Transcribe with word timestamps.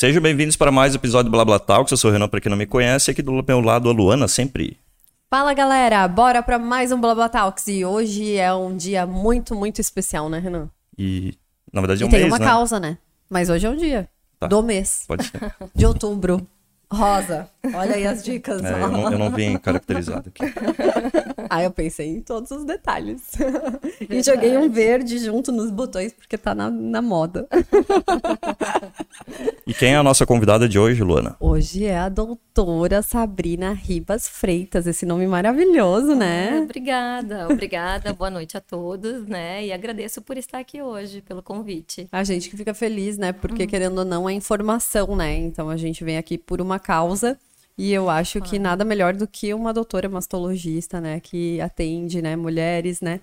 Sejam 0.00 0.22
bem-vindos 0.22 0.56
para 0.56 0.72
mais 0.72 0.94
um 0.94 0.96
episódio 0.96 1.30
do 1.30 1.30
Blá 1.30 1.44
Blá 1.44 1.58
Talks. 1.58 1.90
Eu 1.90 1.96
sou 1.98 2.08
o 2.08 2.12
Renan, 2.14 2.26
para 2.26 2.40
quem 2.40 2.48
não 2.48 2.56
me 2.56 2.64
conhece. 2.64 3.10
Aqui 3.10 3.20
do 3.20 3.44
meu 3.46 3.60
lado, 3.60 3.86
a 3.86 3.92
Luana, 3.92 4.26
sempre. 4.26 4.78
Fala 5.28 5.52
galera, 5.52 6.08
bora 6.08 6.42
para 6.42 6.58
mais 6.58 6.90
um 6.90 6.98
Blá 6.98 7.14
Blá 7.14 7.28
Talks. 7.28 7.68
E 7.68 7.84
hoje 7.84 8.34
é 8.34 8.50
um 8.54 8.74
dia 8.74 9.04
muito, 9.04 9.54
muito 9.54 9.78
especial, 9.78 10.30
né, 10.30 10.38
Renan? 10.38 10.70
E, 10.96 11.34
na 11.70 11.82
verdade, 11.82 12.02
é 12.02 12.06
e 12.06 12.08
um 12.08 12.10
tem 12.10 12.20
mês, 12.20 12.32
uma 12.32 12.38
né? 12.38 12.46
causa, 12.46 12.80
né? 12.80 12.96
Mas 13.28 13.50
hoje 13.50 13.66
é 13.66 13.68
um 13.68 13.76
dia 13.76 14.08
Tá. 14.38 14.46
do 14.46 14.62
mês 14.62 15.04
Pode 15.06 15.24
ser. 15.24 15.54
de 15.76 15.84
outubro. 15.84 16.46
Rosa. 16.92 17.48
Olha 17.72 17.94
aí 17.94 18.06
as 18.06 18.24
dicas. 18.24 18.64
É, 18.64 18.72
eu, 18.72 18.88
não, 18.88 19.12
eu 19.12 19.18
não 19.18 19.30
vim 19.30 19.56
caracterizado 19.58 20.28
aqui. 20.28 20.42
Aí 21.48 21.64
eu 21.64 21.70
pensei 21.70 22.08
em 22.08 22.20
todos 22.20 22.50
os 22.50 22.64
detalhes. 22.64 23.32
E 24.08 24.22
joguei 24.22 24.56
um 24.56 24.68
verde 24.68 25.18
junto 25.18 25.52
nos 25.52 25.70
botões, 25.70 26.12
porque 26.12 26.36
tá 26.36 26.54
na, 26.54 26.70
na 26.70 27.00
moda. 27.00 27.46
E 29.66 29.74
quem 29.74 29.92
é 29.92 29.96
a 29.96 30.02
nossa 30.02 30.26
convidada 30.26 30.68
de 30.68 30.80
hoje, 30.80 31.00
Luana? 31.04 31.36
Hoje 31.38 31.84
é 31.84 31.96
a 31.96 32.08
doutora 32.08 33.02
Sabrina 33.02 33.72
Ribas 33.72 34.28
Freitas, 34.28 34.84
esse 34.84 35.06
nome 35.06 35.28
maravilhoso, 35.28 36.12
Ah, 36.12 36.16
né? 36.16 36.60
Obrigada, 36.60 37.46
obrigada. 37.48 38.12
Boa 38.12 38.30
noite 38.30 38.56
a 38.56 38.60
todos, 38.60 39.28
né? 39.28 39.64
E 39.64 39.72
agradeço 39.72 40.22
por 40.22 40.36
estar 40.36 40.58
aqui 40.58 40.82
hoje, 40.82 41.22
pelo 41.22 41.40
convite. 41.40 42.08
A 42.10 42.24
gente 42.24 42.50
que 42.50 42.56
fica 42.56 42.74
feliz, 42.74 43.16
né? 43.16 43.28
Uhum. 43.28 43.34
Porque 43.34 43.64
querendo 43.64 43.98
ou 43.98 44.04
não 44.04 44.28
é 44.28 44.32
informação, 44.32 45.14
né? 45.14 45.36
Então 45.36 45.70
a 45.70 45.76
gente 45.76 46.02
vem 46.02 46.18
aqui 46.18 46.36
por 46.36 46.60
uma 46.60 46.79
causa. 46.80 47.38
E 47.78 47.92
eu 47.92 48.10
acho 48.10 48.40
que 48.42 48.58
nada 48.58 48.84
melhor 48.84 49.14
do 49.14 49.26
que 49.26 49.54
uma 49.54 49.72
doutora 49.72 50.06
mastologista, 50.08 51.00
né? 51.00 51.18
Que 51.20 51.60
atende, 51.62 52.20
né? 52.20 52.36
Mulheres, 52.36 53.00
né? 53.00 53.20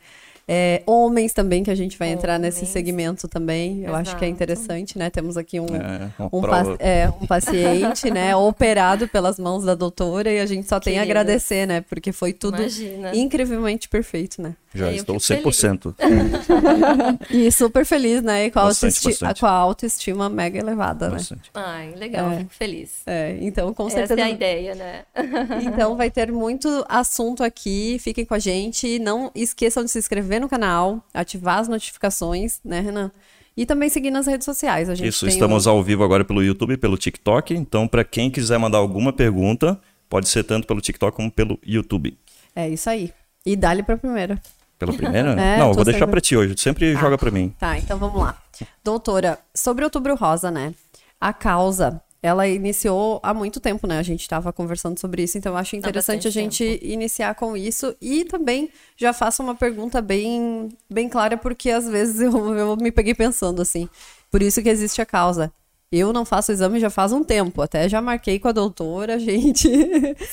É, 0.49 0.81
homens 0.85 1.33
também, 1.33 1.61
que 1.61 1.69
a 1.69 1.75
gente 1.75 1.97
vai 1.97 2.07
entrar 2.09 2.39
nesse 2.39 2.59
Homens. 2.59 2.69
segmento 2.71 3.27
também. 3.27 3.83
Eu 3.83 3.93
acho 3.93 4.15
que 4.17 4.23
é 4.23 4.29
Exato. 4.29 4.43
interessante, 4.43 4.97
né? 4.97 5.09
Temos 5.09 5.35
aqui 5.35 5.59
um, 5.59 5.65
É, 5.65 6.09
um, 6.31 6.39
prova. 6.41 6.77
pa- 6.77 6.83
é, 6.83 7.09
um 7.21 7.27
paciente, 7.27 8.09
né? 8.09 8.33
Operado 8.37 9.07
pelas 9.09 9.37
mãos 9.37 9.65
da 9.65 9.75
doutora. 9.75 10.31
E 10.31 10.39
a 10.39 10.45
gente 10.45 10.65
só 10.67 10.79
tem 10.79 10.97
a 10.99 11.03
agradecer, 11.03 11.67
né? 11.67 11.81
Porque 11.81 12.13
foi 12.13 12.31
tudo 12.31 12.59
Imagina. 12.61 13.13
incrivelmente 13.15 13.89
perfeito, 13.89 14.41
né? 14.41 14.55
Já 14.77 14.87
eu 14.87 14.95
estou 14.95 15.19
fico 15.19 15.49
100%. 15.49 15.95
E 17.29 17.51
super 17.51 17.85
feliz, 17.85 18.21
né? 18.21 18.45
E 18.45 18.51
com 18.51 18.59
a, 18.59 18.63
Bastante, 18.65 18.95
autoesti- 18.97 19.21
bastante. 19.23 19.39
com 19.41 19.45
a 19.45 19.51
autoestima 19.51 20.29
mega 20.29 20.59
elevada, 20.59 21.07
né? 21.09 21.13
Bastante. 21.15 21.49
Ai, 21.53 21.93
legal, 21.95 22.31
É. 22.31 22.37
fico 22.39 22.53
feliz. 22.53 23.01
É, 23.05 23.37
então 23.41 23.73
com 23.73 23.87
Essa 23.87 23.97
certeza. 23.97 24.21
é 24.21 24.23
a 24.23 24.29
ideia, 24.29 24.75
né? 24.75 25.03
Então 25.65 25.95
vai 25.95 26.09
ter 26.09 26.31
muito 26.31 26.85
assunto 26.87 27.43
aqui. 27.43 27.97
Fiquem 27.99 28.25
com 28.25 28.33
a 28.33 28.39
gente. 28.39 28.99
Não 28.99 29.31
esqueçam 29.35 29.83
de 29.83 29.91
se 29.91 29.99
inscrever 29.99 30.39
no 30.41 30.49
canal, 30.49 31.03
ativar 31.13 31.59
as 31.59 31.67
notificações, 31.67 32.59
né, 32.63 32.79
Renan? 32.79 33.11
E 33.55 33.65
também 33.65 33.89
seguir 33.89 34.11
nas 34.11 34.27
redes 34.27 34.45
sociais. 34.45 34.87
A 34.89 34.95
gente 34.95 35.07
Isso, 35.09 35.25
tem 35.25 35.33
estamos 35.33 35.65
o... 35.65 35.69
ao 35.71 35.83
vivo 35.83 36.03
agora 36.03 36.23
pelo 36.23 36.43
YouTube 36.43 36.73
e 36.73 36.77
pelo 36.77 36.95
TikTok. 36.97 37.55
Então, 37.55 37.87
para 37.87 38.03
quem 38.03 38.29
quiser 38.29 38.59
mandar 38.59 38.77
alguma 38.77 39.11
pergunta, 39.11 39.79
pode 40.07 40.29
ser 40.29 40.43
tanto 40.43 40.67
pelo 40.67 40.79
TikTok 40.79 41.15
como 41.15 41.31
pelo 41.31 41.57
YouTube. 41.65 42.15
É 42.55 42.69
isso 42.69 42.87
aí. 42.89 43.11
E 43.45 43.55
dá-lhe 43.55 43.81
pra 43.81 43.97
primeira. 43.97 44.39
Pela 44.77 44.93
primeira? 44.93 45.31
É, 45.39 45.57
não, 45.57 45.69
eu 45.69 45.73
vou 45.73 45.83
deixar 45.83 45.99
sempre- 45.99 46.11
para 46.11 46.21
ti 46.21 46.35
hoje. 46.37 46.53
Tu 46.55 46.61
sempre 46.61 46.93
joga 46.95 47.17
para 47.17 47.31
mim. 47.31 47.53
Tá, 47.59 47.77
então 47.77 47.97
vamos 47.97 48.21
lá. 48.21 48.37
Doutora, 48.83 49.39
sobre 49.55 49.83
Outubro 49.83 50.15
Rosa, 50.15 50.49
né? 50.51 50.73
A 51.19 51.33
causa, 51.33 52.01
ela 52.21 52.47
iniciou 52.47 53.19
há 53.23 53.33
muito 53.33 53.59
tempo, 53.59 53.87
né? 53.87 53.97
A 53.99 54.03
gente 54.03 54.21
estava 54.21 54.51
conversando 54.53 54.99
sobre 54.99 55.23
isso, 55.23 55.37
então 55.37 55.53
eu 55.53 55.57
acho 55.57 55.75
interessante 55.75 56.27
a 56.27 56.31
gente 56.31 56.79
iniciar 56.83 57.33
com 57.35 57.55
isso 57.57 57.95
e 58.01 58.23
também 58.25 58.69
já 58.95 59.13
faço 59.13 59.41
uma 59.43 59.55
pergunta 59.55 60.01
bem, 60.01 60.69
bem 60.89 61.09
clara, 61.09 61.37
porque 61.37 61.69
às 61.71 61.87
vezes 61.87 62.19
eu, 62.21 62.55
eu 62.55 62.75
me 62.77 62.91
peguei 62.91 63.13
pensando 63.15 63.61
assim. 63.61 63.87
Por 64.29 64.41
isso 64.41 64.61
que 64.61 64.69
existe 64.69 65.01
a 65.01 65.05
causa. 65.05 65.51
Eu 65.89 66.11
não 66.11 66.25
faço 66.25 66.51
exame 66.51 66.79
já 66.81 66.89
faz 66.89 67.13
um 67.13 67.23
tempo, 67.23 67.61
até 67.61 67.87
já 67.87 68.01
marquei 68.01 68.37
com 68.39 68.49
a 68.49 68.51
doutora, 68.51 69.17
gente. 69.19 69.69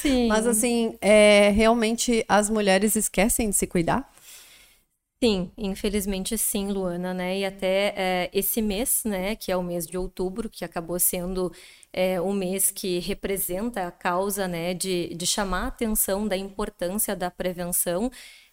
Sim. 0.01 0.27
Mas 0.29 0.47
assim, 0.47 0.97
é, 1.01 1.51
realmente 1.51 2.25
as 2.29 2.51
mulheres 2.51 2.97
esquecem 2.97 3.51
de 3.51 3.57
se 3.57 3.67
cuidar? 3.67 4.11
Sim, 5.25 5.51
infelizmente 5.57 6.37
sim, 6.37 6.71
Luana, 6.71 7.15
né? 7.15 7.39
E 7.39 7.47
até 7.47 7.95
é, 7.97 8.31
esse 8.31 8.61
mês, 8.61 9.05
né, 9.07 9.35
que 9.35 9.51
é 9.51 9.57
o 9.57 9.63
mês 9.63 9.87
de 9.87 9.97
outubro, 9.97 10.51
que 10.51 10.67
acabou 10.67 10.99
sendo 10.99 11.51
é, 11.91 12.21
mês 12.21 12.71
que 12.71 12.99
representa 12.99 13.87
a 13.87 13.91
causa, 13.91 14.47
né, 14.47 14.75
de, 14.75 15.15
de 15.15 15.27
chamar 15.27 15.65
a 15.65 15.67
atenção 15.69 16.29
da 16.29 16.37
importância 16.37 17.17
da 17.17 17.31
prevenção, 17.31 18.11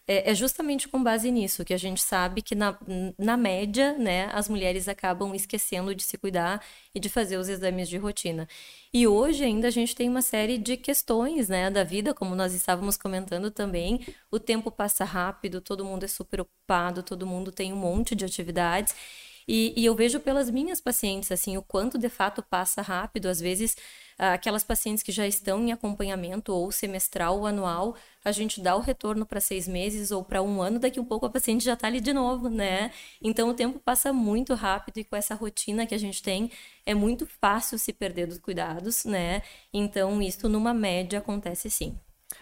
é, 0.07 0.31
é 0.31 0.33
justamente 0.33 0.87
com 0.87 1.03
base 1.03 1.29
nisso, 1.29 1.65
que 1.65 1.73
a 1.73 1.77
gente 1.77 2.01
sabe 2.01 2.41
que 2.41 2.55
na, 2.55 2.79
na 3.19 3.35
média, 3.35 3.97
né, 3.97 4.29
as 4.33 4.47
mulheres 4.47 4.87
acabam 4.87 5.35
esquecendo 5.35 5.93
de 5.93 6.03
se 6.03 6.17
cuidar 6.17 6.63
e 6.95 7.01
de 7.01 7.09
fazer 7.09 7.35
os 7.37 7.49
exames 7.49 7.89
de 7.89 7.97
rotina. 7.97 8.47
E 8.93 9.07
hoje 9.07 9.43
ainda 9.45 9.69
a 9.69 9.71
gente 9.71 9.95
tem 9.95 10.09
uma 10.09 10.21
série 10.21 10.57
de 10.57 10.75
questões, 10.75 11.47
né, 11.47 11.69
da 11.71 11.83
vida, 11.83 12.13
como 12.13 12.35
nós 12.35 12.53
estávamos 12.53 12.97
comentando 12.97 13.49
também. 13.49 14.05
O 14.29 14.37
tempo 14.37 14.69
passa 14.69 15.05
rápido, 15.05 15.61
todo 15.61 15.85
mundo 15.85 16.03
é 16.03 16.07
super 16.07 16.41
ocupado, 16.41 17.01
todo 17.01 17.25
mundo 17.25 17.51
tem 17.53 17.71
um 17.71 17.77
monte 17.77 18.13
de 18.15 18.25
atividades. 18.25 18.93
E, 19.47 19.73
e 19.77 19.85
eu 19.85 19.95
vejo 19.95 20.19
pelas 20.19 20.49
minhas 20.49 20.81
pacientes, 20.81 21.31
assim, 21.31 21.57
o 21.57 21.61
quanto 21.63 21.97
de 21.97 22.09
fato 22.09 22.43
passa 22.43 22.81
rápido. 22.81 23.27
Às 23.27 23.39
vezes, 23.39 23.75
aquelas 24.29 24.63
pacientes 24.63 25.01
que 25.01 25.11
já 25.11 25.27
estão 25.27 25.63
em 25.63 25.71
acompanhamento 25.71 26.53
ou 26.53 26.71
semestral 26.71 27.39
ou 27.39 27.47
anual, 27.47 27.95
a 28.23 28.31
gente 28.31 28.61
dá 28.61 28.75
o 28.75 28.79
retorno 28.79 29.25
para 29.25 29.41
seis 29.41 29.67
meses 29.67 30.11
ou 30.11 30.23
para 30.23 30.43
um 30.43 30.61
ano, 30.61 30.77
daqui 30.77 30.99
a 30.99 31.01
um 31.01 31.05
pouco 31.05 31.25
a 31.25 31.29
paciente 31.29 31.65
já 31.65 31.73
está 31.73 31.87
ali 31.87 31.99
de 31.99 32.13
novo, 32.13 32.47
né? 32.47 32.91
Então 33.19 33.49
o 33.49 33.53
tempo 33.55 33.79
passa 33.79 34.13
muito 34.13 34.53
rápido 34.53 34.99
e 34.99 35.03
com 35.03 35.15
essa 35.15 35.33
rotina 35.33 35.87
que 35.87 35.95
a 35.95 35.97
gente 35.97 36.21
tem, 36.21 36.51
é 36.85 36.93
muito 36.93 37.25
fácil 37.25 37.79
se 37.79 37.91
perder 37.91 38.27
dos 38.27 38.37
cuidados, 38.37 39.05
né? 39.05 39.41
Então 39.73 40.21
isso 40.21 40.47
numa 40.47 40.73
média 40.73 41.17
acontece 41.17 41.69
sim. 41.69 41.97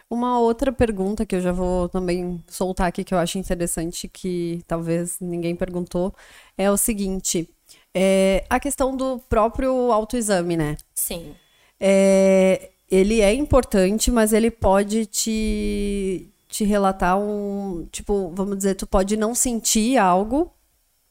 Uma 0.09 0.39
outra 0.39 0.71
pergunta 0.71 1.25
que 1.25 1.35
eu 1.35 1.41
já 1.41 1.51
vou 1.51 1.87
também 1.87 2.43
soltar 2.47 2.87
aqui, 2.87 3.03
que 3.03 3.13
eu 3.13 3.17
acho 3.17 3.37
interessante, 3.37 4.07
que 4.07 4.61
talvez 4.67 5.17
ninguém 5.19 5.55
perguntou, 5.55 6.13
é 6.57 6.69
o 6.69 6.77
seguinte: 6.77 7.49
é, 7.95 8.43
a 8.49 8.59
questão 8.59 8.95
do 8.95 9.19
próprio 9.29 9.91
autoexame, 9.91 10.57
né? 10.57 10.75
Sim. 10.93 11.35
É, 11.79 12.71
ele 12.89 13.21
é 13.21 13.33
importante, 13.33 14.11
mas 14.11 14.33
ele 14.33 14.51
pode 14.51 15.05
te, 15.05 16.29
te 16.47 16.63
relatar 16.63 17.17
um. 17.19 17.87
Tipo, 17.91 18.31
vamos 18.35 18.57
dizer, 18.57 18.75
tu 18.75 18.87
pode 18.87 19.15
não 19.15 19.35
sentir 19.35 19.97
algo 19.97 20.51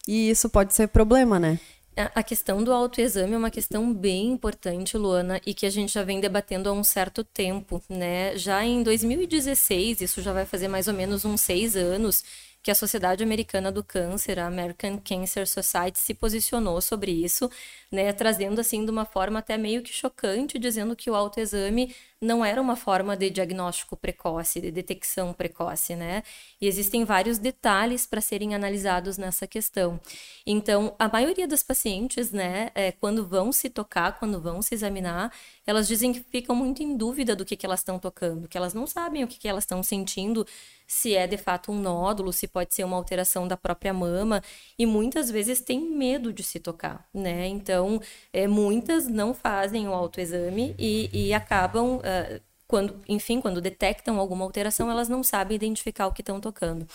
e 0.07 0.31
isso 0.31 0.49
pode 0.49 0.75
ser 0.75 0.89
problema, 0.89 1.39
né? 1.39 1.59
A 2.15 2.23
questão 2.23 2.63
do 2.63 2.73
autoexame 2.73 3.35
é 3.35 3.37
uma 3.37 3.51
questão 3.51 3.93
bem 3.93 4.29
importante, 4.29 4.97
Luana, 4.97 5.41
e 5.45 5.53
que 5.53 5.67
a 5.67 5.71
gente 5.71 5.93
já 5.93 6.05
vem 6.05 6.21
debatendo 6.21 6.69
há 6.69 6.73
um 6.73 6.85
certo 6.85 7.25
tempo, 7.25 7.83
né? 7.89 8.37
Já 8.37 8.65
em 8.65 8.85
2016, 8.85 10.03
isso 10.03 10.23
já 10.23 10.33
vai 10.33 10.47
fazer 10.47 10.69
mais 10.69 10.87
ou 10.87 10.95
menos 10.95 11.25
uns 11.25 11.41
seis 11.41 11.75
anos, 11.75 12.23
que 12.69 12.73
a 12.73 12.75
Sociedade 12.75 13.25
Americana 13.25 13.73
do 13.73 13.83
Câncer, 13.83 14.39
a 14.39 14.47
American 14.47 14.99
Cancer 14.99 15.49
Society, 15.49 15.99
se 15.99 16.13
posicionou 16.13 16.83
sobre 16.83 17.11
isso, 17.11 17.51
né? 17.91 18.13
Trazendo 18.13 18.61
assim 18.61 18.85
de 18.85 18.91
uma 18.91 19.07
forma 19.07 19.39
até 19.39 19.57
meio 19.57 19.83
que 19.83 19.91
chocante, 19.91 20.59
dizendo 20.59 20.95
que 20.95 21.11
o 21.11 21.15
autoexame 21.15 21.97
não 22.21 22.45
era 22.45 22.61
uma 22.61 22.77
forma 22.77 23.17
de 23.17 23.31
diagnóstico 23.31 23.97
precoce, 23.97 24.61
de 24.61 24.71
detecção 24.71 25.33
precoce, 25.33 25.97
né? 25.97 26.23
E 26.61 26.67
existem 26.67 27.07
vários 27.07 27.39
detalhes 27.39 28.05
para 28.05 28.21
serem 28.21 28.55
analisados 28.55 29.17
nessa 29.17 29.47
questão. 29.47 29.99
Então, 30.45 30.95
a 30.99 31.09
maioria 31.09 31.49
das 31.49 31.63
pacientes, 31.63 32.33
né, 32.33 32.71
é, 32.75 32.93
quando 32.93 33.27
vão 33.27 33.51
se 33.51 33.71
tocar, 33.71 34.19
quando 34.19 34.41
vão 34.41 34.61
se 34.61 34.75
examinar, 34.75 35.33
elas 35.67 35.87
dizem 35.89 36.13
que 36.13 36.21
ficam 36.21 36.57
muito 36.57 36.83
em 36.83 36.97
dúvida 36.97 37.37
do 37.37 37.45
que, 37.45 37.57
que 37.57 37.65
elas 37.65 37.81
estão 37.81 37.99
tocando, 37.99 38.49
que 38.49 38.59
elas 38.59 38.75
não 38.75 38.87
sabem 38.87 39.25
o 39.25 39.29
que, 39.29 39.39
que 39.39 39.49
elas 39.49 39.65
estão 39.65 39.83
sentindo, 39.83 40.47
se 40.89 41.15
é 41.15 41.27
de 41.27 41.37
fato 41.37 41.71
um 41.71 41.79
nódulo, 41.79 42.33
se 42.33 42.49
pode 42.49 42.75
ser 42.75 42.83
uma 42.83 42.97
alteração 42.97 43.47
da 43.47 43.57
própria 43.57 43.93
mama, 43.93 44.43
e 44.79 44.87
muitas 44.87 45.31
vezes 45.31 45.61
têm 45.61 45.81
medo 45.81 46.33
de 46.33 46.43
se 46.43 46.59
tocar, 46.59 47.07
né? 47.13 47.47
Então, 47.47 48.01
é, 48.33 48.49
muitas 48.49 49.07
não 49.07 49.35
fazem 49.35 49.87
o 49.87 49.93
autoexame 49.93 50.75
e, 50.79 51.11
e 51.13 51.35
acabam 51.35 52.01
ah, 52.03 52.41
quando, 52.69 53.01
enfim, 53.09 53.41
quando 53.41 53.63
detectam 53.63 54.19
alguma 54.21 54.45
alteração, 54.45 54.91
elas 54.91 55.09
não 55.09 55.23
sabem 55.23 55.57
identificar 55.57 56.07
o 56.07 56.13
que 56.13 56.21
estão 56.21 56.39
tocando. 56.39 56.87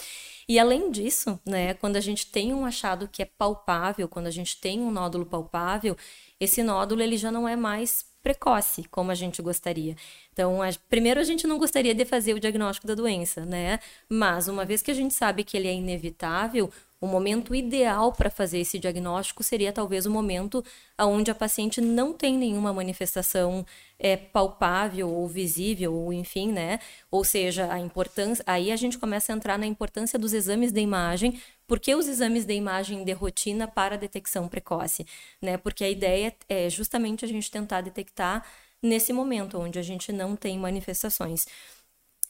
E 0.48 0.60
além 0.60 0.92
disso, 0.92 1.40
né, 1.46 1.74
quando 1.74 1.96
a 1.96 2.00
gente 2.02 2.28
tem 2.28 2.54
um 2.54 2.66
achado 2.66 3.08
que 3.08 3.24
é 3.24 3.26
palpável, 3.26 4.08
quando 4.08 4.28
a 4.28 4.32
gente 4.32 4.60
tem 4.62 4.80
um 4.82 4.92
nódulo 4.92 5.26
palpável, 5.26 5.98
esse 6.40 6.62
nódulo 6.62 7.02
ele 7.02 7.18
já 7.18 7.32
não 7.32 7.50
é 7.50 7.56
mais 7.56 8.06
precoce, 8.24 8.86
como 8.90 9.12
a 9.12 9.16
gente 9.16 9.42
gostaria. 9.42 9.96
Então, 10.32 10.62
a- 10.62 10.70
primeiro 10.90 11.20
a 11.20 11.24
gente 11.24 11.46
não 11.46 11.58
gostaria 11.60 11.94
de 11.94 12.06
fazer 12.06 12.34
o 12.34 12.40
diagnóstico 12.40 12.88
da 12.88 12.96
doença, 12.96 13.46
né? 13.46 13.80
Mas 14.10 14.48
uma 14.48 14.66
vez 14.66 14.82
que 14.82 14.90
a 14.90 14.94
gente 14.94 15.14
sabe 15.14 15.44
que 15.44 15.58
ele 15.58 15.68
é 15.68 15.74
inevitável, 15.74 16.72
o 17.02 17.08
momento 17.08 17.54
ideal 17.54 18.14
para 18.14 18.30
fazer 18.30 18.60
esse 18.60 18.80
diagnóstico 18.80 19.44
seria 19.44 19.74
talvez 19.74 20.06
o 20.06 20.10
momento 20.10 20.64
onde 20.98 21.30
a 21.30 21.36
paciente 21.36 21.82
não 21.82 22.14
tem 22.14 22.38
nenhuma 22.38 22.72
manifestação 22.72 23.66
é, 24.00 24.16
palpável 24.16 25.10
ou 25.10 25.28
visível, 25.28 25.94
ou 25.94 26.14
enfim, 26.14 26.52
né? 26.52 26.80
Ou 27.12 27.24
seja, 27.26 27.72
a 27.72 27.78
importância. 27.80 28.44
Aí 28.48 28.72
a 28.72 28.76
gente 28.78 28.98
começa 28.98 29.34
a 29.34 29.36
entrar 29.36 29.58
na 29.60 29.66
importância 29.66 30.18
dos 30.18 30.34
exames 30.34 30.72
de 30.72 30.80
imagem, 30.80 31.42
Por 31.74 31.80
que 31.80 31.96
os 31.96 32.08
exames 32.08 32.46
de 32.46 32.54
imagem 32.54 33.04
de 33.04 33.14
rotina 33.14 33.68
para 33.68 33.98
detecção 33.98 34.48
precoce? 34.48 35.08
Né? 35.42 35.58
Porque 35.58 35.84
a 35.84 35.90
ideia 35.90 36.32
é 36.48 36.70
justamente 36.70 37.26
a 37.26 37.28
gente 37.28 37.50
tentar 37.50 37.82
detectar 37.82 38.46
nesse 38.80 39.12
momento 39.12 39.58
onde 39.58 39.80
a 39.80 39.82
gente 39.82 40.14
não 40.14 40.36
tem 40.36 40.60
manifestações. 40.60 41.48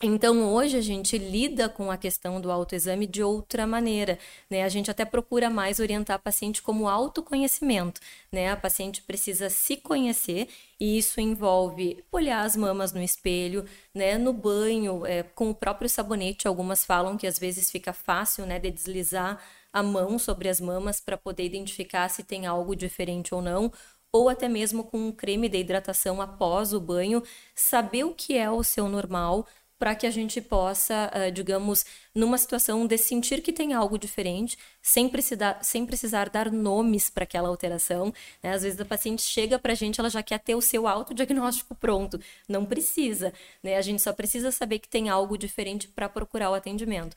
Então, 0.01 0.53
hoje 0.53 0.75
a 0.75 0.81
gente 0.81 1.17
lida 1.17 1.69
com 1.69 1.89
a 1.89 1.97
questão 1.97 2.41
do 2.41 2.51
autoexame 2.51 3.07
de 3.07 3.23
outra 3.23 3.65
maneira, 3.65 4.19
né? 4.49 4.63
A 4.63 4.67
gente 4.67 4.91
até 4.91 5.05
procura 5.05 5.49
mais 5.49 5.79
orientar 5.79 6.17
a 6.17 6.19
paciente 6.19 6.61
como 6.61 6.89
autoconhecimento, 6.89 8.01
né? 8.29 8.51
A 8.51 8.57
paciente 8.57 9.01
precisa 9.01 9.49
se 9.49 9.77
conhecer 9.77 10.49
e 10.77 10.97
isso 10.97 11.21
envolve 11.21 12.03
olhar 12.11 12.43
as 12.43 12.57
mamas 12.57 12.91
no 12.91 13.01
espelho, 13.01 13.63
né? 13.95 14.17
No 14.17 14.33
banho, 14.33 15.05
é, 15.05 15.23
com 15.23 15.49
o 15.51 15.55
próprio 15.55 15.89
sabonete, 15.89 16.49
algumas 16.49 16.83
falam 16.83 17.15
que 17.15 17.25
às 17.25 17.39
vezes 17.39 17.71
fica 17.71 17.93
fácil, 17.93 18.45
né, 18.45 18.59
de 18.59 18.71
deslizar 18.71 19.41
a 19.71 19.81
mão 19.81 20.19
sobre 20.19 20.49
as 20.49 20.59
mamas 20.59 20.99
para 20.99 21.17
poder 21.17 21.45
identificar 21.45 22.09
se 22.09 22.23
tem 22.23 22.45
algo 22.45 22.75
diferente 22.75 23.33
ou 23.33 23.41
não, 23.41 23.71
ou 24.11 24.29
até 24.29 24.47
mesmo 24.47 24.83
com 24.83 24.97
um 25.07 25.11
creme 25.11 25.49
de 25.49 25.57
hidratação 25.57 26.21
após 26.21 26.73
o 26.73 26.79
banho, 26.79 27.23
saber 27.55 28.03
o 28.03 28.13
que 28.13 28.37
é 28.37 28.49
o 28.51 28.63
seu 28.63 28.87
normal, 28.87 29.47
para 29.77 29.95
que 29.95 30.07
a 30.07 30.11
gente 30.11 30.39
possa, 30.39 31.11
uh, 31.13 31.31
digamos, 31.31 31.85
numa 32.15 32.37
situação 32.37 32.87
de 32.87 32.97
sentir 32.97 33.41
que 33.41 33.51
tem 33.51 33.73
algo 33.73 33.97
diferente, 33.97 34.57
sem 34.81 35.09
precisar, 35.09 35.63
sem 35.63 35.85
precisar 35.85 36.29
dar 36.29 36.51
nomes 36.51 37.09
para 37.09 37.23
aquela 37.23 37.49
alteração. 37.49 38.13
Né? 38.41 38.53
Às 38.53 38.63
vezes 38.63 38.79
a 38.79 38.85
paciente 38.85 39.21
chega 39.21 39.59
para 39.59 39.73
a 39.73 39.75
gente, 39.75 39.99
ela 39.99 40.09
já 40.09 40.23
quer 40.23 40.39
ter 40.39 40.55
o 40.55 40.61
seu 40.61 40.87
autodiagnóstico 40.87 41.75
pronto. 41.75 42.19
Não 42.47 42.65
precisa, 42.65 43.33
né? 43.61 43.77
A 43.77 43.81
gente 43.81 44.01
só 44.01 44.13
precisa 44.13 44.51
saber 44.51 44.79
que 44.79 44.87
tem 44.87 45.09
algo 45.09 45.37
diferente 45.37 45.87
para 45.87 46.07
procurar 46.07 46.49
o 46.51 46.53
atendimento. 46.53 47.15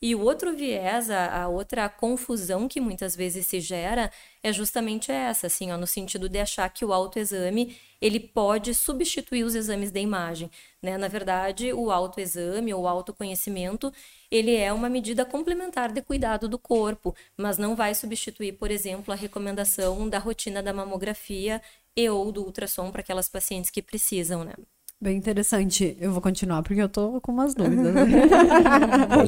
E 0.00 0.14
o 0.14 0.20
outro 0.20 0.54
viés, 0.56 1.10
a, 1.10 1.42
a, 1.42 1.48
outra 1.48 1.88
confusão 1.88 2.68
que 2.68 2.80
muitas 2.80 3.16
vezes 3.16 3.46
se 3.46 3.60
gera 3.60 4.12
é 4.44 4.52
justamente 4.52 5.10
essa, 5.10 5.48
assim, 5.48 5.72
ó, 5.72 5.76
no 5.76 5.88
sentido 5.88 6.28
de 6.28 6.38
achar 6.38 6.68
que 6.70 6.84
o 6.84 6.92
autoexame 6.92 7.76
ele 8.00 8.20
pode 8.20 8.74
substituir 8.74 9.42
os 9.42 9.56
exames 9.56 9.90
de 9.90 9.98
imagem. 10.00 10.48
Né? 10.80 10.96
Na 10.96 11.08
verdade, 11.08 11.72
o 11.72 11.90
autoexame 11.90 12.72
ou 12.72 12.86
autoconhecimento 12.86 13.92
ele 14.30 14.54
é 14.54 14.72
uma 14.72 14.88
medida 14.88 15.24
complementar 15.24 15.90
de 15.92 16.00
cuidado 16.00 16.48
do 16.48 16.58
corpo, 16.60 17.12
mas 17.36 17.58
não 17.58 17.74
vai 17.74 17.92
substituir, 17.92 18.52
por 18.52 18.70
exemplo, 18.70 19.12
a 19.12 19.16
recomendação 19.16 20.08
da 20.08 20.18
rotina 20.20 20.62
da 20.62 20.72
mamografia 20.72 21.60
e 21.96 22.08
ou 22.08 22.30
do 22.30 22.44
ultrassom 22.44 22.92
para 22.92 23.00
aquelas 23.00 23.28
pacientes 23.28 23.70
que 23.70 23.82
precisam, 23.82 24.44
né? 24.44 24.54
Bem 25.00 25.16
interessante. 25.16 25.96
Eu 26.00 26.12
vou 26.12 26.20
continuar 26.20 26.62
porque 26.62 26.82
eu 26.82 26.88
tô 26.88 27.20
com 27.20 27.32
umas 27.32 27.54
dúvidas. 27.56 27.94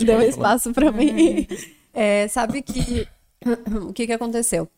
Deu 0.04 0.20
espaço 0.22 0.72
para 0.72 0.90
mim. 0.92 1.46
É, 1.92 2.28
sabe 2.28 2.62
que 2.62 3.08
o 3.88 3.92
que, 3.92 4.06
que 4.06 4.12
aconteceu? 4.12 4.68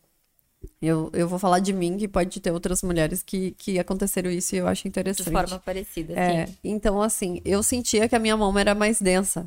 Eu, 0.81 1.11
eu 1.13 1.29
vou 1.29 1.39
falar 1.39 1.59
de 1.59 1.71
mim, 1.71 1.99
que 1.99 2.09
pode 2.09 2.41
ter 2.41 2.51
outras 2.51 2.83
mulheres 2.83 3.23
que, 3.23 3.51
que 3.53 3.79
aconteceram 3.79 4.31
isso 4.31 4.55
e 4.55 4.59
eu 4.59 4.67
acho 4.67 4.89
interessante. 4.89 5.27
De 5.27 5.31
forma 5.31 5.59
parecida, 5.59 6.19
é, 6.19 6.47
sim. 6.47 6.57
Então, 6.65 7.03
assim, 7.03 7.43
eu 7.45 7.63
sentia 7.63 8.09
que 8.09 8.17
a 8.17 8.19
minha 8.19 8.35
mão 8.35 8.59
era 8.59 8.75
mais 8.75 8.99
densa 8.99 9.47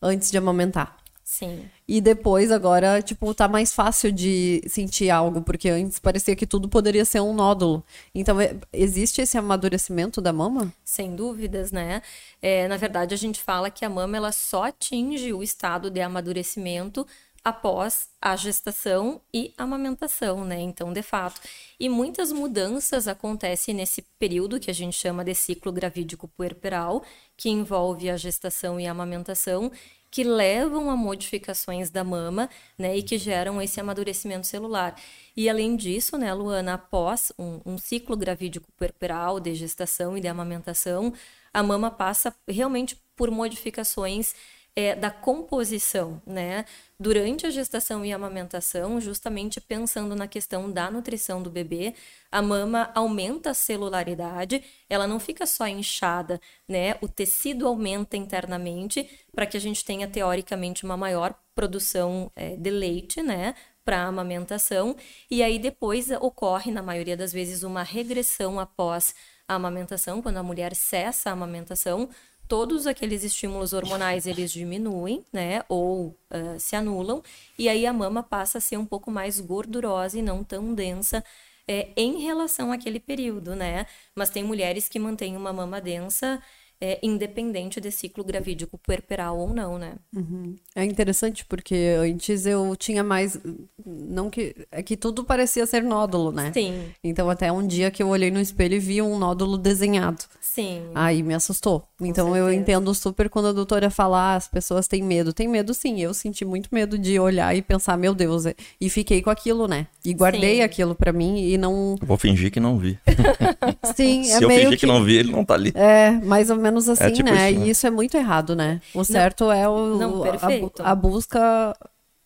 antes 0.00 0.30
de 0.30 0.38
amamentar. 0.38 1.01
Sim. 1.32 1.64
E 1.88 1.98
depois, 1.98 2.52
agora, 2.52 3.00
tipo, 3.00 3.32
tá 3.32 3.48
mais 3.48 3.72
fácil 3.72 4.12
de 4.12 4.62
sentir 4.68 5.08
algo, 5.08 5.40
porque 5.40 5.70
antes 5.70 5.98
parecia 5.98 6.36
que 6.36 6.46
tudo 6.46 6.68
poderia 6.68 7.06
ser 7.06 7.20
um 7.20 7.32
nódulo. 7.32 7.82
Então, 8.14 8.38
é, 8.38 8.54
existe 8.70 9.22
esse 9.22 9.38
amadurecimento 9.38 10.20
da 10.20 10.30
mama? 10.30 10.70
Sem 10.84 11.16
dúvidas, 11.16 11.72
né? 11.72 12.02
É, 12.42 12.68
na 12.68 12.76
verdade, 12.76 13.14
a 13.14 13.16
gente 13.16 13.40
fala 13.40 13.70
que 13.70 13.82
a 13.82 13.88
mama 13.88 14.14
ela 14.14 14.30
só 14.30 14.64
atinge 14.64 15.32
o 15.32 15.42
estado 15.42 15.90
de 15.90 16.02
amadurecimento 16.02 17.06
após 17.44 18.08
a 18.20 18.36
gestação 18.36 19.20
e 19.34 19.52
amamentação, 19.58 20.44
né? 20.44 20.60
Então, 20.60 20.92
de 20.92 21.02
fato. 21.02 21.40
E 21.78 21.88
muitas 21.88 22.30
mudanças 22.30 23.08
acontecem 23.08 23.74
nesse 23.74 24.02
período 24.18 24.60
que 24.60 24.70
a 24.70 24.74
gente 24.74 24.96
chama 24.96 25.24
de 25.24 25.34
ciclo 25.34 25.72
gravídico 25.72 26.28
puerperal, 26.28 27.02
que 27.36 27.50
envolve 27.50 28.08
a 28.08 28.16
gestação 28.16 28.78
e 28.78 28.86
a 28.86 28.92
amamentação, 28.92 29.72
que 30.10 30.22
levam 30.22 30.90
a 30.90 30.96
modificações 30.96 31.90
da 31.90 32.04
mama, 32.04 32.48
né, 32.78 32.98
e 32.98 33.02
que 33.02 33.16
geram 33.16 33.60
esse 33.62 33.80
amadurecimento 33.80 34.46
celular. 34.46 34.94
E 35.34 35.48
além 35.48 35.74
disso, 35.74 36.18
né, 36.18 36.32
Luana, 36.34 36.74
após 36.74 37.32
um, 37.38 37.60
um 37.64 37.78
ciclo 37.78 38.14
gravídico 38.14 38.70
puerperal 38.76 39.40
de 39.40 39.54
gestação 39.54 40.16
e 40.16 40.20
de 40.20 40.28
amamentação, 40.28 41.14
a 41.52 41.62
mama 41.62 41.90
passa 41.90 42.34
realmente 42.46 42.94
por 43.16 43.30
modificações 43.30 44.34
é, 44.74 44.94
da 44.94 45.10
composição, 45.10 46.20
né? 46.26 46.64
Durante 46.98 47.46
a 47.46 47.50
gestação 47.50 48.04
e 48.04 48.12
a 48.12 48.16
amamentação, 48.16 49.00
justamente 49.00 49.60
pensando 49.60 50.14
na 50.16 50.26
questão 50.26 50.70
da 50.70 50.90
nutrição 50.90 51.42
do 51.42 51.50
bebê, 51.50 51.94
a 52.30 52.40
mama 52.40 52.90
aumenta 52.94 53.50
a 53.50 53.54
celularidade, 53.54 54.64
ela 54.88 55.06
não 55.06 55.20
fica 55.20 55.44
só 55.46 55.66
inchada, 55.66 56.40
né? 56.66 56.96
O 57.02 57.08
tecido 57.08 57.66
aumenta 57.66 58.16
internamente 58.16 59.08
para 59.34 59.46
que 59.46 59.56
a 59.56 59.60
gente 59.60 59.84
tenha 59.84 60.08
teoricamente 60.08 60.84
uma 60.84 60.96
maior 60.96 61.34
produção 61.54 62.30
é, 62.34 62.56
de 62.56 62.70
leite, 62.70 63.22
né? 63.22 63.54
Para 63.84 64.04
a 64.04 64.06
amamentação, 64.06 64.96
e 65.28 65.42
aí 65.42 65.58
depois 65.58 66.08
ocorre, 66.12 66.70
na 66.70 66.82
maioria 66.82 67.16
das 67.16 67.32
vezes, 67.32 67.64
uma 67.64 67.82
regressão 67.82 68.60
após 68.60 69.12
a 69.48 69.54
amamentação, 69.54 70.22
quando 70.22 70.36
a 70.36 70.42
mulher 70.42 70.74
cessa 70.74 71.30
a 71.30 71.32
amamentação, 71.32 72.08
todos 72.52 72.86
aqueles 72.86 73.24
estímulos 73.24 73.72
hormonais 73.72 74.26
eles 74.26 74.52
diminuem, 74.52 75.24
né, 75.32 75.64
ou 75.70 76.08
uh, 76.08 76.60
se 76.60 76.76
anulam, 76.76 77.22
e 77.58 77.66
aí 77.66 77.86
a 77.86 77.94
mama 77.94 78.22
passa 78.22 78.58
a 78.58 78.60
ser 78.60 78.76
um 78.76 78.84
pouco 78.84 79.10
mais 79.10 79.40
gordurosa 79.40 80.18
e 80.18 80.22
não 80.22 80.44
tão 80.44 80.74
densa 80.74 81.24
é, 81.66 81.88
em 81.96 82.20
relação 82.20 82.70
àquele 82.70 83.00
período, 83.00 83.56
né? 83.56 83.86
Mas 84.14 84.28
tem 84.28 84.44
mulheres 84.44 84.86
que 84.86 84.98
mantêm 84.98 85.34
uma 85.34 85.50
mama 85.50 85.80
densa 85.80 86.42
é, 86.82 86.98
independente 87.00 87.80
de 87.80 87.92
ciclo 87.92 88.24
gravídico 88.24 88.76
puerperal 88.76 89.38
ou 89.38 89.54
não, 89.54 89.78
né? 89.78 89.94
Uhum. 90.12 90.56
É 90.74 90.84
interessante 90.84 91.44
porque 91.44 91.94
antes 91.96 92.44
eu 92.44 92.74
tinha 92.74 93.04
mais, 93.04 93.38
não 93.86 94.28
que 94.28 94.66
é 94.72 94.82
que 94.82 94.96
tudo 94.96 95.22
parecia 95.22 95.64
ser 95.64 95.84
nódulo, 95.84 96.32
né? 96.32 96.50
Sim. 96.52 96.86
Então 97.04 97.30
até 97.30 97.52
um 97.52 97.64
dia 97.64 97.88
que 97.88 98.02
eu 98.02 98.08
olhei 98.08 98.32
no 98.32 98.40
espelho 98.40 98.74
e 98.74 98.80
vi 98.80 99.00
um 99.00 99.16
nódulo 99.16 99.56
desenhado. 99.56 100.24
Sim. 100.40 100.82
Aí 100.92 101.22
me 101.22 101.34
assustou. 101.34 101.84
Então 102.00 102.36
eu 102.36 102.52
entendo 102.52 102.92
super 102.94 103.30
quando 103.30 103.46
a 103.46 103.52
doutora 103.52 103.88
fala, 103.88 104.32
ah, 104.32 104.34
as 104.34 104.48
pessoas 104.48 104.88
têm 104.88 105.04
medo. 105.04 105.32
Tem 105.32 105.46
medo 105.46 105.72
sim. 105.72 106.00
Eu 106.00 106.12
senti 106.12 106.44
muito 106.44 106.68
medo 106.72 106.98
de 106.98 107.16
olhar 107.16 107.56
e 107.56 107.62
pensar, 107.62 107.96
meu 107.96 108.12
Deus, 108.12 108.42
e 108.80 108.90
fiquei 108.90 109.22
com 109.22 109.30
aquilo, 109.30 109.68
né? 109.68 109.86
E 110.04 110.12
guardei 110.12 110.56
sim. 110.56 110.62
aquilo 110.62 110.96
para 110.96 111.12
mim 111.12 111.44
e 111.44 111.56
não. 111.56 111.94
vou 112.02 112.18
fingir 112.18 112.50
que 112.50 112.58
não 112.58 112.76
vi. 112.76 112.98
sim, 113.94 114.22
é 114.32 114.38
Se 114.38 114.42
eu 114.42 114.50
fingir 114.50 114.70
que... 114.70 114.76
que 114.78 114.86
não 114.86 115.04
vi, 115.04 115.16
ele 115.16 115.30
não 115.30 115.44
tá 115.44 115.54
ali. 115.54 115.72
É, 115.76 116.10
mais 116.10 116.50
ou 116.50 116.56
menos 116.56 116.71
menos 116.72 116.88
assim, 116.88 117.04
é 117.04 117.10
tipo 117.10 117.30
né? 117.30 117.50
Isso, 117.50 117.60
né? 117.60 117.66
E 117.66 117.70
isso 117.70 117.86
é 117.86 117.90
muito 117.90 118.16
errado, 118.16 118.56
né? 118.56 118.80
O 118.94 119.04
certo 119.04 119.44
não, 119.44 119.52
é 119.52 119.68
o, 119.68 119.96
não, 119.96 120.24
a, 120.24 120.90
a, 120.90 120.94
busca 120.94 121.76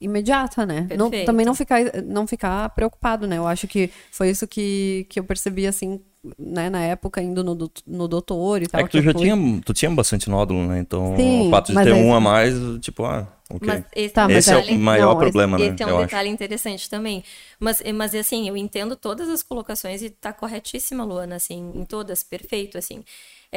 imediata, 0.00 0.65
né? 0.65 0.87
Não, 0.97 1.11
também 1.25 1.45
não 1.45 1.55
ficar, 1.55 1.81
não 2.05 2.26
ficar 2.26 2.69
preocupado, 2.71 3.26
né? 3.26 3.38
Eu 3.38 3.47
acho 3.47 3.67
que 3.67 3.91
foi 4.11 4.31
isso 4.31 4.47
que, 4.47 5.07
que 5.09 5.19
eu 5.19 5.25
percebi, 5.25 5.67
assim, 5.67 6.00
né, 6.38 6.71
na 6.71 6.81
época, 6.81 7.23
indo 7.23 7.43
no, 7.43 7.71
no 7.87 8.09
doutor 8.09 8.62
e 8.62 8.67
tal. 8.67 8.81
É 8.81 8.85
que 8.85 8.91
tu 8.91 8.99
que 8.99 9.05
já 9.05 9.15
tinha, 9.15 9.37
tu 9.65 9.75
tinha 9.75 9.91
bastante 9.91 10.29
nódulo, 10.29 10.67
né? 10.67 10.79
Então, 10.79 11.15
Sim, 11.17 11.49
o 11.49 11.50
fato 11.50 11.73
de 11.73 11.83
ter 11.83 11.93
um 11.93 12.15
a 12.15 12.21
mais, 12.21 12.55
tipo, 12.81 13.05
ah, 13.05 13.26
ok. 13.50 13.67
Mas 13.67 13.85
esse, 13.95 14.15
tá, 14.15 14.31
esse 14.31 14.53
é 14.53 14.59
o 14.59 14.79
maior 14.79 15.15
não, 15.15 15.19
problema, 15.19 15.57
esse, 15.57 15.69
né? 15.69 15.75
Esse 15.75 15.83
é 15.83 15.87
um 15.87 15.99
detalhe 15.99 16.29
acho. 16.29 16.35
interessante 16.35 16.91
também. 16.91 17.25
Mas, 17.59 17.83
mas, 17.95 18.15
assim, 18.15 18.49
eu 18.49 18.57
entendo 18.57 18.97
todas 18.97 19.29
as 19.29 19.43
colocações 19.43 20.03
e 20.03 20.11
tá 20.11 20.33
corretíssima, 20.33 21.05
Luana, 21.05 21.37
assim, 21.37 21.73
em 21.75 21.85
todas, 21.85 22.23
perfeito, 22.23 22.76
assim 22.76 23.03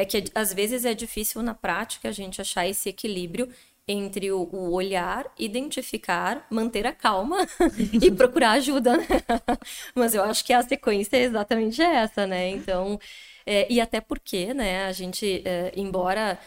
é 0.00 0.04
que 0.04 0.24
às 0.34 0.52
vezes 0.52 0.84
é 0.84 0.94
difícil 0.94 1.42
na 1.42 1.54
prática 1.54 2.08
a 2.08 2.12
gente 2.12 2.40
achar 2.40 2.66
esse 2.66 2.88
equilíbrio 2.88 3.48
entre 3.86 4.30
o, 4.30 4.48
o 4.52 4.72
olhar, 4.72 5.26
identificar, 5.38 6.46
manter 6.50 6.86
a 6.86 6.92
calma 6.92 7.38
e 8.00 8.10
procurar 8.10 8.52
ajuda. 8.52 8.96
Né? 8.96 9.06
Mas 9.94 10.14
eu 10.14 10.22
acho 10.22 10.44
que 10.44 10.52
a 10.52 10.62
sequência 10.62 11.16
é 11.16 11.22
exatamente 11.22 11.82
essa, 11.82 12.26
né? 12.26 12.48
Então, 12.50 12.98
é, 13.44 13.66
e 13.70 13.80
até 13.80 14.00
porque, 14.00 14.54
né, 14.54 14.86
a 14.86 14.92
gente, 14.92 15.42
é, 15.44 15.72
embora 15.76 16.38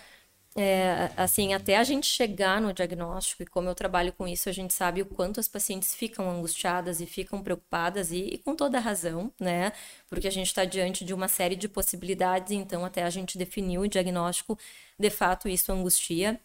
é, 0.56 1.12
assim, 1.18 1.54
até 1.54 1.78
a 1.78 1.84
gente 1.84 2.06
chegar 2.06 2.62
no 2.62 2.74
diagnóstico, 2.74 3.42
e 3.44 3.46
como 3.46 3.68
eu 3.70 3.76
trabalho 3.76 4.14
com 4.14 4.28
isso, 4.28 4.50
a 4.50 4.52
gente 4.52 4.74
sabe 4.74 5.02
o 5.02 5.06
quanto 5.06 5.40
as 5.40 5.48
pacientes 5.48 5.96
ficam 5.96 6.30
angustiadas 6.30 7.02
e 7.02 7.08
ficam 7.08 7.42
preocupadas, 7.42 8.12
e, 8.12 8.20
e 8.20 8.38
com 8.38 8.56
toda 8.56 8.80
razão, 8.80 9.32
né? 9.40 9.74
Porque 10.08 10.28
a 10.28 10.32
gente 10.32 10.48
está 10.48 10.64
diante 10.64 11.04
de 11.04 11.14
uma 11.14 11.28
série 11.28 11.56
de 11.56 11.68
possibilidades, 11.68 12.52
então 12.52 12.86
até 12.86 13.04
a 13.04 13.10
gente 13.10 13.38
definir 13.38 13.80
o 13.80 13.88
diagnóstico, 13.88 14.58
de 15.00 15.10
fato 15.10 15.50
isso 15.50 15.72
angustia, 15.72 16.40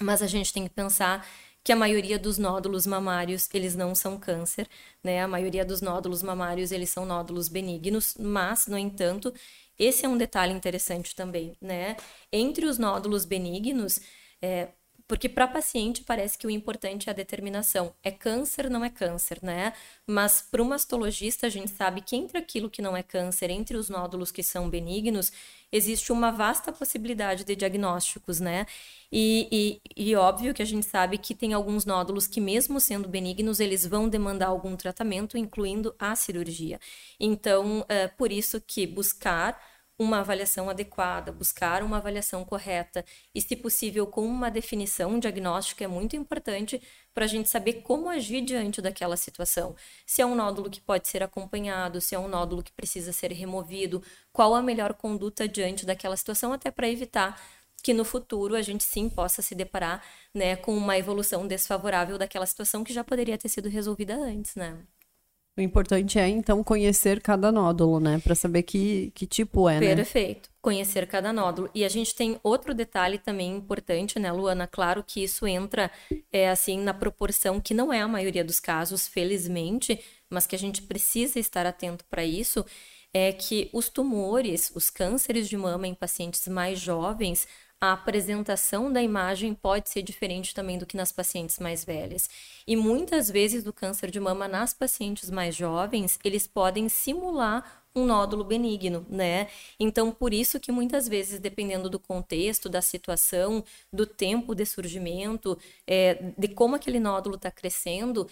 mas 0.00 0.22
a 0.22 0.26
gente 0.28 0.52
tem 0.52 0.64
que 0.64 0.70
pensar 0.70 1.26
que 1.64 1.72
a 1.72 1.76
maioria 1.76 2.18
dos 2.18 2.38
nódulos 2.38 2.86
mamários, 2.86 3.48
eles 3.52 3.74
não 3.74 3.94
são 3.94 4.18
câncer, 4.18 4.68
né? 5.02 5.20
A 5.22 5.28
maioria 5.28 5.64
dos 5.64 5.80
nódulos 5.82 6.22
mamários, 6.22 6.72
eles 6.72 6.90
são 6.90 7.04
nódulos 7.04 7.48
benignos, 7.48 8.14
mas, 8.18 8.66
no 8.68 8.78
entanto, 8.78 9.34
esse 9.78 10.04
é 10.04 10.08
um 10.08 10.18
detalhe 10.18 10.52
interessante 10.52 11.14
também, 11.14 11.56
né? 11.60 11.96
Entre 12.32 12.66
os 12.66 12.78
nódulos 12.78 13.24
benignos, 13.24 14.00
é, 14.42 14.68
Porque 15.08 15.26
para 15.26 15.48
paciente 15.48 16.04
parece 16.04 16.36
que 16.36 16.46
o 16.46 16.50
importante 16.50 17.08
é 17.08 17.12
a 17.12 17.14
determinação. 17.14 17.94
É 18.04 18.10
câncer, 18.10 18.68
não 18.68 18.84
é 18.84 18.90
câncer, 18.90 19.38
né? 19.42 19.72
Mas 20.06 20.42
para 20.42 20.62
o 20.62 20.64
mastologista, 20.66 21.46
a 21.46 21.50
gente 21.50 21.70
sabe 21.70 22.02
que 22.02 22.14
entre 22.14 22.36
aquilo 22.36 22.68
que 22.68 22.82
não 22.82 22.94
é 22.94 23.02
câncer, 23.02 23.48
entre 23.48 23.78
os 23.78 23.88
nódulos 23.88 24.30
que 24.30 24.42
são 24.42 24.68
benignos, 24.68 25.32
existe 25.72 26.12
uma 26.12 26.30
vasta 26.30 26.70
possibilidade 26.72 27.42
de 27.42 27.56
diagnósticos, 27.56 28.38
né? 28.38 28.66
E, 29.10 29.80
e, 29.96 30.10
e, 30.10 30.14
óbvio 30.14 30.52
que 30.52 30.60
a 30.60 30.66
gente 30.66 30.84
sabe 30.84 31.16
que 31.16 31.34
tem 31.34 31.54
alguns 31.54 31.86
nódulos 31.86 32.26
que, 32.26 32.40
mesmo 32.40 32.78
sendo 32.78 33.08
benignos, 33.08 33.60
eles 33.60 33.86
vão 33.86 34.10
demandar 34.10 34.48
algum 34.48 34.76
tratamento, 34.76 35.38
incluindo 35.38 35.94
a 35.98 36.14
cirurgia. 36.14 36.78
Então, 37.18 37.84
é 37.88 38.06
por 38.08 38.30
isso 38.30 38.60
que 38.60 38.86
buscar 38.86 39.58
uma 39.98 40.20
avaliação 40.20 40.70
adequada, 40.70 41.32
buscar 41.32 41.82
uma 41.82 41.96
avaliação 41.96 42.44
correta 42.44 43.04
e, 43.34 43.40
se 43.40 43.56
possível, 43.56 44.06
com 44.06 44.24
uma 44.24 44.50
definição 44.50 45.18
diagnóstica 45.18 45.84
é 45.84 45.88
muito 45.88 46.14
importante 46.14 46.80
para 47.12 47.24
a 47.24 47.28
gente 47.28 47.48
saber 47.48 47.82
como 47.82 48.08
agir 48.08 48.42
diante 48.42 48.80
daquela 48.80 49.16
situação. 49.16 49.74
Se 50.06 50.22
é 50.22 50.26
um 50.26 50.36
nódulo 50.36 50.70
que 50.70 50.80
pode 50.80 51.08
ser 51.08 51.22
acompanhado, 51.22 52.00
se 52.00 52.14
é 52.14 52.18
um 52.18 52.28
nódulo 52.28 52.62
que 52.62 52.72
precisa 52.72 53.12
ser 53.12 53.32
removido, 53.32 54.02
qual 54.32 54.54
a 54.54 54.62
melhor 54.62 54.94
conduta 54.94 55.48
diante 55.48 55.84
daquela 55.84 56.16
situação, 56.16 56.52
até 56.52 56.70
para 56.70 56.88
evitar 56.88 57.40
que 57.82 57.92
no 57.94 58.04
futuro 58.04 58.54
a 58.54 58.62
gente 58.62 58.84
sim 58.84 59.08
possa 59.08 59.42
se 59.42 59.54
deparar 59.54 60.02
né, 60.34 60.56
com 60.56 60.76
uma 60.76 60.98
evolução 60.98 61.46
desfavorável 61.46 62.18
daquela 62.18 62.46
situação 62.46 62.84
que 62.84 62.92
já 62.92 63.04
poderia 63.04 63.38
ter 63.38 63.48
sido 63.48 63.68
resolvida 63.68 64.14
antes, 64.16 64.54
né? 64.54 64.78
O 65.58 65.60
importante 65.60 66.20
é, 66.20 66.28
então, 66.28 66.62
conhecer 66.62 67.20
cada 67.20 67.50
nódulo, 67.50 67.98
né? 67.98 68.20
Para 68.22 68.36
saber 68.36 68.62
que, 68.62 69.10
que 69.12 69.26
tipo 69.26 69.68
é, 69.68 69.80
né? 69.80 69.96
Perfeito. 69.96 70.48
Conhecer 70.62 71.04
cada 71.08 71.32
nódulo. 71.32 71.68
E 71.74 71.84
a 71.84 71.88
gente 71.88 72.14
tem 72.14 72.38
outro 72.44 72.72
detalhe 72.72 73.18
também 73.18 73.56
importante, 73.56 74.20
né, 74.20 74.30
Luana? 74.30 74.68
Claro 74.68 75.02
que 75.04 75.20
isso 75.20 75.48
entra, 75.48 75.90
é, 76.32 76.48
assim, 76.48 76.78
na 76.78 76.94
proporção 76.94 77.60
que 77.60 77.74
não 77.74 77.92
é 77.92 78.00
a 78.00 78.06
maioria 78.06 78.44
dos 78.44 78.60
casos, 78.60 79.08
felizmente, 79.08 79.98
mas 80.30 80.46
que 80.46 80.54
a 80.54 80.58
gente 80.58 80.80
precisa 80.82 81.40
estar 81.40 81.66
atento 81.66 82.04
para 82.04 82.24
isso, 82.24 82.64
é 83.12 83.32
que 83.32 83.68
os 83.72 83.88
tumores, 83.88 84.70
os 84.76 84.90
cânceres 84.90 85.48
de 85.48 85.56
mama 85.56 85.88
em 85.88 85.94
pacientes 85.94 86.46
mais 86.46 86.78
jovens, 86.78 87.48
a 87.80 87.92
apresentação 87.92 88.92
da 88.92 89.00
imagem 89.00 89.54
pode 89.54 89.88
ser 89.88 90.02
diferente 90.02 90.54
também 90.54 90.78
do 90.78 90.86
que 90.86 90.96
nas 90.96 91.12
pacientes 91.12 91.58
mais 91.58 91.84
velhas. 91.84 92.28
E 92.66 92.74
muitas 92.76 93.30
vezes 93.30 93.62
do 93.62 93.72
câncer 93.72 94.10
de 94.10 94.18
mama 94.18 94.48
nas 94.48 94.74
pacientes 94.74 95.30
mais 95.30 95.54
jovens, 95.54 96.18
eles 96.24 96.46
podem 96.46 96.88
simular 96.88 97.84
um 97.94 98.06
nódulo 98.06 98.44
benigno, 98.44 99.04
né? 99.08 99.48
Então, 99.78 100.12
por 100.12 100.32
isso 100.32 100.60
que 100.60 100.70
muitas 100.70 101.08
vezes, 101.08 101.40
dependendo 101.40 101.88
do 101.90 101.98
contexto, 101.98 102.68
da 102.68 102.80
situação, 102.80 103.64
do 103.92 104.06
tempo 104.06 104.54
de 104.54 104.64
surgimento, 104.64 105.58
é, 105.86 106.32
de 106.36 106.48
como 106.48 106.76
aquele 106.76 107.00
nódulo 107.00 107.36
está 107.36 107.50
crescendo, 107.50 108.28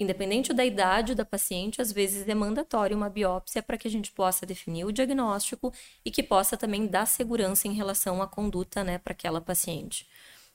independente 0.00 0.52
da 0.52 0.64
idade 0.64 1.14
da 1.14 1.24
paciente, 1.24 1.80
às 1.80 1.92
vezes 1.92 2.26
é 2.26 2.34
mandatório 2.34 2.96
uma 2.96 3.10
biópsia 3.10 3.62
para 3.62 3.76
que 3.76 3.86
a 3.86 3.90
gente 3.90 4.10
possa 4.10 4.46
definir 4.46 4.84
o 4.84 4.92
diagnóstico 4.92 5.72
e 6.04 6.10
que 6.10 6.22
possa 6.22 6.56
também 6.56 6.86
dar 6.86 7.06
segurança 7.06 7.68
em 7.68 7.72
relação 7.72 8.22
à 8.22 8.26
conduta, 8.26 8.82
né, 8.82 8.98
para 8.98 9.12
aquela 9.12 9.40
paciente. 9.40 10.06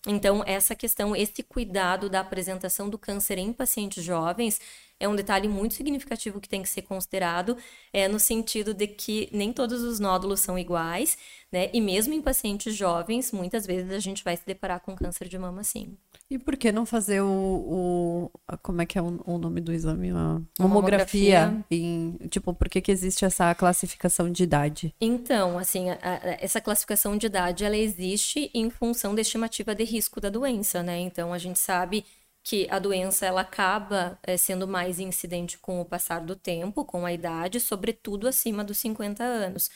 Então, 0.08 0.44
essa 0.46 0.76
questão, 0.76 1.16
esse 1.16 1.42
cuidado 1.42 2.10
da 2.10 2.20
apresentação 2.20 2.90
do 2.90 2.98
câncer 2.98 3.38
em 3.40 3.52
pacientes 3.52 4.04
jovens 4.04 4.60
é 5.00 5.08
um 5.08 5.16
detalhe 5.16 5.48
muito 5.48 5.74
significativo 5.74 6.40
que 6.40 6.48
tem 6.48 6.62
que 6.62 6.70
ser 6.70 6.84
considerado, 6.84 7.58
é, 7.92 8.08
no 8.08 8.20
sentido 8.20 8.74
de 8.74 8.88
que 8.88 9.30
nem 9.32 9.52
todos 9.52 9.82
os 9.82 10.00
nódulos 10.00 10.40
são 10.40 10.58
iguais, 10.58 11.18
né? 11.52 11.70
E 11.74 11.82
mesmo 11.82 12.14
em 12.14 12.22
pacientes 12.22 12.76
jovens, 12.76 13.32
muitas 13.32 13.66
vezes 13.66 13.92
a 13.92 14.00
gente 14.00 14.24
vai 14.24 14.38
se 14.38 14.46
deparar 14.46 14.80
com 14.80 14.96
câncer 14.96 15.28
de 15.28 15.38
mama 15.38 15.64
sim. 15.64 15.98
E 16.30 16.40
por 16.40 16.58
que 16.58 16.72
não 16.72 16.86
fazer 16.86 17.22
o. 17.22 18.32
o 18.48 18.58
como 18.62 18.82
é 18.82 18.86
que 18.86 18.98
é 18.98 19.02
o, 19.02 19.22
o 19.26 19.38
nome 19.38 19.62
do 19.62 19.72
exame? 19.72 20.10
A 20.10 20.42
mamografia. 20.60 21.42
mamografia. 21.42 21.66
Em, 21.70 22.18
tipo, 22.30 22.54
por 22.54 22.68
que, 22.68 22.82
que 22.82 22.92
existe 22.92 23.26
essa 23.26 23.54
classificação 23.54 24.32
de 24.32 24.44
idade? 24.44 24.96
Então, 25.00 25.60
assim, 25.60 25.90
a, 25.90 26.00
a, 26.02 26.20
essa 26.40 26.60
classificação 26.60 27.18
de 27.18 27.28
idade 27.28 27.64
ela 27.64 27.78
existe 27.78 28.50
em 28.54 28.70
função 28.70 29.14
da 29.14 29.22
estimativa 29.22 29.76
de 29.76 29.84
risco 29.84 30.20
da 30.20 30.30
doença, 30.30 30.82
né? 30.82 31.00
Então 31.00 31.32
a 31.32 31.38
gente 31.38 31.60
sabe 31.60 32.04
que 32.46 32.68
a 32.70 32.78
doença 32.78 33.26
ela 33.26 33.42
acaba 33.42 34.20
é, 34.22 34.38
sendo 34.38 34.68
mais 34.68 35.00
incidente 35.00 35.58
com 35.58 35.82
o 35.82 35.86
passar 35.86 36.22
do 36.22 36.36
tempo, 36.36 36.86
com 36.86 37.04
a 37.04 37.12
idade, 37.12 37.60
sobretudo 37.60 38.28
acima 38.28 38.64
dos 38.64 38.78
50 38.78 39.24
anos. 39.24 39.68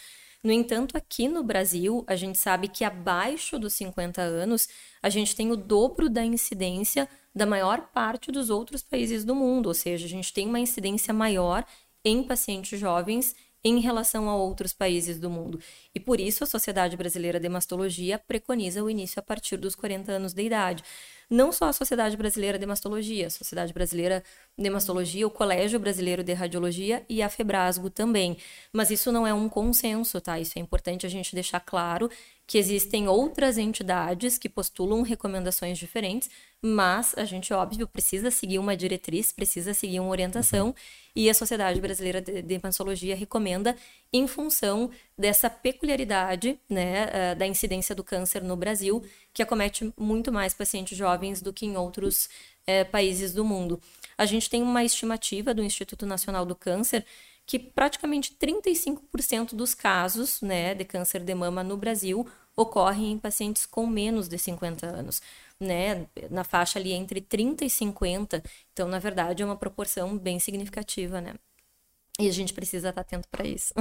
No 0.44 0.52
entanto, 0.52 0.96
aqui 0.96 1.28
no 1.28 1.44
Brasil, 1.44 2.06
a 2.06 2.16
gente 2.16 2.38
sabe 2.38 2.68
que 2.68 2.86
abaixo 2.86 3.58
dos 3.58 3.74
50 3.74 4.22
anos, 4.22 4.70
a 5.02 5.10
gente 5.10 5.36
tem 5.36 5.52
o 5.52 5.58
dobro 5.58 6.12
da 6.12 6.24
incidência 6.24 7.10
da 7.34 7.46
maior 7.46 7.88
parte 7.88 8.32
dos 8.32 8.52
outros 8.52 8.84
países 8.84 9.26
do 9.26 9.34
mundo, 9.34 9.66
ou 9.66 9.74
seja, 9.74 10.06
a 10.06 10.10
gente 10.10 10.32
tem 10.32 10.48
uma 10.48 10.60
incidência 10.60 11.12
maior 11.12 11.66
em 12.06 12.24
pacientes 12.24 12.80
jovens 12.80 13.36
em 13.64 13.80
relação 13.80 14.30
a 14.30 14.36
outros 14.36 14.74
países 14.74 15.20
do 15.20 15.30
mundo. 15.30 15.60
E 15.94 16.00
por 16.00 16.20
isso 16.20 16.44
a 16.44 16.48
Sociedade 16.48 16.96
Brasileira 16.96 17.40
de 17.40 17.50
Mastologia 17.50 18.20
preconiza 18.20 18.84
o 18.84 18.90
início 18.90 19.20
a 19.20 19.24
partir 19.24 19.58
dos 19.58 19.76
40 19.76 20.12
anos 20.12 20.34
de 20.34 20.44
idade 20.44 20.84
não 21.30 21.52
só 21.52 21.66
a 21.66 21.74
Sociedade 21.74 22.18
Brasileira 22.18 22.58
de 22.58 22.66
Mastologia, 22.66 23.28
a 23.28 23.30
Sociedade 23.30 23.72
Brasileira 23.72 24.24
de 24.58 24.70
Mastologia, 24.70 25.28
o 25.28 25.30
Colégio 25.30 25.80
Brasileiro 25.80 26.24
de 26.24 26.34
Radiologia 26.34 27.06
e 27.08 27.22
a 27.22 27.30
Febrasgo 27.30 27.90
também. 27.90 28.38
Mas 28.74 28.90
isso 28.90 29.12
não 29.12 29.28
é 29.28 29.34
um 29.34 29.48
consenso, 29.48 30.20
tá? 30.20 30.40
Isso 30.40 30.58
é 30.58 30.62
importante 30.62 31.06
a 31.06 31.10
gente 31.10 31.36
deixar 31.36 31.60
claro 31.60 32.10
que 32.50 32.58
existem 32.58 33.08
outras 33.08 33.60
entidades 33.60 34.40
que 34.40 34.50
postulam 34.50 35.04
recomendações 35.04 35.78
diferentes, 35.78 36.32
mas 36.60 37.14
a 37.16 37.24
gente, 37.24 37.54
óbvio, 37.54 37.88
precisa 37.88 38.32
seguir 38.32 38.58
uma 38.58 38.76
diretriz, 38.76 39.32
precisa 39.32 39.72
seguir 39.72 40.00
uma 40.00 40.10
orientação, 40.10 40.70
uhum. 40.70 40.74
e 41.16 41.30
a 41.30 41.34
Sociedade 41.36 41.80
Brasileira 41.80 42.20
de, 42.20 42.42
de 42.42 42.60
Mastologia 42.64 43.16
recomenda 43.16 43.76
em 44.12 44.28
função 44.28 44.90
dessa 45.18 45.50
peculiaridade 45.50 46.60
né, 46.68 47.10
eh, 47.12 47.36
da 47.36 47.46
incidência 47.46 47.94
do 47.94 48.04
câncer 48.04 48.44
no 48.44 48.56
Brasil, 48.56 49.04
que 49.34 49.44
acomete 49.44 49.94
muito 49.98 50.32
mais 50.32 50.54
pacientes 50.54 50.98
jovens 50.98 51.42
do 51.42 51.54
que 51.54 51.66
em 51.66 51.78
outros 51.78 52.28
é, 52.66 52.84
países 52.84 53.34
do 53.34 53.44
mundo. 53.44 53.82
A 54.18 54.26
gente 54.26 54.50
tem 54.50 54.62
uma 54.62 54.84
estimativa 54.84 55.54
do 55.54 55.64
Instituto 55.64 56.06
Nacional 56.06 56.46
do 56.46 56.56
Câncer 56.56 57.06
que 57.46 57.58
praticamente 57.58 58.36
35% 58.36 59.56
dos 59.56 59.74
casos 59.74 60.40
né, 60.40 60.76
de 60.76 60.86
câncer 60.86 61.24
de 61.24 61.34
mama 61.34 61.64
no 61.64 61.76
Brasil 61.76 62.28
ocorrem 62.56 63.14
em 63.14 63.18
pacientes 63.18 63.66
com 63.66 63.88
menos 63.88 64.28
de 64.28 64.38
50 64.38 64.86
anos, 64.86 65.20
né, 65.60 66.06
na 66.30 66.44
faixa 66.44 66.78
ali 66.78 66.92
entre 66.92 67.22
30 67.22 67.66
e 67.66 67.70
50. 67.70 68.44
Então, 68.72 68.88
na 68.88 69.00
verdade, 69.00 69.42
é 69.42 69.46
uma 69.46 69.56
proporção 69.56 70.16
bem 70.16 70.40
significativa, 70.40 71.22
né? 71.22 71.34
E 72.20 72.28
a 72.28 72.32
gente 72.32 72.54
precisa 72.54 72.90
estar 72.90 73.02
atento 73.02 73.28
para 73.32 73.48
isso. 73.48 73.74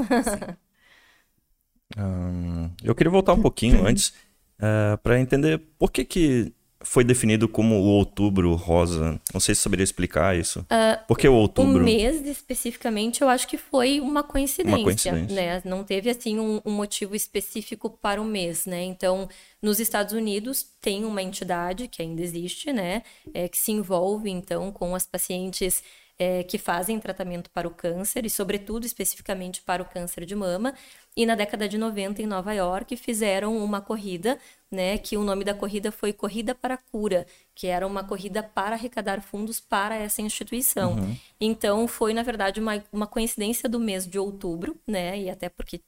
um, 1.97 2.71
eu 2.83 2.95
queria 2.95 3.11
voltar 3.11 3.33
um 3.33 3.43
pouquinho 3.43 3.85
antes 3.87 4.09
uh, 4.09 4.95
é, 4.95 4.97
para 4.99 5.21
entender 5.21 5.61
por 5.77 5.91
que, 5.91 6.05
que 6.05 6.53
foi 6.81 7.03
definido 7.03 7.49
como 7.49 7.75
o 7.75 7.85
outubro 7.85 8.55
rosa. 8.55 9.21
Não 9.33 9.41
sei 9.41 9.55
se 9.55 9.61
saberia 9.61 9.83
explicar 9.83 10.37
isso. 10.37 10.61
Uh, 10.61 11.07
por 11.09 11.19
que 11.19 11.27
o 11.27 11.35
outubro? 11.35 11.81
O 11.81 11.85
mês 11.85 12.25
especificamente, 12.25 13.23
eu 13.23 13.29
acho 13.29 13.49
que 13.49 13.59
foi 13.59 14.01
uma 14.01 14.23
coincidência, 14.23 14.77
uma 14.77 14.85
coincidência. 14.85 15.35
né? 15.35 15.63
Não 15.65 15.83
teve 15.83 16.09
assim 16.09 16.39
um, 16.39 16.61
um, 16.65 16.71
motivo 16.71 17.17
específico 17.17 17.91
para 17.91 18.23
o 18.23 18.25
mês, 18.25 18.65
né? 18.65 18.85
Então, 18.85 19.29
nos 19.61 19.81
Estados 19.81 20.13
Unidos 20.13 20.65
tem 20.81 21.05
uma 21.05 21.23
entidade 21.23 21.89
que 21.89 22.01
ainda 22.01 22.23
existe, 22.23 22.73
né? 22.73 23.03
É, 23.35 23.49
que 23.49 23.59
se 23.59 23.73
envolve 23.73 24.31
então 24.31 24.71
com 24.71 24.95
as 24.95 25.05
pacientes 25.07 25.83
é, 26.19 26.43
que 26.43 26.59
fazem 26.59 26.99
tratamento 26.99 27.49
para 27.51 27.69
o 27.69 27.71
câncer 27.71 28.27
e, 28.27 28.31
sobretudo, 28.31 28.85
especificamente 28.85 29.63
para 29.63 29.83
o 29.83 29.87
câncer 29.87 30.25
de 30.25 30.35
mama. 30.35 30.75
E 31.17 31.25
na 31.25 31.35
década 31.35 31.69
de 31.69 31.79
90, 31.79 32.21
em 32.21 32.27
Nova 32.27 32.53
York, 32.53 32.97
fizeram 32.97 33.57
uma 33.57 33.81
corrida, 33.81 34.39
né, 34.71 34.99
que 34.99 35.17
o 35.17 35.23
nome 35.23 35.45
da 35.45 35.55
corrida 35.55 35.93
foi 35.93 36.13
Corrida 36.13 36.55
para 36.55 36.75
a 36.75 36.79
Cura, 36.79 37.27
que 37.55 37.67
era 37.69 37.87
uma 37.87 38.03
corrida 38.03 38.43
para 38.43 38.75
arrecadar 38.75 39.23
fundos 39.23 39.61
para 39.61 39.97
essa 39.97 40.21
instituição. 40.21 40.95
Uhum. 40.95 41.17
Então, 41.41 41.87
foi, 41.87 42.13
na 42.13 42.23
verdade, 42.23 42.61
uma, 42.61 42.83
uma 42.93 43.07
coincidência 43.07 43.69
do 43.69 43.79
mês 43.79 44.07
de 44.07 44.19
outubro, 44.19 44.77
né, 44.87 45.19
e 45.19 45.31
até 45.31 45.49
porque 45.49 45.81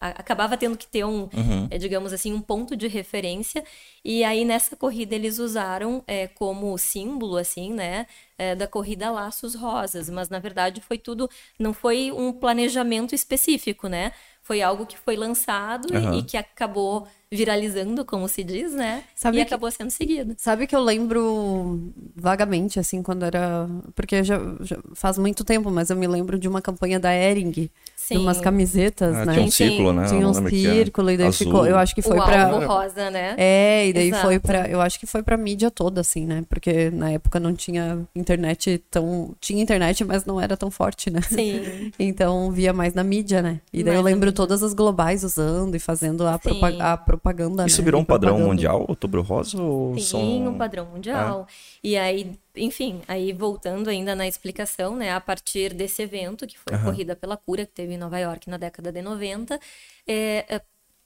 acabava 0.00 0.56
tendo 0.56 0.76
que 0.76 0.86
ter 0.86 1.04
um, 1.04 1.28
uhum. 1.32 1.68
é, 1.70 1.76
digamos 1.76 2.12
assim, 2.12 2.32
um 2.32 2.40
ponto 2.40 2.76
de 2.76 2.86
referência. 2.86 3.62
E 4.04 4.24
aí 4.24 4.44
nessa 4.44 4.74
corrida 4.74 5.14
eles 5.14 5.38
usaram 5.38 6.02
é, 6.06 6.26
como 6.26 6.76
símbolo, 6.78 7.36
assim, 7.36 7.72
né, 7.72 8.06
é, 8.38 8.54
da 8.54 8.66
corrida 8.66 9.10
Laços 9.10 9.54
Rosas. 9.54 10.08
Mas 10.08 10.28
na 10.28 10.38
verdade 10.38 10.80
foi 10.80 10.98
tudo, 10.98 11.28
não 11.58 11.72
foi 11.72 12.10
um 12.12 12.32
planejamento 12.32 13.14
específico, 13.14 13.88
né? 13.88 14.12
Foi 14.42 14.62
algo 14.62 14.86
que 14.86 14.98
foi 14.98 15.16
lançado 15.16 15.94
uhum. 15.94 16.18
e 16.18 16.22
que 16.22 16.36
acabou 16.36 17.06
viralizando, 17.30 18.04
como 18.04 18.26
se 18.26 18.42
diz, 18.42 18.72
né? 18.72 19.04
Sabe 19.14 19.36
e 19.36 19.40
que, 19.40 19.46
acabou 19.46 19.70
sendo 19.70 19.90
seguido. 19.90 20.34
Sabe 20.36 20.66
que 20.66 20.74
eu 20.74 20.80
lembro 20.82 21.92
vagamente, 22.16 22.80
assim, 22.80 23.02
quando 23.02 23.24
era. 23.24 23.68
Porque 23.94 24.24
já, 24.24 24.38
já, 24.60 24.78
faz 24.94 25.16
muito 25.18 25.44
tempo, 25.44 25.70
mas 25.70 25.90
eu 25.90 25.96
me 25.96 26.08
lembro 26.08 26.38
de 26.38 26.48
uma 26.48 26.60
campanha 26.60 26.98
da 26.98 27.14
Ering, 27.14 27.70
Sim. 28.10 28.16
de 28.16 28.22
umas 28.22 28.40
camisetas, 28.40 29.14
ah, 29.14 29.24
né? 29.24 29.34
Tinha 29.34 29.46
um 29.46 29.50
círculo, 29.50 29.92
né? 29.92 30.06
Tinha 30.08 30.28
um 30.28 30.34
círculo, 30.48 31.10
e 31.10 31.16
daí 31.16 31.28
Azul. 31.28 31.46
ficou. 31.46 31.66
Eu 31.66 31.78
acho 31.78 31.94
que 31.94 32.02
foi 32.02 32.18
o 32.18 32.24
pra. 32.24 32.46
Alvo 32.48 32.66
rosa, 32.66 33.08
né? 33.08 33.34
É, 33.38 33.86
e 33.86 33.92
daí 33.92 34.08
Exato. 34.08 34.26
foi 34.26 34.40
pra. 34.40 34.68
Eu 34.68 34.80
acho 34.80 34.98
que 34.98 35.06
foi 35.06 35.22
pra 35.22 35.36
mídia 35.36 35.70
toda, 35.70 36.00
assim, 36.00 36.26
né? 36.26 36.44
Porque 36.48 36.90
na 36.90 37.12
época 37.12 37.38
não 37.38 37.54
tinha 37.54 38.00
internet 38.14 38.82
tão. 38.90 39.32
Tinha 39.40 39.62
internet, 39.62 40.04
mas 40.04 40.24
não 40.24 40.40
era 40.40 40.56
tão 40.56 40.72
forte, 40.72 41.08
né? 41.08 41.20
Sim. 41.22 41.92
então 41.98 42.50
via 42.50 42.72
mais 42.72 42.94
na 42.94 43.04
mídia, 43.04 43.40
né? 43.40 43.60
E 43.72 43.84
daí 43.84 43.94
mais 43.94 43.96
eu 43.98 44.02
lembro 44.02 44.32
todas 44.32 44.62
as 44.62 44.74
globais 44.74 45.22
usando 45.22 45.76
e 45.76 45.78
fazendo 45.78 46.26
a, 46.26 46.36
propa 46.36 46.68
a 46.80 46.96
propaganda. 46.96 47.66
Isso 47.66 47.80
né? 47.80 47.84
virou 47.84 48.00
um 48.00 48.04
padrão 48.04 48.38
mundial, 48.40 48.84
Outubro 48.88 49.22
Rosa? 49.22 49.60
Ou 49.62 49.94
Sim, 49.94 50.04
são... 50.04 50.48
um 50.48 50.58
padrão 50.58 50.86
mundial. 50.86 51.46
É. 51.79 51.79
E 51.82 51.96
aí, 51.96 52.38
enfim, 52.54 53.00
aí 53.08 53.32
voltando 53.32 53.88
ainda 53.88 54.14
na 54.14 54.28
explicação, 54.28 54.94
né, 54.96 55.12
a 55.12 55.20
partir 55.20 55.72
desse 55.72 56.02
evento, 56.02 56.46
que 56.46 56.58
foi 56.58 56.74
uhum. 56.74 56.80
a 56.80 56.84
Corrida 56.84 57.16
pela 57.16 57.36
Cura, 57.36 57.64
que 57.64 57.72
teve 57.72 57.94
em 57.94 57.98
Nova 57.98 58.18
York 58.18 58.50
na 58.50 58.58
década 58.58 58.92
de 58.92 59.00
90, 59.00 59.58
é, 60.06 60.44
é, 60.48 60.60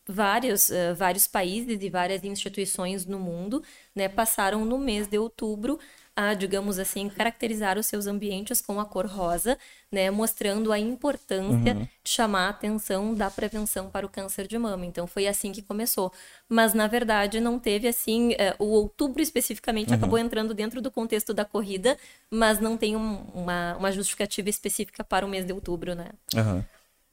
vários, 0.06 0.68
uh, 0.70 0.94
vários 0.96 1.26
países 1.26 1.80
e 1.80 1.88
várias 1.88 2.24
instituições 2.24 3.06
no 3.06 3.18
mundo 3.20 3.62
né, 3.94 4.08
passaram 4.08 4.64
no 4.64 4.78
mês 4.78 5.06
de 5.06 5.18
outubro 5.18 5.78
a, 6.16 6.32
digamos 6.34 6.78
assim, 6.78 7.08
caracterizar 7.08 7.76
os 7.78 7.86
seus 7.86 8.06
ambientes 8.06 8.60
com 8.60 8.78
a 8.78 8.84
cor 8.84 9.06
rosa, 9.06 9.58
né, 9.90 10.10
mostrando 10.10 10.72
a 10.72 10.78
importância 10.78 11.74
uhum. 11.74 11.82
de 11.82 12.10
chamar 12.10 12.46
a 12.46 12.48
atenção 12.50 13.14
da 13.14 13.30
prevenção 13.30 13.90
para 13.90 14.06
o 14.06 14.08
câncer 14.08 14.46
de 14.46 14.56
mama. 14.56 14.86
Então 14.86 15.06
foi 15.06 15.26
assim 15.26 15.50
que 15.50 15.60
começou. 15.60 16.12
Mas 16.48 16.72
na 16.72 16.86
verdade 16.86 17.40
não 17.40 17.58
teve 17.58 17.88
assim, 17.88 18.32
uh, 18.32 18.36
o 18.58 18.66
outubro 18.66 19.20
especificamente 19.22 19.90
uhum. 19.90 19.96
acabou 19.96 20.18
entrando 20.18 20.54
dentro 20.54 20.80
do 20.80 20.90
contexto 20.90 21.34
da 21.34 21.44
corrida, 21.44 21.98
mas 22.30 22.60
não 22.60 22.76
tem 22.76 22.94
um, 22.94 23.16
uma, 23.34 23.76
uma 23.76 23.90
justificativa 23.90 24.48
específica 24.48 25.02
para 25.02 25.26
o 25.26 25.28
mês 25.28 25.44
de 25.44 25.52
outubro, 25.52 25.94
né? 25.94 26.10
Uhum. 26.34 26.64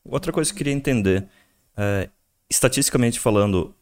Outra 0.06 0.32
coisa 0.32 0.50
que 0.50 0.56
eu 0.56 0.58
queria 0.58 0.74
entender, 0.74 1.28
é, 1.76 2.10
estatisticamente 2.50 3.20
falando, 3.20 3.74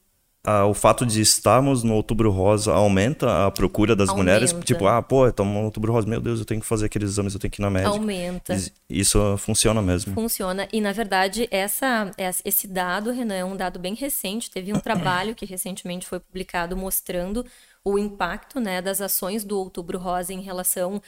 ah, 0.46 0.65
o 0.65 0.74
fato 0.74 1.05
de 1.05 1.19
estarmos 1.19 1.84
no 1.84 1.93
Outubro 1.93 2.31
Rosa 2.31 2.74
aumenta 2.74 3.46
a 3.46 3.51
procura 3.51 3.93
das 3.96 4.10
aumenta. 4.10 4.24
mulheres? 4.24 4.55
Tipo, 4.63 4.88
ah, 4.88 5.01
pô, 5.01 5.27
estamos 5.27 5.53
no 5.53 5.65
Outubro 5.65 5.91
Rosa, 5.91 6.08
meu 6.08 6.22
Deus, 6.22 6.39
eu 6.39 6.46
tenho 6.46 6.62
que 6.62 6.65
fazer 6.65 6.86
aqueles 6.86 7.10
exames, 7.10 7.34
eu 7.34 7.39
tenho 7.39 7.51
que 7.51 7.62
ir 7.62 7.63
na 7.63 7.69
médica. 7.69 7.91
Aumenta. 7.91 8.55
Isso 8.89 9.38
funciona 9.38 9.81
mesmo? 9.81 10.13
Funciona. 10.13 10.67
E, 10.72 10.79
na 10.79 10.93
verdade, 10.93 11.48
essa, 11.51 12.10
esse 12.46 12.67
dado, 12.67 13.12
Renan, 13.12 13.36
é 13.36 13.46
um 13.46 13.58
dado 13.58 13.79
bem 13.79 13.93
recente. 13.93 14.50
Teve 14.50 14.74
um 14.74 14.79
trabalho 14.79 15.36
que 15.36 15.46
recentemente 15.46 16.08
foi 16.08 16.19
publicado 16.19 16.75
mostrando 16.77 17.46
o 17.84 17.98
impacto 17.98 18.60
né, 18.60 18.81
das 18.81 19.01
ações 19.01 19.43
do 19.43 19.58
Outubro 19.58 19.98
Rosa 19.98 20.34
em 20.34 20.41
relação 20.41 21.01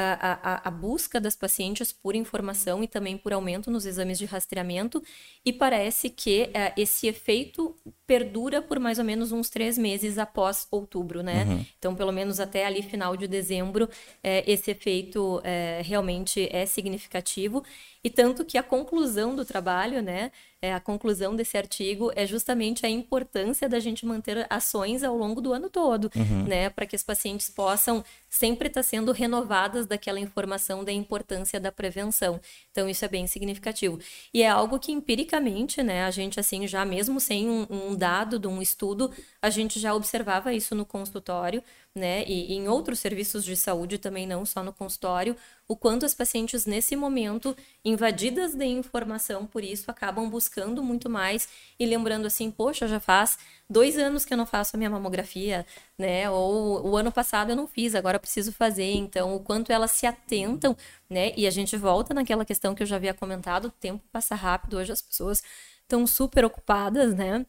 a, 0.00 0.38
a, 0.42 0.68
a, 0.68 0.70
busca 0.70 1.20
das 1.20 1.34
pacientes 1.34 1.92
por 1.92 2.14
informação 2.14 2.84
e 2.84 2.86
também 2.86 3.18
por 3.18 3.32
aumento 3.32 3.68
nos 3.70 3.84
exames 3.84 4.16
de 4.16 4.24
rastreamento, 4.24 5.02
e 5.44 5.52
parece 5.52 6.08
que 6.08 6.50
é, 6.54 6.72
esse 6.76 7.08
efeito 7.08 7.74
perdura 8.06 8.62
por 8.62 8.78
mais 8.78 8.98
ou 8.98 9.04
menos 9.04 9.32
uns 9.32 9.50
três 9.50 9.76
meses 9.76 10.16
após 10.16 10.68
outubro, 10.70 11.22
né? 11.22 11.44
Uhum. 11.44 11.66
Então, 11.78 11.94
pelo 11.94 12.12
menos 12.12 12.38
até 12.38 12.64
ali 12.64 12.80
final 12.80 13.16
de 13.16 13.26
dezembro, 13.26 13.88
é, 14.22 14.44
esse 14.50 14.70
efeito 14.70 15.40
é, 15.42 15.82
realmente 15.84 16.48
é 16.52 16.64
significativo. 16.64 17.64
E 18.02 18.10
tanto 18.10 18.44
que 18.44 18.56
a 18.56 18.62
conclusão 18.62 19.34
do 19.34 19.44
trabalho, 19.44 20.00
né, 20.00 20.30
é, 20.60 20.74
a 20.74 20.80
conclusão 20.80 21.36
desse 21.36 21.56
artigo 21.56 22.10
é 22.16 22.26
justamente 22.26 22.84
a 22.84 22.88
importância 22.88 23.68
da 23.68 23.78
gente 23.78 24.04
manter 24.04 24.46
ações 24.50 25.04
ao 25.04 25.16
longo 25.16 25.40
do 25.40 25.52
ano 25.52 25.70
todo, 25.70 26.10
uhum. 26.16 26.44
né, 26.44 26.68
para 26.68 26.86
que 26.86 26.96
os 26.96 27.02
pacientes 27.02 27.48
possam 27.48 28.04
sempre 28.28 28.68
estar 28.68 28.80
tá 28.80 28.86
sendo 28.86 29.12
renovadas 29.12 29.86
daquela 29.86 30.18
informação 30.18 30.84
da 30.84 30.92
importância 30.92 31.60
da 31.60 31.70
prevenção. 31.70 32.40
Então 32.70 32.88
isso 32.88 33.04
é 33.04 33.08
bem 33.08 33.26
significativo 33.26 33.98
e 34.34 34.42
é 34.42 34.48
algo 34.48 34.78
que 34.78 34.92
empiricamente, 34.92 35.82
né, 35.82 36.04
a 36.04 36.10
gente 36.10 36.40
assim 36.40 36.66
já 36.66 36.84
mesmo 36.84 37.20
sem 37.20 37.48
um, 37.48 37.66
um 37.70 37.96
dado 37.96 38.38
de 38.38 38.48
um 38.48 38.60
estudo, 38.60 39.12
a 39.40 39.50
gente 39.50 39.78
já 39.78 39.94
observava 39.94 40.52
isso 40.52 40.74
no 40.74 40.84
consultório, 40.84 41.62
né, 41.94 42.24
e, 42.26 42.52
e 42.52 42.54
em 42.54 42.68
outros 42.68 42.98
serviços 42.98 43.44
de 43.44 43.56
saúde 43.56 43.98
também 43.98 44.26
não 44.26 44.44
só 44.44 44.62
no 44.62 44.72
consultório, 44.72 45.36
o 45.68 45.76
quanto 45.76 46.06
as 46.06 46.14
pacientes 46.14 46.64
nesse 46.64 46.96
momento 46.96 47.54
invadidas 47.84 48.54
de 48.54 48.64
informação 48.64 49.46
por 49.46 49.62
isso 49.62 49.90
acabam 49.90 50.28
buscando 50.28 50.82
muito 50.82 51.10
mais 51.10 51.46
e 51.78 51.84
lembrando 51.84 52.26
assim, 52.26 52.50
poxa, 52.50 52.88
já 52.88 52.98
faz 52.98 53.38
dois 53.68 53.98
anos 53.98 54.24
que 54.24 54.32
eu 54.32 54.38
não 54.38 54.46
faço 54.46 54.74
a 54.74 54.78
minha 54.78 54.88
mamografia, 54.88 55.66
né? 55.98 56.30
Ou 56.30 56.88
o 56.88 56.96
ano 56.96 57.12
passado 57.12 57.50
eu 57.50 57.56
não 57.56 57.66
fiz, 57.66 57.94
agora 57.94 58.18
preciso 58.18 58.50
fazer. 58.50 58.94
Então, 58.94 59.36
o 59.36 59.40
quanto 59.40 59.70
elas 59.70 59.90
se 59.90 60.06
atentam, 60.06 60.74
né? 61.08 61.32
E 61.36 61.46
a 61.46 61.50
gente 61.50 61.76
volta 61.76 62.14
naquela 62.14 62.44
questão 62.46 62.74
que 62.74 62.82
eu 62.82 62.86
já 62.86 62.96
havia 62.96 63.12
comentado, 63.12 63.66
o 63.66 63.70
tempo 63.70 64.02
passa 64.10 64.34
rápido, 64.34 64.78
hoje 64.78 64.92
as 64.92 65.02
pessoas 65.02 65.42
estão 65.82 66.06
super 66.06 66.44
ocupadas, 66.46 67.14
né? 67.14 67.44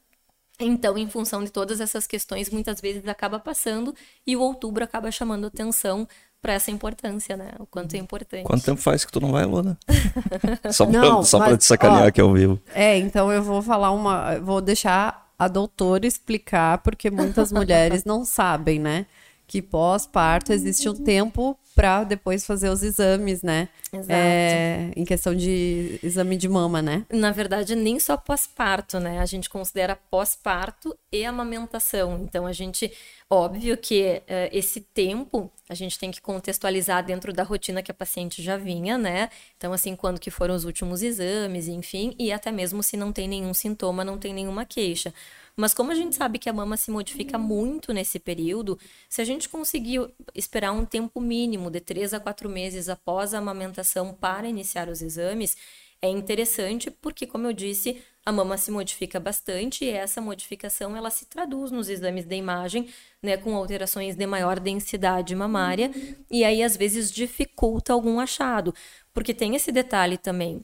Então, 0.61 0.97
em 0.97 1.09
função 1.09 1.41
de 1.41 1.51
todas 1.51 1.79
essas 1.79 2.05
questões, 2.05 2.49
muitas 2.49 2.81
vezes 2.81 3.07
acaba 3.07 3.39
passando 3.39 3.95
e 4.27 4.35
o 4.35 4.41
outubro 4.41 4.83
acaba 4.83 5.09
chamando 5.09 5.47
atenção 5.47 6.05
para 6.41 6.53
essa 6.53 6.71
importância, 6.71 7.35
né? 7.35 7.51
O 7.59 7.65
quanto 7.65 7.93
é 7.95 7.97
importante. 7.97 8.43
Quanto 8.43 8.63
tempo 8.63 8.79
faz 8.79 9.03
que 9.03 9.11
tu 9.11 9.19
não 9.19 9.31
vai, 9.31 9.45
Luna? 9.45 9.77
só 10.71 10.85
pra, 10.85 11.23
só 11.23 11.39
mas, 11.39 11.47
pra 11.49 11.57
te 11.57 11.65
sacanear 11.65 12.03
ó, 12.03 12.07
aqui 12.07 12.21
ao 12.21 12.33
vivo. 12.33 12.59
É, 12.73 12.97
então 12.97 13.31
eu 13.31 13.43
vou 13.43 13.61
falar 13.61 13.91
uma. 13.91 14.39
Vou 14.39 14.61
deixar 14.61 15.29
a 15.37 15.47
doutora 15.47 16.05
explicar, 16.05 16.79
porque 16.79 17.09
muitas 17.09 17.51
mulheres 17.53 18.05
não 18.05 18.23
sabem, 18.25 18.79
né? 18.79 19.05
Que 19.47 19.61
pós-parto 19.61 20.53
existe 20.53 20.87
um 20.87 20.93
tempo 20.93 21.57
para 21.75 22.03
depois 22.03 22.45
fazer 22.45 22.69
os 22.69 22.83
exames, 22.83 23.41
né? 23.41 23.67
Exato. 23.91 24.11
É, 24.11 24.91
em 24.95 25.03
questão 25.03 25.33
de 25.33 25.99
exame 26.03 26.37
de 26.37 26.47
mama, 26.47 26.81
né? 26.81 27.05
Na 27.09 27.31
verdade, 27.31 27.75
nem 27.75 27.99
só 27.99 28.15
pós-parto, 28.15 28.99
né? 28.99 29.19
A 29.19 29.25
gente 29.25 29.49
considera 29.49 29.95
pós-parto 29.95 30.95
e 31.11 31.25
amamentação. 31.25 32.19
Então, 32.21 32.45
a 32.45 32.53
gente, 32.53 32.91
óbvio 33.29 33.75
que 33.75 34.21
uh, 34.21 34.49
esse 34.51 34.81
tempo 34.81 35.51
a 35.69 35.75
gente 35.75 35.99
tem 35.99 36.09
que 36.09 36.19
contextualizar 36.19 37.05
dentro 37.05 37.31
da 37.31 37.43
rotina 37.43 37.83
que 37.83 37.91
a 37.91 37.93
paciente 37.93 38.41
já 38.41 38.57
vinha, 38.57 38.97
né? 38.97 39.29
Então, 39.55 39.71
assim, 39.71 39.95
quando 39.95 40.19
que 40.19 40.31
foram 40.31 40.55
os 40.55 40.65
últimos 40.65 41.03
exames, 41.03 41.67
enfim, 41.67 42.15
e 42.17 42.31
até 42.31 42.51
mesmo 42.51 42.81
se 42.81 42.97
não 42.97 43.13
tem 43.13 43.27
nenhum 43.27 43.53
sintoma, 43.53 44.03
não 44.03 44.17
tem 44.17 44.33
nenhuma 44.33 44.65
queixa. 44.65 45.13
Mas 45.55 45.71
como 45.71 45.91
a 45.91 45.95
gente 45.95 46.15
sabe 46.15 46.39
que 46.39 46.49
a 46.49 46.53
mama 46.53 46.75
se 46.75 46.89
modifica 46.89 47.37
muito 47.37 47.93
nesse 47.93 48.17
período, 48.17 48.79
se 49.07 49.21
a 49.21 49.25
gente 49.25 49.47
conseguir 49.47 50.09
esperar 50.33 50.71
um 50.71 50.85
tempo 50.85 51.21
mínimo 51.21 51.69
de 51.69 51.79
três 51.79 52.15
a 52.15 52.19
quatro 52.19 52.49
meses 52.49 52.89
após 52.89 53.35
a 53.35 53.37
amamentação 53.37 54.11
para 54.11 54.49
iniciar 54.49 54.89
os 54.89 55.03
exames, 55.03 55.55
é 56.01 56.09
interessante 56.09 56.89
porque, 56.89 57.27
como 57.27 57.45
eu 57.45 57.53
disse, 57.53 58.01
a 58.29 58.31
mama 58.31 58.57
se 58.57 58.71
modifica 58.71 59.19
bastante 59.19 59.83
e 59.83 59.89
essa 59.89 60.21
modificação 60.21 60.95
ela 60.95 61.09
se 61.09 61.25
traduz 61.25 61.71
nos 61.71 61.89
exames 61.89 62.25
de 62.25 62.35
imagem, 62.35 62.87
né, 63.21 63.35
com 63.35 63.55
alterações 63.55 64.15
de 64.15 64.25
maior 64.25 64.59
densidade 64.59 65.35
mamária 65.35 65.91
e 66.29 66.43
aí 66.43 66.63
às 66.63 66.77
vezes 66.77 67.11
dificulta 67.11 67.91
algum 67.91 68.19
achado, 68.19 68.73
porque 69.13 69.33
tem 69.33 69.55
esse 69.55 69.71
detalhe 69.71 70.17
também. 70.17 70.63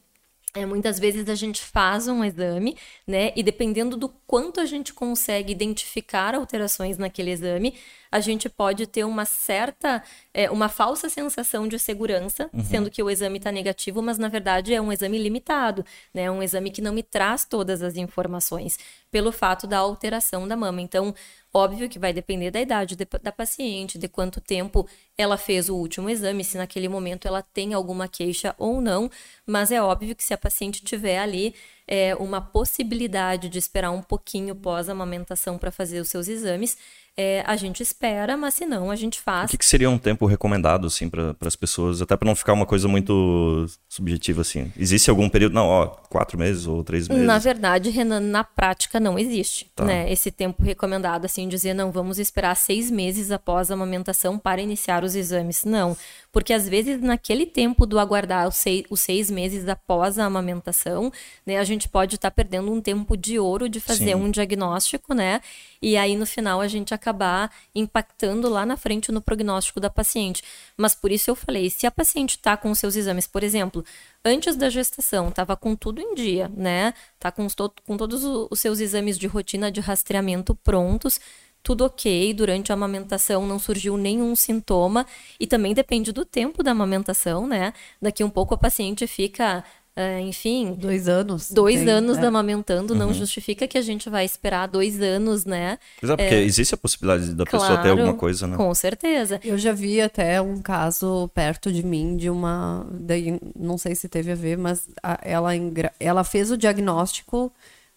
É, 0.56 0.66
muitas 0.66 0.98
vezes 0.98 1.28
a 1.28 1.36
gente 1.36 1.62
faz 1.62 2.08
um 2.08 2.24
exame, 2.24 2.78
né? 3.06 3.34
E 3.36 3.44
dependendo 3.44 3.98
do 3.98 4.08
quanto 4.26 4.62
a 4.62 4.66
gente 4.66 4.94
consegue 4.94 5.52
identificar 5.52 6.34
alterações 6.34 6.98
naquele 6.98 7.32
exame, 7.32 7.76
a 8.10 8.22
gente 8.22 8.48
pode 8.48 8.88
ter 8.88 9.04
uma 9.04 9.26
certa, 9.26 10.02
é, 10.34 10.50
uma 10.50 10.70
falsa 10.70 11.10
sensação 11.10 11.68
de 11.68 11.78
segurança, 11.78 12.50
uhum. 12.54 12.64
sendo 12.64 12.90
que 12.90 13.04
o 13.04 13.10
exame 13.10 13.38
está 13.38 13.52
negativo, 13.52 14.02
mas 14.02 14.18
na 14.18 14.30
verdade 14.30 14.74
é 14.74 14.80
um 14.80 14.94
exame 14.94 15.18
limitado, 15.18 15.86
né? 16.14 16.24
É 16.24 16.32
um 16.32 16.42
exame 16.42 16.72
que 16.72 16.82
não 16.82 16.94
me 16.94 17.04
traz 17.04 17.44
todas 17.44 17.82
as 17.82 17.98
informações 17.98 18.80
pelo 19.12 19.34
fato 19.34 19.68
da 19.68 19.80
alteração 19.80 20.48
da 20.48 20.56
mama. 20.56 20.82
Então, 20.82 21.14
Óbvio 21.56 21.88
que 21.88 21.98
vai 21.98 22.12
depender 22.12 22.52
da 22.52 22.60
idade 22.60 22.98
de, 22.98 23.08
da 23.24 23.32
paciente, 23.32 23.98
de 23.98 24.10
quanto 24.10 24.42
tempo 24.42 24.86
ela 25.18 25.38
fez 25.38 25.70
o 25.70 25.76
último 25.76 26.10
exame, 26.10 26.44
se 26.44 26.58
naquele 26.58 26.90
momento 26.90 27.28
ela 27.28 27.42
tem 27.42 27.74
alguma 27.74 28.08
queixa 28.08 28.54
ou 28.58 28.82
não, 28.82 29.10
mas 29.46 29.72
é 29.72 29.82
óbvio 29.82 30.16
que 30.16 30.24
se 30.24 30.34
a 30.34 30.38
paciente 30.38 30.84
tiver 30.84 31.20
ali 31.20 31.56
é, 31.88 32.16
uma 32.16 32.42
possibilidade 32.42 33.48
de 33.48 33.58
esperar 33.58 33.92
um 33.92 34.02
pouquinho 34.02 34.56
pós 34.56 34.90
a 34.90 34.92
amamentação 34.92 35.58
para 35.58 35.72
fazer 35.72 36.00
os 36.00 36.10
seus 36.10 36.28
exames, 36.28 36.78
é, 37.18 37.42
a 37.48 37.56
gente 37.56 37.82
espera, 37.82 38.36
mas 38.36 38.56
se 38.56 38.66
não, 38.66 38.92
a 38.92 38.96
gente 38.96 39.22
faz. 39.22 39.48
O 39.48 39.52
que, 39.52 39.58
que 39.58 39.66
seria 39.66 39.90
um 39.90 39.98
tempo 39.98 40.26
recomendado, 40.26 40.88
assim, 40.88 41.10
para 41.10 41.34
as 41.42 41.56
pessoas? 41.56 42.02
Até 42.02 42.18
para 42.18 42.26
não 42.26 42.36
ficar 42.36 42.52
uma 42.52 42.66
coisa 42.66 42.90
muito 42.90 43.68
subjetiva, 43.88 44.42
assim. 44.42 44.70
Existe 44.78 45.10
algum 45.10 45.30
período? 45.30 45.54
Não, 45.54 45.66
ó, 45.66 45.88
quatro 45.88 46.38
meses 46.38 46.68
ou 46.68 46.84
três 46.84 47.08
meses? 47.08 47.24
Na 47.24 47.40
verdade, 47.40 47.90
Renan, 47.90 48.20
na 48.20 48.44
prática 48.44 49.00
não 49.00 49.18
existe, 49.18 49.72
tá. 49.74 49.86
né? 49.86 50.12
Esse 50.12 50.30
tempo 50.30 50.62
recomendado, 50.62 51.24
assim, 51.24 51.48
dizer, 51.48 51.74
não, 51.74 51.90
vamos 51.90 52.20
esperar 52.20 52.54
seis 52.56 52.92
meses 52.92 53.32
após 53.32 53.72
a 53.72 53.76
amamentação 53.76 54.38
para 54.38 54.62
iniciar 54.62 55.05
os 55.06 55.16
exames. 55.16 55.64
Não, 55.64 55.96
porque 56.32 56.52
às 56.52 56.68
vezes 56.68 57.00
naquele 57.00 57.46
tempo 57.46 57.86
do 57.86 57.98
aguardar 57.98 58.48
os 58.48 58.58
seis, 58.58 58.84
os 58.90 59.00
seis 59.00 59.32
meses 59.32 59.68
após 59.68 60.20
a 60.20 60.26
amamentação, 60.26 61.12
né, 61.46 61.58
a 61.58 61.64
gente 61.64 61.88
pode 61.88 62.16
estar 62.16 62.30
tá 62.30 62.36
perdendo 62.36 62.72
um 62.72 62.82
tempo 62.82 63.16
de 63.16 63.40
ouro 63.40 63.70
de 63.70 63.80
fazer 63.80 64.14
Sim. 64.14 64.16
um 64.16 64.30
diagnóstico, 64.30 65.14
né? 65.14 65.40
E 65.82 65.96
aí 65.96 66.18
no 66.18 66.26
final 66.26 66.60
a 66.60 66.68
gente 66.68 66.94
acabar 66.94 67.52
impactando 67.74 68.50
lá 68.50 68.66
na 68.66 68.76
frente 68.76 69.12
no 69.12 69.22
prognóstico 69.22 69.80
da 69.80 69.90
paciente. 69.90 70.44
Mas 70.76 70.94
por 70.94 71.12
isso 71.12 71.30
eu 71.30 71.36
falei, 71.36 71.70
se 71.70 71.88
a 71.88 71.92
paciente 71.92 72.32
está 72.32 72.58
com 72.58 72.74
seus 72.76 72.96
exames, 72.96 73.28
por 73.28 73.44
exemplo, 73.44 73.86
antes 74.24 74.56
da 74.56 74.70
gestação, 74.70 75.30
estava 75.30 75.56
com 75.56 75.76
tudo 75.76 76.02
em 76.02 76.16
dia, 76.16 76.52
né? 76.56 76.94
Tá 77.20 77.32
com, 77.32 77.48
com 77.86 77.96
todos 77.96 78.24
os 78.24 78.60
seus 78.60 78.80
exames 78.80 79.18
de 79.18 79.28
rotina 79.28 79.72
de 79.72 79.80
rastreamento 79.80 80.56
prontos, 80.56 81.20
tudo 81.66 81.84
ok, 81.84 82.32
durante 82.36 82.72
a 82.72 82.76
amamentação 82.76 83.48
não 83.48 83.58
surgiu 83.58 83.98
nenhum 83.98 84.36
sintoma 84.36 85.04
e 85.40 85.48
também 85.48 85.74
depende 85.74 86.12
do 86.12 86.24
tempo 86.24 86.62
da 86.62 86.70
amamentação, 86.70 87.48
né? 87.48 87.74
Daqui 88.00 88.24
um 88.24 88.30
pouco 88.30 88.54
a 88.54 88.58
paciente 88.58 89.08
fica 89.08 89.64
Uh, 89.98 90.20
enfim. 90.20 90.74
Dois 90.74 91.08
anos. 91.08 91.50
Dois 91.50 91.80
tem, 91.80 91.90
anos 91.90 92.18
é. 92.18 92.26
amamentando 92.26 92.92
uhum. 92.92 93.00
não 93.00 93.14
justifica 93.14 93.66
que 93.66 93.78
a 93.78 93.82
gente 93.82 94.10
vai 94.10 94.26
esperar 94.26 94.68
dois 94.68 95.02
anos, 95.02 95.46
né? 95.46 95.80
Exato, 96.04 96.22
porque 96.22 96.36
é, 96.36 96.44
existe 96.44 96.74
a 96.76 96.78
possibilidade 96.78 97.34
da 97.34 97.46
claro, 97.46 97.66
pessoa 97.66 97.82
ter 97.82 97.92
alguma 97.92 98.14
coisa, 98.14 98.46
né? 98.46 98.58
Com 98.58 98.76
certeza. 98.76 99.40
Eu 99.42 99.58
já 99.58 99.72
vi 99.72 100.02
até 100.02 100.42
um 100.42 100.62
caso 100.62 101.30
perto 101.34 101.72
de 101.72 101.82
mim 101.82 102.18
de 102.18 102.30
uma. 102.30 102.86
Daí, 102.92 103.40
não 103.58 103.78
sei 103.78 103.96
se 103.96 104.10
teve 104.10 104.34
a 104.34 104.36
ver, 104.36 104.58
mas 104.58 104.86
a, 105.02 105.18
ela, 105.24 105.52
ela 105.98 106.26
fez 106.26 106.52
o 106.52 106.58
diagnóstico 106.58 107.50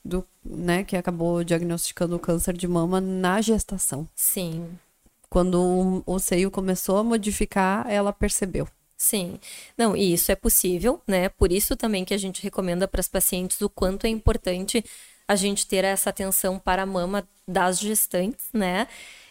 do, 0.05 0.25
né, 0.45 0.85
que 0.85 0.97
acabou 0.97 1.45
diagnosticando 1.45 2.17
o 2.17 2.19
câncer 2.19 2.57
de 2.57 2.67
mama 2.67 3.01
na 3.01 3.41
gestação. 3.41 4.09
Sim. 4.15 4.69
Quando 5.29 6.03
o, 6.07 6.15
o 6.15 6.19
seio 6.19 6.51
começou 6.51 6.99
a 6.99 7.05
modificar, 7.05 7.87
ela 7.91 8.13
percebeu. 8.13 8.67
Sim, 8.97 9.39
não, 9.77 9.97
e 9.97 10.13
isso 10.13 10.33
é 10.33 10.35
possível, 10.35 11.01
né? 11.07 11.29
Por 11.29 11.53
isso 11.53 11.77
também 11.77 12.05
que 12.05 12.13
a 12.13 12.19
gente 12.19 12.43
recomenda 12.43 12.89
para 12.89 13.01
as 13.01 13.07
pacientes 13.07 13.61
o 13.61 13.69
quanto 13.71 14.07
é 14.07 14.09
importante 14.09 14.85
a 15.29 15.37
gente 15.37 15.67
ter 15.69 15.85
essa 15.85 16.11
atenção 16.11 16.59
para 16.59 16.83
a 16.83 16.87
mama 16.87 17.29
das 17.47 17.79
gestantes, 17.79 18.47
né? 18.53 18.89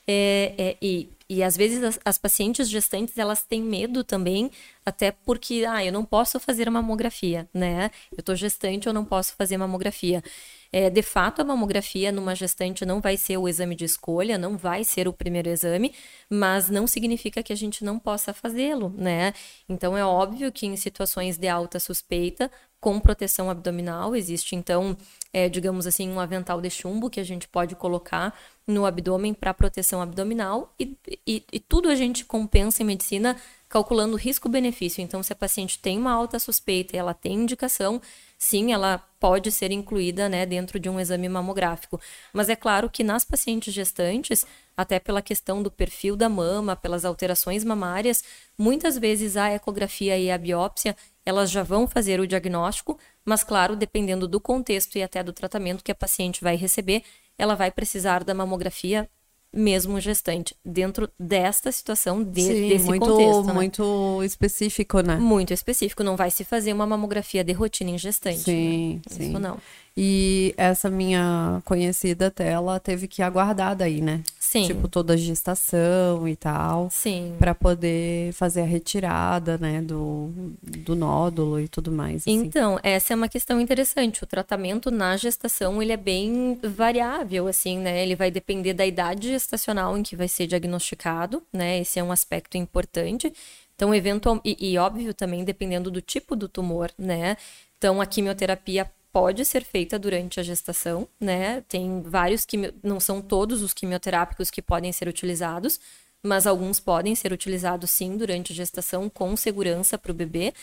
É, 0.07 0.53
é, 0.57 0.77
e, 0.81 1.09
e 1.29 1.43
às 1.43 1.57
vezes 1.57 1.83
as, 1.83 1.99
as, 2.05 2.17
pacientes 2.17 2.69
gestantes 2.69 3.17
elas 3.17 3.43
têm 3.43 3.61
medo 3.61 4.03
também, 4.05 4.49
até 4.85 5.11
porque, 5.11 5.65
ah, 5.67 5.83
eu 5.83 5.91
não 5.91 6.05
posso 6.05 6.39
fazer 6.39 6.69
mamografia, 6.69 7.49
né? 7.53 7.91
Eu 8.15 8.23
tô 8.23 8.33
gestante, 8.35 8.87
eu 8.87 8.93
não 8.93 9.03
posso 9.03 9.33
fazer 9.35 9.57
mamografia. 9.57 10.23
É, 10.71 10.89
de 10.89 11.01
fato, 11.01 11.41
a 11.41 11.45
mamografia 11.45 12.11
numa 12.11 12.35
gestante 12.35 12.85
não 12.85 12.99
vai 12.99 13.17
ser 13.17 13.37
o 13.37 13.47
exame 13.47 13.75
de 13.75 13.85
escolha, 13.85 14.37
não 14.37 14.57
vai 14.57 14.83
ser 14.83 15.07
o 15.07 15.13
primeiro 15.13 15.49
exame, 15.49 15.93
mas 16.29 16.69
não 16.69 16.85
significa 16.85 17.41
que 17.41 17.53
a 17.53 17.55
gente 17.55 17.83
não 17.83 17.97
possa 17.97 18.33
fazê-lo, 18.33 18.93
né? 18.97 19.33
Então, 19.67 19.97
é 19.97 20.05
óbvio 20.05 20.51
que 20.51 20.65
em 20.65 20.75
situações 20.75 21.37
de 21.37 21.47
alta 21.47 21.79
suspeita, 21.79 22.51
com 22.79 22.99
proteção 22.99 23.49
abdominal, 23.49 24.15
existe 24.15 24.55
então, 24.55 24.95
é, 25.33 25.49
digamos 25.49 25.87
assim, 25.87 26.09
um 26.09 26.19
avental 26.19 26.61
de 26.61 26.69
chumbo 26.69 27.09
que 27.09 27.19
a 27.19 27.23
gente 27.23 27.47
pode 27.47 27.75
colocar 27.75 28.37
no 28.67 28.85
abdômen 28.85 29.33
para 29.33 29.53
proteção 29.53 30.01
abdominal 30.01 30.73
e, 30.79 30.95
e, 31.25 31.43
e 31.51 31.59
tudo 31.59 31.89
a 31.89 31.95
gente 31.95 32.23
compensa 32.23 32.83
em 32.83 32.85
medicina 32.85 33.35
calculando 33.67 34.15
risco-benefício. 34.15 35.01
Então, 35.01 35.23
se 35.23 35.33
a 35.33 35.35
paciente 35.35 35.79
tem 35.79 35.97
uma 35.97 36.11
alta 36.11 36.37
suspeita 36.39 36.95
e 36.95 36.99
ela 36.99 37.13
tem 37.13 37.33
indicação, 37.33 38.01
sim, 38.37 38.71
ela 38.71 38.99
pode 39.19 39.51
ser 39.51 39.71
incluída 39.71 40.29
né, 40.29 40.45
dentro 40.45 40.79
de 40.79 40.89
um 40.89 40.99
exame 40.99 41.27
mamográfico. 41.27 41.99
Mas 42.31 42.49
é 42.49 42.55
claro 42.55 42.89
que 42.89 43.03
nas 43.03 43.25
pacientes 43.25 43.73
gestantes, 43.73 44.45
até 44.75 44.99
pela 44.99 45.21
questão 45.21 45.63
do 45.63 45.71
perfil 45.71 46.15
da 46.15 46.29
mama, 46.29 46.75
pelas 46.75 47.03
alterações 47.03 47.63
mamárias, 47.63 48.23
muitas 48.57 48.97
vezes 48.97 49.35
a 49.35 49.51
ecografia 49.51 50.17
e 50.17 50.29
a 50.29 50.37
biópsia 50.37 50.95
elas 51.25 51.51
já 51.51 51.61
vão 51.61 51.87
fazer 51.87 52.19
o 52.21 52.27
diagnóstico, 52.27 52.97
mas 53.25 53.43
claro, 53.43 53.75
dependendo 53.75 54.27
do 54.27 54.39
contexto 54.39 54.97
e 54.97 55.03
até 55.03 55.21
do 55.21 55.33
tratamento 55.33 55.83
que 55.83 55.91
a 55.91 55.95
paciente 55.95 56.41
vai 56.41 56.55
receber, 56.55 57.03
ela 57.37 57.53
vai 57.53 57.69
precisar 57.69 58.23
da 58.23 58.33
mamografia 58.33 59.09
mesmo 59.57 59.99
gestante, 59.99 60.55
dentro 60.63 61.09
desta 61.19 61.71
situação, 61.71 62.23
de, 62.23 62.41
Sim, 62.41 62.69
desse 62.69 62.85
muito, 62.85 63.05
contexto. 63.05 63.43
Né? 63.43 63.53
Muito 63.53 64.23
específico, 64.23 65.01
né? 65.01 65.17
Muito 65.17 65.53
específico. 65.53 66.03
Não 66.03 66.15
vai 66.15 66.29
se 66.29 66.43
fazer 66.43 66.71
uma 66.71 66.85
mamografia 66.85 67.43
de 67.43 67.51
rotina 67.53 67.89
em 67.89 67.97
gestante. 67.97 68.39
Sim, 68.39 68.95
né? 68.95 69.01
sim. 69.09 69.29
Isso 69.29 69.39
não. 69.39 69.57
E 69.99 70.53
essa 70.57 70.91
minha 70.91 71.59
conhecida 71.65 72.27
até, 72.27 72.51
ela 72.51 72.79
teve 72.79 73.07
que 73.07 73.23
aguardar 73.23 73.75
daí, 73.75 73.99
né? 73.99 74.21
Sim. 74.47 74.65
Tipo, 74.65 74.87
toda 74.87 75.13
a 75.13 75.17
gestação 75.17 76.25
e 76.25 76.33
tal. 76.33 76.87
Sim. 76.89 77.35
Pra 77.37 77.53
poder 77.53 78.31
fazer 78.31 78.61
a 78.61 78.65
retirada, 78.65 79.57
né, 79.57 79.81
do, 79.81 80.31
do 80.63 80.95
nódulo 80.95 81.59
e 81.59 81.67
tudo 81.67 81.91
mais. 81.91 82.21
Assim. 82.21 82.31
Então, 82.31 82.79
essa 82.81 83.11
é 83.11 83.15
uma 83.15 83.27
questão 83.27 83.59
interessante. 83.59 84.23
O 84.23 84.25
tratamento 84.25 84.89
na 84.89 85.17
gestação, 85.17 85.81
ele 85.81 85.91
é 85.91 85.97
bem 85.97 86.57
variável, 86.63 87.45
assim, 87.45 87.77
né? 87.77 88.01
Ele 88.01 88.15
vai 88.15 88.31
depender 88.31 88.73
da 88.73 88.85
idade 88.85 89.27
gestacional 89.27 89.97
em 89.97 90.01
que 90.01 90.15
vai 90.15 90.29
ser 90.29 90.47
diagnosticado, 90.47 91.43
né? 91.51 91.81
Esse 91.81 91.99
é 91.99 92.03
um 92.03 92.13
aspecto 92.13 92.57
importante. 92.57 93.33
Então, 93.75 93.93
eventual 93.93 94.39
e, 94.45 94.71
e 94.71 94.77
óbvio 94.77 95.13
também 95.13 95.43
dependendo 95.43 95.91
do 95.91 96.01
tipo 96.01 96.37
do 96.37 96.47
tumor, 96.47 96.89
né? 96.97 97.35
Então, 97.77 97.99
a 97.99 98.05
quimioterapia 98.05 98.89
pode 99.17 99.43
ser 99.45 99.63
feita 99.63 99.97
durante 99.97 100.39
a 100.39 100.43
gestação, 100.43 101.07
né? 101.19 101.63
Tem 101.67 102.03
vários 102.03 102.45
que 102.45 102.71
não 102.83 102.99
são 102.99 103.19
todos 103.19 103.63
os 103.63 103.73
quimioterápicos 103.73 104.51
que 104.51 104.61
podem 104.61 104.91
ser 104.91 105.07
utilizados, 105.07 105.79
mas 106.21 106.45
alguns 106.45 106.79
podem 106.79 107.15
ser 107.15 107.33
utilizados 107.33 107.89
sim 107.89 108.15
durante 108.15 108.53
a 108.53 108.55
gestação 108.55 109.09
com 109.09 109.35
segurança 109.35 109.97
para 109.97 110.11
o 110.11 110.13
bebê. 110.13 110.53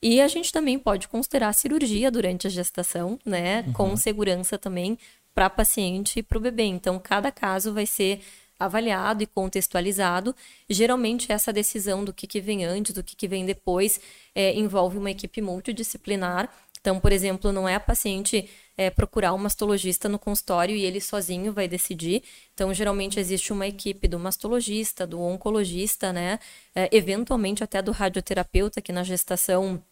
E 0.00 0.20
a 0.20 0.28
gente 0.28 0.52
também 0.52 0.78
pode 0.78 1.08
considerar 1.08 1.52
cirurgia 1.52 2.08
durante 2.08 2.46
a 2.46 2.50
gestação, 2.50 3.18
né? 3.26 3.64
Uhum. 3.66 3.72
Com 3.72 3.96
segurança 3.96 4.56
também 4.56 4.96
para 5.34 5.50
paciente 5.50 6.20
e 6.20 6.22
para 6.22 6.38
o 6.38 6.40
bebê. 6.40 6.62
Então, 6.62 7.00
cada 7.00 7.32
caso 7.32 7.72
vai 7.72 7.86
ser 7.86 8.20
avaliado 8.58 9.22
e 9.22 9.26
contextualizado. 9.26 10.34
Geralmente, 10.68 11.30
essa 11.30 11.52
decisão 11.52 12.04
do 12.04 12.12
que, 12.12 12.26
que 12.26 12.40
vem 12.40 12.64
antes, 12.64 12.92
do 12.92 13.02
que, 13.02 13.16
que 13.16 13.28
vem 13.28 13.44
depois, 13.44 14.00
é, 14.34 14.54
envolve 14.54 14.96
uma 14.96 15.10
equipe 15.10 15.42
multidisciplinar 15.42 16.48
então, 16.86 17.00
por 17.00 17.10
exemplo, 17.10 17.50
não 17.50 17.68
é 17.68 17.74
a 17.74 17.80
paciente 17.80 18.48
é, 18.76 18.90
procurar 18.90 19.32
um 19.32 19.38
mastologista 19.38 20.08
no 20.08 20.20
consultório 20.20 20.76
e 20.76 20.84
ele 20.84 21.00
sozinho 21.00 21.52
vai 21.52 21.66
decidir. 21.66 22.22
Então, 22.54 22.72
geralmente 22.72 23.18
existe 23.18 23.52
uma 23.52 23.66
equipe 23.66 24.06
do 24.06 24.20
mastologista, 24.20 25.04
do 25.04 25.20
oncologista, 25.20 26.12
né? 26.12 26.38
É, 26.72 26.88
eventualmente 26.92 27.64
até 27.64 27.82
do 27.82 27.90
radioterapeuta, 27.90 28.80
que 28.80 28.92
na 28.92 29.02
gestação 29.02 29.82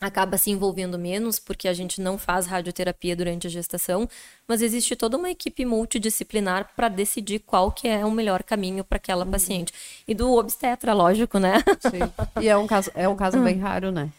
acaba 0.00 0.38
se 0.38 0.52
envolvendo 0.52 0.96
menos, 0.96 1.40
porque 1.40 1.66
a 1.66 1.74
gente 1.74 2.00
não 2.00 2.16
faz 2.16 2.46
radioterapia 2.46 3.16
durante 3.16 3.48
a 3.48 3.50
gestação, 3.50 4.08
mas 4.46 4.62
existe 4.62 4.94
toda 4.94 5.16
uma 5.16 5.30
equipe 5.30 5.64
multidisciplinar 5.64 6.70
para 6.76 6.88
decidir 6.88 7.40
qual 7.40 7.72
que 7.72 7.88
é 7.88 8.04
o 8.04 8.10
melhor 8.12 8.44
caminho 8.44 8.84
para 8.84 8.98
aquela 8.98 9.24
uhum. 9.24 9.32
paciente. 9.32 9.72
E 10.06 10.14
do 10.14 10.32
obstetra, 10.32 10.94
lógico, 10.94 11.40
né? 11.40 11.54
Sim. 11.80 12.40
E 12.40 12.48
é 12.48 12.56
um 12.56 12.68
caso, 12.68 12.88
é 12.94 13.08
um 13.08 13.16
caso 13.16 13.40
bem 13.40 13.58
raro, 13.58 13.90
né? 13.90 14.12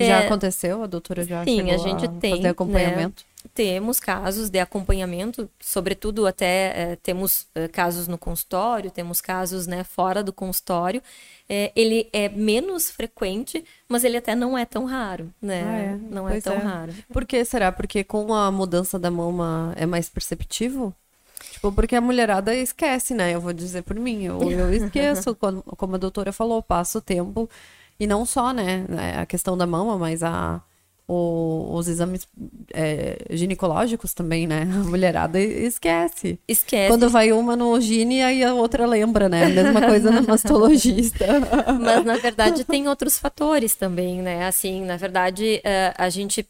Já 0.00 0.22
é... 0.22 0.26
aconteceu? 0.26 0.82
A 0.82 0.86
doutora 0.86 1.24
já 1.24 1.44
Sim, 1.44 1.70
a 1.70 1.76
gente 1.76 2.04
a 2.04 2.08
tem. 2.08 2.36
Fazer 2.36 2.48
acompanhamento? 2.48 3.24
Né? 3.24 3.50
Temos 3.52 4.00
casos 4.00 4.48
de 4.48 4.58
acompanhamento, 4.58 5.48
sobretudo 5.60 6.26
até 6.26 6.92
é, 6.92 6.98
temos 7.02 7.46
é, 7.54 7.68
casos 7.68 8.08
no 8.08 8.16
consultório, 8.16 8.90
temos 8.90 9.20
casos 9.20 9.66
né, 9.66 9.84
fora 9.84 10.22
do 10.22 10.32
consultório. 10.32 11.02
É, 11.48 11.70
ele 11.76 12.08
é 12.12 12.28
menos 12.30 12.90
frequente, 12.90 13.62
mas 13.86 14.02
ele 14.02 14.16
até 14.16 14.34
não 14.34 14.56
é 14.56 14.64
tão 14.64 14.86
raro, 14.86 15.30
né? 15.42 15.62
Ah, 15.62 15.78
é. 15.78 15.98
Não 16.10 16.28
é 16.28 16.40
tão 16.40 16.58
raro. 16.58 16.92
Por 17.12 17.26
que 17.26 17.44
será? 17.44 17.70
Porque 17.70 18.02
com 18.02 18.32
a 18.32 18.50
mudança 18.50 18.98
da 18.98 19.10
mama 19.10 19.74
é 19.76 19.84
mais 19.84 20.08
perceptivo? 20.08 20.94
Tipo, 21.52 21.70
porque 21.70 21.94
a 21.94 22.00
mulherada 22.00 22.54
esquece, 22.54 23.12
né? 23.12 23.34
Eu 23.34 23.42
vou 23.42 23.52
dizer 23.52 23.82
por 23.82 23.96
mim, 23.96 24.24
eu, 24.24 24.40
eu 24.50 24.72
esqueço, 24.74 25.36
como 25.36 25.94
a 25.94 25.98
doutora 25.98 26.32
falou, 26.32 26.62
passo 26.62 26.98
o 26.98 27.02
tempo 27.02 27.48
e 27.98 28.06
não 28.06 28.24
só, 28.24 28.52
né, 28.52 28.84
né, 28.88 29.18
a 29.18 29.26
questão 29.26 29.56
da 29.56 29.66
mama, 29.66 29.96
mas 29.98 30.22
a, 30.22 30.62
o, 31.06 31.74
os 31.74 31.86
exames 31.86 32.26
é, 32.72 33.18
ginecológicos 33.30 34.14
também, 34.14 34.46
né? 34.46 34.62
A 34.72 34.84
mulherada 34.84 35.38
esquece. 35.38 36.38
Esquece. 36.48 36.88
Quando 36.88 37.10
vai 37.10 37.32
uma 37.32 37.54
no 37.54 37.78
gine, 37.80 38.22
aí 38.22 38.42
a 38.42 38.54
outra 38.54 38.86
lembra, 38.86 39.28
né? 39.28 39.44
A 39.44 39.48
mesma 39.50 39.82
coisa 39.82 40.10
no 40.10 40.22
mastologista. 40.26 41.26
Mas, 41.80 42.04
na 42.04 42.16
verdade, 42.16 42.64
tem 42.64 42.88
outros 42.88 43.18
fatores 43.18 43.74
também, 43.74 44.22
né? 44.22 44.46
Assim, 44.46 44.82
na 44.84 44.96
verdade, 44.96 45.60
é, 45.62 45.92
a 45.96 46.08
gente 46.08 46.46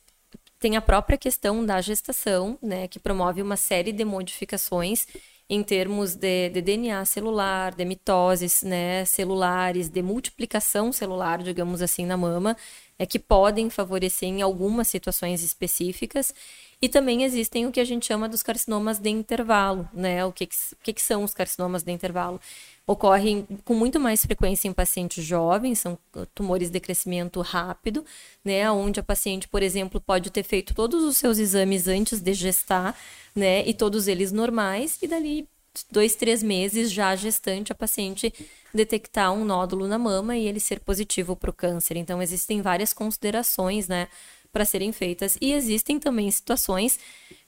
tem 0.61 0.77
a 0.77 0.81
própria 0.81 1.19
questão 1.19 1.65
da 1.67 1.81
gestação, 1.81 2.57
né? 2.63 2.87
Que 2.87 2.99
promove 2.99 3.43
uma 3.43 3.57
série 3.57 3.93
de 3.93 4.05
modificações 4.05 5.07
em 5.49 5.63
termos 5.63 6.15
de, 6.15 6.49
de, 6.51 6.63
DNA 6.63 7.05
celular, 7.05 7.75
de 7.75 7.85
mitoses 7.85 8.63
né, 8.63 9.05
celulares, 9.05 9.89
de 9.89 10.03
multiplicação 10.03 10.91
celular, 10.93 11.43
digamos 11.43 11.83
assim, 11.83 12.07
na 12.07 12.17
mama, 12.17 12.57
é 12.99 13.05
que 13.05 13.19
podem 13.19 13.69
favorecer 13.69 14.29
em 14.29 14.41
algumas 14.41 14.89
situações 14.89 15.43
específicas. 15.43 16.35
E 16.81 16.89
também 16.89 17.25
existem 17.25 17.67
o 17.67 17.73
que 17.73 17.81
a 17.81 17.85
gente 17.85 18.07
chama 18.07 18.29
dos 18.29 18.43
carcinomas 18.43 18.99
de 18.99 19.11
intervalo, 19.11 19.89
né? 19.93 20.25
O 20.25 20.33
que, 20.33 20.47
que, 20.47 20.57
que, 20.83 20.93
que 20.95 21.03
são 21.03 21.25
os 21.25 21.35
carcinomas 21.35 21.83
de 21.83 21.93
intervalo? 21.93 22.41
Ocorrem 22.87 23.47
com 23.65 23.75
muito 23.75 23.99
mais 23.99 24.23
frequência 24.25 24.69
em 24.69 24.73
pacientes 24.73 25.25
jovens, 25.25 25.79
são 25.79 25.99
tumores 26.35 26.69
de 26.69 26.79
crescimento 26.81 27.41
rápido, 27.41 28.05
né? 28.45 28.71
Onde 28.71 29.01
a 29.01 29.03
paciente, 29.03 29.49
por 29.49 29.63
exemplo, 29.63 30.01
pode 30.01 30.31
ter 30.31 30.43
feito 30.43 30.75
todos 30.75 31.03
os 31.03 31.17
seus 31.17 31.39
exames 31.39 31.89
antes 31.89 32.21
de 32.21 32.35
gestar, 32.35 32.95
né? 33.35 33.67
E 33.67 33.73
todos 33.73 34.07
eles 34.07 34.33
normais, 34.33 34.99
e 35.01 35.07
dali 35.07 35.49
dois, 35.91 36.15
três 36.15 36.43
meses 36.43 36.93
já 36.93 37.17
gestante, 37.17 37.73
a 37.73 37.75
paciente 37.75 38.33
detectar 38.73 39.33
um 39.33 39.45
nódulo 39.45 39.89
na 39.89 39.99
mama 39.99 40.37
e 40.37 40.47
ele 40.47 40.61
ser 40.61 40.81
positivo 40.81 41.35
para 41.35 41.51
o 41.51 41.55
câncer. 41.55 41.97
Então, 41.97 42.21
existem 42.21 42.61
várias 42.61 42.93
considerações, 42.93 43.89
né? 43.89 44.09
para 44.55 44.65
serem 44.65 44.93
feitas. 44.93 45.37
E 45.41 45.53
existem 45.53 45.99
também 45.99 46.31
situações, 46.31 46.99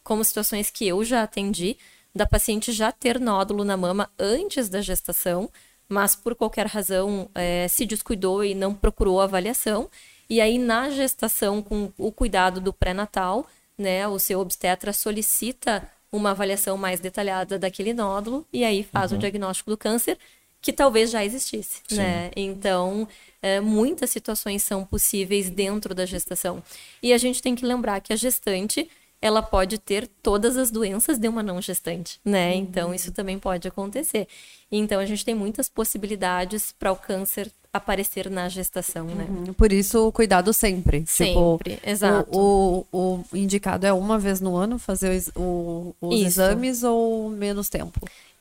como 0.02 0.24
situações 0.24 0.70
que 0.70 0.86
eu 0.86 1.04
já 1.04 1.22
atendi, 1.22 1.78
da 2.16 2.26
paciente 2.26 2.72
já 2.72 2.90
ter 2.90 3.20
nódulo 3.20 3.64
na 3.64 3.76
mama 3.76 4.10
antes 4.18 4.68
da 4.68 4.80
gestação, 4.80 5.50
mas 5.88 6.16
por 6.16 6.34
qualquer 6.34 6.66
razão 6.66 7.30
é, 7.34 7.68
se 7.68 7.84
descuidou 7.84 8.42
e 8.42 8.54
não 8.54 8.74
procurou 8.74 9.20
avaliação. 9.20 9.88
E 10.28 10.40
aí, 10.40 10.58
na 10.58 10.90
gestação, 10.90 11.62
com 11.62 11.92
o 11.96 12.10
cuidado 12.10 12.60
do 12.60 12.72
pré-natal, 12.72 13.46
né, 13.78 14.08
o 14.08 14.18
seu 14.18 14.40
obstetra 14.40 14.92
solicita 14.92 15.88
uma 16.10 16.30
avaliação 16.30 16.76
mais 16.76 16.98
detalhada 16.98 17.58
daquele 17.58 17.92
nódulo 17.92 18.46
e 18.52 18.64
aí 18.64 18.82
faz 18.82 19.12
uhum. 19.12 19.18
o 19.18 19.20
diagnóstico 19.20 19.70
do 19.70 19.76
câncer 19.76 20.18
que 20.62 20.72
talvez 20.72 21.10
já 21.10 21.24
existisse, 21.24 21.82
Sim. 21.86 21.96
né? 21.96 22.30
Então, 22.34 23.06
é, 23.40 23.60
muitas 23.60 24.10
situações 24.10 24.62
são 24.62 24.84
possíveis 24.84 25.48
dentro 25.48 25.94
da 25.94 26.04
gestação. 26.04 26.60
E 27.00 27.12
a 27.12 27.18
gente 27.18 27.40
tem 27.40 27.54
que 27.54 27.64
lembrar 27.64 28.00
que 28.00 28.12
a 28.12 28.16
gestante, 28.16 28.88
ela 29.20 29.42
pode 29.42 29.78
ter 29.78 30.08
todas 30.22 30.56
as 30.56 30.70
doenças 30.70 31.18
de 31.18 31.28
uma 31.28 31.42
não 31.42 31.60
gestante, 31.60 32.20
né? 32.24 32.52
Uhum. 32.52 32.58
Então, 32.58 32.94
isso 32.94 33.12
também 33.12 33.38
pode 33.38 33.66
acontecer. 33.66 34.28
Então, 34.70 35.00
a 35.00 35.06
gente 35.06 35.24
tem 35.24 35.34
muitas 35.34 35.68
possibilidades 35.68 36.72
para 36.78 36.92
o 36.92 36.96
câncer 36.96 37.50
aparecer 37.72 38.30
na 38.30 38.48
gestação, 38.48 39.06
né? 39.06 39.26
Uhum. 39.28 39.52
Por 39.52 39.72
isso, 39.72 40.08
o 40.08 40.12
cuidado 40.12 40.52
sempre. 40.52 41.00
Tipo, 41.00 41.10
sempre, 41.12 41.74
tipo, 41.74 41.88
exato. 41.88 42.30
O, 42.36 42.86
o, 42.92 43.24
o, 43.32 43.36
indicado 43.36 43.86
é 43.86 43.92
uma 43.92 44.18
vez 44.18 44.40
no 44.40 44.56
ano 44.56 44.78
fazer 44.78 45.22
o, 45.34 45.94
os 46.00 46.20
exames 46.20 46.82
ou 46.82 47.28
menos 47.30 47.68
tempo? 47.68 48.00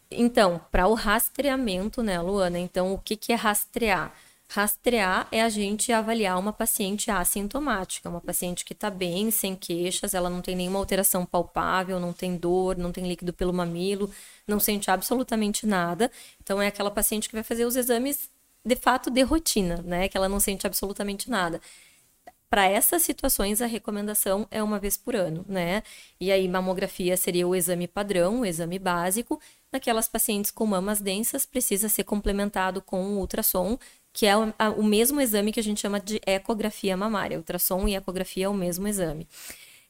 Então, 0.09 0.61
para 0.71 0.87
o 0.87 0.93
rastreamento, 0.93 2.01
né, 2.01 2.19
Luana? 2.21 2.59
Então, 2.59 2.93
o 2.93 2.97
que, 2.97 3.15
que 3.15 3.33
é 3.33 3.35
rastrear? 3.35 4.13
Rastrear 4.47 5.27
é 5.31 5.41
a 5.41 5.49
gente 5.49 5.91
avaliar 5.91 6.39
uma 6.39 6.53
paciente 6.53 7.09
assintomática, 7.09 8.09
uma 8.09 8.21
paciente 8.21 8.63
que 8.63 8.73
está 8.73 8.89
bem, 8.89 9.31
sem 9.31 9.55
queixas, 9.55 10.13
ela 10.13 10.29
não 10.29 10.41
tem 10.41 10.55
nenhuma 10.55 10.79
alteração 10.79 11.25
palpável, 11.25 11.99
não 11.99 12.13
tem 12.13 12.37
dor, 12.37 12.77
não 12.77 12.91
tem 12.91 13.07
líquido 13.07 13.33
pelo 13.33 13.51
mamilo, 13.51 14.09
não 14.47 14.59
sente 14.59 14.89
absolutamente 14.91 15.65
nada. 15.65 16.11
Então, 16.41 16.61
é 16.61 16.67
aquela 16.67 16.91
paciente 16.91 17.27
que 17.27 17.35
vai 17.35 17.43
fazer 17.43 17.65
os 17.65 17.75
exames 17.75 18.29
de 18.63 18.75
fato 18.75 19.09
de 19.09 19.21
rotina, 19.23 19.81
né? 19.83 20.07
Que 20.07 20.17
ela 20.17 20.29
não 20.29 20.39
sente 20.39 20.65
absolutamente 20.65 21.29
nada. 21.29 21.59
Para 22.49 22.67
essas 22.67 23.01
situações, 23.01 23.61
a 23.61 23.65
recomendação 23.65 24.47
é 24.51 24.63
uma 24.63 24.79
vez 24.79 24.95
por 24.95 25.15
ano, 25.15 25.43
né? 25.47 25.83
E 26.19 26.31
aí, 26.31 26.47
mamografia 26.47 27.17
seria 27.17 27.47
o 27.47 27.55
exame 27.55 27.87
padrão, 27.87 28.41
o 28.41 28.45
exame 28.45 28.79
básico, 28.79 29.41
Naquelas 29.75 30.07
pacientes 30.07 30.51
com 30.51 30.65
mamas 30.65 31.01
densas, 31.01 31.45
precisa 31.45 31.89
ser 31.89 32.05
complementado 32.05 32.81
com 32.81 33.03
um 33.03 33.17
ultrassom, 33.17 33.77
que 34.15 34.25
é 34.25 34.37
o, 34.37 34.53
a, 34.57 34.69
o 34.69 34.81
mesmo 34.81 35.19
exame 35.19 35.51
que 35.51 35.59
a 35.59 35.63
gente 35.63 35.81
chama 35.81 35.99
de 35.99 36.21
ecografia 36.25 36.95
mamária. 36.95 37.37
Ultrassom 37.37 37.85
e 37.85 37.95
ecografia 37.97 38.45
é 38.45 38.49
o 38.49 38.53
mesmo 38.53 38.87
exame. 38.87 39.27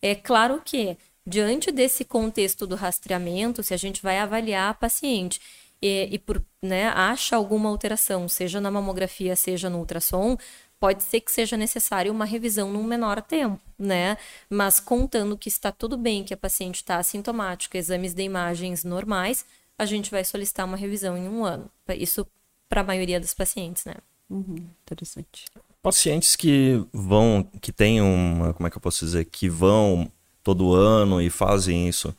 É 0.02 0.16
claro 0.16 0.60
que, 0.66 0.98
diante 1.26 1.72
desse 1.72 2.04
contexto 2.04 2.66
do 2.66 2.76
rastreamento, 2.76 3.62
se 3.62 3.72
a 3.72 3.78
gente 3.78 4.02
vai 4.02 4.18
avaliar 4.18 4.72
a 4.72 4.74
paciente 4.74 5.40
e, 5.80 6.10
e 6.12 6.18
por, 6.18 6.44
né, 6.60 6.88
acha 6.88 7.36
alguma 7.36 7.70
alteração, 7.70 8.28
seja 8.28 8.60
na 8.60 8.72
mamografia, 8.72 9.36
seja 9.36 9.70
no 9.70 9.78
ultrassom, 9.78 10.36
pode 10.80 11.04
ser 11.04 11.22
que 11.22 11.32
seja 11.32 11.56
necessário 11.56 12.12
uma 12.12 12.26
revisão 12.26 12.74
num 12.74 12.84
menor 12.84 13.22
tempo, 13.22 13.62
né? 13.78 14.18
Mas 14.50 14.80
contando 14.80 15.38
que 15.38 15.50
está 15.50 15.72
tudo 15.72 15.98
bem, 15.98 16.24
que 16.24 16.34
a 16.34 16.38
paciente 16.38 16.78
está 16.78 16.98
assintomática, 16.98 17.78
exames 17.78 18.16
de 18.16 18.24
imagens 18.24 18.84
normais, 18.84 19.46
a 19.78 19.86
gente 19.86 20.10
vai 20.10 20.26
solicitar 20.26 20.66
uma 20.66 20.78
revisão 20.78 21.16
em 21.16 21.30
um 21.30 21.46
ano. 21.46 21.70
Isso 21.90 22.26
para 22.68 22.82
a 22.82 22.84
maioria 22.84 23.20
dos 23.20 23.36
pacientes, 23.36 23.86
né? 23.86 23.94
Uhum, 24.30 24.56
interessante. 24.84 25.46
Pacientes 25.82 26.36
que 26.36 26.84
vão, 26.92 27.44
que 27.62 27.72
têm 27.72 28.02
uma, 28.02 28.54
como 28.54 28.68
é 28.68 28.72
que 28.72 28.78
eu 28.78 28.82
posso 28.82 29.06
dizer, 29.06 29.26
que 29.26 29.48
vão 29.48 30.12
todo 30.44 30.74
ano 30.74 31.22
e 31.22 31.30
fazem 31.30 31.88
isso, 31.88 32.16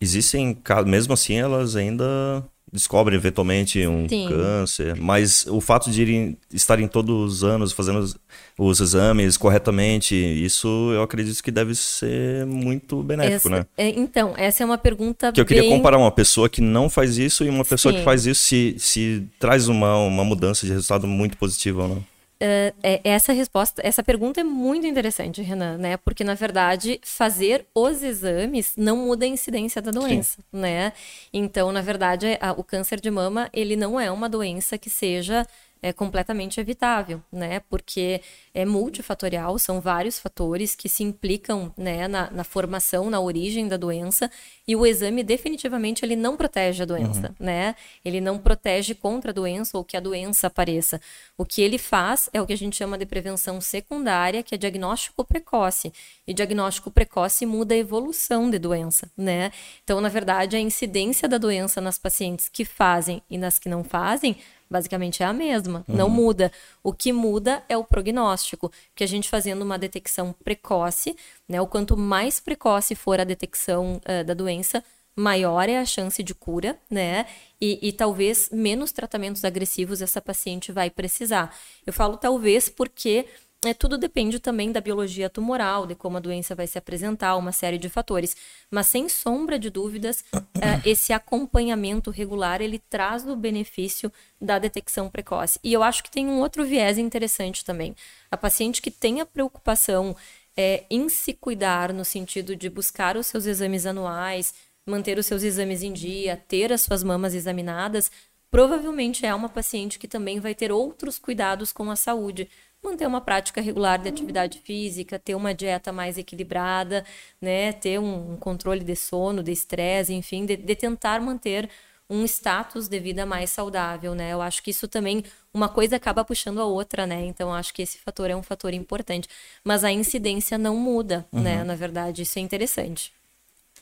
existem, 0.00 0.60
mesmo 0.86 1.12
assim, 1.14 1.34
elas 1.34 1.76
ainda 1.76 2.44
descobrem 2.72 3.18
eventualmente 3.18 3.86
um 3.86 4.08
Sim. 4.08 4.26
câncer, 4.28 4.96
mas 4.96 5.46
o 5.46 5.60
fato 5.60 5.90
de 5.90 6.00
irem, 6.00 6.38
estarem 6.52 6.88
todos 6.88 7.34
os 7.34 7.44
anos 7.44 7.72
fazendo 7.72 7.98
os, 7.98 8.16
os, 8.58 8.80
exames 8.80 9.36
corretamente, 9.36 10.14
isso 10.14 10.90
eu 10.94 11.02
acredito 11.02 11.42
que 11.42 11.50
deve 11.50 11.74
ser 11.74 12.46
muito 12.46 13.02
benéfico, 13.02 13.48
essa, 13.48 13.50
né? 13.50 13.66
É, 13.76 13.88
então, 13.88 14.32
essa 14.38 14.62
é 14.62 14.66
uma 14.66 14.78
pergunta 14.78 15.32
que 15.32 15.40
eu 15.40 15.44
queria 15.44 15.68
comparar 15.68 15.98
uma 15.98 16.10
pessoa 16.10 16.48
que 16.48 16.62
não 16.62 16.88
faz 16.88 17.18
isso 17.18 17.44
e 17.44 17.50
uma 17.50 17.64
pessoa 17.64 17.92
Sim. 17.92 17.98
que 17.98 18.04
faz 18.04 18.24
isso 18.24 18.42
se, 18.42 18.74
se 18.78 19.22
traz 19.38 19.68
uma, 19.68 19.96
uma 19.98 20.24
mudança 20.24 20.64
de 20.64 20.72
resultado 20.72 21.06
muito 21.06 21.36
positiva 21.36 21.82
ou 21.82 21.88
não. 21.88 22.11
Uh, 22.42 22.74
essa 23.04 23.32
resposta, 23.32 23.80
essa 23.84 24.02
pergunta 24.02 24.40
é 24.40 24.44
muito 24.44 24.84
interessante, 24.84 25.40
Renan, 25.40 25.78
né? 25.78 25.96
Porque 25.96 26.24
na 26.24 26.34
verdade 26.34 26.98
fazer 27.04 27.64
os 27.72 28.02
exames 28.02 28.72
não 28.76 28.96
muda 28.96 29.24
a 29.24 29.28
incidência 29.28 29.80
da 29.80 29.92
doença, 29.92 30.40
Sim. 30.40 30.58
né? 30.60 30.92
Então, 31.32 31.70
na 31.70 31.80
verdade, 31.80 32.36
a, 32.40 32.50
o 32.50 32.64
câncer 32.64 33.00
de 33.00 33.12
mama 33.12 33.48
ele 33.52 33.76
não 33.76 34.00
é 34.00 34.10
uma 34.10 34.28
doença 34.28 34.76
que 34.76 34.90
seja 34.90 35.46
é 35.82 35.92
completamente 35.92 36.60
evitável, 36.60 37.20
né? 37.30 37.60
Porque 37.68 38.20
é 38.54 38.64
multifatorial, 38.64 39.58
são 39.58 39.80
vários 39.80 40.16
fatores 40.16 40.76
que 40.76 40.88
se 40.88 41.02
implicam 41.02 41.74
né, 41.76 42.06
na, 42.06 42.30
na, 42.30 42.44
formação, 42.44 43.10
na 43.10 43.20
origem 43.20 43.66
da 43.66 43.76
doença, 43.76 44.30
e 44.66 44.76
o 44.76 44.86
exame 44.86 45.24
definitivamente 45.24 46.04
ele 46.04 46.14
não 46.14 46.36
protege 46.36 46.84
a 46.84 46.86
doença, 46.86 47.34
uhum. 47.40 47.46
né? 47.46 47.74
Ele 48.04 48.20
não 48.20 48.38
protege 48.38 48.94
contra 48.94 49.32
a 49.32 49.34
doença 49.34 49.76
ou 49.76 49.82
que 49.84 49.96
a 49.96 50.00
doença 50.00 50.46
apareça. 50.46 51.00
O 51.36 51.44
que 51.44 51.60
ele 51.60 51.78
faz 51.78 52.30
é 52.32 52.40
o 52.40 52.46
que 52.46 52.52
a 52.52 52.58
gente 52.58 52.76
chama 52.76 52.96
de 52.96 53.04
prevenção 53.04 53.60
secundária, 53.60 54.42
que 54.42 54.54
é 54.54 54.58
diagnóstico 54.58 55.24
precoce. 55.24 55.92
E 56.24 56.32
diagnóstico 56.32 56.92
precoce 56.92 57.44
muda 57.44 57.74
a 57.74 57.78
evolução 57.78 58.48
de 58.48 58.58
doença, 58.58 59.10
né? 59.16 59.50
Então, 59.82 60.00
na 60.00 60.08
verdade, 60.08 60.56
a 60.56 60.60
incidência 60.60 61.28
da 61.28 61.38
doença 61.38 61.80
nas 61.80 61.98
pacientes 61.98 62.48
que 62.48 62.64
fazem 62.64 63.20
e 63.28 63.36
nas 63.36 63.58
que 63.58 63.68
não 63.68 63.82
fazem 63.82 64.36
basicamente 64.72 65.22
é 65.22 65.26
a 65.26 65.32
mesma, 65.32 65.84
uhum. 65.86 65.94
não 65.94 66.08
muda. 66.08 66.50
O 66.82 66.92
que 66.92 67.12
muda 67.12 67.62
é 67.68 67.76
o 67.76 67.84
prognóstico, 67.84 68.72
que 68.94 69.04
a 69.04 69.06
gente 69.06 69.28
fazendo 69.28 69.62
uma 69.62 69.78
detecção 69.78 70.34
precoce, 70.42 71.14
né, 71.48 71.60
o 71.60 71.66
quanto 71.66 71.96
mais 71.96 72.40
precoce 72.40 72.94
for 72.94 73.20
a 73.20 73.24
detecção 73.24 74.00
uh, 74.08 74.24
da 74.24 74.32
doença, 74.34 74.82
maior 75.14 75.68
é 75.68 75.78
a 75.78 75.84
chance 75.84 76.22
de 76.22 76.34
cura, 76.34 76.78
né? 76.90 77.26
E, 77.60 77.78
e, 77.86 77.92
talvez 77.92 78.48
menos 78.50 78.92
tratamentos 78.92 79.44
agressivos 79.44 80.00
essa 80.00 80.22
paciente 80.22 80.72
vai 80.72 80.88
precisar. 80.88 81.54
Eu 81.86 81.92
falo 81.92 82.16
talvez 82.16 82.70
porque 82.70 83.26
é, 83.64 83.72
tudo 83.72 83.96
depende 83.96 84.40
também 84.40 84.72
da 84.72 84.80
biologia 84.80 85.30
tumoral, 85.30 85.86
de 85.86 85.94
como 85.94 86.16
a 86.16 86.20
doença 86.20 86.54
vai 86.54 86.66
se 86.66 86.78
apresentar, 86.78 87.36
uma 87.36 87.52
série 87.52 87.78
de 87.78 87.88
fatores. 87.88 88.36
Mas 88.70 88.88
sem 88.88 89.08
sombra 89.08 89.58
de 89.58 89.70
dúvidas, 89.70 90.24
é, 90.60 90.80
esse 90.88 91.12
acompanhamento 91.12 92.10
regular 92.10 92.60
ele 92.60 92.80
traz 92.90 93.26
o 93.26 93.36
benefício 93.36 94.12
da 94.40 94.58
detecção 94.58 95.08
precoce. 95.08 95.60
E 95.62 95.72
eu 95.72 95.82
acho 95.82 96.02
que 96.02 96.10
tem 96.10 96.26
um 96.26 96.40
outro 96.40 96.64
viés 96.64 96.98
interessante 96.98 97.64
também. 97.64 97.94
A 98.30 98.36
paciente 98.36 98.82
que 98.82 98.90
tem 98.90 99.20
a 99.20 99.26
preocupação 99.26 100.16
é, 100.56 100.84
em 100.90 101.08
se 101.08 101.32
cuidar 101.32 101.92
no 101.92 102.04
sentido 102.04 102.56
de 102.56 102.68
buscar 102.68 103.16
os 103.16 103.28
seus 103.28 103.46
exames 103.46 103.86
anuais, 103.86 104.52
manter 104.84 105.18
os 105.18 105.26
seus 105.26 105.44
exames 105.44 105.82
em 105.84 105.92
dia, 105.92 106.36
ter 106.48 106.72
as 106.72 106.82
suas 106.82 107.04
mamas 107.04 107.32
examinadas, 107.32 108.10
provavelmente 108.50 109.24
é 109.24 109.34
uma 109.34 109.48
paciente 109.48 109.98
que 109.98 110.08
também 110.08 110.40
vai 110.40 110.54
ter 110.54 110.72
outros 110.72 111.18
cuidados 111.18 111.72
com 111.72 111.90
a 111.90 111.96
saúde 111.96 112.48
manter 112.82 113.06
uma 113.06 113.20
prática 113.20 113.60
regular 113.60 113.98
de 113.98 114.08
atividade 114.08 114.58
física, 114.58 115.18
ter 115.18 115.34
uma 115.34 115.54
dieta 115.54 115.92
mais 115.92 116.18
equilibrada, 116.18 117.04
né, 117.40 117.72
ter 117.72 117.98
um, 118.00 118.36
controle 118.36 118.84
de 118.84 118.96
sono, 118.96 119.42
de 119.42 119.52
estresse, 119.52 120.12
enfim, 120.12 120.44
de, 120.44 120.56
de, 120.56 120.74
tentar 120.74 121.20
manter 121.20 121.70
um 122.10 122.24
status 122.24 122.88
de 122.88 122.98
vida 122.98 123.24
mais 123.24 123.48
saudável, 123.50 124.14
né? 124.14 124.34
Eu 124.34 124.42
acho 124.42 124.62
que 124.62 124.70
isso 124.70 124.86
também 124.86 125.24
uma 125.54 125.68
coisa 125.68 125.96
acaba 125.96 126.22
puxando 126.22 126.60
a 126.60 126.64
outra, 126.64 127.06
né? 127.06 127.24
Então 127.24 127.54
acho 127.54 127.72
que 127.72 127.80
esse 127.80 127.96
fator 127.98 128.28
é 128.28 128.36
um 128.36 128.42
fator 128.42 128.74
importante, 128.74 129.28
mas 129.64 129.82
a 129.82 129.90
incidência 129.90 130.58
não 130.58 130.76
muda, 130.76 131.24
né? 131.32 131.38
uhum. 131.38 131.42
né? 131.42 131.64
Na 131.64 131.74
verdade, 131.74 132.22
isso 132.22 132.38
é 132.38 132.42
interessante. 132.42 133.12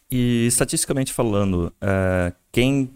E 0.09 0.47
estatisticamente 0.47 1.13
falando, 1.13 1.73
é, 1.81 2.33
quem 2.53 2.91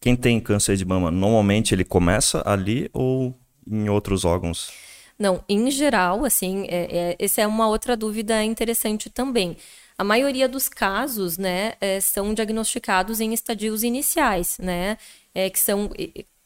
quem 0.00 0.16
tem 0.16 0.40
câncer 0.40 0.76
de 0.76 0.84
mama, 0.84 1.10
normalmente 1.10 1.74
ele 1.74 1.84
começa 1.84 2.42
ali 2.46 2.88
ou 2.92 3.34
em 3.70 3.88
outros 3.88 4.24
órgãos? 4.24 4.89
Não, 5.20 5.44
em 5.46 5.70
geral, 5.70 6.24
assim, 6.24 6.64
é, 6.66 7.10
é, 7.10 7.16
essa 7.18 7.42
é 7.42 7.46
uma 7.46 7.68
outra 7.68 7.94
dúvida 7.94 8.42
interessante 8.42 9.10
também. 9.10 9.54
a 9.98 10.02
maioria 10.02 10.48
dos 10.48 10.66
casos, 10.66 11.36
né, 11.36 11.74
é, 11.78 12.00
são 12.00 12.32
diagnosticados 12.32 13.20
em 13.20 13.34
estadios 13.34 13.82
iniciais, 13.82 14.56
né, 14.58 14.96
é, 15.34 15.50
que 15.50 15.58
são 15.58 15.90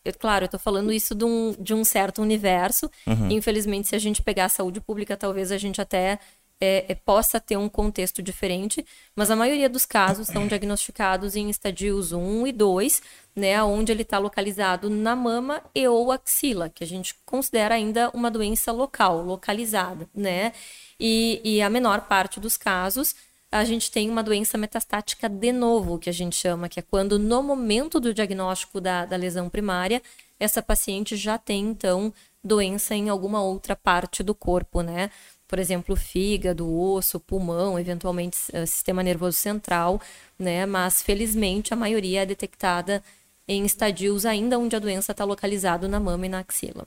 é 0.05 0.13
claro, 0.13 0.45
eu 0.45 0.47
estou 0.47 0.61
falando 0.61 0.93
isso 0.93 1.15
de 1.15 1.25
um, 1.25 1.55
de 1.59 1.73
um 1.73 1.83
certo 1.83 2.21
universo. 2.21 2.91
Uhum. 3.07 3.31
Infelizmente, 3.31 3.89
se 3.89 3.97
a 3.97 3.99
gente 3.99 4.21
pegar 4.21 4.47
a 4.47 4.49
saúde 4.51 4.79
pública, 4.81 5.17
talvez 5.17 5.51
a 5.51 5.57
gente 5.57 5.81
até 5.81 6.19
é, 6.61 6.85
é, 6.89 6.95
possa 6.95 7.41
ter 7.41 7.57
um 7.57 7.69
contexto 7.69 8.23
diferente, 8.23 8.85
mas 9.15 9.31
a 9.31 9.37
maioria 9.37 9.69
dos 9.69 9.85
casos 9.85 10.29
são 10.29 10.47
diagnosticados 10.47 11.37
em 11.37 11.51
estadios 11.51 12.13
1 12.13 12.47
e 12.47 12.53
2, 12.53 13.03
né, 13.37 13.63
onde 13.63 13.93
ele 13.93 14.03
está 14.03 14.19
localizado 14.19 14.89
na 14.89 15.17
mama 15.17 15.63
e 15.75 15.87
ou 15.87 16.13
axila, 16.13 16.69
que 16.69 16.85
a 16.85 16.87
gente 16.87 17.15
considera 17.27 17.75
ainda 17.75 18.11
uma 18.11 18.31
doença 18.31 18.73
local, 18.73 19.23
localizada, 19.23 20.09
né? 20.15 20.53
E, 20.99 21.41
e 21.45 21.61
a 21.61 21.69
menor 21.69 22.03
parte 22.03 22.39
dos 22.39 22.57
casos 22.57 23.15
a 23.55 23.65
gente 23.65 23.89
tem 23.89 24.11
uma 24.11 24.23
doença 24.23 24.59
metastática 24.59 25.29
de 25.29 25.53
novo, 25.53 25.97
que 25.97 26.11
a 26.11 26.13
gente 26.13 26.35
chama, 26.35 26.69
que 26.69 26.81
é 26.81 26.83
quando 26.83 27.21
no 27.21 27.41
momento 27.41 28.01
do 28.01 28.13
diagnóstico 28.13 28.81
da, 28.81 29.07
da 29.07 29.17
lesão 29.17 29.49
primária, 29.49 30.03
essa 30.41 30.61
paciente 30.61 31.17
já 31.17 31.39
tem, 31.39 31.67
então, 31.67 32.13
doença 32.43 32.97
em 32.97 33.09
alguma 33.09 33.41
outra 33.41 33.77
parte 33.77 34.25
do 34.25 34.35
corpo, 34.35 34.83
né? 34.83 35.09
Por 35.47 35.59
exemplo, 35.59 35.95
fígado, 35.95 36.73
osso, 36.79 37.21
pulmão, 37.21 37.79
eventualmente 37.79 38.39
uh, 38.53 38.67
sistema 38.67 39.03
nervoso 39.03 39.37
central, 39.37 40.01
né? 40.39 40.67
Mas 40.67 41.03
felizmente 41.03 41.73
a 41.73 41.77
maioria 41.77 42.23
é 42.23 42.27
detectada 42.27 43.03
em 43.47 43.65
estadios 43.65 44.25
ainda 44.25 44.59
onde 44.59 44.75
a 44.75 44.79
doença 44.79 45.13
está 45.13 45.25
localizada 45.25 45.87
na 45.87 46.01
mama 46.01 46.27
e 46.27 46.29
na 46.29 46.41
axila. 46.41 46.87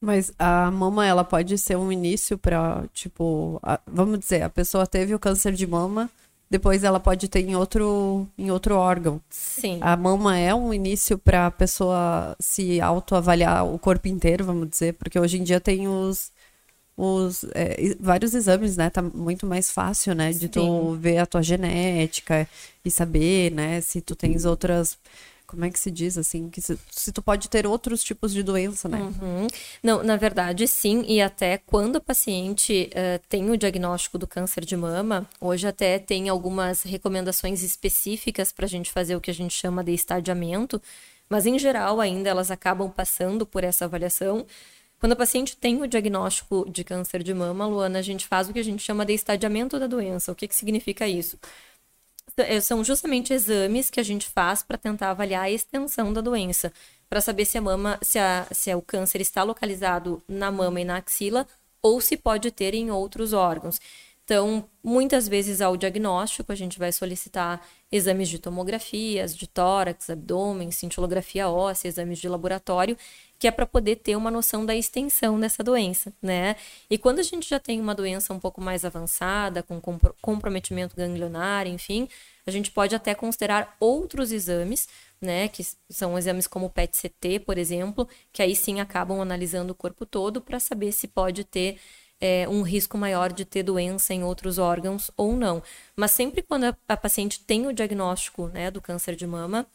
Mas 0.00 0.32
a 0.38 0.70
mama, 0.70 1.04
ela 1.04 1.24
pode 1.24 1.58
ser 1.58 1.76
um 1.76 1.90
início 1.90 2.38
para, 2.38 2.84
tipo, 2.94 3.58
a, 3.62 3.80
vamos 3.86 4.20
dizer, 4.20 4.42
a 4.42 4.48
pessoa 4.48 4.86
teve 4.86 5.12
o 5.12 5.18
câncer 5.18 5.52
de 5.52 5.66
mama, 5.66 6.08
depois 6.48 6.84
ela 6.84 7.00
pode 7.00 7.28
ter 7.28 7.40
em 7.40 7.56
outro, 7.56 8.26
em 8.38 8.50
outro 8.50 8.76
órgão. 8.76 9.20
Sim. 9.28 9.78
A 9.82 9.96
mama 9.96 10.38
é 10.38 10.54
um 10.54 10.72
início 10.72 11.18
para 11.18 11.48
a 11.48 11.50
pessoa 11.50 12.36
se 12.38 12.80
autoavaliar 12.80 13.66
o 13.66 13.78
corpo 13.78 14.06
inteiro, 14.06 14.44
vamos 14.44 14.70
dizer, 14.70 14.94
porque 14.94 15.18
hoje 15.18 15.38
em 15.38 15.42
dia 15.42 15.60
tem 15.60 15.88
os, 15.88 16.30
os 17.00 17.44
é, 17.54 17.94
vários 18.00 18.34
exames, 18.34 18.76
né? 18.76 18.90
Tá 18.90 19.00
muito 19.00 19.46
mais 19.46 19.70
fácil, 19.70 20.16
né? 20.16 20.32
De 20.32 20.40
Sim. 20.40 20.48
tu 20.48 20.94
ver 20.94 21.18
a 21.18 21.26
tua 21.26 21.42
genética 21.44 22.48
e 22.84 22.90
saber, 22.90 23.52
né? 23.52 23.80
Se 23.80 24.00
tu 24.00 24.16
tens 24.16 24.44
outras 24.44 24.98
como 25.46 25.64
é 25.64 25.70
que 25.70 25.80
se 25.80 25.90
diz 25.90 26.18
assim, 26.18 26.50
que 26.50 26.60
se, 26.60 26.78
se 26.90 27.10
tu 27.10 27.22
pode 27.22 27.48
ter 27.48 27.66
outros 27.66 28.04
tipos 28.04 28.34
de 28.34 28.42
doença, 28.42 28.86
né? 28.86 28.98
Uhum. 29.00 29.46
Não, 29.82 30.02
na 30.02 30.14
verdade, 30.14 30.68
sim, 30.68 31.02
e 31.08 31.22
até 31.22 31.56
quando 31.56 31.96
a 31.96 32.00
paciente 32.02 32.90
uh, 32.92 33.18
tem 33.30 33.50
o 33.50 33.56
diagnóstico 33.56 34.18
do 34.18 34.26
câncer 34.26 34.62
de 34.62 34.76
mama, 34.76 35.26
hoje 35.40 35.66
até 35.66 35.98
tem 35.98 36.28
algumas 36.28 36.82
recomendações 36.82 37.62
específicas 37.62 38.52
para 38.52 38.66
a 38.66 38.68
gente 38.68 38.92
fazer 38.92 39.16
o 39.16 39.22
que 39.22 39.30
a 39.30 39.34
gente 39.34 39.54
chama 39.54 39.82
de 39.82 39.94
estadiamento, 39.94 40.82
mas 41.30 41.46
em 41.46 41.58
geral 41.58 41.98
ainda 41.98 42.28
elas 42.28 42.50
acabam 42.50 42.90
passando 42.90 43.46
por 43.46 43.64
essa 43.64 43.86
avaliação. 43.86 44.44
Quando 44.98 45.12
a 45.12 45.16
paciente 45.16 45.56
tem 45.56 45.80
o 45.80 45.86
diagnóstico 45.86 46.68
de 46.68 46.82
câncer 46.82 47.22
de 47.22 47.32
mama, 47.32 47.66
Luana, 47.66 48.00
a 48.00 48.02
gente 48.02 48.26
faz 48.26 48.48
o 48.48 48.52
que 48.52 48.58
a 48.58 48.64
gente 48.64 48.82
chama 48.82 49.06
de 49.06 49.12
estadiamento 49.12 49.78
da 49.78 49.86
doença. 49.86 50.32
O 50.32 50.34
que, 50.34 50.48
que 50.48 50.54
significa 50.54 51.06
isso? 51.06 51.38
É, 52.36 52.60
são 52.60 52.84
justamente 52.84 53.32
exames 53.32 53.90
que 53.90 54.00
a 54.00 54.02
gente 54.02 54.28
faz 54.28 54.62
para 54.62 54.76
tentar 54.76 55.10
avaliar 55.10 55.44
a 55.44 55.50
extensão 55.50 56.12
da 56.12 56.20
doença, 56.20 56.72
para 57.08 57.20
saber 57.20 57.44
se 57.44 57.58
a 57.58 57.60
mama, 57.60 57.98
se, 58.02 58.18
a, 58.18 58.46
se 58.50 58.74
o 58.74 58.82
câncer 58.82 59.20
está 59.20 59.42
localizado 59.42 60.22
na 60.28 60.50
mama 60.50 60.80
e 60.80 60.84
na 60.84 60.96
axila 60.96 61.46
ou 61.80 62.00
se 62.00 62.16
pode 62.16 62.50
ter 62.50 62.74
em 62.74 62.90
outros 62.90 63.32
órgãos. 63.32 63.80
Então, 64.24 64.68
muitas 64.84 65.26
vezes 65.26 65.60
ao 65.60 65.76
diagnóstico, 65.76 66.52
a 66.52 66.54
gente 66.54 66.78
vai 66.78 66.92
solicitar 66.92 67.66
exames 67.90 68.28
de 68.28 68.38
tomografias, 68.38 69.34
de 69.34 69.46
tórax, 69.46 70.10
abdômen, 70.10 70.70
cintilografia 70.70 71.48
óssea, 71.48 71.88
exames 71.88 72.18
de 72.18 72.28
laboratório, 72.28 72.96
que 73.38 73.46
é 73.46 73.50
para 73.50 73.64
poder 73.66 73.96
ter 73.96 74.16
uma 74.16 74.30
noção 74.30 74.66
da 74.66 74.74
extensão 74.74 75.38
dessa 75.38 75.62
doença, 75.62 76.12
né? 76.20 76.56
E 76.90 76.98
quando 76.98 77.20
a 77.20 77.22
gente 77.22 77.48
já 77.48 77.58
tem 77.58 77.80
uma 77.80 77.94
doença 77.94 78.32
um 78.34 78.40
pouco 78.40 78.60
mais 78.60 78.84
avançada, 78.84 79.62
com 79.62 79.80
comprometimento 80.20 80.96
ganglionar, 80.96 81.66
enfim, 81.66 82.08
a 82.46 82.50
gente 82.50 82.70
pode 82.70 82.94
até 82.94 83.14
considerar 83.14 83.76
outros 83.80 84.32
exames, 84.32 84.88
né, 85.20 85.48
que 85.48 85.66
são 85.90 86.16
exames 86.16 86.46
como 86.46 86.66
o 86.66 86.70
PET-CT, 86.70 87.40
por 87.40 87.58
exemplo, 87.58 88.08
que 88.32 88.42
aí 88.42 88.54
sim 88.54 88.80
acabam 88.80 89.20
analisando 89.20 89.72
o 89.72 89.76
corpo 89.76 90.06
todo 90.06 90.40
para 90.40 90.60
saber 90.60 90.92
se 90.92 91.08
pode 91.08 91.44
ter 91.44 91.78
é, 92.20 92.48
um 92.48 92.62
risco 92.62 92.98
maior 92.98 93.32
de 93.32 93.44
ter 93.44 93.62
doença 93.62 94.12
em 94.12 94.24
outros 94.24 94.58
órgãos 94.58 95.10
ou 95.16 95.36
não. 95.36 95.62
Mas 95.96 96.12
sempre 96.12 96.42
quando 96.42 96.64
a, 96.64 96.76
a 96.88 96.96
paciente 96.96 97.40
tem 97.40 97.66
o 97.66 97.72
diagnóstico 97.72 98.48
né, 98.48 98.70
do 98.70 98.80
câncer 98.80 99.14
de 99.14 99.26
mama, 99.26 99.66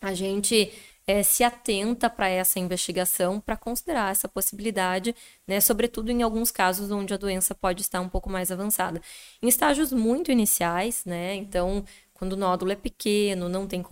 a 0.00 0.14
gente 0.14 0.72
é, 1.06 1.22
se 1.22 1.44
atenta 1.44 2.08
para 2.08 2.28
essa 2.28 2.58
investigação 2.58 3.40
para 3.40 3.56
considerar 3.56 4.10
essa 4.10 4.28
possibilidade, 4.28 5.14
né, 5.46 5.60
sobretudo 5.60 6.10
em 6.10 6.22
alguns 6.22 6.50
casos 6.50 6.90
onde 6.90 7.14
a 7.14 7.16
doença 7.16 7.54
pode 7.54 7.82
estar 7.82 8.00
um 8.00 8.08
pouco 8.08 8.30
mais 8.30 8.50
avançada. 8.50 9.00
Em 9.40 9.48
estágios 9.48 9.92
muito 9.92 10.30
iniciais, 10.30 11.04
né, 11.04 11.34
então 11.34 11.84
quando 12.22 12.34
o 12.34 12.36
nódulo 12.36 12.70
é 12.70 12.76
pequeno, 12.76 13.48
não 13.48 13.66
tem 13.66 13.82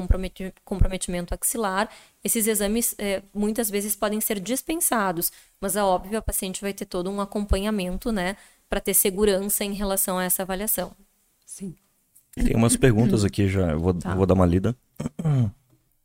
comprometimento 0.65 1.35
axilar, 1.35 1.91
esses 2.23 2.47
exames 2.47 2.95
é, 2.97 3.25
muitas 3.35 3.69
vezes 3.69 3.97
podem 3.97 4.21
ser 4.21 4.39
dispensados, 4.39 5.33
mas 5.61 5.75
é 5.75 5.83
óbvio 5.83 6.17
a 6.17 6.23
paciente 6.23 6.61
vai 6.61 6.73
ter 6.73 6.85
todo 6.85 7.11
um 7.11 7.21
acompanhamento, 7.21 8.13
né, 8.13 8.37
para 8.69 8.81
ter 8.81 8.95
segurança 8.95 9.65
em 9.65 9.73
relação 9.73 10.17
a 10.17 10.23
essa 10.23 10.45
avaliação. 10.45 10.93
Sim. 11.45 11.75
Tem 12.37 12.55
umas 12.55 12.77
perguntas 12.77 13.25
aqui 13.25 13.49
já, 13.49 13.73
eu 13.73 13.81
vou, 13.81 13.95
tá. 13.95 14.15
vou 14.15 14.25
dar 14.25 14.35
uma 14.35 14.47
lida. 14.47 14.77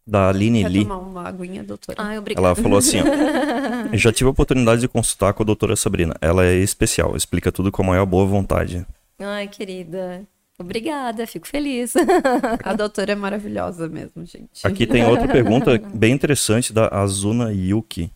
Da 0.08 0.30
Aline 0.30 0.64
Quer 0.64 0.70
Lee. 0.70 0.84
tomar 0.84 0.98
uma 0.98 1.28
aguinha, 1.28 1.64
doutora? 1.64 1.98
Ah, 2.02 2.16
Ela 2.36 2.56
falou 2.56 2.80
assim, 2.80 2.98
ó, 3.02 3.96
já 3.96 4.12
tive 4.12 4.28
a 4.28 4.32
oportunidade 4.32 4.82
de 4.82 4.88
consultar 4.88 5.32
com 5.34 5.44
a 5.44 5.46
doutora 5.46 5.76
Sabrina. 5.76 6.16
Ela 6.20 6.44
é 6.44 6.56
especial, 6.56 7.16
explica 7.16 7.52
tudo 7.52 7.72
com 7.72 7.84
a 7.84 7.86
maior 7.86 8.06
boa 8.08 8.26
vontade. 8.26 8.84
Ai, 9.20 9.48
querida. 9.48 10.28
Obrigada, 10.58 11.28
fico 11.28 11.48
feliz. 11.48 11.94
A 12.64 12.74
doutora 12.74 13.12
é 13.12 13.16
maravilhosa 13.16 13.90
mesmo, 13.90 14.26
gente. 14.26 14.66
Aqui 14.66 14.88
tem 14.88 15.06
outra 15.06 15.28
pergunta 15.28 15.78
bem 15.94 16.14
interessante 16.14 16.72
da 16.72 16.88
Azuna 16.88 17.52
Yuki. 17.52 18.10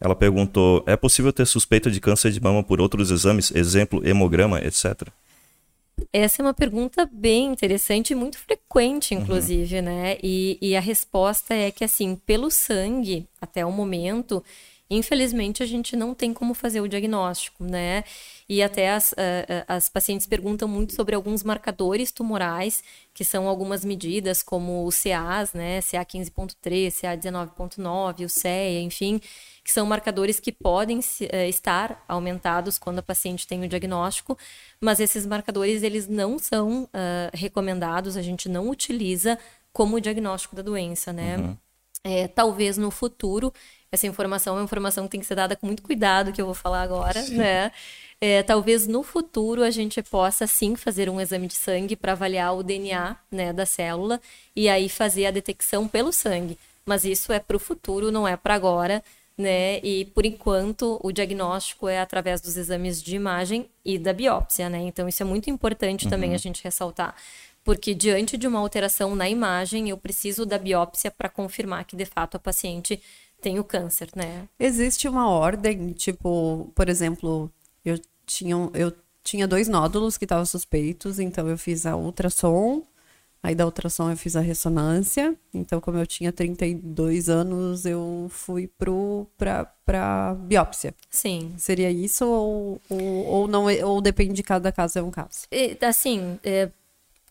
Ela 0.00 0.14
perguntou: 0.14 0.82
é 0.86 0.96
possível 0.96 1.32
ter 1.32 1.46
suspeita 1.46 1.90
de 1.90 2.00
câncer 2.00 2.30
de 2.30 2.40
mama 2.40 2.62
por 2.62 2.80
outros 2.80 3.10
exames, 3.10 3.50
exemplo, 3.54 4.06
hemograma, 4.06 4.60
etc? 4.60 5.08
Essa 6.12 6.42
é 6.42 6.44
uma 6.44 6.54
pergunta 6.54 7.08
bem 7.10 7.46
interessante 7.52 8.10
e 8.10 8.14
muito 8.14 8.38
frequente, 8.38 9.14
uhum. 9.14 9.22
inclusive, 9.22 9.76
uhum. 9.76 9.82
né? 9.82 10.18
E, 10.22 10.58
e 10.60 10.76
a 10.76 10.80
resposta 10.80 11.54
é 11.54 11.70
que, 11.70 11.84
assim, 11.84 12.16
pelo 12.26 12.50
sangue, 12.50 13.26
até 13.40 13.64
o 13.64 13.72
momento, 13.72 14.42
infelizmente 14.88 15.62
a 15.62 15.66
gente 15.66 15.96
não 15.96 16.14
tem 16.14 16.32
como 16.32 16.54
fazer 16.54 16.80
o 16.80 16.88
diagnóstico, 16.88 17.64
né? 17.64 18.04
E 18.48 18.62
até 18.62 18.90
as, 18.92 19.12
uh, 19.12 19.16
as 19.66 19.88
pacientes 19.88 20.26
perguntam 20.26 20.68
muito 20.68 20.94
sobre 20.94 21.14
alguns 21.14 21.42
marcadores 21.42 22.12
tumorais, 22.12 22.84
que 23.12 23.24
são 23.24 23.48
algumas 23.48 23.84
medidas, 23.84 24.42
como 24.42 24.86
o 24.86 24.90
CAs, 24.90 25.52
né? 25.52 25.80
CA 25.82 26.04
15.3, 26.04 27.00
CA 27.00 27.16
19.9, 27.16 28.24
o 28.24 28.28
CEA, 28.28 28.80
enfim, 28.80 29.20
que 29.64 29.72
são 29.72 29.84
marcadores 29.84 30.38
que 30.38 30.52
podem 30.52 30.98
uh, 30.98 31.36
estar 31.48 32.04
aumentados 32.06 32.78
quando 32.78 33.00
a 33.00 33.02
paciente 33.02 33.46
tem 33.46 33.64
o 33.64 33.68
diagnóstico, 33.68 34.38
mas 34.80 35.00
esses 35.00 35.26
marcadores 35.26 35.82
eles 35.82 36.06
não 36.06 36.38
são 36.38 36.84
uh, 36.84 36.88
recomendados, 37.34 38.16
a 38.16 38.22
gente 38.22 38.48
não 38.48 38.68
utiliza 38.68 39.36
como 39.72 40.00
diagnóstico 40.00 40.56
da 40.56 40.62
doença, 40.62 41.12
né? 41.12 41.36
Uhum. 41.36 41.56
É, 42.04 42.28
talvez 42.28 42.78
no 42.78 42.90
futuro, 42.90 43.52
essa 43.90 44.06
informação 44.06 44.54
é 44.54 44.58
uma 44.58 44.64
informação 44.64 45.04
que 45.04 45.10
tem 45.10 45.20
que 45.20 45.26
ser 45.26 45.34
dada 45.34 45.56
com 45.56 45.66
muito 45.66 45.82
cuidado, 45.82 46.32
que 46.32 46.40
eu 46.40 46.46
vou 46.46 46.54
falar 46.54 46.82
agora, 46.82 47.22
Sim. 47.22 47.36
né? 47.36 47.72
É, 48.20 48.42
talvez 48.42 48.86
no 48.86 49.02
futuro 49.02 49.62
a 49.62 49.70
gente 49.70 50.02
possa 50.02 50.46
sim 50.46 50.74
fazer 50.74 51.10
um 51.10 51.20
exame 51.20 51.46
de 51.46 51.54
sangue 51.54 51.94
para 51.94 52.12
avaliar 52.12 52.56
o 52.56 52.62
DNA 52.62 53.14
né, 53.30 53.52
da 53.52 53.66
célula 53.66 54.20
e 54.54 54.68
aí 54.70 54.88
fazer 54.88 55.26
a 55.26 55.30
detecção 55.30 55.86
pelo 55.86 56.12
sangue. 56.12 56.58
Mas 56.86 57.04
isso 57.04 57.32
é 57.32 57.38
para 57.38 57.56
o 57.56 57.60
futuro, 57.60 58.10
não 58.10 58.26
é 58.26 58.36
para 58.36 58.54
agora. 58.54 59.02
Né? 59.38 59.80
E 59.80 60.06
por 60.06 60.24
enquanto 60.24 60.98
o 61.02 61.12
diagnóstico 61.12 61.88
é 61.88 62.00
através 62.00 62.40
dos 62.40 62.56
exames 62.56 63.02
de 63.02 63.16
imagem 63.16 63.68
e 63.84 63.98
da 63.98 64.14
biópsia, 64.14 64.70
né? 64.70 64.78
Então 64.78 65.06
isso 65.06 65.22
é 65.22 65.26
muito 65.26 65.50
importante 65.50 66.06
uhum. 66.06 66.10
também 66.10 66.34
a 66.34 66.38
gente 66.38 66.64
ressaltar, 66.64 67.14
porque 67.62 67.92
diante 67.92 68.38
de 68.38 68.46
uma 68.46 68.58
alteração 68.58 69.14
na 69.14 69.28
imagem 69.28 69.90
eu 69.90 69.98
preciso 69.98 70.46
da 70.46 70.56
biópsia 70.56 71.10
para 71.10 71.28
confirmar 71.28 71.84
que 71.84 71.94
de 71.94 72.06
fato 72.06 72.38
a 72.38 72.40
paciente 72.40 72.98
tem 73.46 73.60
o 73.60 73.64
câncer, 73.64 74.08
né? 74.16 74.48
Existe 74.58 75.06
uma 75.06 75.30
ordem, 75.30 75.92
tipo, 75.92 76.72
por 76.74 76.88
exemplo, 76.88 77.48
eu 77.84 77.96
tinha, 78.26 78.56
eu 78.74 78.92
tinha 79.22 79.46
dois 79.46 79.68
nódulos 79.68 80.18
que 80.18 80.24
estavam 80.24 80.44
suspeitos, 80.44 81.20
então 81.20 81.48
eu 81.48 81.56
fiz 81.56 81.86
a 81.86 81.94
ultrassom, 81.94 82.82
Aí 83.46 83.54
da 83.54 83.64
ultrassom 83.64 84.10
eu 84.10 84.16
fiz 84.16 84.34
a 84.34 84.40
ressonância. 84.40 85.36
Então, 85.54 85.80
como 85.80 85.96
eu 85.98 86.06
tinha 86.06 86.32
32 86.32 87.28
anos, 87.28 87.86
eu 87.86 88.26
fui 88.28 88.66
pro, 88.66 89.24
pra, 89.38 89.64
pra 89.84 90.34
biópsia. 90.34 90.92
Sim. 91.08 91.54
Seria 91.56 91.88
isso 91.88 92.26
ou, 92.26 92.80
ou, 92.90 93.24
ou 93.26 93.46
não 93.46 93.66
ou 93.84 94.00
depende 94.00 94.32
de 94.32 94.42
cada 94.42 94.72
caso 94.72 94.98
é 94.98 95.02
um 95.02 95.12
caso? 95.12 95.46
E, 95.52 95.78
assim, 95.82 96.40
é, 96.42 96.70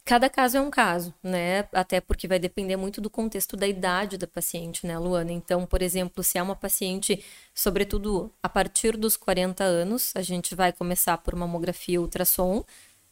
cada 0.05 0.29
caso 0.29 0.57
é 0.57 0.61
um 0.61 0.69
caso, 0.69 1.13
né? 1.23 1.67
Até 1.73 1.99
porque 1.99 2.27
vai 2.27 2.39
depender 2.39 2.77
muito 2.77 3.01
do 3.01 3.09
contexto 3.09 3.57
da 3.57 3.67
idade 3.67 4.17
da 4.17 4.27
paciente, 4.27 4.85
né, 4.85 4.97
Luana? 4.97 5.31
Então, 5.31 5.65
por 5.65 5.81
exemplo, 5.81 6.23
se 6.23 6.37
é 6.37 6.43
uma 6.43 6.55
paciente, 6.55 7.23
sobretudo 7.53 8.31
a 8.41 8.47
partir 8.47 8.95
dos 8.95 9.17
40 9.17 9.63
anos, 9.63 10.13
a 10.15 10.21
gente 10.21 10.53
vai 10.55 10.71
começar 10.71 11.17
por 11.17 11.35
mamografia 11.35 11.99
ultrassom 11.99 12.63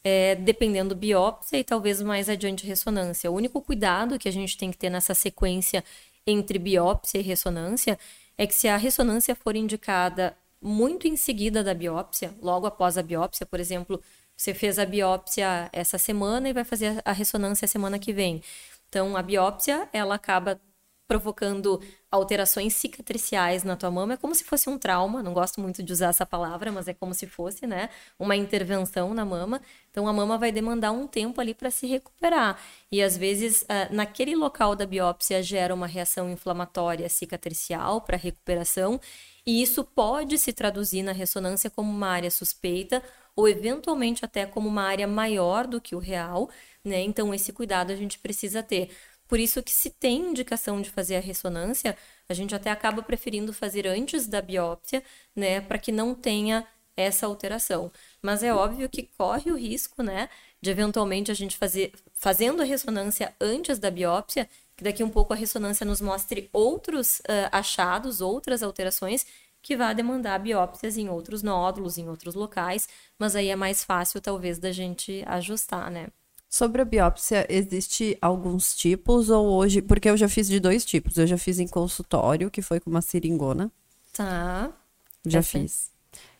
é, 0.03 0.35
dependendo 0.35 0.95
biópsia 0.95 1.57
e 1.57 1.63
talvez 1.63 2.01
mais 2.01 2.27
adiante 2.29 2.67
ressonância. 2.67 3.31
O 3.31 3.35
único 3.35 3.61
cuidado 3.61 4.19
que 4.19 4.27
a 4.27 4.31
gente 4.31 4.57
tem 4.57 4.69
que 4.69 4.77
ter 4.77 4.89
nessa 4.89 5.13
sequência 5.13 5.83
entre 6.27 6.59
biópsia 6.59 7.19
e 7.19 7.21
ressonância 7.21 7.97
é 8.37 8.45
que 8.45 8.53
se 8.53 8.67
a 8.67 8.77
ressonância 8.77 9.35
for 9.35 9.55
indicada 9.55 10.35
muito 10.61 11.07
em 11.07 11.15
seguida 11.15 11.63
da 11.63 11.73
biópsia, 11.73 12.33
logo 12.41 12.65
após 12.65 12.97
a 12.97 13.03
biópsia, 13.03 13.45
por 13.45 13.59
exemplo, 13.59 14.01
você 14.35 14.53
fez 14.53 14.79
a 14.79 14.85
biópsia 14.85 15.69
essa 15.71 15.97
semana 15.97 16.49
e 16.49 16.53
vai 16.53 16.63
fazer 16.63 17.01
a 17.05 17.11
ressonância 17.11 17.67
semana 17.67 17.99
que 17.99 18.13
vem. 18.13 18.41
Então, 18.89 19.17
a 19.17 19.21
biópsia, 19.21 19.87
ela 19.91 20.15
acaba 20.15 20.59
provocando 21.07 21.81
alterações 22.09 22.73
cicatriciais 22.73 23.63
na 23.63 23.75
tua 23.75 23.91
mama. 23.91 24.13
É 24.13 24.17
como 24.17 24.33
se 24.33 24.43
fosse 24.43 24.69
um 24.69 24.77
trauma, 24.77 25.21
não 25.21 25.33
gosto 25.33 25.59
muito 25.59 25.83
de 25.83 25.91
usar 25.91 26.07
essa 26.07 26.25
palavra, 26.25 26.71
mas 26.71 26.87
é 26.87 26.93
como 26.93 27.13
se 27.13 27.27
fosse, 27.27 27.67
né? 27.67 27.89
Uma 28.17 28.35
intervenção 28.35 29.13
na 29.13 29.25
mama. 29.25 29.61
Então 29.91 30.07
a 30.07 30.13
mama 30.13 30.37
vai 30.37 30.51
demandar 30.51 30.91
um 30.91 31.07
tempo 31.07 31.41
ali 31.41 31.53
para 31.53 31.69
se 31.69 31.85
recuperar. 31.87 32.59
E 32.91 33.01
às 33.01 33.17
vezes, 33.17 33.65
ah, 33.67 33.89
naquele 33.91 34.35
local 34.35 34.75
da 34.75 34.85
biópsia 34.85 35.41
gera 35.43 35.73
uma 35.73 35.87
reação 35.87 36.29
inflamatória 36.29 37.07
cicatricial 37.09 38.01
para 38.01 38.17
recuperação. 38.17 38.99
E 39.45 39.61
isso 39.61 39.83
pode 39.83 40.37
se 40.37 40.53
traduzir 40.53 41.03
na 41.03 41.11
ressonância 41.11 41.69
como 41.69 41.91
uma 41.91 42.07
área 42.07 42.31
suspeita 42.31 43.03
ou 43.35 43.47
eventualmente 43.47 44.23
até 44.23 44.45
como 44.45 44.67
uma 44.67 44.83
área 44.83 45.07
maior 45.07 45.67
do 45.67 45.81
que 45.81 45.95
o 45.95 45.99
real, 45.99 46.49
né? 46.83 47.01
Então 47.01 47.33
esse 47.33 47.51
cuidado 47.53 47.91
a 47.91 47.95
gente 47.95 48.19
precisa 48.19 48.61
ter. 48.61 48.89
Por 49.27 49.39
isso 49.39 49.63
que 49.63 49.71
se 49.71 49.89
tem 49.89 50.29
indicação 50.29 50.81
de 50.81 50.89
fazer 50.89 51.15
a 51.15 51.19
ressonância, 51.19 51.97
a 52.29 52.33
gente 52.33 52.53
até 52.53 52.69
acaba 52.69 53.01
preferindo 53.01 53.53
fazer 53.53 53.87
antes 53.87 54.27
da 54.27 54.41
biópsia, 54.41 55.03
né, 55.35 55.61
para 55.61 55.79
que 55.79 55.91
não 55.91 56.13
tenha 56.13 56.67
essa 56.95 57.25
alteração. 57.25 57.91
Mas 58.21 58.43
é 58.43 58.53
óbvio 58.53 58.89
que 58.89 59.03
corre 59.17 59.51
o 59.51 59.57
risco, 59.57 60.03
né, 60.03 60.29
de 60.61 60.69
eventualmente 60.69 61.31
a 61.31 61.33
gente 61.33 61.57
fazer 61.57 61.93
fazendo 62.13 62.61
a 62.61 62.65
ressonância 62.65 63.35
antes 63.41 63.79
da 63.79 63.89
biópsia, 63.91 64.47
que 64.77 64.83
daqui 64.83 65.03
um 65.03 65.09
pouco 65.09 65.33
a 65.33 65.35
ressonância 65.35 65.85
nos 65.85 65.99
mostre 66.01 66.49
outros 66.53 67.19
uh, 67.19 67.49
achados, 67.51 68.21
outras 68.21 68.63
alterações 68.63 69.25
que 69.63 69.77
vai 69.77 69.95
demandar 69.95 70.37
biópsias 70.39 70.97
em 70.97 71.07
outros 71.07 71.41
nódulos, 71.41 71.97
em 71.97 72.09
outros 72.09 72.35
locais, 72.35 72.87
mas 73.17 73.35
aí 73.35 73.47
é 73.47 73.55
mais 73.55 73.83
fácil 73.83 74.19
talvez 74.19 74.59
da 74.59 74.71
gente 74.73 75.23
ajustar, 75.25 75.89
né? 75.89 76.09
Sobre 76.49 76.81
a 76.83 76.85
biópsia, 76.85 77.47
existe 77.49 78.15
alguns 78.21 78.75
tipos 78.75 79.29
ou 79.29 79.47
hoje, 79.47 79.81
porque 79.81 80.07
eu 80.07 80.17
já 80.17 80.27
fiz 80.29 80.47
de 80.47 80.59
dois 80.59 80.85
tipos. 80.85 81.17
Eu 81.17 81.25
já 81.25 81.37
fiz 81.37 81.57
em 81.57 81.67
consultório, 81.67 82.51
que 82.51 82.61
foi 82.61 82.79
com 82.79 82.91
uma 82.91 83.01
seringona. 83.01 83.71
Tá. 84.11 84.71
Já 85.25 85.39
Essa. 85.39 85.57
fiz. 85.57 85.92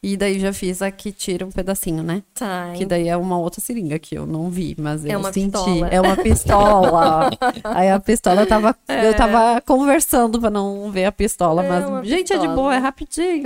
E 0.03 0.17
daí 0.17 0.37
já 0.37 0.51
fiz 0.51 0.81
a 0.81 0.91
que 0.91 1.13
tira 1.13 1.45
um 1.45 1.49
pedacinho, 1.49 2.03
né? 2.03 2.21
Tá. 2.33 2.73
Que 2.75 2.85
daí 2.85 3.07
é 3.07 3.15
uma 3.15 3.37
outra 3.37 3.61
seringa 3.61 3.97
que 3.97 4.13
eu 4.13 4.25
não 4.25 4.49
vi, 4.49 4.75
mas 4.77 5.05
é 5.05 5.15
eu 5.15 5.23
senti. 5.31 5.53
Pistola. 5.53 5.87
É 5.87 6.01
uma 6.01 6.17
pistola. 6.17 7.29
Aí 7.63 7.89
a 7.89 7.99
pistola 8.01 8.45
tava. 8.45 8.75
É. 8.85 9.07
Eu 9.07 9.13
tava 9.15 9.61
conversando 9.61 10.41
pra 10.41 10.49
não 10.49 10.91
ver 10.91 11.05
a 11.05 11.11
pistola, 11.11 11.63
é 11.63 11.69
mas. 11.69 12.05
Gente, 12.05 12.33
pistola. 12.33 12.43
é 12.43 12.47
de 12.47 12.53
boa, 12.53 12.75
é 12.75 12.77
rapidinho. 12.79 13.43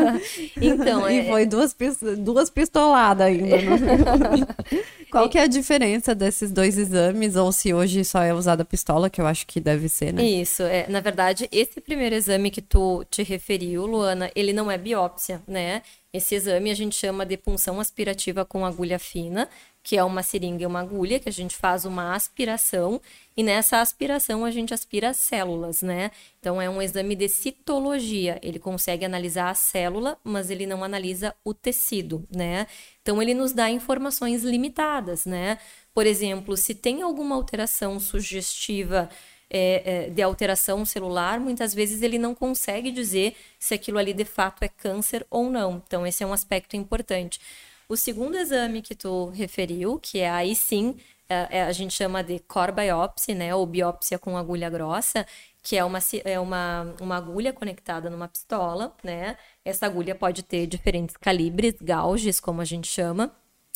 então, 0.56 1.10
e 1.10 1.18
é... 1.18 1.24
foi 1.24 1.44
duas, 1.44 1.76
duas 2.18 2.48
pistoladas 2.48 3.26
ainda. 3.26 3.56
Né? 3.58 4.46
Qual 5.12 5.28
que 5.28 5.36
é 5.36 5.42
a 5.42 5.46
diferença 5.46 6.14
desses 6.14 6.50
dois 6.50 6.78
exames? 6.78 7.36
Ou 7.36 7.52
se 7.52 7.74
hoje 7.74 8.02
só 8.02 8.22
é 8.22 8.32
usada 8.32 8.62
a 8.62 8.64
pistola, 8.64 9.10
que 9.10 9.20
eu 9.20 9.26
acho 9.26 9.46
que 9.46 9.60
deve 9.60 9.90
ser, 9.90 10.14
né? 10.14 10.24
Isso, 10.24 10.62
é. 10.62 10.86
Na 10.88 11.00
verdade, 11.00 11.46
esse 11.52 11.82
primeiro 11.82 12.14
exame 12.14 12.50
que 12.50 12.62
tu 12.62 13.04
te 13.10 13.22
referiu, 13.22 13.84
Luana, 13.84 14.30
ele 14.34 14.54
não 14.54 14.70
é 14.70 14.78
biópsia, 14.78 15.42
né? 15.46 15.81
Esse 16.12 16.34
exame 16.34 16.70
a 16.70 16.74
gente 16.74 16.94
chama 16.94 17.24
de 17.24 17.36
punção 17.36 17.80
aspirativa 17.80 18.44
com 18.44 18.66
agulha 18.66 18.98
fina, 18.98 19.48
que 19.82 19.96
é 19.96 20.04
uma 20.04 20.22
seringa 20.22 20.62
e 20.62 20.66
uma 20.66 20.80
agulha, 20.80 21.18
que 21.18 21.28
a 21.28 21.32
gente 21.32 21.56
faz 21.56 21.84
uma 21.84 22.14
aspiração, 22.14 23.00
e 23.36 23.42
nessa 23.42 23.80
aspiração 23.80 24.44
a 24.44 24.50
gente 24.50 24.72
aspira 24.72 25.12
células, 25.12 25.82
né? 25.82 26.10
Então 26.38 26.60
é 26.60 26.70
um 26.70 26.80
exame 26.80 27.16
de 27.16 27.28
citologia. 27.28 28.38
Ele 28.42 28.58
consegue 28.58 29.04
analisar 29.04 29.50
a 29.50 29.54
célula, 29.54 30.18
mas 30.22 30.50
ele 30.50 30.66
não 30.66 30.84
analisa 30.84 31.34
o 31.44 31.52
tecido, 31.52 32.24
né? 32.30 32.66
Então 33.00 33.20
ele 33.20 33.34
nos 33.34 33.52
dá 33.52 33.70
informações 33.70 34.44
limitadas, 34.44 35.24
né? 35.24 35.58
Por 35.94 36.06
exemplo, 36.06 36.56
se 36.56 36.74
tem 36.74 37.02
alguma 37.02 37.34
alteração 37.34 37.98
sugestiva 37.98 39.08
é, 39.52 39.82
é, 39.84 40.10
de 40.10 40.22
alteração 40.22 40.84
celular, 40.86 41.38
muitas 41.38 41.74
vezes 41.74 42.00
ele 42.00 42.18
não 42.18 42.34
consegue 42.34 42.90
dizer 42.90 43.36
se 43.58 43.74
aquilo 43.74 43.98
ali 43.98 44.14
de 44.14 44.24
fato 44.24 44.62
é 44.62 44.68
câncer 44.68 45.26
ou 45.30 45.50
não. 45.50 45.82
Então, 45.86 46.06
esse 46.06 46.24
é 46.24 46.26
um 46.26 46.32
aspecto 46.32 46.74
importante. 46.74 47.38
O 47.86 47.96
segundo 47.96 48.38
exame 48.38 48.80
que 48.80 48.94
tu 48.94 49.26
referiu, 49.26 49.98
que 49.98 50.20
é 50.20 50.30
aí 50.30 50.54
sim, 50.54 50.96
é, 51.28 51.58
é, 51.58 51.62
a 51.64 51.72
gente 51.72 51.92
chama 51.92 52.24
de 52.24 52.38
core 52.40 52.72
biopsy, 52.72 53.34
né, 53.34 53.54
ou 53.54 53.66
biópsia 53.66 54.18
com 54.18 54.36
agulha 54.36 54.70
grossa, 54.70 55.26
que 55.62 55.76
é 55.76 55.84
uma, 55.84 55.98
é 56.24 56.40
uma, 56.40 56.94
uma 57.00 57.16
agulha 57.16 57.52
conectada 57.52 58.10
numa 58.10 58.26
pistola, 58.28 58.96
né? 59.04 59.36
Essa 59.64 59.86
agulha 59.86 60.14
pode 60.14 60.42
ter 60.42 60.66
diferentes 60.66 61.16
calibres, 61.16 61.74
gauges, 61.80 62.40
como 62.40 62.60
a 62.60 62.64
gente 62.64 62.88
chama. 62.88 63.30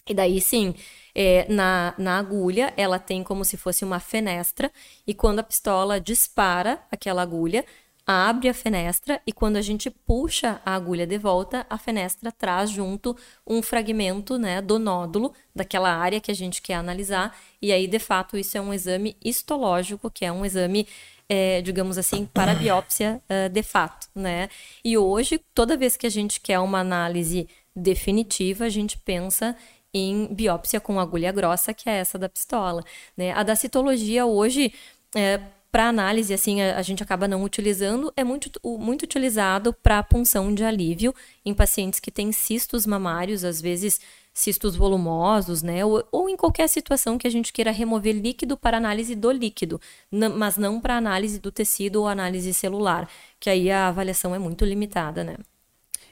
E 0.08 0.14
daí 0.14 0.40
sim, 0.40 0.74
é, 1.14 1.46
na, 1.48 1.94
na 1.98 2.18
agulha, 2.18 2.72
ela 2.76 2.98
tem 2.98 3.22
como 3.24 3.44
se 3.44 3.56
fosse 3.56 3.84
uma 3.84 3.98
fenestra, 3.98 4.70
e 5.06 5.14
quando 5.14 5.40
a 5.40 5.42
pistola 5.42 6.00
dispara 6.00 6.80
aquela 6.90 7.22
agulha, 7.22 7.64
abre 8.06 8.48
a 8.48 8.54
fenestra 8.54 9.20
e 9.26 9.32
quando 9.32 9.56
a 9.56 9.62
gente 9.62 9.90
puxa 9.90 10.60
a 10.64 10.76
agulha 10.76 11.06
de 11.06 11.18
volta, 11.18 11.66
a 11.68 11.76
fenestra 11.76 12.30
traz 12.30 12.70
junto 12.70 13.16
um 13.44 13.60
fragmento 13.60 14.38
né, 14.38 14.62
do 14.62 14.78
nódulo 14.78 15.32
daquela 15.52 15.92
área 15.92 16.20
que 16.20 16.30
a 16.30 16.34
gente 16.34 16.62
quer 16.62 16.74
analisar. 16.74 17.36
E 17.60 17.72
aí, 17.72 17.88
de 17.88 17.98
fato, 17.98 18.36
isso 18.36 18.56
é 18.56 18.60
um 18.60 18.72
exame 18.72 19.16
histológico, 19.24 20.08
que 20.08 20.24
é 20.24 20.30
um 20.30 20.44
exame, 20.44 20.86
é, 21.28 21.60
digamos 21.62 21.98
assim, 21.98 22.26
para 22.32 22.54
biópsia 22.54 23.20
uh, 23.28 23.48
de 23.48 23.62
fato. 23.64 24.06
Né? 24.14 24.48
E 24.84 24.96
hoje, 24.96 25.40
toda 25.52 25.76
vez 25.76 25.96
que 25.96 26.06
a 26.06 26.10
gente 26.10 26.40
quer 26.40 26.60
uma 26.60 26.78
análise 26.78 27.48
definitiva, 27.74 28.66
a 28.66 28.68
gente 28.68 28.96
pensa 28.98 29.56
em 29.96 30.34
biópsia 30.34 30.80
com 30.80 31.00
agulha 31.00 31.32
grossa, 31.32 31.72
que 31.72 31.88
é 31.88 31.94
essa 31.96 32.18
da 32.18 32.28
pistola. 32.28 32.84
Né? 33.16 33.32
A 33.32 33.42
da 33.42 33.56
citologia 33.56 34.26
hoje, 34.26 34.72
é, 35.14 35.40
para 35.70 35.88
análise, 35.88 36.32
assim, 36.32 36.62
a, 36.62 36.80
gente 36.82 37.02
acaba 37.02 37.28
não 37.28 37.42
utilizando, 37.42 38.12
é 38.16 38.24
muito, 38.24 38.50
muito 38.64 39.02
utilizado 39.02 39.72
para 39.72 40.02
punção 40.02 40.54
de 40.54 40.64
alívio 40.64 41.14
em 41.44 41.52
pacientes 41.52 42.00
que 42.00 42.10
têm 42.10 42.32
cistos 42.32 42.86
mamários, 42.86 43.44
às 43.44 43.60
vezes 43.60 44.00
cistos 44.32 44.76
volumosos, 44.76 45.62
né? 45.62 45.84
Ou, 45.84 46.06
ou 46.12 46.28
em 46.28 46.36
qualquer 46.36 46.68
situação 46.68 47.16
que 47.18 47.26
a 47.26 47.30
gente 47.30 47.52
queira 47.52 47.70
remover 47.70 48.14
líquido 48.14 48.56
para 48.56 48.76
análise 48.76 49.14
do 49.14 49.30
líquido, 49.30 49.80
mas 50.10 50.56
não 50.58 50.80
para 50.80 50.96
análise 50.96 51.38
do 51.38 51.50
tecido 51.50 52.00
ou 52.02 52.08
análise 52.08 52.52
celular, 52.52 53.08
que 53.40 53.48
aí 53.50 53.70
a 53.70 53.88
avaliação 53.88 54.34
é 54.34 54.38
muito 54.38 54.64
limitada, 54.64 55.24
né? 55.24 55.36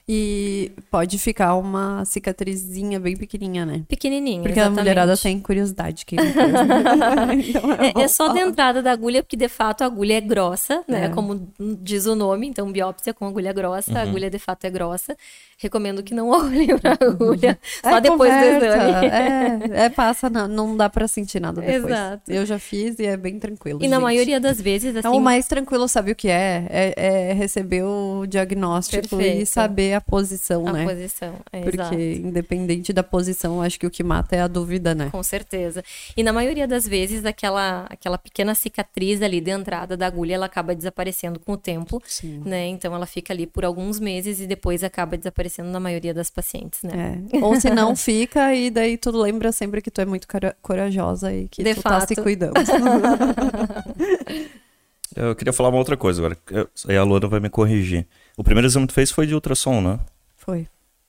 E 0.06 0.70
pode 0.90 1.18
ficar 1.18 1.56
uma 1.56 2.04
cicatrizinha 2.04 3.00
bem 3.00 3.16
pequenininha, 3.16 3.64
né? 3.64 3.84
Pequenininha, 3.88 4.42
Porque 4.42 4.52
exatamente. 4.58 4.78
a 4.78 4.82
mulherada 4.82 5.16
tem 5.16 5.40
curiosidade. 5.40 6.04
Que 6.04 6.16
então 7.48 7.72
é, 7.72 8.02
é, 8.02 8.04
é, 8.04 8.08
só 8.08 8.28
de 8.28 8.38
entrada 8.38 8.82
da 8.82 8.92
agulha, 8.92 9.22
porque 9.22 9.36
de 9.36 9.48
fato 9.48 9.80
a 9.80 9.86
agulha 9.86 10.18
é 10.18 10.20
grossa, 10.20 10.84
né? 10.86 11.06
É. 11.06 11.08
Como 11.08 11.48
diz 11.80 12.04
o 12.04 12.14
nome, 12.14 12.46
então 12.46 12.70
biópsia 12.70 13.14
com 13.14 13.26
agulha 13.26 13.50
grossa, 13.54 13.92
uhum. 13.92 13.96
a 13.96 14.00
agulha 14.02 14.28
de 14.28 14.38
fato 14.38 14.66
é 14.66 14.70
grossa. 14.70 15.16
Recomendo 15.56 16.02
que 16.02 16.12
não 16.12 16.28
olhem 16.36 16.76
pra 16.78 16.98
agulha 17.00 17.58
é 17.82 17.90
só 17.90 17.98
depois 17.98 18.30
conversa. 18.30 18.58
do 18.58 18.66
exame. 18.66 19.06
É, 19.06 19.84
é 19.84 19.88
passa, 19.88 20.28
não, 20.28 20.46
não 20.46 20.76
dá 20.76 20.90
pra 20.90 21.08
sentir 21.08 21.40
nada 21.40 21.62
depois. 21.62 21.84
Exato. 21.86 22.30
Eu 22.30 22.44
já 22.44 22.58
fiz 22.58 22.98
e 22.98 23.06
é 23.06 23.16
bem 23.16 23.38
tranquilo. 23.38 23.78
E 23.78 23.84
gente. 23.84 23.90
na 23.90 24.00
maioria 24.00 24.38
das 24.38 24.60
vezes, 24.60 24.90
assim... 24.90 24.98
Então, 24.98 25.16
o 25.16 25.20
mais 25.20 25.46
tranquilo, 25.46 25.88
sabe 25.88 26.12
o 26.12 26.14
que 26.14 26.28
é? 26.28 26.66
É, 26.68 26.94
é 26.96 27.32
receber 27.32 27.84
o 27.84 28.26
diagnóstico 28.26 29.16
Perfeito. 29.16 29.42
e 29.42 29.46
saber 29.46 29.93
a 29.94 30.00
posição, 30.00 30.66
a 30.66 30.72
né? 30.72 30.84
A 30.84 30.88
posição, 30.88 31.34
é, 31.52 31.60
Porque 31.62 31.80
exato. 31.80 31.94
independente 31.94 32.92
da 32.92 33.02
posição, 33.02 33.60
acho 33.62 33.78
que 33.78 33.86
o 33.86 33.90
que 33.90 34.02
mata 34.02 34.36
é 34.36 34.40
a 34.40 34.46
dúvida, 34.48 34.94
né? 34.94 35.08
Com 35.10 35.22
certeza. 35.22 35.82
E 36.16 36.22
na 36.22 36.32
maioria 36.32 36.66
das 36.66 36.86
vezes, 36.86 37.24
aquela, 37.24 37.86
aquela 37.90 38.18
pequena 38.18 38.54
cicatriz 38.54 39.22
ali 39.22 39.40
de 39.40 39.50
entrada 39.50 39.96
da 39.96 40.06
agulha, 40.06 40.34
ela 40.34 40.46
acaba 40.46 40.74
desaparecendo 40.74 41.38
com 41.40 41.52
o 41.52 41.56
tempo, 41.56 42.02
Sim. 42.06 42.42
né? 42.44 42.66
Então 42.66 42.94
ela 42.94 43.06
fica 43.06 43.32
ali 43.32 43.46
por 43.46 43.64
alguns 43.64 43.98
meses 44.00 44.40
e 44.40 44.46
depois 44.46 44.82
acaba 44.84 45.16
desaparecendo 45.16 45.68
na 45.70 45.80
maioria 45.80 46.14
das 46.14 46.30
pacientes, 46.30 46.82
né? 46.82 47.22
É. 47.32 47.38
Ou 47.38 47.60
se 47.60 47.70
não 47.70 47.94
fica, 47.96 48.54
e 48.54 48.70
daí 48.70 48.96
tu 48.96 49.10
lembra 49.10 49.52
sempre 49.52 49.80
que 49.80 49.90
tu 49.90 50.00
é 50.00 50.04
muito 50.06 50.26
corajosa 50.62 51.32
e 51.32 51.48
que 51.48 51.62
De 51.62 51.74
tu 51.74 51.80
fato. 51.82 52.00
tá 52.00 52.06
se 52.06 52.16
cuidando. 52.16 52.54
Eu 55.16 55.34
queria 55.36 55.52
falar 55.52 55.68
uma 55.68 55.78
outra 55.78 55.96
coisa 55.96 56.20
agora. 56.20 56.36
Aí 56.88 56.96
a 56.96 57.04
Luana 57.04 57.28
vai 57.28 57.38
me 57.40 57.48
corrigir. 57.48 58.06
O 58.36 58.42
primeiro 58.44 58.66
exame 58.66 58.86
que 58.86 58.92
tu 58.92 58.94
fez 58.94 59.10
foi 59.10 59.26
de 59.26 59.34
ultrassom, 59.34 59.80
né? 59.80 59.98
Foi. 60.36 60.66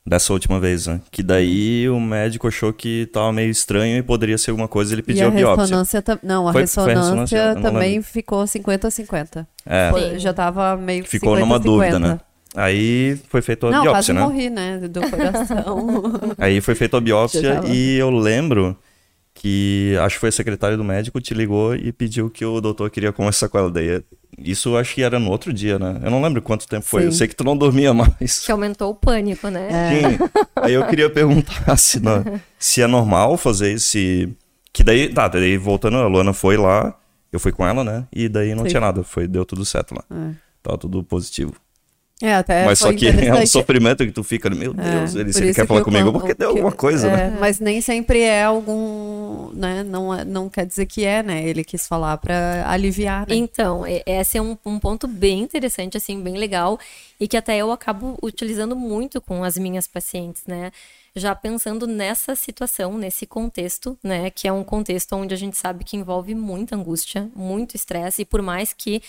Dessa 0.08 0.32
última 0.34 0.60
vez, 0.60 0.86
né? 0.86 1.02
Que 1.10 1.24
daí 1.24 1.90
o 1.90 2.00
médico 2.00 2.48
achou 2.48 2.72
que 2.72 3.08
tava 3.12 3.32
meio 3.34 3.50
estranho 3.50 3.98
e 3.98 4.04
poderia 4.04 4.38
ser 4.38 4.52
alguma 4.52 4.68
coisa, 4.68 4.94
ele 4.94 5.02
E 5.02 5.04
pediu 5.04 5.26
a 5.26 5.30
a, 5.30 5.32
biópsia. 5.32 5.62
ressonância 5.64 6.02
tam- 6.04 6.20
Não, 6.22 6.48
a 6.48 6.52
Foi- 6.54 6.68
foi 6.68 6.84
a 6.84 6.88
ressonância, 6.88 7.38
ressonância? 7.40 7.62
Também 7.72 7.94
lembro. 7.94 8.08
ficou 8.08 8.46
50-50. 8.46 9.48
É, 9.66 9.90
Foi-. 9.90 10.20
Já 10.20 10.32
tava 10.32 10.78
meio 10.78 11.04
que 11.04 11.10
ficou 11.10 11.36
50, 11.36 11.46
numa 11.46 11.58
50. 11.58 11.92
dúvida, 11.92 12.00
né? 12.00 12.20
Aí 12.56 13.20
foi 13.30 13.42
feita 13.42 13.68
a 13.68 13.72
Não, 13.72 13.82
biópsia, 13.82 14.14
quase 14.14 14.14
né? 14.14 14.22
morri, 14.22 14.50
né? 14.52 14.78
Do 14.88 15.02
coração. 15.10 15.88
Aí 16.38 16.62
foi 16.62 16.76
feita 16.76 16.98
a 16.98 17.02
biópsia 17.02 17.62
e 17.66 17.98
eu 17.98 18.12
lembro 18.12 18.78
que 19.38 19.96
acho 20.02 20.16
que 20.16 20.22
foi 20.22 20.30
a 20.30 20.32
secretária 20.32 20.78
do 20.78 20.84
médico 20.84 21.20
te 21.22 21.34
ligou 21.34 21.76
e 21.76 21.92
pediu 21.92 22.30
que 22.30 22.44
o 22.46 22.60
doutor 22.62 22.90
queria 22.90 23.12
conversar 23.12 23.50
com 23.50 23.58
ela. 23.60 23.70
Daí, 23.70 24.02
isso 24.40 24.70
eu 24.70 24.78
acho 24.78 24.96
que 24.96 25.04
era 25.04 25.20
no 25.20 25.30
outro 25.30 25.52
dia, 25.54 25.78
né? 25.78 26.00
Eu 26.04 26.10
não 26.10 26.22
lembro 26.22 26.42
quanto 26.42 26.68
tempo 26.68 26.86
foi. 26.86 27.06
Eu 27.06 27.12
Sim. 27.12 27.18
sei 27.20 27.28
que 27.28 27.36
tu 27.36 27.44
não 27.44 27.56
dormia 27.56 27.94
mais. 27.94 28.40
Que 28.40 28.52
aumentou 28.52 28.90
o 28.92 28.96
pânico, 28.96 29.50
né? 29.50 29.68
É. 29.70 30.10
Sim. 30.10 30.18
Aí 30.56 30.74
eu 30.74 30.88
queria 30.88 31.10
perguntar 31.10 31.76
se, 31.78 32.00
não- 32.00 32.24
se 32.58 32.82
é 32.82 32.88
normal 32.88 33.38
fazer 33.38 33.74
esse. 33.74 34.34
Que 34.74 34.84
daí, 34.84 35.10
tá, 35.10 35.28
daí 35.28 35.58
voltando, 35.58 35.98
a 35.98 36.08
Luana 36.08 36.34
foi 36.34 36.58
lá, 36.58 36.98
eu 37.32 37.40
fui 37.40 37.52
com 37.52 37.66
ela, 37.68 37.84
né? 37.84 38.08
E 38.12 38.28
daí 38.30 38.56
não 38.56 38.64
Sim. 38.64 38.70
tinha 38.70 38.82
nada, 38.82 39.04
foi, 39.04 39.28
deu 39.28 39.46
tudo 39.46 39.64
certo 39.66 39.94
lá. 39.94 40.04
É. 40.10 40.32
Tava 40.64 40.78
tudo 40.78 41.04
positivo. 41.04 41.54
É, 42.22 42.34
até 42.36 42.64
Mas 42.64 42.80
só 42.80 42.94
que 42.94 43.08
é 43.08 43.34
um 43.34 43.46
sofrimento 43.46 44.06
que 44.06 44.12
tu 44.12 44.24
fica, 44.24 44.50
meu 44.50 44.74
É, 44.78 45.00
Deus, 45.00 45.16
ele, 45.16 45.34
se 45.34 45.42
quer 45.54 45.54
que 45.54 45.66
falar 45.66 45.84
comigo, 45.84 46.14
porque 46.14 46.34
deu 46.34 46.50
alguma 46.50 46.72
coisa, 46.72 47.08
é, 47.10 47.12
né? 47.30 47.38
Mas 47.40 47.60
nem 47.60 47.82
sempre 47.82 48.22
é 48.22 48.46
algum, 48.46 49.52
né? 49.54 49.84
Não, 49.84 50.14
é- 50.14 50.24
não 50.24 50.50
quer 50.50 50.66
dizer 50.66 50.86
que 50.86 51.04
é, 51.04 51.22
né? 51.22 51.46
Ele 51.46 51.62
quis 51.62 51.86
falar 51.86 52.18
pra 52.18 52.70
aliviar, 52.70 53.28
né? 53.28 53.36
Então, 53.36 53.84
esse 54.06 54.38
é 54.38 54.42
um, 54.42 54.58
um 54.66 54.80
ponto 54.80 55.08
bem 55.08 55.42
interessante, 55.42 55.98
assim, 55.98 56.22
bem 56.22 56.38
legal, 56.38 56.80
e 57.20 57.28
que 57.28 57.36
até 57.36 57.58
eu 57.58 57.70
acabo 57.70 58.18
utilizando 58.24 58.78
muito 58.78 59.20
com 59.20 59.44
as 59.44 59.58
minhas 59.58 59.86
pacientes, 59.86 60.44
né? 60.48 60.72
Já 61.18 61.34
pensando 61.34 61.88
nessa 61.88 62.36
situação, 62.36 62.98
nesse 62.98 63.26
contexto, 63.26 63.98
né? 64.04 64.30
Que 64.30 64.50
é 64.50 64.52
um 64.52 64.66
contexto 64.66 65.16
onde 65.16 65.34
a 65.34 65.38
gente 65.38 65.56
sabe 65.56 65.86
que 65.86 65.96
envolve 65.96 66.36
muita 66.36 66.76
angústia, 66.76 67.32
muito 67.34 67.74
estresse, 67.76 68.24
e 68.24 68.26
por 68.26 68.42
mais 68.42 68.74
que 68.74 69.02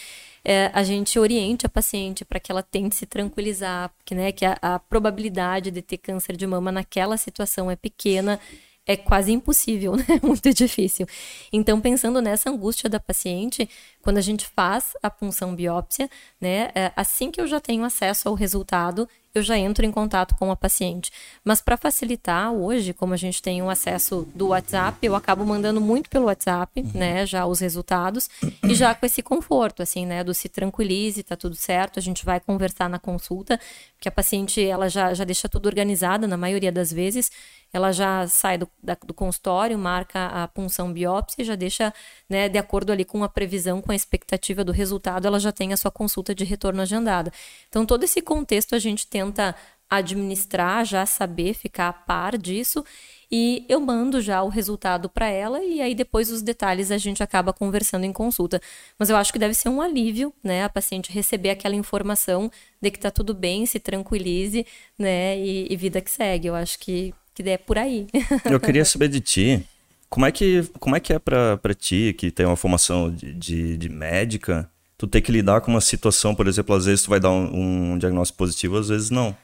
eh, 0.44 0.70
a 0.72 0.84
gente 0.84 1.18
oriente 1.18 1.66
a 1.66 1.68
paciente 1.68 2.24
para 2.24 2.38
que 2.38 2.52
ela 2.52 2.62
tente 2.62 2.94
se 2.94 3.07
tranquilizar, 3.07 3.90
porque, 3.98 4.14
né, 4.14 4.30
que 4.30 4.44
a, 4.44 4.57
a 4.62 4.78
probabilidade 4.78 5.72
de 5.72 5.82
ter 5.82 5.98
câncer 5.98 6.36
de 6.36 6.46
mama 6.46 6.70
naquela 6.70 7.16
situação 7.16 7.68
é 7.68 7.74
pequena, 7.74 8.38
é 8.87 8.97
quase 8.97 9.32
impossível, 9.32 9.97
né? 9.97 10.07
Muito 10.22 10.53
difícil. 10.55 11.07
Então, 11.53 11.80
pensando 11.80 12.22
nessa 12.22 12.49
angústia 12.49 12.89
da 12.89 13.01
paciente, 13.01 13.68
quando 14.01 14.18
a 14.18 14.22
gente 14.22 14.47
faz 14.47 14.93
a 15.03 15.11
punção 15.11 15.55
biópsia, 15.55 16.09
né? 16.41 16.70
é, 16.74 16.93
Assim 16.95 17.30
que 17.30 17.41
eu 17.41 17.47
já 17.47 17.59
tenho 17.59 17.84
acesso 17.84 18.28
ao 18.28 18.34
resultado, 18.34 19.09
eu 19.34 19.43
já 19.43 19.59
entro 19.59 19.84
em 19.84 19.91
contato 19.91 20.34
com 20.37 20.51
a 20.51 20.57
paciente. 20.57 21.11
Mas 21.45 21.61
para 21.61 21.76
facilitar, 21.76 22.53
hoje, 22.53 22.95
como 22.95 23.12
a 23.12 23.16
gente 23.18 23.43
tem 23.43 23.61
o 23.62 23.68
acesso 23.68 24.26
do 24.34 24.49
WhatsApp, 24.49 25.05
eu 25.05 25.14
acabo 25.14 25.45
mandando 25.45 25.80
muito 25.80 26.09
pelo 26.09 26.26
WhatsApp, 26.26 26.82
né? 26.95 27.26
Já 27.26 27.45
os 27.45 27.61
resultados 27.61 28.30
e 28.62 28.74
já 28.74 28.95
com 28.95 29.05
esse 29.05 29.22
conforto, 29.22 29.82
assim, 29.82 30.07
né? 30.07 30.24
Do 30.24 30.32
se 30.32 30.49
tranquilize, 30.49 31.22
tá 31.22 31.37
tudo 31.37 31.55
certo, 31.55 31.99
a 31.99 32.03
gente 32.03 32.24
vai 32.24 32.41
conversar 32.41 32.89
na 32.89 32.99
consulta, 32.99 33.61
porque 33.95 34.09
a 34.09 34.12
paciente, 34.12 34.64
ela 34.64 34.89
já, 34.89 35.12
já 35.12 35.24
deixa 35.24 35.49
tudo 35.49 35.66
organizado, 35.66 36.26
na 36.26 36.37
maioria 36.37 36.72
das 36.72 36.91
vezes, 36.91 37.30
ela 37.76 37.92
já 37.92 38.26
sai 38.26 38.58
do, 38.58 38.68
da- 38.82 38.96
do 39.04 39.12
consultório, 39.14 39.78
marca 39.78 40.26
a 40.26 40.48
punção 40.48 40.92
biópsia 40.92 41.44
já 41.44 41.54
deixa, 41.54 41.92
né, 42.28 42.48
de 42.48 42.58
acordo 42.58 42.90
ali 42.92 43.04
com 43.04 43.22
a 43.22 43.28
previsão, 43.28 43.80
com 43.82 43.92
a 43.92 43.94
expectativa 43.96 44.64
do 44.64 44.72
resultado, 44.72 45.26
ela 45.26 45.38
já 45.38 45.52
tem 45.52 45.72
a 45.72 45.76
sua 45.76 45.90
consulta 45.90 46.34
de 46.34 46.44
retorno 46.44 46.80
agendada. 46.82 47.30
Então, 47.68 47.84
todo 47.86 48.04
esse 48.04 48.20
contexto 48.22 48.74
a 48.74 48.78
gente 48.78 49.06
tenta 49.06 49.54
administrar, 49.88 50.84
já 50.84 51.06
saber, 51.06 51.54
ficar 51.54 51.88
a 51.88 51.92
par 51.92 52.36
disso. 52.36 52.84
E 53.30 53.64
eu 53.68 53.80
mando 53.80 54.20
já 54.20 54.42
o 54.42 54.48
resultado 54.48 55.08
para 55.08 55.28
ela 55.28 55.62
e 55.64 55.80
aí 55.80 55.94
depois 55.94 56.30
os 56.30 56.42
detalhes 56.42 56.90
a 56.90 56.98
gente 56.98 57.22
acaba 57.22 57.52
conversando 57.52 58.04
em 58.04 58.12
consulta. 58.12 58.60
Mas 58.98 59.10
eu 59.10 59.16
acho 59.16 59.32
que 59.32 59.38
deve 59.38 59.54
ser 59.54 59.68
um 59.68 59.80
alívio, 59.80 60.32
né, 60.42 60.64
a 60.64 60.68
paciente 60.68 61.12
receber 61.12 61.50
aquela 61.50 61.74
informação 61.74 62.50
de 62.80 62.90
que 62.90 62.98
tá 62.98 63.10
tudo 63.10 63.34
bem, 63.34 63.66
se 63.66 63.80
tranquilize, 63.80 64.64
né, 64.98 65.38
e, 65.38 65.66
e 65.72 65.76
vida 65.76 66.00
que 66.00 66.10
segue. 66.10 66.48
Eu 66.48 66.54
acho 66.54 66.78
que 66.78 67.12
que 67.43 67.49
é 67.51 67.59
por 67.59 67.76
aí. 67.76 68.07
Eu 68.51 68.59
queria 68.59 68.84
saber 68.84 69.09
de 69.09 69.20
ti, 69.20 69.62
como 70.09 70.24
é 70.24 70.32
que, 70.32 70.64
como 70.80 70.97
é, 70.97 71.01
que 71.01 71.12
é 71.12 71.18
pra, 71.18 71.57
pra 71.59 71.74
ti, 71.74 72.14
que 72.16 72.30
tem 72.30 72.47
uma 72.47 72.57
formação 72.57 73.11
de, 73.11 73.32
de, 73.34 73.76
de 73.76 73.89
médica, 73.89 74.68
tu 74.97 75.07
ter 75.07 75.20
que 75.20 75.30
lidar 75.30 75.61
com 75.61 75.70
uma 75.70 75.80
situação, 75.80 76.34
por 76.34 76.47
exemplo, 76.47 76.74
às 76.74 76.87
vezes 76.87 77.05
tu 77.05 77.11
vai 77.11 77.20
dar 77.20 77.30
um, 77.30 77.93
um 77.93 77.99
diagnóstico 77.99 78.39
positivo, 78.39 78.78
às 78.78 78.89
vezes 78.89 79.11
não. 79.11 79.37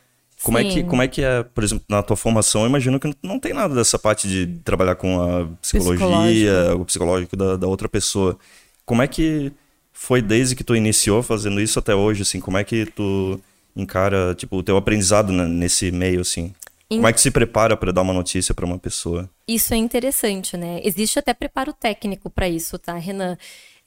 Como 0.42 0.58
é, 0.58 0.64
que, 0.64 0.82
como 0.82 1.02
é 1.02 1.06
que 1.06 1.22
é, 1.22 1.44
por 1.44 1.62
exemplo, 1.62 1.84
na 1.88 2.02
tua 2.02 2.16
formação, 2.16 2.62
eu 2.62 2.68
imagino 2.68 2.98
que 2.98 3.06
não, 3.06 3.14
não 3.22 3.38
tem 3.38 3.52
nada 3.52 3.74
dessa 3.76 3.96
parte 3.96 4.26
de 4.26 4.46
trabalhar 4.64 4.96
com 4.96 5.20
a 5.20 5.46
psicologia, 5.60 6.74
o 6.74 6.84
psicológico 6.84 7.36
da, 7.36 7.56
da 7.56 7.68
outra 7.68 7.88
pessoa. 7.88 8.36
Como 8.84 9.02
é 9.02 9.06
que 9.06 9.52
foi 9.92 10.20
desde 10.20 10.56
que 10.56 10.64
tu 10.64 10.74
iniciou 10.74 11.22
fazendo 11.22 11.60
isso 11.60 11.78
até 11.78 11.94
hoje, 11.94 12.22
assim, 12.22 12.40
como 12.40 12.58
é 12.58 12.64
que 12.64 12.86
tu 12.86 13.40
encara, 13.76 14.34
tipo, 14.34 14.56
o 14.56 14.62
teu 14.64 14.76
aprendizado 14.76 15.32
nesse 15.32 15.92
meio, 15.92 16.22
assim? 16.22 16.52
Como 16.96 17.08
é 17.08 17.12
que 17.12 17.20
se 17.20 17.30
prepara 17.30 17.76
para 17.76 17.92
dar 17.92 18.02
uma 18.02 18.12
notícia 18.12 18.54
para 18.54 18.64
uma 18.66 18.78
pessoa? 18.78 19.28
Isso 19.46 19.74
é 19.74 19.76
interessante, 19.76 20.56
né? 20.56 20.80
Existe 20.82 21.18
até 21.18 21.34
preparo 21.34 21.72
técnico 21.72 22.30
para 22.30 22.48
isso, 22.48 22.78
tá, 22.78 22.94
Renan? 22.94 23.36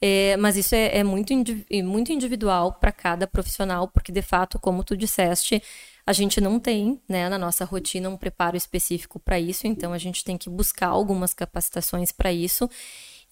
É, 0.00 0.36
mas 0.36 0.56
isso 0.56 0.74
é, 0.74 0.98
é 0.98 1.02
muito, 1.02 1.32
indi- 1.32 1.66
muito 1.82 2.12
individual 2.12 2.74
para 2.74 2.92
cada 2.92 3.26
profissional, 3.26 3.88
porque 3.88 4.12
de 4.12 4.20
fato, 4.20 4.58
como 4.58 4.84
tu 4.84 4.94
disseste, 4.96 5.62
a 6.06 6.12
gente 6.12 6.40
não 6.40 6.60
tem, 6.60 7.00
né, 7.08 7.28
na 7.28 7.38
nossa 7.38 7.64
rotina 7.64 8.08
um 8.08 8.16
preparo 8.16 8.56
específico 8.56 9.18
para 9.18 9.40
isso, 9.40 9.66
então 9.66 9.92
a 9.92 9.98
gente 9.98 10.22
tem 10.22 10.36
que 10.36 10.50
buscar 10.50 10.88
algumas 10.88 11.32
capacitações 11.32 12.12
para 12.12 12.32
isso. 12.32 12.68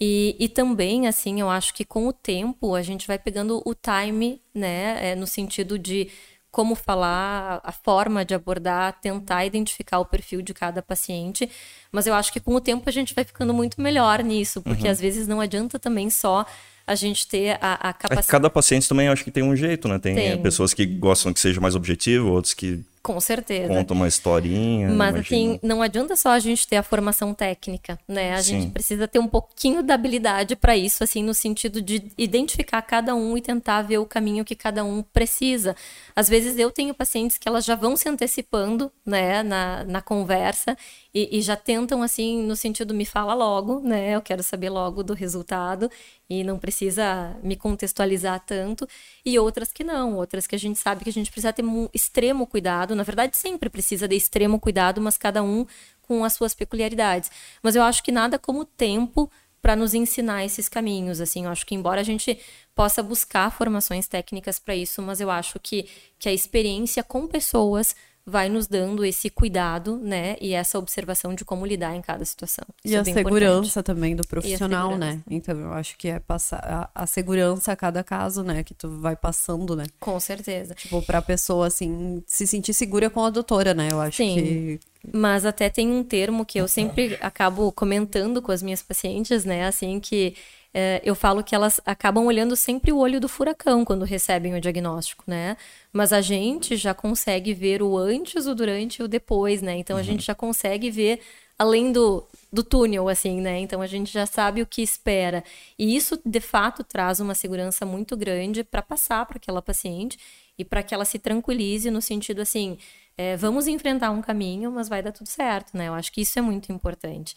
E, 0.01 0.35
e 0.41 0.49
também, 0.49 1.07
assim, 1.07 1.41
eu 1.41 1.49
acho 1.49 1.73
que 1.73 1.85
com 1.85 2.09
o 2.09 2.13
tempo 2.13 2.75
a 2.75 2.83
gente 2.83 3.07
vai 3.07 3.19
pegando 3.19 3.63
o 3.65 3.75
time, 3.75 4.41
né, 4.53 5.11
é, 5.13 5.15
no 5.15 5.27
sentido 5.27 5.79
de 5.79 6.09
como 6.55 6.77
falar, 6.77 7.61
a 7.65 7.73
forma 7.73 8.25
de 8.25 8.33
abordar, 8.33 8.93
tentar 9.01 9.45
identificar 9.45 9.99
o 9.99 10.05
perfil 10.05 10.41
de 10.41 10.55
cada 10.55 10.81
paciente. 10.81 11.51
Mas 11.91 12.07
eu 12.07 12.15
acho 12.15 12.33
que 12.33 12.39
com 12.39 12.55
o 12.55 12.61
tempo 12.61 12.89
a 12.89 12.93
gente 12.93 13.13
vai 13.13 13.25
ficando 13.25 13.53
muito 13.53 13.81
melhor 13.81 14.23
nisso, 14.23 14.63
porque 14.63 14.87
às 14.87 15.01
vezes 15.01 15.27
não 15.27 15.41
adianta 15.41 15.81
também 15.81 16.09
só 16.11 16.47
a 16.87 16.95
gente 16.95 17.27
ter 17.27 17.59
a, 17.61 17.89
a 17.89 17.91
É 17.91 17.93
capacidade. 17.93 18.27
cada 18.29 18.49
paciente 18.49 18.89
também 18.89 19.07
eu 19.09 19.13
acho 19.13 19.25
que 19.25 19.33
tem 19.33 19.43
um 19.43 19.57
jeito, 19.57 19.89
né? 19.89 19.99
Tem, 19.99 20.15
Tem. 20.15 20.41
pessoas 20.43 20.73
que 20.73 20.87
gostam 20.87 21.33
que 21.33 21.41
seja 21.41 21.61
mais 21.61 21.75
objetivo, 21.75 22.31
outros 22.31 22.55
que 22.55 22.81
Com 23.05 23.21
certeza. 23.21 23.69
contam 23.69 23.95
uma 23.95 24.09
historinha. 24.09 24.89
Mas 24.89 25.17
assim, 25.17 25.61
não 25.63 25.83
adianta 25.83 26.17
só 26.17 26.31
a 26.31 26.39
gente 26.39 26.67
ter 26.67 26.77
a 26.77 26.83
formação 26.83 27.35
técnica, 27.35 27.99
né? 28.09 28.33
A 28.33 28.43
Sim. 28.43 28.63
gente 28.63 28.73
precisa 28.73 29.07
ter 29.07 29.19
um 29.19 29.29
pouquinho 29.29 29.83
da 29.83 29.93
habilidade 29.93 30.57
para 30.57 30.75
isso, 30.75 31.05
assim, 31.05 31.23
no 31.23 31.35
sentido 31.35 31.83
de 31.83 32.11
identificar 32.17 32.81
cada 32.81 33.15
um 33.15 33.37
e 33.37 33.43
tentar 33.43 33.83
ver 33.83 33.99
o 33.99 34.07
caminho 34.07 34.43
que 34.43 34.55
cada 34.55 34.83
um 34.83 35.03
precisa. 35.03 35.77
Às 36.17 36.31
vezes 36.31 36.59
eu 36.59 36.71
tenho 36.71 36.95
pacientes 36.95 37.37
que 37.37 37.47
elas 37.47 37.67
já 37.67 37.75
vão 37.75 37.95
se 37.95 38.09
antecipando, 38.09 38.91
né, 39.05 39.43
na, 39.43 39.85
na 39.85 40.01
conversa 40.01 40.75
e, 41.15 41.39
e 41.39 41.43
já 41.43 41.57
tentam, 41.57 42.03
assim, 42.03 42.43
no 42.43 42.57
sentido, 42.57 42.95
me 42.95 43.05
fala 43.05 43.35
logo, 43.35 43.81
né? 43.81 44.17
Eu 44.17 44.23
quero 44.23 44.43
saber 44.43 44.71
logo 44.71 45.03
do 45.03 45.13
resultado 45.13 45.91
e 46.29 46.43
não 46.43 46.59
precisa 46.59 47.37
me 47.43 47.55
contextualizar 47.55 48.41
tanto. 48.41 48.89
E 49.25 49.39
outras 49.39 49.73
que 49.73 49.85
não, 49.85 50.17
outras 50.17 50.47
que 50.47 50.55
a 50.55 50.59
gente 50.59 50.79
sabe 50.79 51.05
que 51.05 51.11
a 51.11 51.13
gente 51.13 51.31
precisa 51.31 51.53
ter 51.53 51.65
um 51.65 51.89
extremo 51.93 52.47
cuidado. 52.47 52.94
Na 52.95 53.03
verdade, 53.03 53.37
sempre 53.37 53.69
precisa 53.69 54.07
de 54.07 54.17
extremo 54.17 54.61
cuidado, 54.61 55.01
mas 55.01 55.17
cada 55.17 55.43
um 55.43 55.67
com 56.03 56.25
as 56.25 56.35
suas 56.35 56.55
peculiaridades. 56.55 57.31
Mas 57.63 57.77
eu 57.77 57.83
acho 57.83 58.03
que 58.03 58.13
nada 58.13 58.39
como 58.39 58.65
tempo 58.65 59.31
para 59.61 59.75
nos 59.75 59.95
ensinar 59.95 60.45
esses 60.45 60.69
caminhos, 60.69 61.23
assim, 61.23 61.47
eu 61.47 61.51
acho 61.51 61.65
que 61.65 61.75
embora 61.75 62.03
a 62.03 62.05
gente 62.05 62.39
possa 62.75 63.03
buscar 63.03 63.51
formações 63.51 64.07
técnicas 64.07 64.59
para 64.59 64.77
isso, 64.77 65.01
mas 65.01 65.23
eu 65.23 65.31
acho 65.31 65.59
que, 65.59 65.89
que 66.19 66.29
a 66.29 66.33
experiência 66.33 67.03
com 67.03 67.27
pessoas 67.27 67.97
vai 68.27 68.49
nos 68.49 68.67
dando 68.67 69.05
esse 69.05 69.29
cuidado, 69.29 69.99
né? 69.99 70.37
E 70.41 70.55
essa 70.55 70.79
observação 70.79 71.35
de 71.35 71.45
como 71.45 71.67
lidar 71.67 71.95
em 71.95 72.01
cada 72.01 72.25
situação. 72.25 72.65
Isso 72.83 72.95
e 72.95 72.97
é 72.97 73.01
a 73.01 73.05
segurança 73.05 73.81
importante. 73.81 73.85
também 73.85 74.17
do 74.17 74.27
profissional, 74.27 74.97
né? 74.97 75.21
Então 75.29 75.59
eu 75.59 75.73
acho 75.73 75.97
que 75.99 76.09
é 76.09 76.19
passar 76.19 76.91
a, 76.95 77.03
a, 77.03 77.07
segurança 77.07 77.73
a 77.73 77.77
cada 77.77 78.03
caso, 78.03 78.43
né? 78.43 78.65
Que 78.65 78.73
tu 78.73 78.89
vai 78.89 79.15
passando, 79.15 79.77
né? 79.77 79.85
Com 80.01 80.19
certeza. 80.19 80.75
Tipo, 80.75 81.03
pra 81.03 81.21
pessoa, 81.21 81.67
assim, 81.67 82.23
se 82.27 82.47
sentir 82.47 82.73
segura 82.73 83.11
com 83.11 83.23
a 83.23 83.31
doutora, 83.31 83.75
né? 83.75 83.89
Eu 83.91 84.01
acho 84.01 84.17
Sim. 84.17 84.35
que. 84.35 84.81
Mas 85.13 85.45
até 85.45 85.69
tem 85.69 85.91
um 85.91 86.03
termo 86.03 86.47
que 86.47 86.59
eu 86.59 86.67
sempre 86.67 87.19
acabo 87.21 87.71
comentando 87.73 88.41
com 88.41 88.51
as 88.51 88.63
minhas 88.63 88.83
pacientes, 88.83 89.45
né? 89.45 89.67
Assim, 89.67 90.01
que 90.01 90.35
é, 90.77 91.01
eu 91.05 91.15
falo 91.15 91.45
que 91.45 91.55
elas 91.55 91.81
acabam 91.87 92.27
olhando 92.27 92.57
sempre 92.57 92.91
o 92.91 92.99
olho 92.99 93.21
do 93.21 93.29
furacão 93.29 93.85
quando 93.85 94.05
recebem 94.05 94.55
o 94.55 94.61
diagnóstico, 94.61 95.23
né? 95.25 95.57
Mas 95.93 96.13
a 96.13 96.21
gente 96.21 96.77
já 96.77 96.93
consegue 96.93 97.55
ver 97.55 97.81
o 97.81 97.97
antes, 97.97 98.47
o 98.47 98.55
durante 98.57 98.97
e 98.97 99.03
o 99.05 99.09
depois, 99.09 99.63
né? 99.63 99.77
Então 99.77 99.97
a 99.97 100.01
uhum. 100.01 100.05
gente 100.05 100.25
já 100.25 100.35
consegue 100.35 100.91
ver 100.91 101.21
além 101.57 101.93
do, 101.93 102.25
do 102.53 102.65
túnel, 102.65 103.09
assim, 103.09 103.41
né? 103.41 103.61
Então 103.61 103.81
a 103.81 103.87
gente 103.87 104.13
já 104.13 104.27
sabe 104.27 104.63
o 104.63 104.67
que 104.67 104.83
espera. 104.83 105.45
E 105.79 105.95
isso, 105.95 106.21
de 106.27 106.41
fato, 106.41 106.83
traz 106.83 107.21
uma 107.21 107.37
segurança 107.37 107.87
muito 107.87 108.17
grande 108.17 108.65
para 108.65 108.83
passar 108.83 109.25
para 109.27 109.37
aquela 109.37 109.63
paciente 109.63 110.19
e 110.59 110.65
para 110.65 110.83
que 110.83 110.93
ela 110.93 111.05
se 111.05 111.21
tranquilize 111.21 111.89
no 111.89 112.03
sentido 112.03 112.43
assim. 112.43 112.77
É, 113.17 113.37
vamos 113.37 113.69
enfrentar 113.69 114.11
um 114.11 114.21
caminho, 114.21 114.73
mas 114.73 114.89
vai 114.89 115.01
dar 115.01 115.13
tudo 115.13 115.29
certo, 115.29 115.77
né? 115.77 115.87
Eu 115.87 115.95
acho 115.95 116.11
que 116.11 116.21
isso 116.21 116.37
é 116.37 116.43
muito 116.43 116.73
importante. 116.73 117.37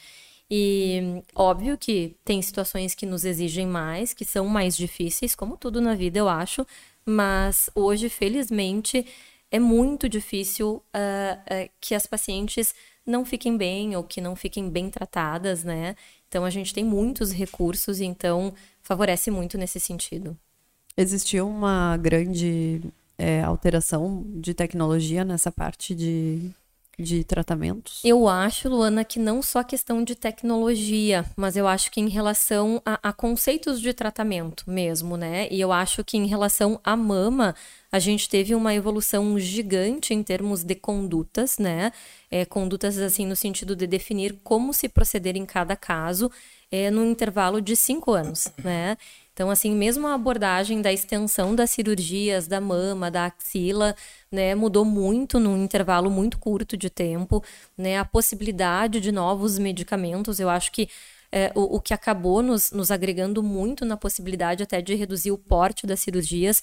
E 0.50 1.22
óbvio 1.36 1.78
que 1.78 2.16
tem 2.24 2.42
situações 2.42 2.96
que 2.96 3.06
nos 3.06 3.26
exigem 3.26 3.68
mais, 3.68 4.14
que 4.14 4.24
são 4.24 4.48
mais 4.48 4.78
difíceis, 4.78 5.36
como 5.36 5.58
tudo 5.58 5.82
na 5.82 5.94
vida, 5.94 6.18
eu 6.18 6.30
acho, 6.30 6.66
mas 7.06 7.70
hoje, 7.76 8.08
felizmente, 8.08 9.06
é 9.52 9.60
muito 9.60 10.08
difícil 10.08 10.76
uh, 10.76 10.80
uh, 10.80 11.70
que 11.82 11.94
as 11.94 12.06
pacientes 12.06 12.74
não 13.06 13.24
fiquem 13.24 13.58
bem 13.58 13.96
ou 13.96 14.04
que 14.04 14.20
não 14.20 14.36
fiquem 14.36 14.70
bem 14.70 14.90
tratadas, 14.90 15.64
né? 15.64 15.96
Então 16.28 16.44
a 16.44 16.50
gente 16.50 16.74
tem 16.74 16.84
muitos 16.84 17.32
recursos, 17.32 18.02
então 18.02 18.54
favorece 18.82 19.32
muito 19.32 19.58
nesse 19.58 19.80
sentido. 19.80 20.38
Existiu 20.96 21.48
uma 21.48 21.96
grande 21.98 22.82
é, 23.18 23.42
alteração 23.42 24.26
de 24.28 24.54
tecnologia 24.54 25.24
nessa 25.24 25.52
parte 25.52 25.96
de 25.96 26.52
de 27.00 27.24
tratamentos? 27.24 28.02
Eu 28.04 28.28
acho, 28.28 28.68
Luana, 28.68 29.06
que 29.06 29.20
não 29.20 29.42
só 29.42 29.64
questão 29.64 30.04
de 30.04 30.16
tecnologia, 30.16 31.24
mas 31.36 31.56
eu 31.56 31.68
acho 31.68 31.92
que 31.92 32.02
em 32.02 32.10
relação 32.10 32.82
a, 32.84 33.10
a, 33.10 33.14
conceitos 33.14 33.80
de 33.80 33.94
tratamento 33.94 34.64
mesmo, 34.68 35.16
né? 35.16 35.48
E 35.52 35.62
eu 35.62 35.72
acho 35.72 36.04
que 36.04 36.18
em 36.18 36.26
relação 36.26 36.80
à 36.84 36.96
mama, 36.96 37.54
a 37.92 38.00
gente 38.00 38.28
teve 38.28 38.56
uma 38.56 38.74
evolução 38.74 39.38
gigante 39.38 40.14
em 40.14 40.24
termos 40.24 40.64
de 40.64 40.74
condutas, 40.74 41.60
né? 41.60 41.92
É, 42.32 42.46
condutas, 42.46 42.98
assim, 42.98 43.28
no 43.28 43.36
sentido 43.36 43.76
de 43.76 43.86
definir 43.86 44.40
como 44.44 44.74
se 44.74 44.90
proceder 44.90 45.38
em 45.38 45.46
cada 45.46 45.76
caso, 45.76 46.32
é, 46.72 46.90
no 46.90 47.06
intervalo 47.06 47.62
de 47.62 47.76
cinco 47.76 48.12
anos, 48.12 48.52
né? 48.64 48.98
Então, 49.38 49.52
assim, 49.52 49.76
mesmo 49.76 50.08
a 50.08 50.16
abordagem 50.16 50.82
da 50.82 50.92
extensão 50.92 51.54
das 51.54 51.70
cirurgias 51.70 52.48
da 52.48 52.60
mama, 52.60 53.12
da 53.12 53.26
axila, 53.28 53.96
né, 54.32 54.56
mudou 54.56 54.84
muito 54.84 55.40
num 55.40 55.64
intervalo 55.64 56.10
muito 56.10 56.40
curto 56.40 56.76
de 56.76 56.90
tempo, 56.90 57.44
né? 57.78 58.00
A 58.00 58.04
possibilidade 58.04 59.00
de 59.00 59.12
novos 59.12 59.60
medicamentos, 59.60 60.40
eu 60.40 60.50
acho 60.50 60.72
que 60.72 60.90
é, 61.32 61.52
o, 61.54 61.76
o, 61.76 61.80
que 61.80 61.94
acabou 61.94 62.42
nos, 62.42 62.72
nos 62.72 62.90
agregando 62.90 63.44
muito 63.44 63.86
na 63.86 63.96
possibilidade 63.96 64.64
até 64.64 64.82
de 64.82 64.96
reduzir 64.96 65.30
o 65.30 65.38
porte 65.38 65.86
das 65.86 66.00
cirurgias 66.00 66.60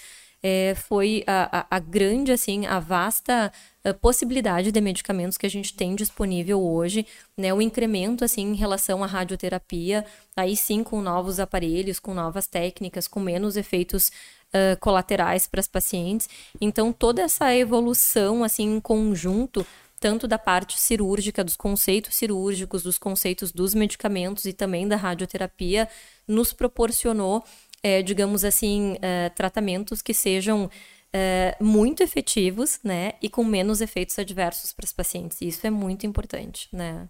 é, 0.47 0.74
foi 0.74 1.24
a, 1.26 1.61
a, 1.61 1.76
a, 1.76 1.78
grande, 1.78 2.30
assim, 2.30 2.66
a 2.66 2.78
vasta 2.78 3.51
eh, 3.82 3.95
possibilidade 3.95 4.70
de 4.70 4.78
medicamentos 4.78 5.38
que 5.38 5.47
a 5.47 5.49
gente 5.49 5.72
tem 5.72 5.95
disponível 5.95 6.62
hoje, 6.62 7.07
né? 7.34 7.55
O 7.55 7.62
incremento, 7.62 8.22
assim, 8.26 8.42
em 8.42 8.55
relação 8.55 9.03
à 9.03 9.07
radioterapia, 9.07 10.05
aí 10.36 10.55
sim 10.55 10.84
com 10.84 11.01
novos 11.01 11.40
aparelhos, 11.40 11.99
com 11.99 12.12
novas 12.12 12.47
técnicas, 12.47 13.09
com 13.09 13.20
menos 13.20 13.57
efeitos 13.57 14.09
uh, 14.09 14.78
colaterais 14.80 15.47
para 15.47 15.61
as 15.61 15.66
pacientes. 15.66 16.28
Então, 16.61 16.92
toda 16.92 17.22
essa 17.22 17.57
evolução, 17.57 18.45
assim, 18.45 18.76
em 18.76 18.80
conjunto, 18.80 19.66
tanto 19.99 20.28
da 20.28 20.38
parte 20.38 20.78
cirúrgica, 20.78 21.42
dos 21.42 21.57
conceitos 21.57 22.16
cirúrgicos, 22.16 22.82
dos 22.82 22.99
conceitos 22.99 23.51
dos 23.51 23.74
medicamentos 23.74 24.45
e 24.45 24.53
também 24.53 24.86
da 24.86 24.97
radioterapia, 24.97 25.88
nos 26.28 26.53
proporcionou 26.53 27.42
é, 27.85 28.01
digamos 28.01 28.47
assim, 28.47 28.97
é, 29.03 29.28
tratamentos 29.28 30.01
que 30.01 30.14
sejam 30.14 30.70
é, 31.12 31.55
muito 31.61 32.03
efetivos, 32.03 32.80
né, 32.82 33.12
e 33.20 33.28
com 33.28 33.45
menos 33.45 33.82
efeitos 33.82 34.18
adversos 34.18 34.72
para 34.72 34.87
os 34.87 34.93
pacientes. 34.93 35.43
Isso 35.43 35.66
é 35.66 35.70
muito 35.70 36.07
importante, 36.07 36.66
né. 36.72 37.07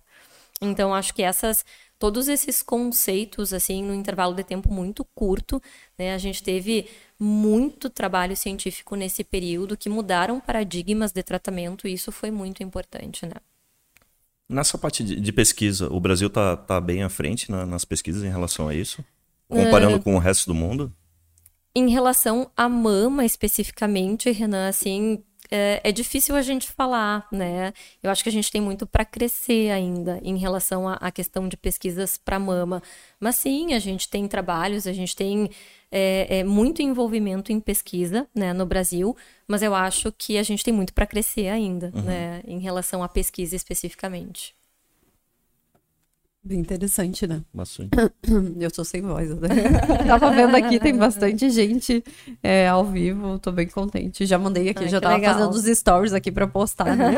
Então, 0.61 0.93
acho 0.93 1.15
que 1.15 1.23
essas, 1.23 1.65
todos 1.97 2.27
esses 2.27 2.61
conceitos, 2.61 3.53
assim, 3.53 3.85
no 3.85 3.95
intervalo 3.95 4.35
de 4.35 4.43
tempo 4.43 4.73
muito 4.73 5.05
curto, 5.15 5.63
né, 5.97 6.13
a 6.13 6.19
gente 6.19 6.43
teve 6.43 6.91
muito 7.21 7.89
trabalho 7.89 8.37
científico 8.37 8.97
nesse 8.97 9.23
período 9.23 9.77
que 9.77 9.89
mudaram 9.89 10.41
paradigmas 10.41 11.13
de 11.13 11.23
tratamento 11.23 11.87
e 11.87 11.93
isso 11.93 12.11
foi 12.11 12.33
muito 12.33 12.65
importante, 12.65 13.25
né. 13.27 13.37
Nessa 14.49 14.77
parte 14.77 15.05
de, 15.05 15.21
de 15.21 15.33
pesquisa, 15.33 15.89
o 15.91 16.01
Brasil 16.01 16.27
está 16.27 16.57
tá 16.57 16.81
bem 16.81 17.05
à 17.05 17.09
frente 17.09 17.49
na, 17.49 17.65
nas 17.65 17.85
pesquisas 17.85 18.25
em 18.25 18.29
relação 18.29 18.69
a 18.69 18.75
isso? 18.75 19.05
Comparando 19.55 19.97
uh, 19.97 20.03
com 20.03 20.15
o 20.15 20.19
resto 20.19 20.47
do 20.47 20.55
mundo? 20.55 20.93
Em 21.75 21.89
relação 21.89 22.51
à 22.57 22.69
mama 22.69 23.25
especificamente, 23.25 24.31
Renan, 24.31 24.69
assim, 24.69 25.23
é, 25.51 25.81
é, 25.85 25.93
difícil 25.93 26.35
a 26.35 26.43
gente 26.43 26.71
falar, 26.71 27.27
né? 27.31 27.73
Eu 28.03 28.11
acho 28.11 28.23
que 28.23 28.29
a 28.29 28.33
gente 28.33 28.51
tem 28.51 28.61
muito 28.61 28.87
para 28.87 29.05
crescer 29.05 29.71
ainda 29.71 30.19
em 30.23 30.37
relação 30.37 30.89
à, 30.89 31.11
questão 31.11 31.49
de 31.49 31.57
pesquisas 31.57 32.17
para 32.17 32.39
mama. 32.39 32.83
Mas 33.21 33.37
sim, 33.37 33.75
a 33.75 33.79
gente 33.79 34.09
tem 34.09 34.27
trabalhos, 34.27 34.87
a 34.87 34.93
gente 34.93 35.15
tem 35.15 35.51
é, 35.91 36.39
é, 36.39 36.45
muito 36.45 36.83
envolvimento 36.83 37.53
em 37.53 37.61
pesquisa 37.61 38.27
né, 38.35 38.53
no 38.53 38.67
Brasil, 38.67 39.17
mas 39.47 39.63
eu 39.63 39.75
acho 39.75 40.11
que 40.13 40.39
a 40.39 40.43
gente 40.43 40.65
tem 40.65 40.73
muito 40.73 40.95
para 40.95 41.07
crescer 41.07 41.49
ainda, 41.49 41.93
uhum. 41.95 42.03
né? 42.03 42.43
Em 42.47 42.59
relação 42.59 43.03
à 43.03 43.09
pesquisa 43.09 43.55
especificamente. 43.55 44.55
Bem 46.47 46.59
interessante, 46.59 47.27
né? 47.27 47.41
Bastante. 47.55 47.91
Eu 48.61 48.71
tô 48.71 48.85
sem 48.85 49.01
voz. 49.01 49.31
Né? 49.31 49.49
Tava 50.07 50.31
vendo 50.31 50.55
aqui, 50.55 50.79
tem 50.79 50.95
bastante 50.95 51.49
gente 51.49 52.05
é, 52.43 52.69
ao 52.69 52.85
vivo, 52.85 53.39
tô 53.39 53.51
bem 53.51 53.67
contente. 53.67 54.27
Já 54.27 54.39
mandei 54.39 54.69
aqui, 54.69 54.85
Ai, 54.85 54.91
já 54.91 55.01
tava 55.01 55.15
legal. 55.15 55.35
fazendo 55.35 55.53
os 55.53 55.65
stories 55.79 56.13
aqui 56.13 56.31
pra 56.31 56.47
postar, 56.47 56.95
né? 56.95 57.15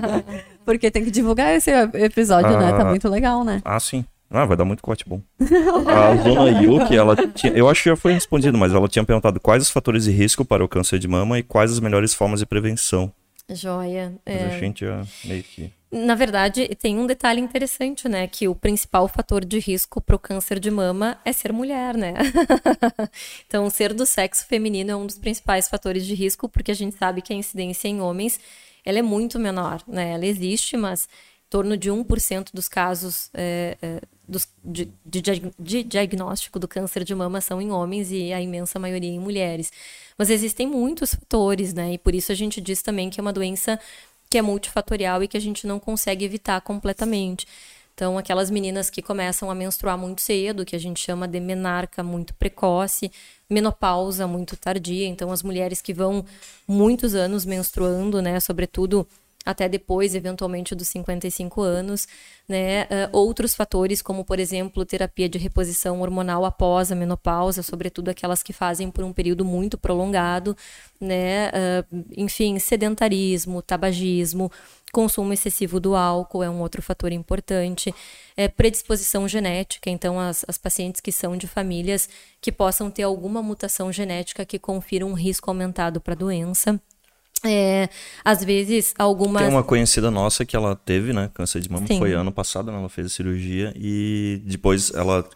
Porque 0.64 0.90
tem 0.90 1.04
que 1.04 1.10
divulgar 1.10 1.54
esse 1.54 1.70
episódio, 1.70 2.56
ah, 2.56 2.58
né? 2.58 2.70
Tá 2.70 2.80
ah, 2.80 2.84
muito 2.86 3.08
legal, 3.10 3.44
né? 3.44 3.60
Ah, 3.62 3.78
sim. 3.78 4.06
Ah, 4.30 4.46
vai 4.46 4.56
dar 4.56 4.64
muito 4.64 4.82
corte 4.82 5.06
bom. 5.06 5.20
A 5.38 6.16
Zona 6.22 6.62
Yuki, 6.62 6.96
ela 6.96 7.14
tinha, 7.14 7.52
eu 7.52 7.68
acho 7.68 7.82
que 7.82 7.90
já 7.90 7.96
foi 7.96 8.14
respondido, 8.14 8.56
mas 8.56 8.72
ela 8.72 8.88
tinha 8.88 9.04
perguntado 9.04 9.38
quais 9.38 9.64
os 9.64 9.70
fatores 9.70 10.04
de 10.04 10.10
risco 10.10 10.46
para 10.46 10.64
o 10.64 10.68
câncer 10.68 10.98
de 10.98 11.06
mama 11.06 11.38
e 11.38 11.42
quais 11.42 11.70
as 11.70 11.80
melhores 11.80 12.14
formas 12.14 12.40
de 12.40 12.46
prevenção. 12.46 13.12
Joia. 13.50 14.14
Mas 14.24 14.34
é... 14.34 14.46
a 14.46 14.58
gente 14.58 14.86
já 14.86 15.02
meio 15.26 15.42
que... 15.42 15.70
Na 15.94 16.14
verdade, 16.14 16.66
tem 16.76 16.98
um 16.98 17.06
detalhe 17.06 17.38
interessante, 17.38 18.08
né? 18.08 18.26
Que 18.26 18.48
o 18.48 18.54
principal 18.54 19.06
fator 19.06 19.44
de 19.44 19.58
risco 19.58 20.00
para 20.00 20.16
o 20.16 20.18
câncer 20.18 20.58
de 20.58 20.70
mama 20.70 21.20
é 21.22 21.34
ser 21.34 21.52
mulher, 21.52 21.94
né? 21.94 22.14
então, 23.46 23.68
ser 23.68 23.92
do 23.92 24.06
sexo 24.06 24.46
feminino 24.46 24.90
é 24.90 24.96
um 24.96 25.04
dos 25.04 25.18
principais 25.18 25.68
fatores 25.68 26.06
de 26.06 26.14
risco, 26.14 26.48
porque 26.48 26.70
a 26.70 26.74
gente 26.74 26.96
sabe 26.96 27.20
que 27.20 27.30
a 27.30 27.36
incidência 27.36 27.88
em 27.88 28.00
homens 28.00 28.40
ela 28.86 28.98
é 28.98 29.02
muito 29.02 29.38
menor, 29.38 29.82
né? 29.86 30.12
Ela 30.12 30.24
existe, 30.24 30.78
mas 30.78 31.04
em 31.04 31.50
torno 31.50 31.76
de 31.76 31.90
1% 31.90 32.48
dos 32.54 32.68
casos 32.68 33.28
é, 33.34 33.76
é, 33.82 34.00
dos, 34.26 34.48
de, 34.64 34.90
de, 35.04 35.20
de 35.58 35.82
diagnóstico 35.82 36.58
do 36.58 36.66
câncer 36.66 37.04
de 37.04 37.14
mama 37.14 37.42
são 37.42 37.60
em 37.60 37.70
homens 37.70 38.10
e 38.10 38.32
a 38.32 38.40
imensa 38.40 38.78
maioria 38.78 39.10
em 39.10 39.20
mulheres. 39.20 39.70
Mas 40.16 40.30
existem 40.30 40.66
muitos 40.66 41.14
fatores, 41.14 41.74
né? 41.74 41.92
E 41.92 41.98
por 41.98 42.14
isso 42.14 42.32
a 42.32 42.34
gente 42.34 42.62
diz 42.62 42.80
também 42.80 43.10
que 43.10 43.20
é 43.20 43.22
uma 43.22 43.32
doença 43.32 43.78
que 44.32 44.38
é 44.38 44.42
multifatorial 44.42 45.22
e 45.22 45.28
que 45.28 45.36
a 45.36 45.40
gente 45.40 45.66
não 45.66 45.78
consegue 45.78 46.24
evitar 46.24 46.58
completamente. 46.62 47.46
Então, 47.94 48.16
aquelas 48.16 48.50
meninas 48.50 48.88
que 48.88 49.02
começam 49.02 49.50
a 49.50 49.54
menstruar 49.54 49.98
muito 49.98 50.22
cedo, 50.22 50.64
que 50.64 50.74
a 50.74 50.78
gente 50.78 50.98
chama 51.00 51.28
de 51.28 51.38
menarca 51.38 52.02
muito 52.02 52.32
precoce, 52.36 53.12
menopausa 53.50 54.26
muito 54.26 54.56
tardia. 54.56 55.06
Então, 55.06 55.30
as 55.30 55.42
mulheres 55.42 55.82
que 55.82 55.92
vão 55.92 56.24
muitos 56.66 57.14
anos 57.14 57.44
menstruando, 57.44 58.22
né, 58.22 58.40
sobretudo 58.40 59.06
até 59.44 59.68
depois, 59.68 60.14
eventualmente, 60.14 60.74
dos 60.74 60.88
55 60.88 61.60
anos, 61.60 62.06
né? 62.48 62.84
Uh, 62.84 62.86
outros 63.12 63.54
fatores, 63.54 64.00
como, 64.00 64.24
por 64.24 64.38
exemplo, 64.38 64.84
terapia 64.84 65.28
de 65.28 65.38
reposição 65.38 66.00
hormonal 66.00 66.44
após 66.44 66.92
a 66.92 66.94
menopausa, 66.94 67.62
sobretudo 67.62 68.08
aquelas 68.08 68.42
que 68.42 68.52
fazem 68.52 68.90
por 68.90 69.04
um 69.04 69.12
período 69.12 69.44
muito 69.44 69.76
prolongado, 69.76 70.56
né? 71.00 71.48
Uh, 71.48 72.04
enfim, 72.16 72.58
sedentarismo, 72.58 73.62
tabagismo, 73.62 74.50
consumo 74.92 75.32
excessivo 75.32 75.80
do 75.80 75.96
álcool 75.96 76.42
é 76.42 76.50
um 76.50 76.60
outro 76.60 76.82
fator 76.82 77.10
importante. 77.10 77.92
É, 78.36 78.46
predisposição 78.46 79.26
genética, 79.26 79.90
então, 79.90 80.20
as, 80.20 80.44
as 80.46 80.56
pacientes 80.58 81.00
que 81.00 81.10
são 81.10 81.36
de 81.36 81.48
famílias 81.48 82.08
que 82.40 82.52
possam 82.52 82.90
ter 82.90 83.02
alguma 83.02 83.42
mutação 83.42 83.90
genética 83.90 84.44
que 84.44 84.58
confira 84.58 85.04
um 85.04 85.14
risco 85.14 85.50
aumentado 85.50 86.00
para 86.00 86.14
a 86.14 86.16
doença 86.16 86.80
É, 87.44 87.88
às 88.24 88.44
vezes, 88.44 88.94
algumas. 88.98 89.42
Tem 89.42 89.50
uma 89.50 89.64
conhecida 89.64 90.10
nossa 90.10 90.44
que 90.44 90.54
ela 90.54 90.76
teve, 90.76 91.12
né? 91.12 91.30
Câncer 91.34 91.60
de 91.60 91.70
mama. 91.70 91.86
Sim. 91.86 91.98
Foi 91.98 92.12
ano 92.12 92.32
passado, 92.32 92.70
né, 92.70 92.78
ela 92.78 92.88
fez 92.88 93.06
a 93.06 93.10
cirurgia 93.10 93.72
e 93.76 94.40
depois 94.44 94.92
ela 94.94 95.28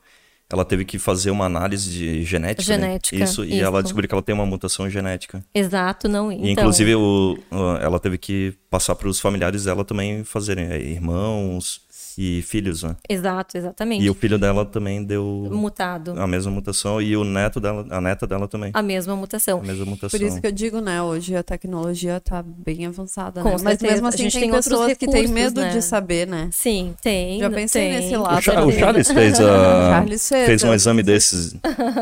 ela 0.48 0.64
teve 0.64 0.84
que 0.84 0.98
fazer 0.98 1.30
uma 1.30 1.44
análise 1.44 1.90
de 1.90 2.22
genética. 2.22 2.76
Né? 2.76 2.84
Genética. 2.84 3.16
Né? 3.16 3.24
Isso, 3.24 3.44
isso, 3.44 3.52
e 3.52 3.60
ela 3.60 3.82
descobriu 3.82 4.08
que 4.08 4.14
ela 4.14 4.22
tem 4.22 4.34
uma 4.34 4.46
mutação 4.46 4.88
genética. 4.88 5.44
Exato, 5.52 6.08
não. 6.08 6.30
Então... 6.30 6.46
E, 6.46 6.52
inclusive, 6.52 6.94
o, 6.94 7.36
ela 7.80 7.98
teve 7.98 8.16
que 8.16 8.54
passar 8.70 8.94
para 8.94 9.08
os 9.08 9.18
familiares 9.18 9.64
dela 9.64 9.84
também 9.84 10.22
fazerem, 10.22 10.66
é, 10.66 10.80
irmãos, 10.80 11.80
e 12.18 12.40
filhos, 12.42 12.82
né? 12.82 12.96
Exato, 13.08 13.58
exatamente. 13.58 14.02
E 14.02 14.08
o 14.08 14.14
filho 14.14 14.38
dela 14.38 14.64
também 14.64 15.04
deu 15.04 15.48
mutado. 15.50 16.18
A 16.18 16.26
mesma 16.26 16.50
mutação 16.50 17.00
e 17.00 17.14
o 17.14 17.24
neto 17.24 17.60
dela, 17.60 17.86
a 17.90 18.00
neta 18.00 18.26
dela 18.26 18.48
também. 18.48 18.70
A 18.72 18.80
mesma 18.80 19.14
mutação. 19.14 19.60
A 19.60 19.62
mesma 19.62 19.84
mutação. 19.84 20.18
Por 20.18 20.26
isso 20.26 20.40
que 20.40 20.46
eu 20.46 20.52
digo, 20.52 20.80
né, 20.80 21.02
hoje 21.02 21.36
a 21.36 21.42
tecnologia 21.42 22.18
tá 22.18 22.42
bem 22.42 22.86
avançada, 22.86 23.42
Com 23.42 23.50
né? 23.50 23.56
Mas 23.62 23.80
mesmo 23.80 24.06
assim 24.06 24.16
a 24.16 24.22
gente 24.22 24.32
tem, 24.32 24.42
tem 24.42 24.50
pessoas 24.50 24.88
recursos, 24.88 24.98
que 24.98 25.06
têm 25.08 25.28
medo 25.28 25.60
né? 25.60 25.70
de 25.70 25.82
saber, 25.82 26.26
né? 26.26 26.48
Sim, 26.52 26.94
tem. 27.02 27.38
Já 27.38 27.50
pensei 27.50 27.90
tem. 27.90 28.00
nesse 28.00 28.16
lado. 28.16 28.38
O, 28.38 28.40
Char 28.40 28.66
o 28.66 28.72
Charles 28.72 29.10
fez 29.10 29.38
a 29.38 29.90
Charles 29.92 30.28
fez, 30.28 30.46
fez 30.46 30.64
um 30.64 30.72
exame 30.72 31.02
desses 31.02 31.52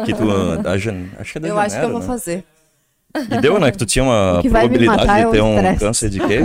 que 0.06 0.14
tu 0.14 0.30
a, 0.64 0.72
acho 1.20 1.32
que 1.32 1.38
é 1.38 1.40
da 1.40 1.48
Eu 1.48 1.58
acho 1.58 1.76
que 1.76 1.84
eu 1.84 1.90
vou 1.90 2.00
né? 2.00 2.06
fazer. 2.06 2.44
E 3.16 3.40
deu, 3.40 3.58
né? 3.58 3.70
Que 3.70 3.78
tu 3.78 3.86
tinha 3.86 4.04
uma 4.04 4.40
probabilidade 4.42 5.04
de 5.04 5.10
é 5.10 5.30
ter 5.30 5.40
um 5.40 5.76
câncer 5.76 6.10
de 6.10 6.20
quê? 6.20 6.40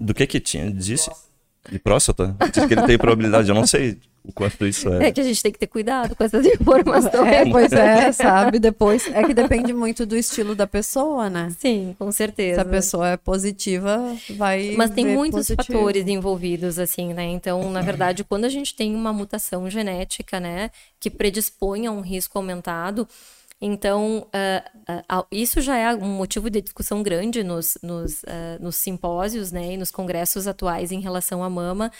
Do 0.00 0.14
que 0.14 0.26
que 0.26 0.40
tinha? 0.40 0.70
Disse? 0.70 1.10
De 1.70 1.78
próstata? 1.78 2.36
Diz 2.52 2.66
que 2.66 2.74
ele 2.74 2.82
tem 2.82 2.98
probabilidade, 2.98 3.48
eu 3.48 3.54
não 3.54 3.66
sei 3.66 3.98
o 4.24 4.32
quanto 4.32 4.66
isso 4.66 4.88
é. 4.88 5.08
É 5.08 5.12
que 5.12 5.20
a 5.20 5.24
gente 5.24 5.42
tem 5.42 5.52
que 5.52 5.58
ter 5.58 5.66
cuidado 5.66 6.16
com 6.16 6.24
essas 6.24 6.44
informações. 6.48 7.14
É, 7.14 7.44
pois 7.44 7.72
é, 7.72 8.10
sabe? 8.10 8.58
Depois, 8.58 9.06
é 9.12 9.22
que 9.22 9.34
depende 9.34 9.72
muito 9.72 10.06
do 10.06 10.16
estilo 10.16 10.54
da 10.54 10.66
pessoa, 10.66 11.28
né? 11.28 11.54
Sim, 11.58 11.94
com 11.98 12.10
certeza. 12.10 12.54
Se 12.54 12.60
a 12.60 12.64
pessoa 12.70 13.08
é 13.10 13.16
positiva, 13.18 14.16
vai. 14.36 14.74
Mas 14.76 14.90
tem 14.90 15.06
muitos 15.06 15.48
positivo. 15.48 15.78
fatores 15.78 16.06
envolvidos, 16.06 16.78
assim, 16.78 17.12
né? 17.12 17.24
Então, 17.24 17.70
na 17.70 17.82
verdade, 17.82 18.24
quando 18.24 18.46
a 18.46 18.48
gente 18.48 18.74
tem 18.74 18.94
uma 18.94 19.12
mutação 19.12 19.68
genética, 19.68 20.40
né, 20.40 20.70
que 20.98 21.10
predispõe 21.10 21.86
a 21.86 21.90
um 21.90 22.00
risco 22.00 22.38
aumentado, 22.38 23.06
então, 23.66 24.18
uh, 24.18 25.20
uh, 25.20 25.26
isso 25.32 25.62
já 25.62 25.74
é 25.74 25.94
um 25.94 26.18
motivo 26.18 26.50
de 26.50 26.60
discussão 26.60 27.02
grande 27.02 27.42
nos, 27.42 27.78
nos, 27.82 28.22
uh, 28.24 28.60
nos 28.60 28.76
simpósios 28.76 29.50
né, 29.50 29.72
e 29.72 29.76
nos 29.78 29.90
congressos 29.90 30.46
atuais 30.46 30.92
em 30.92 31.00
relação 31.00 31.42
à 31.42 31.48
mama, 31.48 31.90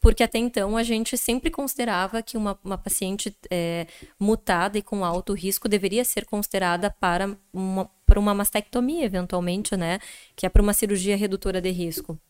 porque 0.00 0.22
até 0.22 0.36
então 0.36 0.76
a 0.76 0.82
gente 0.82 1.16
sempre 1.16 1.50
considerava 1.50 2.22
que 2.22 2.36
uma, 2.36 2.60
uma 2.62 2.76
paciente 2.76 3.34
é, 3.50 3.86
mutada 4.20 4.76
e 4.76 4.82
com 4.82 5.02
alto 5.02 5.32
risco 5.32 5.66
deveria 5.66 6.04
ser 6.04 6.26
considerada 6.26 6.90
para 6.90 7.34
uma, 7.50 7.90
para 8.04 8.20
uma 8.20 8.34
mastectomia, 8.34 9.06
eventualmente, 9.06 9.74
né? 9.78 9.98
Que 10.36 10.44
é 10.44 10.50
para 10.50 10.60
uma 10.60 10.74
cirurgia 10.74 11.16
redutora 11.16 11.58
de 11.58 11.70
risco. 11.70 12.20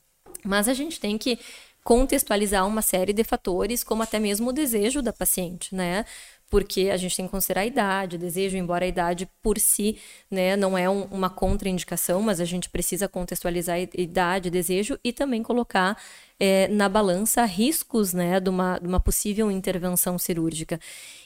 Mas 0.45 0.69
a 0.69 0.73
gente 0.73 1.01
tem 1.01 1.19
que 1.19 1.37
contextualizar 1.85 2.67
uma 2.67 2.81
série 2.81 3.13
de 3.13 3.23
fatores, 3.23 3.85
como 3.85 4.03
até 4.03 4.19
mesmo 4.19 4.49
o 4.51 4.53
desejo 4.53 5.03
da 5.03 5.13
paciente, 5.13 5.75
né? 5.75 6.07
Porque 6.55 6.89
a 6.89 6.97
gente 6.97 7.17
tem 7.17 7.25
que 7.27 7.33
considerar 7.33 7.63
a 7.63 7.67
idade, 7.67 8.15
o 8.15 8.19
desejo, 8.19 8.57
embora 8.57 8.85
a 8.85 8.87
idade 8.87 9.29
por 9.43 9.59
si 9.59 9.99
né, 10.31 10.55
não 10.55 10.79
é 10.79 10.89
um, 10.89 11.03
uma 11.11 11.29
contraindicação, 11.29 12.23
mas 12.23 12.39
a 12.41 12.45
gente 12.45 12.71
precisa 12.71 13.09
contextualizar 13.09 13.75
a 13.75 14.01
idade, 14.01 14.51
desejo 14.51 14.97
e 15.03 15.13
também 15.13 15.43
colocar 15.43 16.01
é, 16.39 16.67
na 16.69 16.89
balança 16.89 17.45
riscos 17.45 18.13
né, 18.13 18.41
de, 18.41 18.51
uma, 18.51 18.79
de 18.79 18.87
uma 18.87 19.01
possível 19.01 19.51
intervenção 19.51 20.19
cirúrgica. 20.19 20.81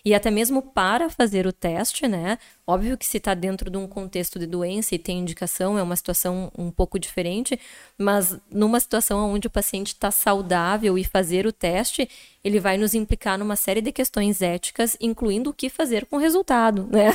E 0.04 0.14
até 0.14 0.30
mesmo 0.30 0.62
para 0.62 1.10
fazer 1.10 1.46
o 1.46 1.52
teste, 1.52 2.06
né? 2.06 2.38
Óbvio 2.66 2.98
que 2.98 3.06
se 3.06 3.16
está 3.16 3.34
dentro 3.34 3.70
de 3.70 3.76
um 3.78 3.86
contexto 3.86 4.38
de 4.38 4.46
doença 4.46 4.94
e 4.94 4.98
tem 4.98 5.18
indicação, 5.18 5.78
é 5.78 5.82
uma 5.82 5.96
situação 5.96 6.52
um 6.56 6.70
pouco 6.70 6.98
diferente, 6.98 7.58
mas 7.96 8.38
numa 8.50 8.78
situação 8.78 9.32
onde 9.32 9.46
o 9.46 9.50
paciente 9.50 9.88
está 9.88 10.10
saudável 10.10 10.98
e 10.98 11.04
fazer 11.04 11.46
o 11.46 11.52
teste, 11.52 12.08
ele 12.44 12.60
vai 12.60 12.76
nos 12.78 12.94
implicar 12.94 13.38
numa 13.38 13.56
série 13.56 13.80
de 13.80 13.90
questões 13.90 14.40
éticas, 14.40 14.96
incluindo 15.00 15.50
o 15.50 15.54
que 15.54 15.68
fazer 15.68 16.06
com 16.06 16.16
o 16.16 16.18
resultado, 16.18 16.88
né? 16.90 17.12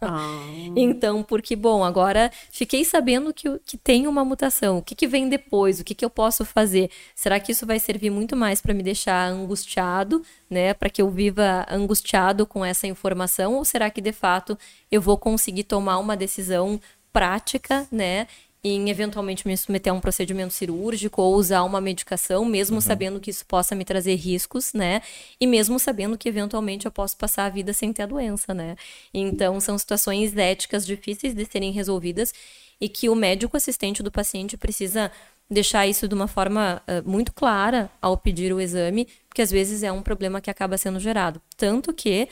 Ah. 0.00 0.18
então, 0.76 1.22
porque, 1.22 1.56
bom, 1.56 1.82
agora 1.82 2.30
fiquei 2.50 2.84
sabendo 2.84 3.32
que, 3.32 3.58
que 3.64 3.76
tem 3.76 4.06
uma 4.06 4.24
mutação, 4.24 4.78
o 4.78 4.82
que, 4.82 4.94
que 4.94 5.06
vem 5.06 5.28
depois, 5.28 5.80
o 5.80 5.84
que, 5.84 5.94
que 5.94 6.04
eu 6.04 6.10
posso 6.10 6.44
fazer? 6.44 6.90
Será 7.28 7.38
que 7.38 7.52
isso 7.52 7.66
vai 7.66 7.78
servir 7.78 8.08
muito 8.08 8.34
mais 8.34 8.62
para 8.62 8.72
me 8.72 8.82
deixar 8.82 9.30
angustiado, 9.30 10.22
né? 10.48 10.72
Para 10.72 10.88
que 10.88 11.02
eu 11.02 11.10
viva 11.10 11.66
angustiado 11.68 12.46
com 12.46 12.64
essa 12.64 12.86
informação? 12.86 13.56
Ou 13.56 13.66
será 13.66 13.90
que 13.90 14.00
de 14.00 14.12
fato 14.12 14.58
eu 14.90 14.98
vou 14.98 15.18
conseguir 15.18 15.64
tomar 15.64 15.98
uma 15.98 16.16
decisão 16.16 16.80
prática, 17.12 17.86
né? 17.92 18.26
em 18.64 18.88
eventualmente 18.88 19.46
me 19.46 19.56
submeter 19.56 19.92
a 19.92 19.96
um 19.96 20.00
procedimento 20.00 20.52
cirúrgico 20.52 21.22
ou 21.22 21.34
usar 21.34 21.62
uma 21.64 21.80
medicação, 21.80 22.44
mesmo 22.46 22.76
uhum. 22.76 22.80
sabendo 22.80 23.20
que 23.20 23.30
isso 23.30 23.44
possa 23.46 23.74
me 23.74 23.84
trazer 23.84 24.14
riscos, 24.14 24.72
né? 24.72 25.02
E 25.38 25.46
mesmo 25.46 25.78
sabendo 25.78 26.16
que 26.16 26.28
eventualmente 26.28 26.86
eu 26.86 26.90
posso 26.90 27.16
passar 27.16 27.44
a 27.44 27.50
vida 27.50 27.74
sem 27.74 27.92
ter 27.92 28.04
a 28.04 28.06
doença, 28.06 28.54
né? 28.54 28.74
Então 29.12 29.60
são 29.60 29.76
situações 29.76 30.34
éticas 30.34 30.86
difíceis 30.86 31.34
de 31.34 31.44
serem 31.44 31.72
resolvidas 31.72 32.32
e 32.80 32.88
que 32.88 33.08
o 33.08 33.14
médico 33.14 33.56
assistente 33.56 34.02
do 34.02 34.10
paciente 34.10 34.56
precisa 34.56 35.12
deixar 35.50 35.86
isso 35.86 36.06
de 36.06 36.14
uma 36.14 36.28
forma 36.28 36.82
uh, 36.86 37.08
muito 37.08 37.32
clara 37.32 37.90
ao 38.02 38.16
pedir 38.16 38.52
o 38.52 38.60
exame, 38.60 39.06
porque 39.28 39.42
às 39.42 39.50
vezes 39.50 39.82
é 39.82 39.90
um 39.90 40.02
problema 40.02 40.40
que 40.40 40.50
acaba 40.50 40.76
sendo 40.76 41.00
gerado. 41.00 41.40
Tanto 41.56 41.92
que, 41.92 42.28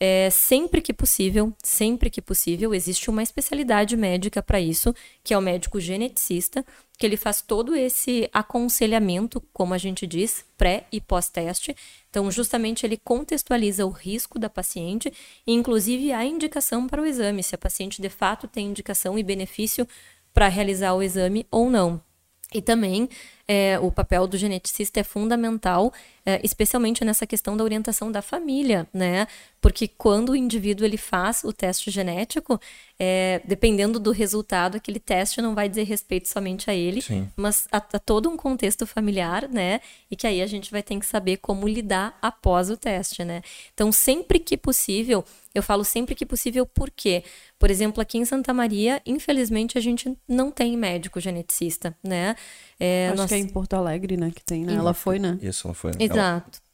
é, 0.00 0.28
sempre 0.30 0.80
que 0.80 0.92
possível, 0.92 1.52
sempre 1.62 2.10
que 2.10 2.22
possível, 2.22 2.74
existe 2.74 3.10
uma 3.10 3.22
especialidade 3.22 3.96
médica 3.96 4.42
para 4.42 4.60
isso, 4.60 4.94
que 5.22 5.34
é 5.34 5.38
o 5.38 5.42
médico 5.42 5.78
geneticista, 5.78 6.64
que 6.98 7.04
ele 7.04 7.16
faz 7.16 7.42
todo 7.42 7.76
esse 7.76 8.28
aconselhamento, 8.32 9.42
como 9.52 9.74
a 9.74 9.78
gente 9.78 10.06
diz, 10.06 10.44
pré 10.56 10.86
e 10.90 11.00
pós-teste. 11.00 11.76
Então, 12.08 12.30
justamente 12.30 12.86
ele 12.86 12.96
contextualiza 12.96 13.84
o 13.84 13.90
risco 13.90 14.38
da 14.38 14.48
paciente 14.48 15.12
e, 15.46 15.52
inclusive, 15.52 16.12
a 16.12 16.24
indicação 16.24 16.86
para 16.86 17.02
o 17.02 17.06
exame, 17.06 17.42
se 17.42 17.54
a 17.54 17.58
paciente 17.58 18.00
de 18.00 18.08
fato 18.08 18.48
tem 18.48 18.68
indicação 18.68 19.18
e 19.18 19.22
benefício 19.22 19.86
para 20.32 20.48
realizar 20.48 20.94
o 20.94 21.02
exame 21.02 21.46
ou 21.50 21.70
não. 21.70 22.00
E 22.54 22.62
também 22.62 23.08
é, 23.46 23.78
o 23.78 23.90
papel 23.90 24.26
do 24.26 24.36
geneticista 24.36 25.00
é 25.00 25.02
fundamental, 25.02 25.92
é, 26.24 26.40
especialmente 26.42 27.04
nessa 27.04 27.26
questão 27.26 27.56
da 27.56 27.64
orientação 27.64 28.10
da 28.10 28.22
família, 28.22 28.88
né? 28.92 29.26
Porque 29.60 29.88
quando 29.88 30.30
o 30.30 30.36
indivíduo 30.36 30.84
ele 30.84 30.96
faz 30.96 31.42
o 31.44 31.52
teste 31.52 31.90
genético, 31.90 32.60
é, 32.98 33.40
dependendo 33.44 33.98
do 33.98 34.10
resultado, 34.10 34.76
aquele 34.76 34.98
teste 34.98 35.42
não 35.42 35.54
vai 35.54 35.68
dizer 35.68 35.84
respeito 35.84 36.28
somente 36.28 36.70
a 36.70 36.74
ele, 36.74 37.02
Sim. 37.02 37.28
mas 37.36 37.66
a, 37.70 37.78
a, 37.78 37.98
todo 37.98 38.28
um 38.28 38.36
contexto 38.36 38.86
familiar, 38.86 39.48
né? 39.48 39.80
E 40.10 40.16
que 40.16 40.26
aí 40.26 40.40
a 40.40 40.46
gente 40.46 40.70
vai 40.70 40.82
ter 40.82 40.98
que 40.98 41.06
saber 41.06 41.38
como 41.38 41.68
lidar 41.68 42.18
após 42.22 42.70
o 42.70 42.76
teste, 42.76 43.24
né? 43.24 43.42
Então, 43.72 43.90
sempre 43.90 44.38
que 44.38 44.56
possível, 44.56 45.24
eu 45.54 45.62
falo 45.62 45.84
sempre 45.84 46.14
que 46.14 46.26
possível, 46.26 46.66
por 46.66 46.90
quê? 46.90 47.22
Por 47.58 47.70
exemplo, 47.70 48.02
aqui 48.02 48.18
em 48.18 48.24
Santa 48.24 48.52
Maria, 48.52 49.00
infelizmente, 49.06 49.78
a 49.78 49.80
gente 49.80 50.14
não 50.28 50.50
tem 50.50 50.76
médico 50.76 51.20
geneticista, 51.20 51.96
né? 52.02 52.34
É, 52.78 53.08
Acho 53.08 53.16
nós... 53.16 53.30
que 53.34 53.42
é 53.42 53.44
em 53.44 53.48
Porto 53.48 53.74
Alegre, 53.74 54.16
né, 54.16 54.30
que 54.34 54.44
tem, 54.44 54.64
né? 54.64 54.74
Ela 54.74 54.94
foi, 54.94 55.18
né? 55.18 55.38
Isso, 55.42 55.66
ela 55.66 55.74
foi. 55.74 55.92
Exato. 55.98 56.58
Ela... 56.58 56.64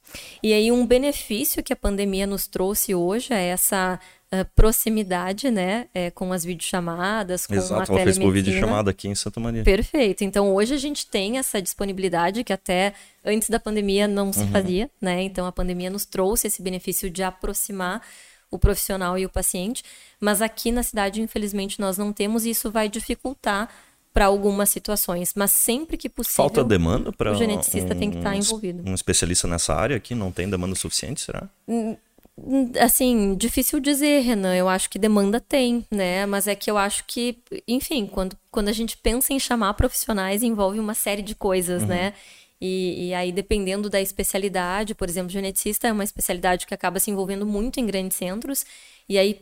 E 0.42 0.52
aí, 0.52 0.72
um 0.72 0.86
benefício 0.86 1.62
que 1.62 1.72
a 1.72 1.76
pandemia 1.76 2.26
nos 2.26 2.46
trouxe 2.46 2.94
hoje 2.94 3.32
é 3.32 3.46
essa 3.46 3.98
uh, 4.32 4.44
proximidade, 4.54 5.50
né, 5.50 5.86
é, 5.94 6.11
com 6.11 6.32
as 6.32 6.44
videochamadas, 6.44 7.46
com 7.46 7.54
Exato, 7.54 7.92
a 7.92 7.94
ela 7.94 8.04
fez 8.04 8.18
por 8.18 8.32
videochamada 8.32 8.90
aqui 8.90 9.08
em 9.08 9.14
Santa 9.14 9.38
Maria. 9.38 9.62
Perfeito. 9.62 10.24
Então, 10.24 10.54
hoje 10.54 10.74
a 10.74 10.78
gente 10.78 11.06
tem 11.06 11.38
essa 11.38 11.61
disponibilidade 11.61 12.42
que 12.44 12.52
até 12.52 12.92
antes 13.24 13.48
da 13.48 13.61
pandemia 13.61 14.08
não 14.08 14.32
se 14.32 14.40
uhum. 14.40 14.50
fazia, 14.50 14.90
né? 15.00 15.22
Então, 15.22 15.46
a 15.46 15.52
pandemia 15.52 15.90
nos 15.90 16.04
trouxe 16.04 16.48
esse 16.48 16.62
benefício 16.62 17.08
de 17.11 17.22
aproximar 17.22 18.02
o 18.50 18.58
profissional 18.58 19.16
e 19.16 19.24
o 19.24 19.28
paciente, 19.28 19.84
mas 20.18 20.42
aqui 20.42 20.72
na 20.72 20.82
cidade, 20.82 21.22
infelizmente, 21.22 21.78
nós 21.78 21.96
não 21.96 22.12
temos 22.12 22.44
e 22.44 22.50
isso 22.50 22.68
vai 22.68 22.88
dificultar 22.88 23.68
para 24.12 24.26
algumas 24.26 24.68
situações, 24.68 25.32
mas 25.36 25.52
sempre 25.52 25.96
que 25.96 26.08
possível. 26.08 26.36
Falta 26.36 26.64
demanda 26.64 27.12
para 27.12 27.32
o 27.32 27.34
geneticista 27.34 27.94
um, 27.94 27.98
tem 27.98 28.11
que 28.11 28.18
estar 28.18 28.30
tá 28.30 28.36
envolvido. 28.36 28.82
Um 28.88 28.94
especialista 28.94 29.46
nessa 29.46 29.74
área 29.74 29.96
aqui 29.96 30.14
não 30.14 30.32
tem 30.32 30.48
demanda 30.50 30.74
suficiente, 30.74 31.20
será? 31.20 31.48
Hum, 31.68 31.96
hum, 32.36 32.72
assim, 32.80 33.36
difícil 33.36 33.78
dizer, 33.78 34.20
Renan. 34.22 34.54
Eu 34.56 34.68
acho 34.68 34.90
que 34.90 34.98
demanda 34.98 35.40
tem, 35.40 35.86
né? 35.90 36.26
Mas 36.26 36.48
é 36.48 36.56
que 36.56 36.70
eu 36.70 36.76
acho 36.76 37.04
que, 37.06 37.38
enfim, 37.68 38.06
quando, 38.06 38.36
quando 38.50 38.68
a 38.68 38.72
gente 38.72 38.96
pensa 38.96 39.32
em 39.32 39.38
chamar 39.38 39.74
profissionais, 39.74 40.42
envolve 40.42 40.80
uma 40.80 40.94
série 40.94 41.22
de 41.22 41.34
coisas, 41.34 41.82
uhum. 41.82 41.88
né? 41.88 42.12
E, 42.61 43.08
e, 43.08 43.14
aí, 43.14 43.32
dependendo 43.32 43.88
da 43.88 44.02
especialidade, 44.02 44.94
por 44.94 45.08
exemplo, 45.08 45.30
geneticista 45.30 45.88
é 45.88 45.92
uma 45.92 46.04
especialidade 46.04 46.66
que 46.66 46.74
acaba 46.74 47.00
se 47.00 47.11
envolvendo 47.11 47.46
muito 47.46 47.80
em 47.80 47.86
grandes 47.86 48.18
centros. 48.18 48.66
E 49.08 49.16
aí, 49.16 49.40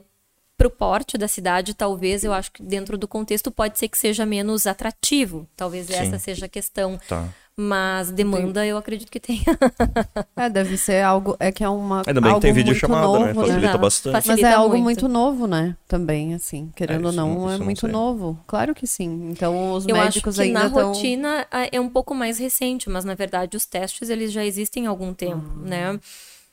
para 0.59 0.67
o 0.67 0.71
porte 0.71 1.17
da 1.17 1.29
cidade, 1.29 1.73
talvez 1.73 2.25
eu 2.25 2.33
acho 2.33 2.51
que 2.51 2.61
dentro 2.61 2.99
do 2.99 3.07
contexto 3.07 3.49
pode 3.49 3.79
ser 3.79 3.87
que 3.87 3.97
seja 3.97 4.27
menos 4.27 4.67
atrativo. 4.67 5.49
Talvez 5.57 5.87
Sim. 5.87 5.95
essa 5.95 6.19
seja 6.19 6.47
a 6.47 6.49
questão. 6.49 6.99
Tá. 7.09 7.29
Mas 7.61 8.13
demanda 8.13 8.65
eu 8.65 8.77
acredito 8.77 9.11
que 9.11 9.19
tenha. 9.19 9.43
é, 10.37 10.49
deve 10.49 10.77
ser 10.77 11.03
algo. 11.03 11.37
É 11.41 11.51
que 11.51 11.65
é 11.65 11.69
uma. 11.69 12.05
Ainda 12.07 12.21
bem 12.21 12.35
que 12.35 12.41
tem 12.41 12.53
vídeo 12.53 12.73
chamada, 12.73 13.19
né? 13.19 13.35
Facilita 13.35 13.73
né? 13.73 13.79
bastante. 13.79 14.13
Facilita 14.13 14.43
Mas 14.43 14.53
é 14.53 14.55
algo 14.55 14.79
muito. 14.79 14.85
muito 14.85 15.09
novo, 15.09 15.47
né? 15.49 15.77
Também, 15.89 16.35
assim, 16.35 16.71
querendo 16.77 17.07
é, 17.07 17.11
ou 17.11 17.13
não, 17.13 17.51
é 17.51 17.59
muito 17.59 17.89
novo. 17.89 18.39
Claro 18.47 18.77
que 18.77 18.87
sim. 18.87 19.31
Então 19.31 19.73
os 19.73 19.89
eu 19.89 19.97
médicos 19.97 20.39
acho 20.39 20.49
que 20.49 20.57
ainda. 20.57 20.69
Na 20.69 20.71
tão... 20.71 20.93
rotina 20.93 21.47
é 21.51 21.81
um 21.81 21.89
pouco 21.89 22.15
mais 22.15 22.39
recente, 22.39 22.89
mas 22.89 23.05
na 23.05 23.17
verdade 23.17 23.57
os 23.57 23.67
testes 23.67 24.09
eles 24.09 24.31
já 24.31 24.45
existem 24.45 24.87
há 24.87 24.91
algum 24.91 25.13
tempo, 25.13 25.59
uhum. 25.59 25.63
né? 25.65 25.99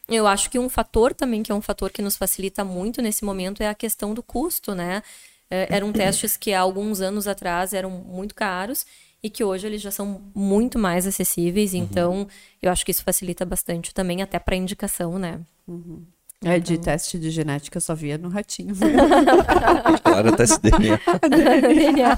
Eu 0.08 0.28
acho 0.28 0.49
que 0.49 0.60
um 0.60 0.70
fator 0.70 1.14
também, 1.14 1.41
que 1.41 1.51
é 1.51 1.56
um 1.56 1.62
fator 1.62 1.91
que 1.91 2.01
nos 2.01 2.16
facilita 2.16 2.64
muito 2.64 3.01
nesse 3.01 3.26
momento, 3.26 3.62
é 3.62 3.68
a 3.68 3.76
questão 3.76 4.14
do 4.14 4.22
custo, 4.22 4.76
né? 4.76 5.01
É, 5.49 5.68
eram 5.70 5.91
testes 5.93 6.38
que 6.38 6.53
há 6.53 6.62
alguns 6.62 7.01
anos 7.01 7.28
atrás 7.28 7.74
eram 7.74 7.89
muito 7.89 8.36
caros 8.36 8.86
e 9.24 9.30
que 9.30 9.43
hoje 9.43 9.66
eles 9.66 9.82
já 9.82 9.89
são 9.89 10.22
muito 10.36 10.78
mais 10.78 11.08
acessíveis. 11.08 11.74
Uhum. 11.74 11.80
Então, 11.80 12.28
eu 12.62 12.72
acho 12.72 12.86
que 12.86 12.91
isso 12.91 13.03
facilita 13.03 13.43
bastante 13.43 13.93
também, 13.93 14.22
até 14.22 14.38
para 14.38 14.56
indicação, 14.56 15.18
né? 15.18 15.39
Uhum. 15.68 16.06
É, 16.43 16.60
de 16.60 16.74
então 16.74 16.84
teste 16.84 17.18
de 17.18 17.32
genética 17.32 17.80
só 17.80 17.95
via 17.95 18.20
no 18.20 18.30
ratinho. 18.30 18.76
claro, 20.03 20.36
teste 20.36 20.60
DNA. 20.62 20.99
DNA. 21.28 22.18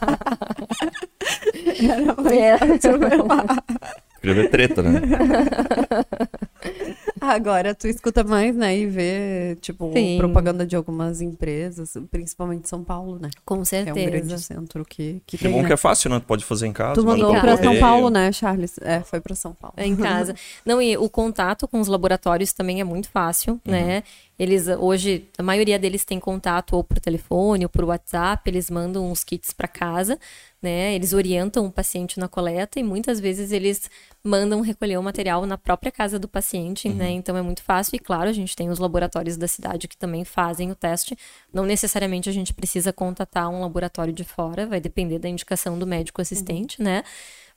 Era 1.79 2.65
muito 2.65 2.85
é. 2.87 3.95
Escrever 4.17 4.49
treta, 4.49 4.83
né? 4.83 4.99
Agora 7.19 7.73
tu 7.75 7.87
escuta 7.87 8.23
mais, 8.23 8.55
né? 8.55 8.77
E 8.77 8.85
vê, 8.85 9.57
tipo, 9.61 9.91
Sim. 9.93 10.17
propaganda 10.17 10.65
de 10.65 10.75
algumas 10.75 11.21
empresas, 11.21 11.93
principalmente 12.11 12.67
São 12.69 12.83
Paulo, 12.83 13.19
né? 13.19 13.29
Com 13.45 13.63
certeza. 13.63 13.99
É 13.99 14.03
um 14.03 14.11
grande 14.11 14.39
centro 14.39 14.85
que, 14.85 15.21
que, 15.25 15.37
que 15.37 15.43
tem, 15.43 15.51
bom 15.51 15.61
né? 15.61 15.67
que 15.67 15.73
é 15.73 15.77
fácil, 15.77 16.09
né? 16.09 16.19
Tu 16.19 16.25
pode 16.25 16.45
fazer 16.45 16.67
em 16.67 16.73
casa. 16.73 16.95
Tu 16.95 17.05
mandou 17.05 17.39
pra 17.39 17.57
São 17.57 17.79
Paulo, 17.79 18.09
né, 18.09 18.31
Charles? 18.31 18.77
É, 18.81 19.01
foi 19.01 19.19
pra 19.19 19.35
São 19.35 19.53
Paulo. 19.53 19.73
É 19.77 19.85
em 19.85 19.95
casa. 19.95 20.35
Não, 20.65 20.81
e 20.81 20.97
o 20.97 21.09
contato 21.09 21.67
com 21.67 21.79
os 21.79 21.87
laboratórios 21.87 22.53
também 22.53 22.81
é 22.81 22.83
muito 22.83 23.09
fácil, 23.09 23.53
uhum. 23.65 23.71
né? 23.71 24.03
Eles 24.39 24.67
hoje, 24.67 25.27
a 25.35 25.41
maioria 25.41 25.79
deles 25.79 26.05
tem 26.05 26.19
contato 26.19 26.75
ou 26.75 26.83
por 26.83 26.99
telefone 26.99 27.65
ou 27.65 27.69
por 27.69 27.83
WhatsApp, 27.83 28.47
eles 28.47 28.69
mandam 28.69 29.09
uns 29.09 29.23
kits 29.23 29.51
para 29.51 29.67
casa, 29.67 30.19
né? 30.61 30.93
Eles 30.93 31.11
orientam 31.11 31.65
o 31.65 31.71
paciente 31.71 32.19
na 32.19 32.27
coleta 32.27 32.79
e 32.79 32.83
muitas 32.83 33.19
vezes 33.19 33.51
eles 33.51 33.89
mandam 34.23 34.61
recolher 34.61 34.97
o 34.97 35.03
material 35.03 35.43
na 35.47 35.57
própria 35.57 35.91
casa 35.91 36.19
do 36.19 36.27
paciente, 36.27 36.87
né? 36.87 36.93
uhum. 36.93 36.99
né? 36.99 37.09
Então 37.11 37.35
é 37.35 37.41
muito 37.41 37.63
fácil 37.63 37.95
e 37.95 37.99
claro, 37.99 38.29
a 38.29 38.33
gente 38.33 38.55
tem 38.55 38.69
os 38.69 38.77
laboratórios 38.77 39.37
da 39.37 39.47
cidade 39.47 39.87
que 39.87 39.97
também 39.97 40.23
fazem 40.23 40.69
o 40.71 40.75
teste. 40.75 41.17
Não 41.51 41.65
necessariamente 41.65 42.29
a 42.29 42.33
gente 42.33 42.53
precisa 42.53 42.93
contatar 42.93 43.49
um 43.49 43.61
laboratório 43.61 44.13
de 44.13 44.23
fora, 44.23 44.67
vai 44.67 44.79
depender 44.79 45.17
da 45.17 45.27
indicação 45.27 45.79
do 45.79 45.87
médico 45.87 46.21
assistente, 46.21 46.79
uhum. 46.79 46.85
né? 46.85 47.03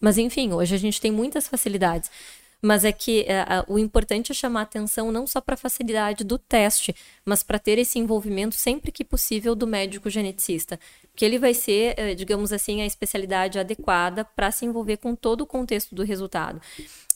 Mas 0.01 0.17
enfim, 0.17 0.53
hoje 0.53 0.75
a 0.75 0.79
gente 0.79 0.99
tem 0.99 1.13
muitas 1.13 1.47
facilidades 1.47 2.11
mas 2.63 2.85
é 2.85 2.93
que 2.93 3.23
é, 3.23 3.45
o 3.67 3.79
importante 3.79 4.33
é 4.33 4.35
chamar 4.35 4.63
atenção 4.63 5.11
não 5.11 5.27
só 5.27 5.41
para 5.41 5.55
a 5.55 5.59
facilidade 5.59 6.25
do 6.25 6.39
teste, 6.39 6.95
mas 7.25 7.43
para 7.43 7.59
ter 7.59 7.79
esse 7.79 7.99
envolvimento 7.99 8.55
sempre 8.55 8.93
que 8.93 9.05
possível 9.05 9.55
do 9.55 9.67
médico 9.67 10.11
geneticista, 10.11 10.79
que 11.17 11.25
ele 11.25 11.39
vai 11.39 11.55
ser, 11.55 11.95
é, 11.99 12.15
digamos 12.15 12.53
assim, 12.53 12.83
a 12.83 12.87
especialidade 12.87 13.59
adequada 13.59 14.25
para 14.25 14.51
se 14.51 14.65
envolver 14.65 14.99
com 14.99 15.15
todo 15.15 15.43
o 15.43 15.47
contexto 15.47 15.95
do 15.95 16.03
resultado. 16.03 16.61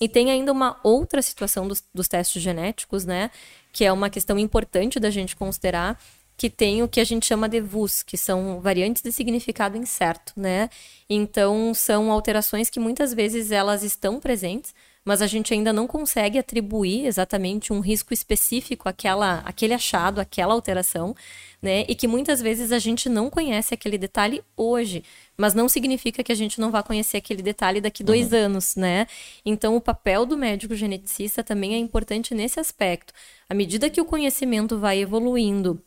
E 0.00 0.08
tem 0.08 0.30
ainda 0.30 0.52
uma 0.52 0.78
outra 0.82 1.22
situação 1.22 1.68
dos, 1.68 1.82
dos 1.92 2.08
testes 2.08 2.42
genéticos, 2.42 3.04
né, 3.04 3.30
que 3.72 3.84
é 3.84 3.92
uma 3.92 4.10
questão 4.10 4.38
importante 4.38 4.98
da 4.98 5.10
gente 5.10 5.36
considerar, 5.36 5.98
que 6.36 6.50
tem 6.50 6.82
o 6.82 6.88
que 6.88 7.00
a 7.00 7.04
gente 7.04 7.26
chama 7.26 7.48
de 7.48 7.60
VUS, 7.60 8.02
que 8.02 8.16
são 8.16 8.60
variantes 8.60 9.02
de 9.02 9.12
significado 9.12 9.76
incerto, 9.76 10.32
né? 10.36 10.68
Então, 11.08 11.72
são 11.74 12.10
alterações 12.10 12.68
que 12.68 12.80
muitas 12.80 13.14
vezes 13.14 13.52
elas 13.52 13.82
estão 13.84 14.18
presentes, 14.18 14.74
mas 15.04 15.20
a 15.20 15.26
gente 15.26 15.52
ainda 15.52 15.72
não 15.72 15.86
consegue 15.86 16.38
atribuir 16.38 17.06
exatamente 17.06 17.72
um 17.72 17.80
risco 17.80 18.14
específico 18.14 18.88
àquela, 18.88 19.40
àquele 19.40 19.74
achado, 19.74 20.20
àquela 20.20 20.54
alteração, 20.54 21.14
né? 21.60 21.84
E 21.88 21.94
que 21.94 22.08
muitas 22.08 22.40
vezes 22.40 22.72
a 22.72 22.78
gente 22.78 23.08
não 23.08 23.28
conhece 23.28 23.74
aquele 23.74 23.98
detalhe 23.98 24.42
hoje, 24.56 25.04
mas 25.36 25.52
não 25.52 25.68
significa 25.68 26.22
que 26.22 26.32
a 26.32 26.34
gente 26.34 26.60
não 26.60 26.70
vá 26.70 26.82
conhecer 26.82 27.18
aquele 27.18 27.42
detalhe 27.42 27.80
daqui 27.80 28.02
dois 28.02 28.32
uhum. 28.32 28.38
anos, 28.38 28.76
né? 28.76 29.06
Então, 29.44 29.76
o 29.76 29.80
papel 29.80 30.24
do 30.24 30.36
médico 30.36 30.74
geneticista 30.74 31.44
também 31.44 31.74
é 31.74 31.78
importante 31.78 32.34
nesse 32.34 32.58
aspecto. 32.58 33.12
À 33.48 33.54
medida 33.54 33.90
que 33.90 34.00
o 34.00 34.04
conhecimento 34.04 34.78
vai 34.78 35.00
evoluindo, 35.00 35.82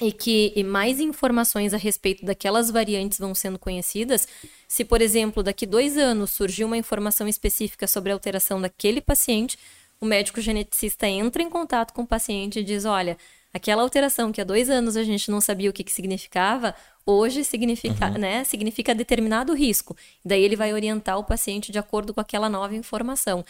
e 0.00 0.10
que 0.10 0.52
e 0.56 0.64
mais 0.64 0.98
informações 0.98 1.72
a 1.72 1.76
respeito 1.76 2.24
daquelas 2.24 2.70
variantes 2.70 3.18
vão 3.18 3.34
sendo 3.34 3.58
conhecidas, 3.58 4.26
se, 4.66 4.84
por 4.84 5.00
exemplo, 5.00 5.42
daqui 5.42 5.66
dois 5.66 5.96
anos 5.96 6.32
surgir 6.32 6.64
uma 6.64 6.76
informação 6.76 7.28
específica 7.28 7.86
sobre 7.86 8.10
a 8.10 8.14
alteração 8.14 8.60
daquele 8.60 9.00
paciente, 9.00 9.56
o 10.00 10.06
médico 10.06 10.40
geneticista 10.40 11.06
entra 11.06 11.42
em 11.42 11.48
contato 11.48 11.92
com 11.92 12.02
o 12.02 12.06
paciente 12.06 12.58
e 12.58 12.64
diz: 12.64 12.84
olha, 12.84 13.16
aquela 13.52 13.82
alteração 13.82 14.32
que 14.32 14.40
há 14.40 14.44
dois 14.44 14.68
anos 14.68 14.96
a 14.96 15.04
gente 15.04 15.30
não 15.30 15.40
sabia 15.40 15.70
o 15.70 15.72
que, 15.72 15.84
que 15.84 15.92
significava, 15.92 16.74
hoje 17.06 17.44
significa, 17.44 18.08
uhum. 18.08 18.18
né, 18.18 18.44
significa 18.44 18.94
determinado 18.94 19.54
risco. 19.54 19.96
Daí 20.24 20.42
ele 20.42 20.56
vai 20.56 20.72
orientar 20.72 21.18
o 21.18 21.24
paciente 21.24 21.70
de 21.70 21.78
acordo 21.78 22.12
com 22.12 22.20
aquela 22.20 22.48
nova 22.48 22.74
informação. 22.74 23.44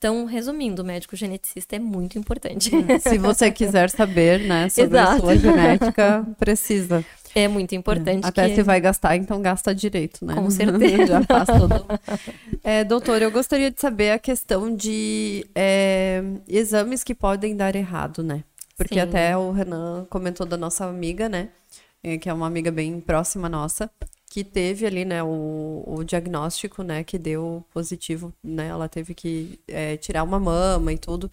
Então, 0.00 0.24
resumindo, 0.24 0.80
o 0.80 0.84
médico 0.84 1.14
geneticista 1.14 1.76
é 1.76 1.78
muito 1.78 2.18
importante. 2.18 2.70
Se 3.06 3.18
você 3.18 3.50
quiser 3.50 3.90
saber, 3.90 4.40
né, 4.40 4.66
sobre 4.70 4.96
Exato. 4.96 5.12
a 5.12 5.20
sua 5.20 5.36
genética, 5.36 6.26
precisa. 6.38 7.04
É 7.34 7.46
muito 7.46 7.74
importante. 7.74 8.26
Até 8.26 8.48
que... 8.48 8.54
se 8.54 8.62
vai 8.62 8.80
gastar, 8.80 9.14
então 9.14 9.42
gasta 9.42 9.74
direito, 9.74 10.24
né? 10.24 10.34
Com 10.34 10.48
certeza. 10.50 11.06
Já 11.06 11.22
faz 11.22 11.46
todo. 11.46 11.86
É, 12.64 12.82
doutor, 12.82 13.20
eu 13.20 13.30
gostaria 13.30 13.70
de 13.70 13.78
saber 13.78 14.12
a 14.12 14.18
questão 14.18 14.74
de 14.74 15.46
é, 15.54 16.22
exames 16.48 17.04
que 17.04 17.14
podem 17.14 17.54
dar 17.54 17.76
errado, 17.76 18.22
né? 18.22 18.42
Porque 18.78 18.94
Sim. 18.94 19.00
até 19.00 19.36
o 19.36 19.52
Renan 19.52 20.06
comentou 20.08 20.46
da 20.46 20.56
nossa 20.56 20.86
amiga, 20.86 21.28
né? 21.28 21.50
É, 22.02 22.16
que 22.16 22.30
é 22.30 22.32
uma 22.32 22.46
amiga 22.46 22.72
bem 22.72 22.98
próxima 23.02 23.50
nossa, 23.50 23.90
que 24.30 24.44
teve 24.44 24.86
ali, 24.86 25.04
né, 25.04 25.24
o, 25.24 25.82
o 25.84 26.04
diagnóstico, 26.04 26.84
né, 26.84 27.02
que 27.02 27.18
deu 27.18 27.64
positivo, 27.74 28.32
né, 28.42 28.68
ela 28.68 28.88
teve 28.88 29.12
que 29.12 29.58
é, 29.66 29.96
tirar 29.96 30.22
uma 30.22 30.38
mama 30.38 30.92
e 30.92 30.98
tudo, 30.98 31.28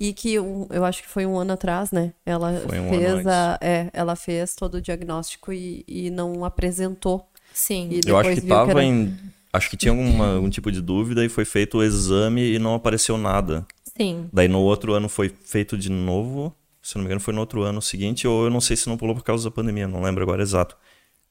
e 0.00 0.14
que 0.14 0.40
um, 0.40 0.66
eu 0.70 0.82
acho 0.82 1.02
que 1.02 1.08
foi 1.10 1.26
um 1.26 1.38
ano 1.38 1.52
atrás, 1.52 1.92
né, 1.92 2.14
ela 2.24 2.50
um 2.50 2.88
fez 2.88 3.26
a, 3.26 3.58
é, 3.60 3.90
ela 3.92 4.16
fez 4.16 4.54
todo 4.54 4.76
o 4.76 4.80
diagnóstico 4.80 5.52
e, 5.52 5.84
e 5.86 6.08
não 6.08 6.42
apresentou. 6.42 7.28
Sim. 7.52 8.00
eu 8.06 8.16
acho 8.16 8.30
que 8.30 8.40
tava 8.40 8.64
que 8.64 8.70
era... 8.70 8.82
em, 8.82 9.14
acho 9.52 9.68
que 9.68 9.76
tinha 9.76 9.92
uma, 9.92 10.36
algum 10.36 10.48
tipo 10.48 10.72
de 10.72 10.80
dúvida 10.80 11.22
e 11.22 11.28
foi 11.28 11.44
feito 11.44 11.78
o 11.78 11.84
exame 11.84 12.54
e 12.54 12.58
não 12.58 12.74
apareceu 12.74 13.18
nada. 13.18 13.66
Sim. 13.94 14.26
Daí 14.32 14.48
no 14.48 14.60
outro 14.60 14.94
ano 14.94 15.06
foi 15.10 15.28
feito 15.28 15.76
de 15.76 15.90
novo, 15.90 16.54
se 16.82 16.94
não 16.94 17.02
me 17.02 17.08
engano 17.08 17.20
foi 17.20 17.34
no 17.34 17.40
outro 17.40 17.62
ano 17.62 17.82
seguinte, 17.82 18.26
ou 18.26 18.44
eu 18.44 18.50
não 18.50 18.60
sei 18.60 18.74
se 18.74 18.88
não 18.88 18.96
pulou 18.96 19.14
por 19.14 19.22
causa 19.22 19.44
da 19.44 19.54
pandemia, 19.54 19.86
não 19.86 20.00
lembro 20.00 20.22
agora 20.22 20.40
exato. 20.40 20.74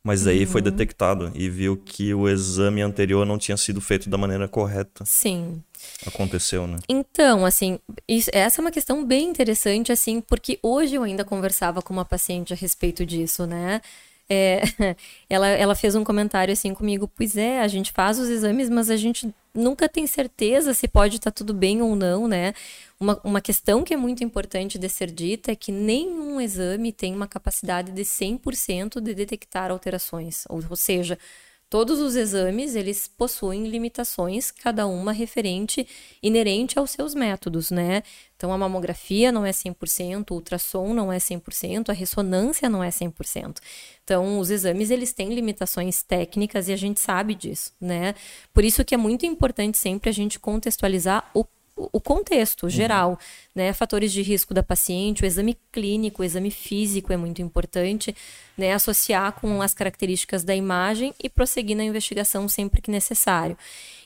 Mas 0.08 0.26
aí 0.26 0.46
uhum. 0.46 0.48
foi 0.48 0.62
detectado 0.62 1.34
e 1.36 1.50
viu 1.50 1.76
que 1.76 2.14
o 2.14 2.30
exame 2.30 2.82
anterior 2.82 3.26
não 3.26 3.38
tinha 3.38 3.58
sido 3.58 3.82
feito 3.82 4.10
da 4.10 4.18
maneira 4.18 4.48
correta. 4.48 5.04
Sim. 5.06 5.62
Aconteceu, 6.06 6.66
né? 6.66 6.78
Então, 6.88 7.46
assim, 7.46 7.78
isso, 8.08 8.30
essa 8.32 8.62
é 8.62 8.64
uma 8.64 8.72
questão 8.72 9.04
bem 9.06 9.28
interessante, 9.28 9.92
assim, 9.92 10.22
porque 10.22 10.60
hoje 10.64 10.96
eu 10.96 11.04
ainda 11.04 11.26
conversava 11.26 11.82
com 11.82 11.92
uma 11.92 12.06
paciente 12.06 12.54
a 12.54 12.56
respeito 12.56 13.06
disso, 13.06 13.46
né? 13.46 13.82
É, 14.30 14.62
ela, 15.30 15.48
ela 15.48 15.76
fez 15.76 15.96
um 15.96 16.04
comentário 16.04 16.52
assim 16.52 16.74
comigo, 16.74 17.08
pois 17.08 17.38
é, 17.38 17.62
a 17.62 17.68
gente 17.68 17.92
faz 17.92 18.20
os 18.20 18.30
exames, 18.30 18.70
mas 18.70 18.90
a 18.90 18.98
gente 18.98 19.34
nunca 19.54 19.88
tem 19.88 20.06
certeza 20.06 20.74
se 20.74 20.88
pode 20.88 21.16
estar 21.16 21.32
tá 21.32 21.36
tudo 21.36 21.54
bem 21.54 21.82
ou 21.82 21.96
não, 21.96 22.28
né? 22.28 22.54
Uma, 23.00 23.20
uma 23.24 23.42
questão 23.42 23.84
que 23.84 23.94
é 23.94 23.98
muito 23.98 24.24
importante 24.24 24.78
de 24.78 24.90
ser 24.90 25.12
dita 25.12 25.52
é 25.52 25.56
que 25.56 25.72
nenhum 25.72 26.42
exame 26.42 26.92
tem 26.92 27.14
uma 27.16 27.28
capacidade 27.28 27.92
de 27.92 28.04
100% 28.04 29.00
de 29.00 29.14
detectar 29.14 29.72
alterações. 29.72 30.44
Ou, 30.50 30.62
ou 30.70 30.76
seja, 30.76 31.18
todos 31.70 32.00
os 32.00 32.16
exames 32.16 32.76
eles 32.76 33.08
possuem 33.08 33.68
limitações, 33.68 34.52
cada 34.52 34.88
uma 34.88 35.12
referente, 35.12 35.88
inerente 36.22 36.80
aos 36.80 36.92
seus 36.92 37.14
métodos, 37.14 37.72
né? 37.72 38.04
Então, 38.36 38.54
a 38.54 38.58
mamografia 38.58 39.32
não 39.32 39.46
é 39.46 39.52
100%, 39.52 40.32
o 40.32 40.36
ultrassom 40.36 40.94
não 40.94 41.12
é 41.12 41.18
100%, 41.18 41.90
a 41.90 41.94
ressonância 41.94 42.70
não 42.70 42.84
é 42.84 42.90
100%. 42.90 43.58
Então, 44.04 44.40
os 44.40 44.52
exames, 44.52 44.92
eles 44.92 45.12
têm 45.12 45.34
limitações 45.34 46.04
técnicas 46.04 46.68
e 46.68 46.74
a 46.74 46.78
gente 46.78 47.00
sabe 47.00 47.34
disso, 47.34 47.74
né? 47.82 48.14
Por 48.54 48.64
isso 48.64 48.86
que 48.86 48.94
é 48.94 48.98
muito 48.98 49.26
importante 49.26 49.78
sempre 49.78 50.10
a 50.10 50.14
gente 50.14 50.40
contextualizar 50.40 51.30
o 51.34 51.44
o 51.78 52.02
contexto 52.02 52.64
uhum. 52.64 52.70
geral, 52.70 53.10
uhum. 53.12 53.18
né? 53.56 53.74
Fatores 53.74 54.12
de 54.12 54.22
risco 54.22 54.54
da 54.54 54.64
paciente, 54.64 55.24
o 55.24 55.26
exame 55.26 55.58
clínico, 55.72 56.22
o 56.22 56.26
exame 56.26 56.50
físico 56.50 57.14
é 57.14 57.18
muito 57.18 57.42
importante, 57.42 58.16
né? 58.58 58.74
Associar 58.74 59.34
com 59.34 59.62
as 59.62 59.74
características 59.74 60.44
da 60.44 60.56
imagem 60.56 61.14
e 61.22 61.30
prosseguir 61.30 61.78
na 61.78 61.84
investigação 61.84 62.48
sempre 62.48 62.82
que 62.82 62.90
necessário. 62.90 63.58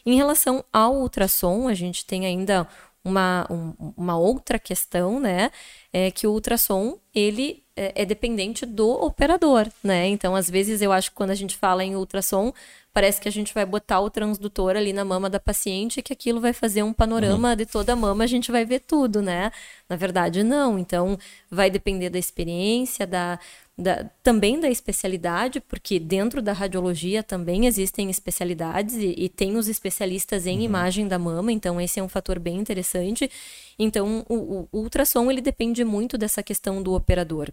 Em 0.05 0.15
relação 0.15 0.63
ao 0.71 0.95
ultrassom, 0.95 1.67
a 1.67 1.73
gente 1.73 2.05
tem 2.05 2.25
ainda 2.25 2.67
uma, 3.03 3.47
um, 3.49 3.93
uma 3.97 4.17
outra 4.17 4.59
questão, 4.59 5.19
né? 5.19 5.51
é 5.93 6.09
que 6.09 6.25
o 6.25 6.31
ultrassom, 6.31 6.97
ele 7.13 7.63
é, 7.75 8.03
é 8.03 8.05
dependente 8.05 8.65
do 8.65 8.89
operador, 8.89 9.67
né? 9.83 10.07
Então, 10.07 10.35
às 10.35 10.49
vezes, 10.49 10.81
eu 10.81 10.91
acho 10.91 11.09
que 11.11 11.17
quando 11.17 11.31
a 11.31 11.35
gente 11.35 11.57
fala 11.57 11.83
em 11.83 11.95
ultrassom, 11.95 12.53
parece 12.93 13.21
que 13.21 13.27
a 13.27 13.31
gente 13.31 13.53
vai 13.53 13.65
botar 13.65 13.99
o 14.01 14.09
transdutor 14.09 14.75
ali 14.75 14.91
na 14.91 15.05
mama 15.05 15.29
da 15.29 15.39
paciente 15.39 15.99
e 15.99 16.03
que 16.03 16.11
aquilo 16.11 16.41
vai 16.41 16.53
fazer 16.53 16.83
um 16.83 16.91
panorama 16.93 17.51
uhum. 17.51 17.55
de 17.55 17.65
toda 17.65 17.93
a 17.93 17.95
mama, 17.95 18.23
a 18.23 18.27
gente 18.27 18.51
vai 18.51 18.65
ver 18.65 18.81
tudo, 18.81 19.21
né? 19.21 19.51
Na 19.87 19.95
verdade, 19.95 20.43
não. 20.43 20.77
Então, 20.77 21.17
vai 21.49 21.69
depender 21.69 22.09
da 22.09 22.19
experiência, 22.19 23.07
da, 23.07 23.39
da, 23.77 24.03
também 24.21 24.59
da 24.59 24.69
especialidade, 24.69 25.61
porque 25.61 25.99
dentro 25.99 26.41
da 26.41 26.51
radiologia 26.51 27.23
também 27.23 27.65
existem 27.65 28.09
especialidades 28.09 28.95
e, 28.95 29.15
e 29.17 29.29
tem 29.29 29.55
os 29.55 29.67
especialistas 29.69 30.45
em 30.45 30.57
uhum. 30.57 30.63
imagem 30.63 31.07
da 31.07 31.17
mama, 31.17 31.51
então 31.51 31.79
esse 31.79 31.99
é 31.99 32.03
um 32.03 32.09
fator 32.09 32.39
bem 32.39 32.57
interessante. 32.57 33.31
Então, 33.79 34.25
o, 34.27 34.67
o 34.71 34.79
ultrassom 34.79 35.31
ele 35.31 35.41
depende 35.41 35.83
muito 35.85 36.17
dessa 36.17 36.43
questão 36.43 36.83
do 36.83 36.93
operador. 36.93 37.51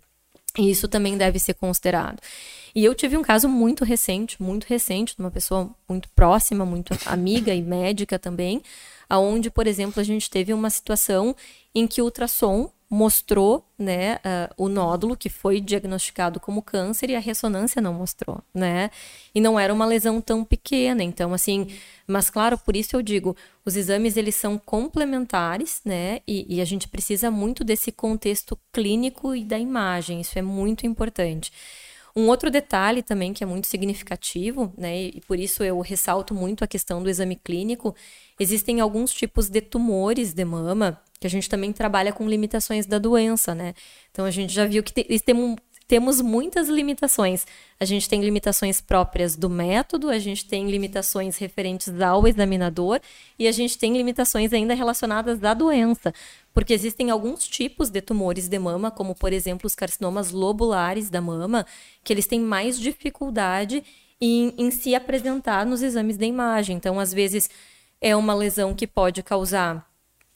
E 0.59 0.71
isso 0.71 0.89
também 0.89 1.17
deve 1.17 1.39
ser 1.39 1.55
considerado. 1.55 2.21
E 2.75 2.85
eu 2.85 2.95
tive 2.95 3.17
um 3.17 3.23
caso 3.23 3.49
muito 3.49 3.85
recente, 3.85 4.43
muito 4.43 4.65
recente, 4.65 5.15
de 5.17 5.23
uma 5.23 5.31
pessoa 5.31 5.71
muito 5.89 6.09
próxima, 6.11 6.67
muito 6.67 6.93
amiga 7.07 7.55
e 7.55 7.63
médica 7.63 8.19
também, 8.19 8.61
aonde, 9.09 9.51
por 9.51 9.67
exemplo, 9.67 10.01
a 10.01 10.05
gente 10.05 10.29
teve 10.29 10.53
uma 10.53 10.69
situação 10.69 11.35
em 11.75 11.87
que 11.87 12.03
o 12.03 12.05
ultrassom 12.05 12.71
mostrou 12.91 13.67
né, 13.79 14.17
uh, 14.17 14.55
o 14.57 14.69
nódulo 14.69 15.17
que 15.17 15.29
foi 15.29 15.61
diagnosticado 15.61 16.41
como 16.41 16.63
câncer 16.63 17.11
e 17.11 17.17
a 17.17 17.21
ressonância 17.21 17.83
não 17.83 17.93
mostrou, 17.93 18.43
né? 18.55 18.91
E 19.35 19.41
não 19.41 19.61
era 19.61 19.73
uma 19.73 19.85
lesão 19.85 20.21
tão 20.21 20.43
pequena, 20.43 21.03
então 21.03 21.35
assim, 21.35 21.69
mas 22.07 22.31
claro, 22.31 22.57
por 22.57 22.75
isso 22.75 22.97
eu 22.97 23.03
digo, 23.03 23.37
os 23.65 23.77
exames 23.77 24.17
eles 24.17 24.35
são 24.35 24.57
complementares, 24.57 25.83
né? 25.85 26.21
E, 26.27 26.57
e 26.57 26.61
a 26.63 26.65
gente 26.65 26.89
precisa 26.89 27.31
muito 27.31 27.63
desse 27.63 27.93
contexto 27.93 28.59
clínico 28.73 29.35
e 29.35 29.45
da 29.45 29.59
imagem, 29.59 30.21
isso 30.23 30.39
é 30.39 30.43
muito 30.43 30.87
importante. 30.87 31.53
Um 32.17 32.27
outro 32.27 32.51
detalhe 32.51 33.01
também 33.01 33.33
que 33.33 33.45
é 33.45 33.47
muito 33.47 33.69
significativo, 33.69 34.73
né, 34.77 35.03
e 35.03 35.21
por 35.21 35.39
isso 35.39 35.63
eu 35.63 35.79
ressalto 35.81 36.35
muito 36.35 36.65
a 36.65 36.67
questão 36.67 37.01
do 37.01 37.09
exame 37.09 37.37
clínico, 37.37 37.95
existem 38.41 38.81
alguns 38.81 39.13
tipos 39.13 39.49
de 39.49 39.61
tumores 39.61 40.33
de 40.33 40.45
mama 40.45 41.01
que 41.21 41.27
a 41.27 41.31
gente 41.31 41.49
também 41.49 41.73
trabalha 41.73 42.13
com 42.13 42.29
limitações 42.29 42.87
da 42.87 42.99
doença, 42.99 43.55
né? 43.55 43.75
Então 44.11 44.25
a 44.25 44.31
gente 44.31 44.53
já 44.53 44.65
viu 44.65 44.83
que 44.83 44.93
te, 44.93 45.05
tem, 45.21 45.57
temos 45.89 46.21
muitas 46.21 46.69
limitações. 46.69 47.47
A 47.81 47.85
gente 47.87 48.09
tem 48.09 48.21
limitações 48.21 48.79
próprias 48.79 49.35
do 49.35 49.49
método, 49.49 50.11
a 50.11 50.19
gente 50.19 50.47
tem 50.47 50.71
limitações 50.71 51.39
referentes 51.39 51.99
ao 52.01 52.29
examinador 52.29 53.01
e 53.39 53.49
a 53.49 53.53
gente 53.53 53.79
tem 53.79 53.97
limitações 53.97 54.53
ainda 54.53 54.75
relacionadas 54.75 55.43
à 55.43 55.55
doença, 55.55 56.13
porque 56.53 56.75
existem 56.75 57.11
alguns 57.11 57.49
tipos 57.49 57.89
de 57.89 58.03
tumores 58.03 58.49
de 58.49 58.59
mama, 58.59 58.91
como 58.91 59.15
por 59.15 59.33
exemplo 59.33 59.67
os 59.67 59.75
carcinomas 59.75 60.31
lobulares 60.31 61.09
da 61.09 61.23
mama, 61.23 61.65
que 62.05 62.13
eles 62.13 62.27
têm 62.27 62.41
mais 62.41 62.79
dificuldade 62.79 63.83
em, 64.21 64.53
em 64.59 64.71
se 64.71 64.95
apresentar 64.95 65.65
nos 65.65 65.81
exames 65.81 66.19
de 66.19 66.27
imagem. 66.27 66.77
Então, 66.77 67.01
às 67.01 67.15
vezes, 67.15 67.49
é 67.99 68.15
uma 68.15 68.35
lesão 68.35 68.75
que 68.75 68.87
pode 68.87 69.23
causar 69.23 69.88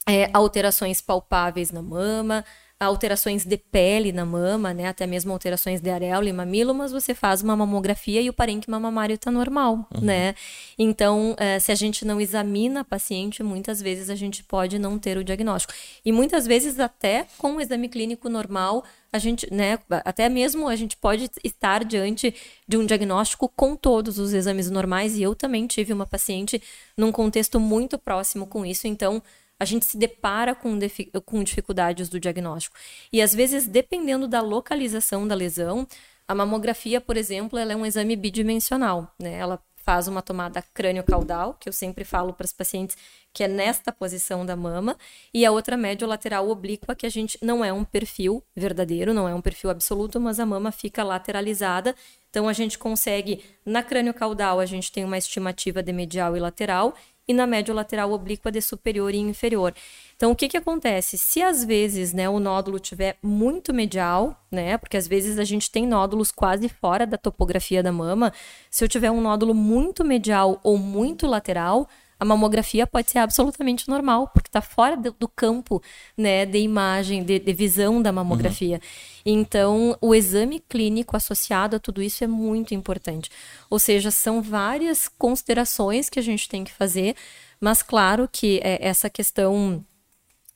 é, 0.09 0.29
alterações 0.33 1.01
palpáveis 1.01 1.71
na 1.71 1.83
mama, 1.83 2.45
alterações 2.85 3.45
de 3.45 3.57
pele 3.57 4.13
na 4.13 4.25
mama, 4.25 4.75
né, 4.75 4.89
até 4.89 5.07
mesmo 5.07 5.33
alterações 5.33 5.81
de 5.81 5.91
areola 5.91 6.29
e 6.29 6.33
mamilo, 6.33 6.75
mas 6.75 6.93
você 6.93 7.15
faz 7.15 7.43
uma 7.43 7.57
mamografia 7.57 8.21
e 8.21 8.29
o 8.29 8.33
parênquima 8.33 8.79
mamário 8.81 9.15
está 9.15 9.31
normal, 9.31 9.87
uhum. 9.95 10.01
né? 10.01 10.35
Então, 10.79 11.35
é, 11.39 11.59
se 11.59 11.71
a 11.71 11.75
gente 11.75 12.05
não 12.05 12.21
examina 12.21 12.81
a 12.81 12.85
paciente, 12.85 13.43
muitas 13.43 13.81
vezes 13.81 14.11
a 14.11 14.15
gente 14.15 14.43
pode 14.43 14.79
não 14.79 14.99
ter 14.99 15.17
o 15.17 15.25
diagnóstico. 15.25 15.73
E 16.05 16.11
muitas 16.11 16.47
vezes 16.47 16.81
até 16.81 17.27
com 17.39 17.57
o 17.57 17.61
exame 17.61 17.89
clínico 17.89 18.29
normal, 18.29 18.85
a 19.13 19.19
gente, 19.19 19.53
né, 19.53 19.79
até 20.05 20.29
mesmo 20.29 20.69
a 20.69 20.75
gente 20.75 20.97
pode 20.97 21.31
estar 21.45 21.85
diante 21.85 22.35
de 22.67 22.77
um 22.77 22.87
diagnóstico 22.87 23.49
com 23.49 23.77
todos 23.77 24.19
os 24.19 24.33
exames 24.33 24.71
normais, 24.71 25.17
e 25.17 25.23
eu 25.23 25.35
também 25.35 25.67
tive 25.67 25.93
uma 25.93 26.07
paciente 26.07 26.61
num 26.97 27.13
contexto 27.13 27.61
muito 27.61 27.99
próximo 27.99 28.47
com 28.47 28.67
isso, 28.67 28.89
então 28.89 29.23
a 29.63 29.65
gente 29.65 29.87
se 29.87 29.97
depara 29.97 30.57
com, 30.57 30.77
com 31.25 31.45
dificuldades 31.45 32.09
do 32.09 32.19
diagnóstico. 32.19 32.77
E 33.13 33.23
às 33.23 33.33
vezes, 33.33 33.65
dependendo 33.65 34.27
da 34.27 34.41
localização 34.41 35.27
da 35.27 35.37
lesão, 35.37 35.87
a 36.27 36.35
mamografia, 36.35 37.01
por 37.01 37.17
exemplo, 37.17 37.57
ela 37.57 37.73
é 37.73 37.77
um 37.77 37.87
exame 37.87 38.17
bidimensional, 38.17 39.15
né? 39.21 39.35
Ela 39.35 39.63
faz 39.77 40.09
uma 40.09 40.21
tomada 40.21 40.63
crânio-caudal, 40.75 41.55
que 41.55 41.69
eu 41.69 41.73
sempre 41.73 42.05
falo 42.05 42.33
para 42.33 42.45
os 42.45 42.53
pacientes 42.53 42.97
que 43.33 43.45
é 43.45 43.49
nesta 43.49 43.93
posição 43.93 44.45
da 44.45 44.57
mama, 44.57 44.97
e 45.33 45.47
a 45.47 45.53
outra 45.53 45.77
médio 45.77 46.09
lateral 46.09 46.49
oblíqua, 46.49 46.95
que 46.95 47.07
a 47.07 47.09
gente 47.09 47.39
não 47.41 47.65
é 47.65 47.73
um 47.73 47.85
perfil 47.85 48.43
verdadeiro, 48.55 49.15
não 49.15 49.29
é 49.29 49.35
um 49.35 49.41
perfil 49.41 49.71
absoluto, 49.71 50.21
mas 50.21 50.41
a 50.41 50.47
mama 50.47 50.73
fica 50.73 51.03
lateralizada. 51.03 51.95
Então 52.31 52.49
a 52.49 52.53
gente 52.53 52.79
consegue, 52.79 53.45
na 53.65 53.83
crânio-caudal, 53.83 54.59
a 54.59 54.67
gente 54.67 54.91
tem 54.91 55.05
uma 55.05 55.19
estimativa 55.19 55.83
de 55.83 55.93
medial 55.93 56.37
e 56.37 56.41
lateral, 56.41 56.95
e 57.27 57.33
na 57.33 57.47
médio 57.47 57.75
lateral 57.75 58.13
oblíqua 58.13 58.51
de 58.51 58.61
superior 58.61 59.15
e 59.15 59.19
inferior. 59.19 59.75
Então, 60.17 60.33
o 60.33 60.37
que, 60.37 60.49
que 60.49 60.57
acontece? 60.57 61.17
Se 61.17 61.43
às 61.43 61.65
vezes 61.65 62.13
né, 62.13 62.29
o 62.29 62.41
nódulo 62.41 62.79
tiver 62.79 63.17
muito 63.23 63.73
medial, 63.73 64.37
né? 64.51 64.77
Porque 64.77 64.97
às 64.97 65.07
vezes 65.07 65.39
a 65.39 65.45
gente 65.45 65.71
tem 65.71 65.87
nódulos 65.87 66.31
quase 66.31 66.69
fora 66.69 67.07
da 67.07 67.17
topografia 67.17 67.83
da 67.83 67.93
mama. 67.93 68.33
Se 68.71 68.85
eu 68.85 68.89
tiver 68.89 69.11
um 69.11 69.21
nódulo 69.21 69.55
muito 69.55 70.05
medial 70.05 70.61
ou 70.63 70.79
muito 70.79 71.27
lateral, 71.27 71.89
a 72.23 72.25
mamografia 72.25 72.87
pode 72.87 73.11
ser 73.11 73.19
absolutamente 73.19 73.89
normal, 73.89 74.29
porque 74.29 74.49
está 74.49 74.61
fora 74.61 74.97
do, 74.97 75.11
do, 75.19 75.27
campo 75.27 75.83
né, 76.17 76.47
de 76.47 76.59
imagem, 76.59 77.25
de, 77.25 77.41
de 77.41 77.53
visão 77.53 78.01
da 78.01 78.13
mamografia. 78.13 78.77
Uhum. 78.77 79.33
Então, 79.41 79.99
o 80.01 80.15
exame 80.15 80.61
clínico 80.61 81.17
associado 81.17 81.75
a 81.75 81.81
tudo 81.81 82.01
isso 82.01 82.23
é 82.23 82.29
muito 82.29 82.75
importante. 82.75 83.29
Ou 83.69 83.77
seja, 83.77 84.13
são 84.13 84.41
várias 84.41 85.09
considerações 85.09 86.09
que 86.09 86.21
a 86.21 86.23
gente 86.23 86.49
tem 86.49 86.63
que 86.63 86.73
fazer, 86.73 87.17
mas 87.61 87.83
claro 87.83 88.29
que 88.31 88.61
é, 88.63 88.79
essa 88.87 89.11
questão 89.11 89.85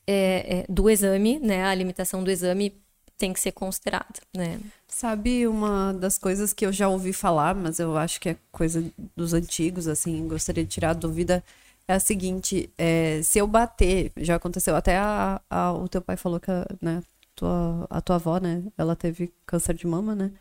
é, 0.07 0.59
é, 0.59 0.65
do 0.69 0.89
exame, 0.89 1.37
né, 1.37 1.65
a 1.65 1.75
limitação 1.75 2.23
do 2.23 2.31
exame 2.31 2.81
tem 3.17 3.33
que 3.33 3.39
ser 3.39 3.51
considerada, 3.51 4.19
né? 4.35 4.59
Sabe 4.87 5.47
uma 5.47 5.93
das 5.93 6.17
coisas 6.17 6.53
que 6.53 6.65
eu 6.65 6.71
já 6.71 6.87
ouvi 6.87 7.11
falar, 7.11 7.55
mas 7.55 7.79
eu 7.79 7.97
acho 7.97 8.19
que 8.21 8.29
é 8.29 8.37
coisa 8.51 8.83
dos 9.15 9.33
antigos, 9.33 9.87
assim, 9.87 10.27
gostaria 10.27 10.63
de 10.63 10.69
tirar 10.69 10.91
a 10.91 10.93
dúvida, 10.93 11.43
é 11.87 11.93
a 11.93 11.99
seguinte, 11.99 12.69
é, 12.77 13.21
se 13.23 13.39
eu 13.39 13.47
bater, 13.47 14.11
já 14.17 14.35
aconteceu, 14.35 14.75
até 14.75 14.97
a, 14.97 15.41
a, 15.49 15.73
o 15.73 15.87
teu 15.87 16.01
pai 16.01 16.17
falou 16.17 16.39
que, 16.39 16.51
né, 16.81 17.01
tua, 17.35 17.87
a 17.89 18.01
tua 18.01 18.17
avó, 18.17 18.37
né, 18.39 18.63
ela 18.77 18.95
teve 18.95 19.33
câncer 19.45 19.73
de 19.73 19.87
mama, 19.87 20.13
né? 20.13 20.31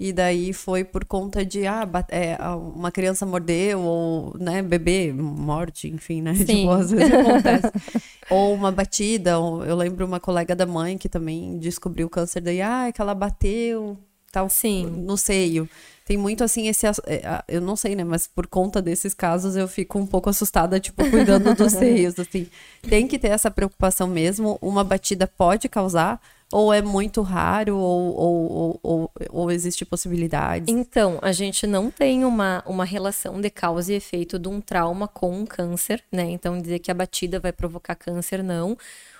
E 0.00 0.12
daí 0.12 0.52
foi 0.52 0.82
por 0.82 1.04
conta 1.04 1.44
de, 1.44 1.66
ah, 1.66 1.88
é, 2.08 2.36
uma 2.74 2.90
criança 2.90 3.24
mordeu, 3.24 3.80
ou, 3.80 4.36
né, 4.38 4.60
bebê 4.60 5.12
morde, 5.12 5.88
enfim, 5.88 6.20
né? 6.20 6.34
Sim. 6.34 6.44
Tipo, 6.44 6.70
às 6.70 6.90
vezes 6.90 7.12
acontece. 7.12 7.70
ou 8.28 8.54
uma 8.54 8.72
batida, 8.72 9.38
ou, 9.38 9.64
eu 9.64 9.76
lembro 9.76 10.04
uma 10.04 10.18
colega 10.18 10.56
da 10.56 10.66
mãe 10.66 10.98
que 10.98 11.08
também 11.08 11.58
descobriu 11.58 12.06
o 12.06 12.10
câncer, 12.10 12.40
daí, 12.40 12.60
ah, 12.60 12.88
é 12.88 12.92
que 12.92 13.00
ela 13.00 13.14
bateu, 13.14 13.96
tal, 14.32 14.48
Sim. 14.48 14.86
no 14.86 15.16
seio. 15.16 15.68
Tem 16.04 16.16
muito, 16.16 16.42
assim, 16.42 16.66
esse, 16.66 16.84
é, 17.06 17.44
eu 17.46 17.60
não 17.60 17.76
sei, 17.76 17.94
né, 17.94 18.02
mas 18.02 18.26
por 18.26 18.46
conta 18.48 18.82
desses 18.82 19.14
casos 19.14 19.54
eu 19.54 19.68
fico 19.68 19.98
um 19.98 20.06
pouco 20.06 20.28
assustada, 20.28 20.80
tipo, 20.80 21.08
cuidando 21.08 21.54
dos 21.54 21.72
seios, 21.74 22.18
assim. 22.18 22.48
Tem 22.88 23.06
que 23.06 23.18
ter 23.18 23.28
essa 23.28 23.50
preocupação 23.50 24.08
mesmo, 24.08 24.58
uma 24.60 24.82
batida 24.82 25.28
pode 25.28 25.68
causar, 25.68 26.20
ou 26.52 26.72
é 26.72 26.82
muito 26.82 27.22
raro, 27.22 27.78
ou, 27.78 28.14
ou, 28.14 28.80
ou, 28.82 29.10
ou, 29.30 29.50
existe 29.50 29.86
possibilidade? 29.86 30.70
Então, 30.70 31.18
a 31.22 31.32
gente 31.32 31.66
não 31.66 31.90
tem 31.90 32.26
uma, 32.26 32.62
uma 32.66 32.84
relação 32.84 33.40
de 33.40 33.48
causa 33.48 33.92
e 33.92 33.96
efeito 33.96 34.38
de 34.38 34.48
um 34.48 34.60
trauma 34.60 35.08
com 35.08 35.34
um 35.34 35.46
câncer, 35.46 36.04
né? 36.12 36.24
Então, 36.24 36.60
dizer 36.60 36.78
que 36.78 36.90
a 36.90 36.94
batida 36.94 37.40
vai 37.40 37.52
provocar 37.52 37.94
câncer, 37.94 38.44
não. 38.44 38.76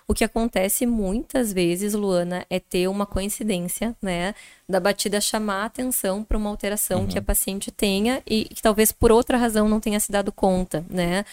O 0.07 0.13
que 0.15 0.25
acontece 0.25 0.85
muitas 0.85 1.55
vezes, 1.55 1.95
Luana, 1.95 2.45
é 2.51 2.61
ter 2.61 2.87
uma 2.87 3.07
coincidência, 3.07 3.97
né? 4.03 4.35
Da 4.69 4.79
batida 4.79 5.19
chamar 5.19 5.63
a 5.63 5.65
atenção 5.67 6.23
para 6.23 6.37
uma 6.37 6.51
alteração 6.51 7.01
uhum. 7.01 7.07
que 7.07 7.19
a 7.19 7.23
paciente 7.23 7.71
tenha 7.71 8.23
e 8.27 8.45
que 8.45 8.61
talvez 8.61 8.93
por 8.93 9.11
outra 9.11 9.39
razão 9.39 9.69
não 9.71 9.81
tenha 9.81 9.99
se 9.99 10.13
dado 10.13 10.31
conta, 10.31 10.85
né? 10.91 11.25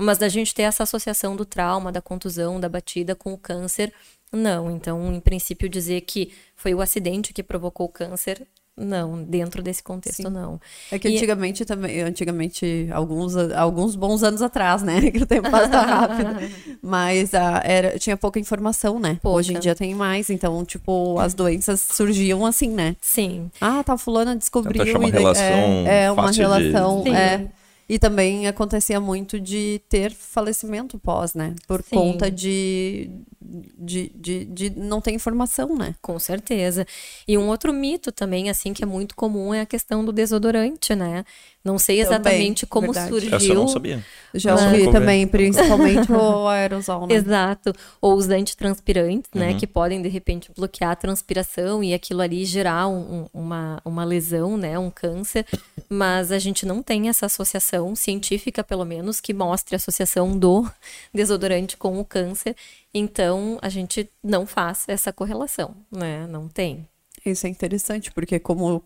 Mas 0.00 0.18
da 0.18 0.28
gente 0.28 0.54
ter 0.54 0.62
essa 0.62 0.84
associação 0.84 1.34
do 1.34 1.44
trauma, 1.44 1.90
da 1.90 2.00
contusão, 2.00 2.60
da 2.60 2.68
batida 2.68 3.16
com 3.16 3.32
o 3.32 3.38
câncer 3.38 3.92
não, 4.32 4.70
então, 4.70 5.12
em 5.12 5.20
princípio, 5.20 5.68
dizer 5.68 6.02
que 6.02 6.32
foi 6.54 6.74
o 6.74 6.80
acidente 6.80 7.32
que 7.32 7.42
provocou 7.42 7.86
o 7.86 7.90
câncer, 7.90 8.46
não, 8.78 9.22
dentro 9.24 9.60
desse 9.60 9.82
contexto, 9.82 10.22
Sim. 10.22 10.30
não. 10.30 10.60
É 10.92 10.98
que 10.98 11.08
antigamente 11.08 11.64
e... 11.64 11.66
também, 11.66 12.00
antigamente, 12.00 12.88
alguns, 12.92 13.34
alguns 13.36 13.96
bons 13.96 14.22
anos 14.22 14.40
atrás, 14.40 14.82
né? 14.82 15.00
Que 15.10 15.22
o 15.22 15.26
tempo 15.26 15.50
passa 15.50 15.80
rápido. 15.80 16.30
Mas 16.80 17.34
ah, 17.34 17.60
era, 17.64 17.98
tinha 17.98 18.16
pouca 18.16 18.38
informação, 18.38 19.00
né? 19.00 19.18
Pouca. 19.20 19.38
Hoje 19.38 19.54
em 19.54 19.58
dia 19.58 19.74
tem 19.74 19.94
mais, 19.94 20.30
então, 20.30 20.64
tipo, 20.64 21.18
as 21.18 21.34
doenças 21.34 21.80
surgiam 21.80 22.46
assim, 22.46 22.68
né? 22.68 22.94
Sim. 23.00 23.50
Ah, 23.60 23.82
tá, 23.82 23.98
fulana 23.98 24.36
descobriu. 24.36 24.84
Então, 24.86 25.00
uma 25.00 25.10
relação. 25.10 25.44
É, 25.44 26.04
é 26.04 26.12
uma 26.12 26.30
relação. 26.30 27.02
De... 27.02 27.10
É, 27.10 27.48
E 27.88 27.98
também 27.98 28.46
acontecia 28.46 29.00
muito 29.00 29.40
de 29.40 29.80
ter 29.88 30.12
falecimento 30.12 30.98
pós, 30.98 31.32
né? 31.32 31.54
Por 31.66 31.82
Sim. 31.82 31.96
conta 31.96 32.30
de, 32.30 33.10
de, 33.40 34.12
de, 34.14 34.44
de, 34.44 34.70
não 34.70 35.00
ter 35.00 35.12
informação, 35.12 35.74
né? 35.74 35.94
Com 36.02 36.18
certeza. 36.18 36.86
E 37.26 37.38
um 37.38 37.48
outro 37.48 37.72
mito 37.72 38.12
também, 38.12 38.50
assim, 38.50 38.74
que 38.74 38.84
é 38.84 38.86
muito 38.86 39.16
comum 39.16 39.54
é 39.54 39.62
a 39.62 39.66
questão 39.66 40.04
do 40.04 40.12
desodorante, 40.12 40.94
né? 40.94 41.24
Não 41.68 41.78
sei 41.78 42.00
exatamente 42.00 42.64
também, 42.64 42.70
como 42.70 42.92
verdade. 42.92 43.08
surgiu. 43.10 43.36
Essa 43.36 43.46
eu 43.46 43.54
não 43.54 43.68
sabia. 43.68 44.02
Já 44.32 44.54
ouvi 44.54 44.90
também, 44.90 45.26
principalmente 45.26 46.10
o 46.10 46.48
aerosol, 46.48 47.06
né? 47.06 47.14
Exato. 47.14 47.74
Ou 48.00 48.14
os 48.14 48.26
antitranspirantes, 48.30 49.30
né? 49.34 49.50
Uhum. 49.50 49.58
Que 49.58 49.66
podem, 49.66 50.00
de 50.00 50.08
repente, 50.08 50.50
bloquear 50.56 50.92
a 50.92 50.96
transpiração 50.96 51.84
e 51.84 51.92
aquilo 51.92 52.22
ali 52.22 52.46
gerar 52.46 52.88
um, 52.88 53.26
uma, 53.34 53.82
uma 53.84 54.02
lesão, 54.02 54.56
né? 54.56 54.78
Um 54.78 54.90
câncer. 54.90 55.44
Mas 55.90 56.32
a 56.32 56.38
gente 56.38 56.64
não 56.64 56.82
tem 56.82 57.10
essa 57.10 57.26
associação 57.26 57.94
científica, 57.94 58.64
pelo 58.64 58.86
menos, 58.86 59.20
que 59.20 59.34
mostre 59.34 59.74
a 59.74 59.76
associação 59.76 60.38
do 60.38 60.66
desodorante 61.12 61.76
com 61.76 62.00
o 62.00 62.04
câncer. 62.04 62.56
Então, 62.94 63.58
a 63.60 63.68
gente 63.68 64.08
não 64.24 64.46
faz 64.46 64.84
essa 64.88 65.12
correlação, 65.12 65.74
né? 65.92 66.26
Não 66.26 66.48
tem. 66.48 66.88
Isso 67.26 67.46
é 67.46 67.50
interessante, 67.50 68.10
porque 68.10 68.38
como 68.38 68.82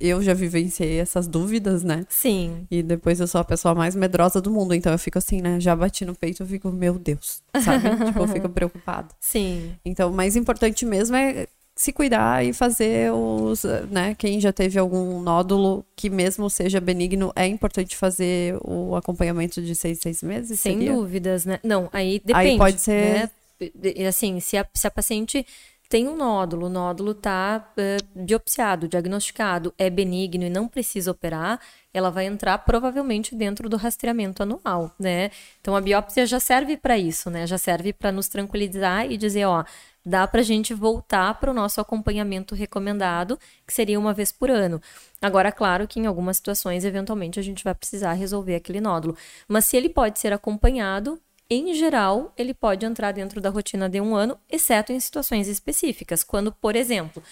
eu 0.00 0.22
já 0.22 0.34
vivenciei 0.34 0.98
essas 0.98 1.26
dúvidas, 1.26 1.82
né? 1.82 2.04
Sim. 2.08 2.66
E 2.70 2.82
depois 2.82 3.20
eu 3.20 3.26
sou 3.26 3.40
a 3.40 3.44
pessoa 3.44 3.74
mais 3.74 3.94
medrosa 3.94 4.40
do 4.40 4.50
mundo, 4.50 4.74
então 4.74 4.92
eu 4.92 4.98
fico 4.98 5.18
assim, 5.18 5.40
né? 5.40 5.60
Já 5.60 5.74
bati 5.74 6.04
no 6.04 6.14
peito, 6.14 6.42
eu 6.42 6.46
fico, 6.46 6.70
meu 6.70 6.98
Deus, 6.98 7.42
sabe? 7.62 7.88
tipo, 8.06 8.18
eu 8.20 8.28
fico 8.28 8.48
preocupada. 8.48 9.08
Sim. 9.20 9.72
Então, 9.84 10.10
o 10.10 10.14
mais 10.14 10.36
importante 10.36 10.84
mesmo 10.84 11.16
é 11.16 11.46
se 11.76 11.92
cuidar 11.92 12.44
e 12.44 12.52
fazer 12.52 13.12
os, 13.12 13.64
né, 13.90 14.14
quem 14.16 14.40
já 14.40 14.52
teve 14.52 14.78
algum 14.78 15.20
nódulo 15.20 15.84
que 15.96 16.08
mesmo 16.08 16.48
seja 16.48 16.80
benigno, 16.80 17.32
é 17.34 17.46
importante 17.46 17.96
fazer 17.96 18.56
o 18.62 18.94
acompanhamento 18.94 19.60
de 19.60 19.74
seis, 19.74 19.98
seis 19.98 20.22
meses? 20.22 20.60
Sem 20.60 20.78
seria? 20.78 20.92
dúvidas, 20.92 21.44
né? 21.44 21.58
Não, 21.64 21.88
aí 21.92 22.20
depende. 22.24 22.50
Aí 22.50 22.58
pode 22.58 22.80
ser... 22.80 23.14
Né? 23.14 23.30
Assim, 24.08 24.40
se 24.40 24.56
a, 24.56 24.66
se 24.74 24.86
a 24.86 24.90
paciente 24.90 25.46
tem 25.94 26.08
um 26.08 26.16
nódulo, 26.16 26.66
o 26.66 26.68
nódulo 26.68 27.12
está 27.12 27.72
uh, 27.78 28.20
biopsiado, 28.24 28.88
diagnosticado, 28.88 29.72
é 29.78 29.88
benigno 29.88 30.42
e 30.42 30.50
não 30.50 30.66
precisa 30.66 31.12
operar, 31.12 31.60
ela 31.92 32.10
vai 32.10 32.26
entrar 32.26 32.58
provavelmente 32.58 33.32
dentro 33.32 33.68
do 33.68 33.76
rastreamento 33.76 34.42
anual, 34.42 34.92
né? 34.98 35.30
Então 35.60 35.76
a 35.76 35.80
biópsia 35.80 36.26
já 36.26 36.40
serve 36.40 36.76
para 36.76 36.98
isso, 36.98 37.30
né? 37.30 37.46
Já 37.46 37.56
serve 37.56 37.92
para 37.92 38.10
nos 38.10 38.26
tranquilizar 38.26 39.08
e 39.08 39.16
dizer, 39.16 39.44
ó, 39.44 39.62
dá 40.04 40.26
para 40.26 40.40
a 40.40 40.42
gente 40.42 40.74
voltar 40.74 41.38
para 41.38 41.52
o 41.52 41.54
nosso 41.54 41.80
acompanhamento 41.80 42.56
recomendado, 42.56 43.38
que 43.64 43.72
seria 43.72 43.96
uma 43.96 44.12
vez 44.12 44.32
por 44.32 44.50
ano. 44.50 44.82
Agora, 45.22 45.52
claro 45.52 45.86
que 45.86 46.00
em 46.00 46.06
algumas 46.06 46.38
situações, 46.38 46.84
eventualmente, 46.84 47.38
a 47.38 47.42
gente 47.42 47.62
vai 47.62 47.72
precisar 47.72 48.14
resolver 48.14 48.56
aquele 48.56 48.80
nódulo. 48.80 49.16
Mas 49.46 49.66
se 49.66 49.76
ele 49.76 49.88
pode 49.88 50.18
ser 50.18 50.32
acompanhado, 50.32 51.20
em 51.48 51.74
geral, 51.74 52.32
ele 52.36 52.54
pode 52.54 52.86
entrar 52.86 53.12
dentro 53.12 53.40
da 53.40 53.50
rotina 53.50 53.88
de 53.88 54.00
um 54.00 54.14
ano, 54.16 54.38
exceto 54.50 54.92
em 54.92 55.00
situações 55.00 55.46
específicas, 55.46 56.24
quando, 56.24 56.50
por 56.52 56.74
exemplo, 56.74 57.22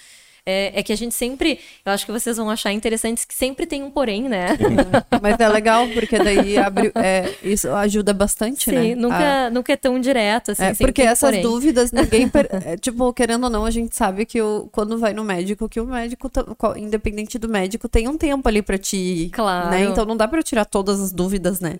é, 0.45 0.79
é, 0.79 0.83
que 0.83 0.91
a 0.91 0.95
gente 0.95 1.15
sempre, 1.15 1.59
eu 1.85 1.91
acho 1.91 2.05
que 2.05 2.11
vocês 2.11 2.35
vão 2.35 2.49
achar 2.49 2.73
interessantes 2.73 3.23
que 3.23 3.33
sempre 3.33 3.65
tem 3.65 3.81
um 3.81 3.89
porém, 3.89 4.23
né? 4.27 4.57
Mas 5.21 5.39
é 5.39 5.47
legal, 5.47 5.87
porque 5.89 6.19
daí 6.19 6.57
abre, 6.57 6.91
é, 6.95 7.33
isso 7.41 7.69
ajuda 7.71 8.13
bastante, 8.13 8.65
Sim, 8.65 8.71
né? 8.71 8.83
Sim, 8.83 8.95
nunca, 8.95 9.45
a... 9.45 9.49
nunca 9.49 9.73
é 9.73 9.77
tão 9.77 9.97
direto, 9.99 10.51
assim. 10.51 10.63
É, 10.63 10.73
porque 10.73 11.01
essas 11.01 11.29
porém. 11.29 11.41
dúvidas, 11.41 11.91
ninguém, 11.91 12.27
per... 12.27 12.49
É, 12.65 12.77
tipo, 12.77 13.11
querendo 13.13 13.45
ou 13.45 13.49
não, 13.49 13.65
a 13.65 13.71
gente 13.71 13.95
sabe 13.95 14.25
que 14.25 14.41
o, 14.41 14.69
quando 14.71 14.97
vai 14.97 15.13
no 15.13 15.23
médico, 15.23 15.67
que 15.67 15.79
o 15.79 15.85
médico, 15.85 16.29
independente 16.77 17.39
do 17.39 17.49
médico, 17.49 17.89
tem 17.89 18.07
um 18.07 18.17
tempo 18.17 18.47
ali 18.47 18.61
pra 18.61 18.77
te... 18.77 19.29
Claro. 19.33 19.69
Né? 19.69 19.85
Então 19.85 20.05
não 20.05 20.15
dá 20.15 20.27
pra 20.27 20.43
tirar 20.43 20.65
todas 20.65 21.01
as 21.01 21.11
dúvidas, 21.11 21.59
né? 21.59 21.79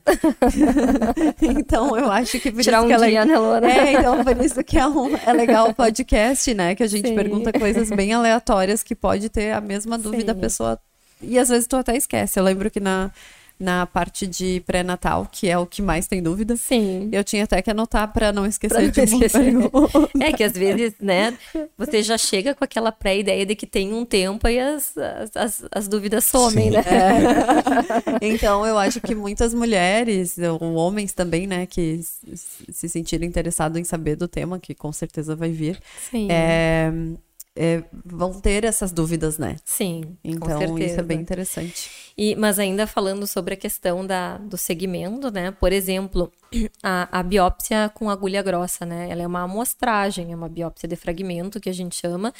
então 1.42 1.98
eu 1.98 2.12
acho 2.12 2.40
que... 2.40 2.52
Tirar 2.52 2.82
um 2.82 2.88
que 2.88 2.98
dia, 2.98 3.20
ela... 3.20 3.26
né, 3.26 3.38
Lona? 3.38 3.72
É, 3.72 3.94
então 3.94 4.24
por 4.24 4.38
isso 4.44 4.64
que 4.64 4.78
é, 4.78 4.88
um... 4.88 5.16
é 5.16 5.34
legal 5.34 5.70
o 5.70 5.74
podcast, 5.74 6.54
né? 6.54 6.76
Que 6.76 6.84
a 6.84 6.88
gente 6.88 7.10
Sim. 7.10 7.16
pergunta 7.16 7.52
coisas 7.54 7.90
bem 7.90 8.14
aleatórias 8.14 8.53
aleatórias 8.54 8.84
que 8.84 8.96
pode 8.96 9.30
ter 9.30 9.52
a 9.52 9.62
mesma 9.62 9.98
dúvida 9.98 10.34
Sim. 10.34 10.40
a 10.40 10.42
pessoa. 10.42 10.80
E 11.22 11.40
às 11.40 11.50
vezes 11.50 11.68
tu 11.68 11.76
até 11.76 11.96
esquece. 11.96 12.40
Eu 12.40 12.44
lembro 12.44 12.70
que 12.70 12.80
na, 12.80 13.12
na 13.60 13.86
parte 13.86 14.28
de 14.28 14.62
pré-natal, 14.66 15.28
que 15.32 15.48
é 15.48 15.58
o 15.58 15.66
que 15.66 15.82
mais 15.82 16.06
tem 16.06 16.22
dúvida. 16.22 16.56
Sim. 16.58 17.10
Eu 17.12 17.24
tinha 17.24 17.46
até 17.46 17.62
que 17.62 17.72
anotar 17.72 18.12
para 18.12 18.32
não 18.34 18.46
esquecer 18.46 18.92
pra 18.92 19.06
de 19.06 19.30
pergunta. 19.30 20.10
É 20.20 20.34
que 20.34 20.44
às 20.44 20.54
vezes, 20.54 20.94
né, 21.00 21.38
você 21.78 22.04
já 22.04 22.18
chega 22.18 22.54
com 22.54 22.64
aquela 22.64 22.92
pré-ideia 22.92 23.46
de 23.46 23.56
que 23.56 23.66
tem 23.66 23.94
um 23.94 24.06
tempo 24.06 24.48
e 24.48 24.60
as, 24.60 24.96
as, 25.34 25.66
as 25.72 25.88
dúvidas 25.88 26.26
somem, 26.26 26.66
Sim. 26.66 26.72
né? 26.72 26.84
É. 26.86 28.24
Então, 28.34 28.66
eu 28.66 28.78
acho 28.78 29.00
que 29.02 29.16
muitas 29.16 29.54
mulheres, 29.54 30.38
ou 30.38 30.76
homens 30.76 31.14
também, 31.14 31.48
né, 31.48 31.66
que 31.66 32.02
se 32.04 32.90
sentirem 32.90 33.28
interessados 33.28 33.78
em 33.78 33.84
saber 33.84 34.16
do 34.16 34.28
tema, 34.28 34.60
que 34.60 34.74
com 34.74 34.92
certeza 34.92 35.36
vai 35.36 35.52
vir, 35.52 35.80
Sim. 36.10 36.28
É, 36.30 36.92
é, 37.56 37.84
vão 38.04 38.34
ter 38.40 38.64
essas 38.64 38.92
dúvidas, 38.92 39.38
né? 39.38 39.58
Sim. 39.64 40.18
Então, 40.24 40.78
isso 40.80 41.00
é 41.00 41.04
bem 41.04 41.20
interessante. 41.20 41.90
E, 42.18 42.36
mas 42.36 42.58
ainda 42.58 42.88
falando 42.88 43.28
sobre 43.28 43.54
a 43.54 43.58
questão 43.58 44.06
da, 44.06 44.38
do 44.38 44.58
segmento, 44.58 45.32
né? 45.32 45.52
Por 45.52 45.72
exemplo, 45.72 46.32
a, 46.82 47.20
a 47.20 47.24
biópsia 47.24 47.92
com 47.94 48.10
agulha 48.10 48.42
grossa, 48.42 48.86
né? 48.86 49.08
Ela 49.10 49.24
é 49.24 49.28
uma 49.28 49.44
amostragem, 49.44 50.32
é 50.32 50.36
uma 50.36 50.50
biópsia 50.50 50.88
de 50.88 50.96
fragmento 50.96 51.60
que 51.60 51.70
a 51.70 51.74
gente 51.74 51.96
chama. 51.96 52.34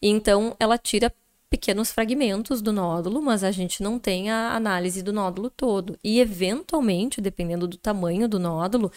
E, 0.00 0.08
então, 0.08 0.56
ela 0.60 0.78
tira 0.78 1.12
pequenos 1.50 1.92
fragmentos 1.92 2.60
do 2.60 2.72
nódulo, 2.72 3.22
mas 3.22 3.44
a 3.44 3.50
gente 3.50 3.82
não 3.82 3.98
tem 3.98 4.30
a 4.30 4.54
análise 4.54 5.02
do 5.02 5.12
nódulo 5.12 5.50
todo. 5.50 5.98
E, 6.02 6.20
eventualmente, 6.20 7.20
dependendo 7.20 7.66
do 7.66 7.76
tamanho 7.76 8.28
do 8.28 8.38
nódulo, 8.38 8.90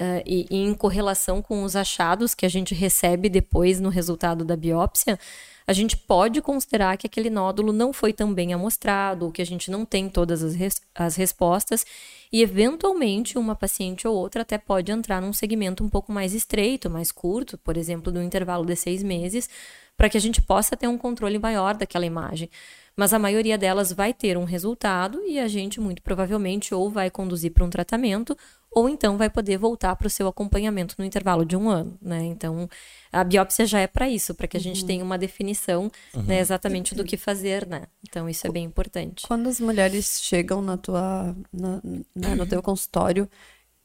uh, 0.00 0.22
e, 0.26 0.46
e 0.50 0.56
em 0.56 0.74
correlação 0.74 1.40
com 1.40 1.62
os 1.62 1.76
achados 1.76 2.34
que 2.34 2.46
a 2.46 2.48
gente 2.48 2.74
recebe 2.74 3.28
depois 3.28 3.80
no 3.80 3.88
resultado 3.88 4.44
da 4.44 4.56
biópsia, 4.56 5.18
a 5.66 5.72
gente 5.72 5.96
pode 5.96 6.42
considerar 6.42 6.96
que 6.98 7.06
aquele 7.06 7.30
nódulo 7.30 7.72
não 7.72 7.92
foi 7.92 8.12
tão 8.12 8.34
bem 8.34 8.52
amostrado, 8.52 9.24
ou 9.24 9.32
que 9.32 9.40
a 9.40 9.46
gente 9.46 9.70
não 9.70 9.84
tem 9.84 10.08
todas 10.08 10.42
as, 10.42 10.54
res 10.54 10.82
as 10.94 11.16
respostas, 11.16 11.86
e 12.30 12.42
eventualmente 12.42 13.38
uma 13.38 13.54
paciente 13.54 14.06
ou 14.06 14.14
outra 14.14 14.42
até 14.42 14.58
pode 14.58 14.92
entrar 14.92 15.22
num 15.22 15.32
segmento 15.32 15.82
um 15.82 15.88
pouco 15.88 16.12
mais 16.12 16.34
estreito, 16.34 16.90
mais 16.90 17.10
curto, 17.10 17.56
por 17.56 17.76
exemplo, 17.76 18.12
no 18.12 18.22
intervalo 18.22 18.66
de 18.66 18.76
seis 18.76 19.02
meses, 19.02 19.48
para 19.96 20.08
que 20.10 20.18
a 20.18 20.20
gente 20.20 20.42
possa 20.42 20.76
ter 20.76 20.88
um 20.88 20.98
controle 20.98 21.38
maior 21.38 21.74
daquela 21.74 22.04
imagem. 22.04 22.50
Mas 22.96 23.12
a 23.12 23.18
maioria 23.18 23.56
delas 23.56 23.92
vai 23.92 24.12
ter 24.12 24.36
um 24.36 24.44
resultado 24.44 25.20
e 25.26 25.38
a 25.38 25.48
gente, 25.48 25.80
muito 25.80 26.02
provavelmente, 26.02 26.74
ou 26.74 26.90
vai 26.90 27.10
conduzir 27.10 27.52
para 27.52 27.64
um 27.64 27.70
tratamento, 27.70 28.36
ou 28.74 28.88
então 28.88 29.16
vai 29.16 29.30
poder 29.30 29.56
voltar 29.56 29.94
para 29.96 30.06
o 30.06 30.10
seu 30.10 30.26
acompanhamento 30.26 30.94
no 30.98 31.04
intervalo 31.04 31.44
de 31.44 31.56
um 31.56 31.68
ano, 31.68 31.96
né? 32.02 32.24
Então, 32.24 32.68
a 33.12 33.22
biópsia 33.22 33.66
já 33.66 33.80
é 33.80 33.86
para 33.86 34.08
isso, 34.08 34.34
para 34.34 34.46
que 34.46 34.56
a 34.56 34.60
gente 34.60 34.80
uhum. 34.80 34.86
tenha 34.86 35.04
uma 35.04 35.16
definição 35.16 35.90
uhum. 36.14 36.22
né, 36.22 36.40
exatamente 36.40 36.94
do 36.94 37.04
que 37.04 37.16
fazer, 37.16 37.66
né? 37.66 37.84
Então, 38.08 38.28
isso 38.28 38.46
é 38.46 38.50
bem 38.50 38.64
importante. 38.64 39.26
Quando 39.26 39.48
as 39.48 39.60
mulheres 39.60 40.20
chegam 40.22 40.60
na 40.60 40.76
tua, 40.76 41.34
na, 41.52 41.80
né, 42.14 42.34
no 42.34 42.46
teu 42.46 42.62
consultório, 42.62 43.28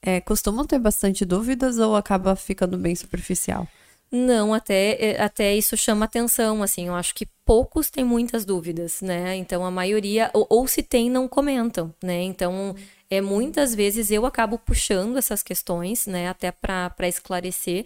é, 0.01 0.19
costumam 0.21 0.65
ter 0.65 0.79
bastante 0.79 1.23
dúvidas 1.25 1.77
ou 1.77 1.95
acaba 1.95 2.35
ficando 2.35 2.77
bem 2.77 2.95
superficial? 2.95 3.67
Não, 4.11 4.55
até, 4.55 4.97
é, 4.99 5.21
até 5.21 5.55
isso 5.55 5.77
chama 5.77 6.05
atenção, 6.05 6.63
assim, 6.63 6.87
eu 6.87 6.95
acho 6.95 7.13
que 7.13 7.27
poucos 7.45 7.91
têm 7.91 8.03
muitas 8.03 8.43
dúvidas, 8.43 9.01
né? 9.01 9.35
Então 9.35 9.63
a 9.63 9.69
maioria, 9.69 10.31
ou, 10.33 10.47
ou 10.49 10.67
se 10.67 10.81
tem, 10.81 11.11
não 11.11 11.27
comentam, 11.27 11.93
né? 12.01 12.23
Então 12.23 12.75
é, 13.09 13.21
muitas 13.21 13.73
vezes 13.73 14.11
eu 14.11 14.25
acabo 14.25 14.57
puxando 14.59 15.17
essas 15.17 15.41
questões, 15.41 16.05
né, 16.05 16.29
até 16.29 16.51
para 16.51 17.07
esclarecer. 17.07 17.85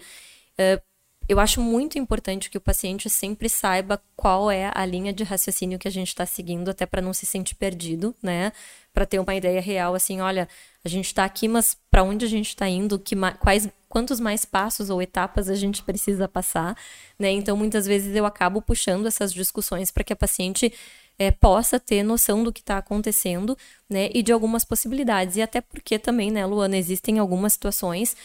É, 0.57 0.81
eu 1.27 1.39
acho 1.39 1.61
muito 1.61 1.97
importante 1.97 2.49
que 2.49 2.57
o 2.57 2.61
paciente 2.61 3.09
sempre 3.09 3.47
saiba 3.47 4.01
qual 4.15 4.51
é 4.51 4.69
a 4.75 4.85
linha 4.85 5.13
de 5.13 5.23
raciocínio 5.23 5.79
que 5.79 5.87
a 5.87 5.91
gente 5.91 6.09
está 6.09 6.25
seguindo, 6.25 6.69
até 6.69 6.85
para 6.85 7.01
não 7.01 7.13
se 7.13 7.25
sentir 7.25 7.55
perdido, 7.55 8.13
né? 8.21 8.51
Para 8.93 9.05
ter 9.05 9.19
uma 9.19 9.33
ideia 9.33 9.61
real, 9.61 9.95
assim, 9.95 10.19
olha, 10.19 10.49
a 10.83 10.89
gente 10.89 11.05
está 11.05 11.23
aqui, 11.23 11.47
mas 11.47 11.77
para 11.89 12.03
onde 12.03 12.25
a 12.25 12.27
gente 12.27 12.49
está 12.49 12.67
indo? 12.67 12.99
Que 12.99 13.15
quais, 13.39 13.69
quantos 13.87 14.19
mais 14.19 14.43
passos 14.43 14.89
ou 14.89 15.01
etapas 15.01 15.49
a 15.49 15.55
gente 15.55 15.81
precisa 15.81 16.27
passar, 16.27 16.75
né? 17.17 17.31
Então, 17.31 17.55
muitas 17.55 17.85
vezes 17.85 18.13
eu 18.13 18.25
acabo 18.25 18.61
puxando 18.61 19.07
essas 19.07 19.31
discussões 19.33 19.91
para 19.91 20.03
que 20.03 20.11
a 20.11 20.17
paciente 20.17 20.73
é, 21.17 21.31
possa 21.31 21.79
ter 21.79 22.03
noção 22.03 22.43
do 22.43 22.51
que 22.51 22.61
está 22.61 22.77
acontecendo, 22.77 23.57
né, 23.89 24.09
e 24.13 24.23
de 24.23 24.31
algumas 24.31 24.65
possibilidades. 24.65 25.35
E 25.35 25.41
até 25.41 25.61
porque 25.61 25.99
também, 25.99 26.31
né, 26.31 26.45
Luana, 26.45 26.77
existem 26.77 27.19
algumas 27.19 27.53
situações 27.53 28.15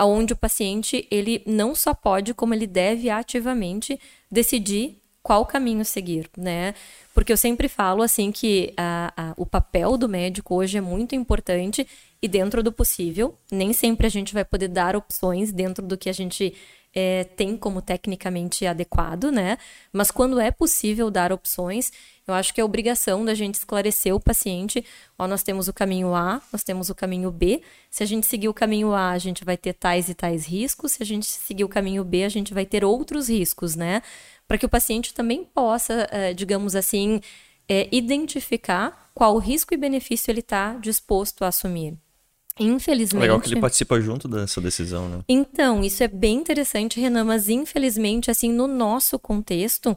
onde 0.00 0.32
o 0.32 0.36
paciente 0.36 1.06
ele 1.10 1.42
não 1.46 1.74
só 1.74 1.92
pode, 1.92 2.32
como 2.32 2.54
ele 2.54 2.66
deve 2.66 3.10
ativamente 3.10 3.98
decidir 4.30 5.00
qual 5.22 5.44
caminho 5.44 5.84
seguir, 5.84 6.30
né? 6.36 6.74
Porque 7.12 7.32
eu 7.32 7.36
sempre 7.36 7.68
falo 7.68 8.02
assim 8.02 8.32
que 8.32 8.72
a, 8.76 9.12
a, 9.14 9.34
o 9.36 9.44
papel 9.44 9.98
do 9.98 10.08
médico 10.08 10.54
hoje 10.54 10.78
é 10.78 10.80
muito 10.80 11.14
importante 11.14 11.86
e 12.22 12.28
dentro 12.28 12.62
do 12.62 12.72
possível. 12.72 13.36
Nem 13.50 13.72
sempre 13.72 14.06
a 14.06 14.10
gente 14.10 14.32
vai 14.32 14.44
poder 14.44 14.68
dar 14.68 14.96
opções 14.96 15.52
dentro 15.52 15.84
do 15.84 15.98
que 15.98 16.08
a 16.08 16.14
gente 16.14 16.54
é, 16.98 17.22
tem 17.22 17.56
como 17.56 17.80
tecnicamente 17.80 18.66
adequado, 18.66 19.30
né? 19.30 19.56
Mas 19.92 20.10
quando 20.10 20.40
é 20.40 20.50
possível 20.50 21.12
dar 21.12 21.32
opções, 21.32 21.92
eu 22.26 22.34
acho 22.34 22.52
que 22.52 22.60
é 22.60 22.64
obrigação 22.64 23.24
da 23.24 23.34
gente 23.34 23.54
esclarecer 23.54 24.12
o 24.12 24.18
paciente. 24.18 24.84
Ó, 25.16 25.28
nós 25.28 25.44
temos 25.44 25.68
o 25.68 25.72
caminho 25.72 26.12
A, 26.12 26.42
nós 26.52 26.64
temos 26.64 26.90
o 26.90 26.96
caminho 26.96 27.30
B. 27.30 27.62
Se 27.88 28.02
a 28.02 28.06
gente 28.06 28.26
seguir 28.26 28.48
o 28.48 28.54
caminho 28.54 28.92
A, 28.92 29.10
a 29.10 29.18
gente 29.18 29.44
vai 29.44 29.56
ter 29.56 29.74
tais 29.74 30.08
e 30.08 30.14
tais 30.14 30.44
riscos. 30.44 30.92
Se 30.92 31.02
a 31.04 31.06
gente 31.06 31.26
seguir 31.26 31.62
o 31.62 31.68
caminho 31.68 32.02
B, 32.02 32.24
a 32.24 32.28
gente 32.28 32.52
vai 32.52 32.66
ter 32.66 32.84
outros 32.84 33.28
riscos, 33.28 33.76
né? 33.76 34.02
Para 34.48 34.58
que 34.58 34.66
o 34.66 34.68
paciente 34.68 35.14
também 35.14 35.44
possa, 35.44 36.08
é, 36.10 36.34
digamos 36.34 36.74
assim, 36.74 37.20
é, 37.68 37.88
identificar 37.92 39.10
qual 39.14 39.38
risco 39.38 39.72
e 39.72 39.76
benefício 39.76 40.32
ele 40.32 40.40
está 40.40 40.74
disposto 40.74 41.44
a 41.44 41.48
assumir. 41.48 41.96
Infelizmente. 42.58 43.22
Legal 43.22 43.40
que 43.40 43.48
ele 43.48 43.60
participa 43.60 44.00
junto 44.00 44.26
dessa 44.28 44.60
decisão, 44.60 45.08
né? 45.08 45.20
Então, 45.28 45.82
isso 45.84 46.02
é 46.02 46.08
bem 46.08 46.36
interessante, 46.36 47.00
Renan, 47.00 47.24
mas 47.24 47.48
infelizmente, 47.48 48.30
assim, 48.30 48.52
no 48.52 48.66
nosso 48.66 49.18
contexto, 49.18 49.96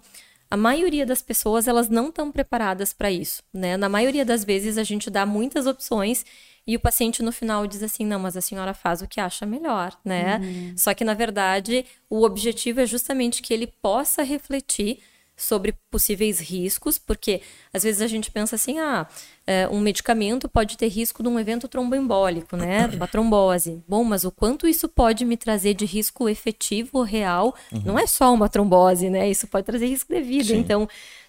a 0.49 0.57
maioria 0.57 1.05
das 1.05 1.21
pessoas 1.21 1.67
elas 1.67 1.88
não 1.88 2.09
estão 2.09 2.31
preparadas 2.31 2.91
para 2.91 3.09
isso, 3.09 3.41
né? 3.53 3.77
Na 3.77 3.88
maioria 3.88 4.25
das 4.25 4.43
vezes 4.43 4.77
a 4.77 4.83
gente 4.83 5.09
dá 5.09 5.25
muitas 5.25 5.65
opções 5.65 6.25
e 6.67 6.75
o 6.75 6.79
paciente 6.79 7.23
no 7.23 7.31
final 7.31 7.65
diz 7.65 7.81
assim: 7.81 8.05
"Não, 8.05 8.19
mas 8.19 8.35
a 8.35 8.41
senhora 8.41 8.73
faz 8.73 9.01
o 9.01 9.07
que 9.07 9.21
acha 9.21 9.45
melhor", 9.45 9.97
né? 10.03 10.39
Uhum. 10.43 10.73
Só 10.75 10.93
que 10.93 11.05
na 11.05 11.13
verdade, 11.13 11.85
o 12.09 12.23
objetivo 12.23 12.81
é 12.81 12.85
justamente 12.85 13.41
que 13.41 13.53
ele 13.53 13.67
possa 13.81 14.23
refletir 14.23 14.99
sobre 15.41 15.73
possíveis 15.89 16.39
riscos, 16.39 16.97
porque 16.97 17.41
às 17.73 17.84
vezes 17.84 18.01
a 18.01 18.07
gente 18.07 18.30
pensa 18.31 18.55
assim, 18.55 18.80
ah, 18.80 19.07
é, 19.45 19.68
um 19.68 19.80
medicamento 19.80 20.47
pode 20.47 20.77
ter 20.77 20.88
risco 20.88 21.23
de 21.23 21.30
um 21.30 21.39
evento 21.39 21.68
tromboembólico, 21.68 22.55
né, 22.55 22.88
uma 22.93 23.07
trombose. 23.07 23.84
Bom, 23.88 24.03
mas 24.03 24.23
o 24.23 24.31
quanto 24.31 24.68
isso 24.68 24.88
pode 24.88 25.26
me 25.26 25.35
trazer 25.35 25.73
de 25.73 25.85
risco 25.85 26.30
efetivo, 26.30 27.01
real, 27.01 27.55
uhum. 27.72 27.81
não 27.85 27.99
é 27.99 28.05
só 28.05 28.34
uma 28.34 28.47
trombose, 28.47 29.09
né, 29.09 29.30
isso 29.30 29.47
pode 29.47 29.65
trazer 29.65 29.88
risco 29.88 30.13
de 30.13 30.22
vida. 30.22 30.49
Sim. 30.49 30.57
Então, 30.57 30.88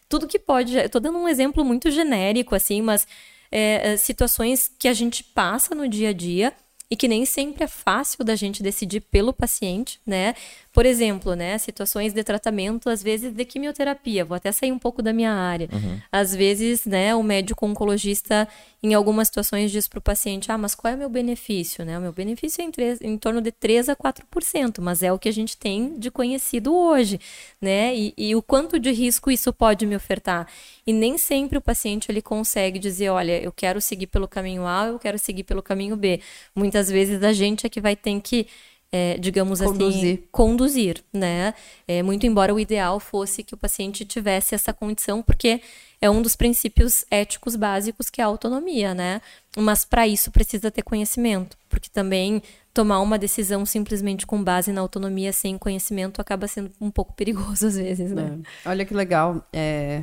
tudo 0.09 0.27
que 0.27 0.39
pode, 0.39 0.77
estou 0.77 1.01
dando 1.01 1.19
um 1.19 1.29
exemplo 1.29 1.65
muito 1.65 1.91
genérico, 1.91 2.55
assim, 2.55 2.83
mas 2.83 3.07
é, 3.51 3.93
é, 3.93 3.97
situações 3.97 4.71
que 4.79 4.89
a 4.89 4.93
gente 4.93 5.25
passa 5.25 5.75
no 5.75 5.89
dia 5.89 6.11
a 6.11 6.13
dia 6.13 6.53
e 6.93 6.97
que 6.97 7.09
nem 7.09 7.25
sempre 7.25 7.65
é 7.65 7.67
fácil 7.67 8.23
da 8.23 8.37
gente 8.37 8.63
decidir 8.63 9.01
pelo 9.01 9.33
paciente, 9.33 9.99
né? 10.07 10.35
Por 10.75 10.85
exemplo, 10.85 11.35
né, 11.35 11.57
situações 11.57 12.13
de 12.13 12.23
tratamento, 12.23 12.91
às 12.91 13.03
vezes 13.03 13.33
de 13.33 13.47
quimioterapia, 13.47 14.27
vou 14.27 14.35
até 14.35 14.53
sair 14.53 14.71
um 14.71 14.79
pouco 14.79 15.01
da 15.01 15.11
minha 15.11 15.33
área. 15.33 15.71
Uhum. 15.73 15.99
Às 16.13 16.35
vezes, 16.35 16.85
né, 16.85 17.15
o 17.15 17.23
médico 17.23 17.65
oncologista, 17.65 18.47
em 18.83 18.95
algumas 18.95 19.29
situações, 19.29 19.71
diz 19.71 19.87
para 19.87 19.99
o 19.99 20.03
paciente: 20.03 20.51
ah, 20.51 20.59
mas 20.59 20.75
qual 20.75 20.93
é 20.93 20.97
o 20.97 20.99
meu 20.99 21.09
benefício? 21.09 21.85
Né? 21.85 21.97
O 21.97 22.01
meu 22.01 22.13
benefício 22.13 22.63
é 22.63 22.65
em, 22.65 22.71
3, 22.71 23.01
em 23.01 23.17
torno 23.17 23.41
de 23.41 23.53
3 23.53 23.89
a 23.89 23.97
4%, 23.97 24.81
mas 24.81 25.03
é 25.03 25.13
o 25.13 25.19
que 25.19 25.29
a 25.29 25.33
gente 25.33 25.57
tem 25.57 25.99
de 25.99 26.11
conhecido 26.11 26.75
hoje, 26.75 27.21
né? 27.61 27.95
E, 27.95 28.13
e 28.17 28.35
o 28.35 28.43
quanto 28.43 28.79
de 28.81 28.91
risco 28.91 29.31
isso 29.31 29.53
pode 29.53 29.87
me 29.87 29.95
ofertar? 29.95 30.49
E 30.87 30.93
nem 30.93 31.17
sempre 31.17 31.57
o 31.59 31.61
paciente 31.61 32.11
ele 32.11 32.21
consegue 32.21 32.79
dizer: 32.79 33.11
olha, 33.11 33.41
eu 33.41 33.53
quero 33.53 33.81
seguir 33.81 34.09
pelo 34.09 34.27
caminho 34.27 34.67
A, 34.67 34.87
eu 34.87 34.99
quero 34.99 35.19
seguir 35.19 35.45
pelo 35.45 35.63
caminho 35.63 35.97
B. 35.97 36.21
Muitas 36.55 36.91
vezes 36.91 37.23
a 37.23 37.33
gente 37.33 37.67
é 37.67 37.71
que 37.71 37.81
vai 37.81 37.95
ter 37.95 38.21
que 38.21 38.47
é, 38.93 39.17
digamos 39.19 39.63
assim, 39.63 39.73
conduzir. 39.73 40.15
assim, 40.15 40.29
conduzir, 40.31 41.05
né? 41.11 41.55
É, 41.89 42.03
muito 42.03 42.27
embora 42.27 42.55
o 42.55 42.61
ideal 42.61 43.01
fosse 43.01 43.43
que 43.43 43.55
o 43.55 43.57
paciente 43.57 44.05
tivesse 44.05 44.55
essa 44.55 44.71
condição, 44.71 45.23
porque 45.23 45.63
é 45.99 46.11
um 46.11 46.21
dos 46.21 46.37
princípios 46.37 47.07
éticos 47.11 47.57
básicos 47.57 48.11
que 48.11 48.21
é 48.21 48.25
a 48.25 48.27
autonomia, 48.27 48.95
né? 48.95 49.23
Mas 49.57 49.87
para 49.87 50.07
isso 50.07 50.31
precisa 50.31 50.71
ter 50.71 50.83
conhecimento, 50.83 51.57
porque 51.71 51.89
também 51.89 52.43
tomar 52.75 53.01
uma 53.01 53.19
decisão 53.19 53.65
simplesmente 53.65 54.27
com 54.27 54.43
base 54.43 54.73
na 54.73 54.83
autonomia 54.83 55.33
sem 55.33 55.57
conhecimento 55.57 56.21
acaba 56.21 56.47
sendo 56.47 56.71
um 56.79 56.91
pouco 56.91 57.15
perigoso 57.15 57.65
às 57.69 57.77
vezes, 57.77 58.11
né? 58.13 58.39
É. 58.65 58.69
Olha 58.69 58.85
que 58.85 58.93
legal, 58.93 59.47
é, 59.53 60.03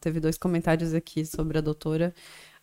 teve 0.00 0.20
dois 0.20 0.36
comentários 0.36 0.92
aqui 0.92 1.24
sobre 1.24 1.56
a 1.56 1.62
doutora 1.62 2.14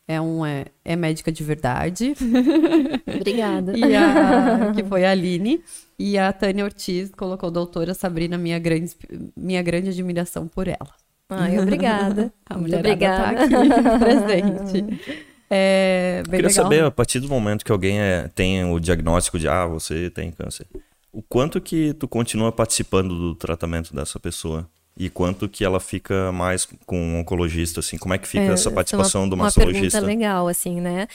é, 0.09 0.19
um, 0.19 0.43
é, 0.43 0.65
é 0.83 0.95
médica 0.95 1.31
de 1.31 1.43
verdade. 1.43 2.15
Obrigada. 3.15 3.77
e 3.77 3.95
a, 3.95 4.73
que 4.73 4.83
foi 4.83 5.05
a 5.05 5.11
Aline. 5.11 5.63
E 5.99 6.17
a 6.17 6.33
Tânia 6.33 6.65
Ortiz 6.65 7.11
colocou 7.11 7.51
doutora 7.51 7.93
Sabrina, 7.93 8.35
minha 8.35 8.57
grande, 8.57 8.95
minha 9.37 9.61
grande 9.61 9.89
admiração 9.89 10.47
por 10.47 10.67
ela. 10.67 10.95
Ai, 11.29 11.59
obrigada. 11.59 12.33
a 12.49 12.57
mulher 12.57 12.81
tá 12.81 12.89
obrigada. 12.89 13.47
tá 13.47 13.61
aqui 13.61 13.99
presente. 13.99 15.01
É, 15.47 16.23
bem 16.23 16.39
queria 16.39 16.47
legal. 16.47 16.63
saber, 16.63 16.83
a 16.83 16.91
partir 16.91 17.19
do 17.19 17.29
momento 17.29 17.63
que 17.63 17.71
alguém 17.71 18.01
é, 18.01 18.27
tem 18.33 18.65
o 18.65 18.79
diagnóstico 18.79 19.37
de, 19.37 19.47
ah, 19.47 19.67
você 19.67 20.09
tem 20.09 20.31
câncer, 20.31 20.65
o 21.13 21.21
quanto 21.21 21.61
que 21.61 21.93
tu 21.93 22.07
continua 22.07 22.51
participando 22.51 23.15
do 23.15 23.35
tratamento 23.35 23.93
dessa 23.93 24.19
pessoa? 24.19 24.67
E 24.99 25.09
quanto 25.09 25.47
que 25.47 25.63
ela 25.63 25.79
fica 25.79 26.29
mais 26.33 26.67
com 26.85 26.99
um 26.99 27.19
oncologista, 27.19 27.79
assim, 27.79 27.97
como 27.97 28.13
é 28.13 28.17
que 28.17 28.27
fica 28.27 28.43
é, 28.43 28.51
essa 28.51 28.69
participação 28.69 29.21
uma, 29.21 29.29
do 29.29 29.37
mastologista? 29.37 29.97
Uma 29.97 30.05
pergunta 30.05 30.05
legal, 30.05 30.47
assim, 30.49 30.81
né? 30.81 31.07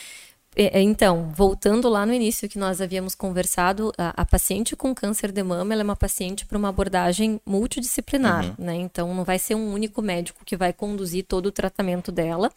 É, 0.55 0.79
é, 0.79 0.81
então, 0.81 1.31
voltando 1.35 1.87
lá 1.87 2.03
no 2.03 2.13
início 2.13 2.49
que 2.49 2.57
nós 2.57 2.81
havíamos 2.81 3.13
conversado, 3.13 3.91
a, 3.95 4.21
a 4.21 4.25
paciente 4.25 4.75
com 4.75 4.95
câncer 4.95 5.31
de 5.31 5.43
mama 5.43 5.75
é 5.75 5.83
uma 5.83 5.95
paciente 5.95 6.45
para 6.45 6.57
uma 6.57 6.69
abordagem 6.69 7.39
multidisciplinar, 7.45 8.45
uhum. 8.45 8.55
né? 8.57 8.75
Então, 8.75 9.13
não 9.13 9.23
vai 9.23 9.37
ser 9.37 9.53
um 9.53 9.71
único 9.71 10.01
médico 10.01 10.43
que 10.43 10.57
vai 10.57 10.73
conduzir 10.73 11.25
todo 11.25 11.47
o 11.47 11.51
tratamento 11.51 12.11
dela. 12.11 12.51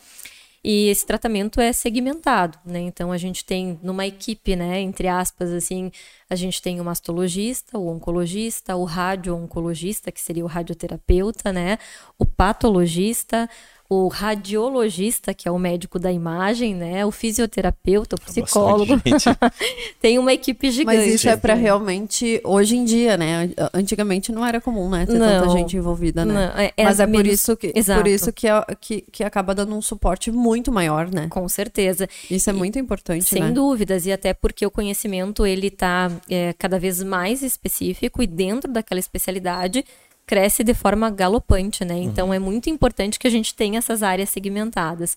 E 0.62 0.88
esse 0.88 1.06
tratamento 1.06 1.60
é 1.60 1.72
segmentado, 1.72 2.58
né? 2.64 2.80
Então 2.80 3.12
a 3.12 3.18
gente 3.18 3.44
tem 3.44 3.78
numa 3.82 4.06
equipe, 4.06 4.56
né, 4.56 4.80
entre 4.80 5.06
aspas, 5.06 5.52
assim, 5.52 5.90
a 6.28 6.34
gente 6.34 6.60
tem 6.60 6.80
o 6.80 6.84
mastologista, 6.84 7.78
o 7.78 7.88
oncologista, 7.88 8.76
o 8.76 8.84
radio-oncologista, 8.84 10.10
que 10.10 10.20
seria 10.20 10.44
o 10.44 10.48
radioterapeuta, 10.48 11.52
né? 11.52 11.78
O 12.18 12.26
patologista, 12.26 13.48
o 13.90 14.08
radiologista, 14.08 15.32
que 15.32 15.48
é 15.48 15.50
o 15.50 15.58
médico 15.58 15.98
da 15.98 16.12
imagem, 16.12 16.74
né? 16.74 17.06
O 17.06 17.10
fisioterapeuta, 17.10 18.16
o 18.16 18.20
psicólogo. 18.20 19.00
Tem 19.98 20.18
uma 20.18 20.34
equipe 20.34 20.70
gigante. 20.70 20.98
Mas 20.98 21.14
isso 21.14 21.28
é 21.28 21.36
para 21.38 21.54
realmente 21.54 22.38
hoje 22.44 22.76
em 22.76 22.84
dia, 22.84 23.16
né? 23.16 23.50
Antigamente 23.72 24.30
não 24.30 24.44
era 24.44 24.60
comum, 24.60 24.90
né? 24.90 25.06
Ter 25.06 25.14
não, 25.14 25.26
tanta 25.26 25.48
gente 25.56 25.74
envolvida, 25.74 26.22
né? 26.22 26.34
Não, 26.34 26.60
é, 26.60 26.72
é 26.76 26.84
Mas 26.84 27.00
é 27.00 27.06
menos... 27.06 27.22
por 27.22 27.32
isso 27.32 27.56
que 27.56 27.72
Exato. 27.74 28.02
por 28.02 28.08
isso 28.10 28.30
que, 28.30 28.46
é, 28.46 28.64
que, 28.78 29.00
que 29.10 29.24
acaba 29.24 29.54
dando 29.54 29.74
um 29.74 29.80
suporte 29.80 30.30
muito 30.30 30.70
maior, 30.70 31.10
né? 31.10 31.26
Com 31.30 31.48
certeza. 31.48 32.06
Isso 32.30 32.50
é 32.50 32.52
muito 32.52 32.78
importante, 32.78 33.24
Sem 33.24 33.42
né? 33.42 33.50
dúvidas 33.52 34.04
e 34.04 34.12
até 34.12 34.34
porque 34.34 34.66
o 34.66 34.70
conhecimento 34.70 35.46
ele 35.46 35.68
está 35.68 36.12
é, 36.28 36.52
cada 36.58 36.78
vez 36.78 37.02
mais 37.02 37.42
específico 37.42 38.22
e 38.22 38.26
dentro 38.26 38.70
daquela 38.70 39.00
especialidade 39.00 39.82
cresce 40.28 40.62
de 40.62 40.74
forma 40.74 41.08
galopante, 41.08 41.86
né? 41.86 41.96
Então 41.96 42.28
uhum. 42.28 42.34
é 42.34 42.38
muito 42.38 42.68
importante 42.68 43.18
que 43.18 43.26
a 43.26 43.30
gente 43.30 43.54
tenha 43.54 43.78
essas 43.78 44.02
áreas 44.02 44.28
segmentadas. 44.28 45.16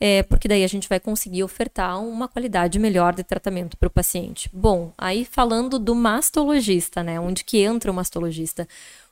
É, 0.00 0.22
porque 0.22 0.48
daí 0.48 0.64
a 0.64 0.68
gente 0.68 0.88
vai 0.88 0.98
conseguir 0.98 1.42
ofertar 1.42 2.02
uma 2.02 2.26
qualidade 2.26 2.78
melhor 2.78 3.14
de 3.14 3.22
tratamento 3.22 3.76
para 3.76 3.86
o 3.86 3.90
paciente. 3.90 4.50
Bom, 4.52 4.92
aí 4.96 5.24
falando 5.24 5.78
do 5.78 5.94
mastologista, 5.94 7.02
né? 7.02 7.20
Onde 7.20 7.44
que 7.44 7.58
entra 7.58 7.90
o 7.90 7.94
mastologista? 7.94 8.66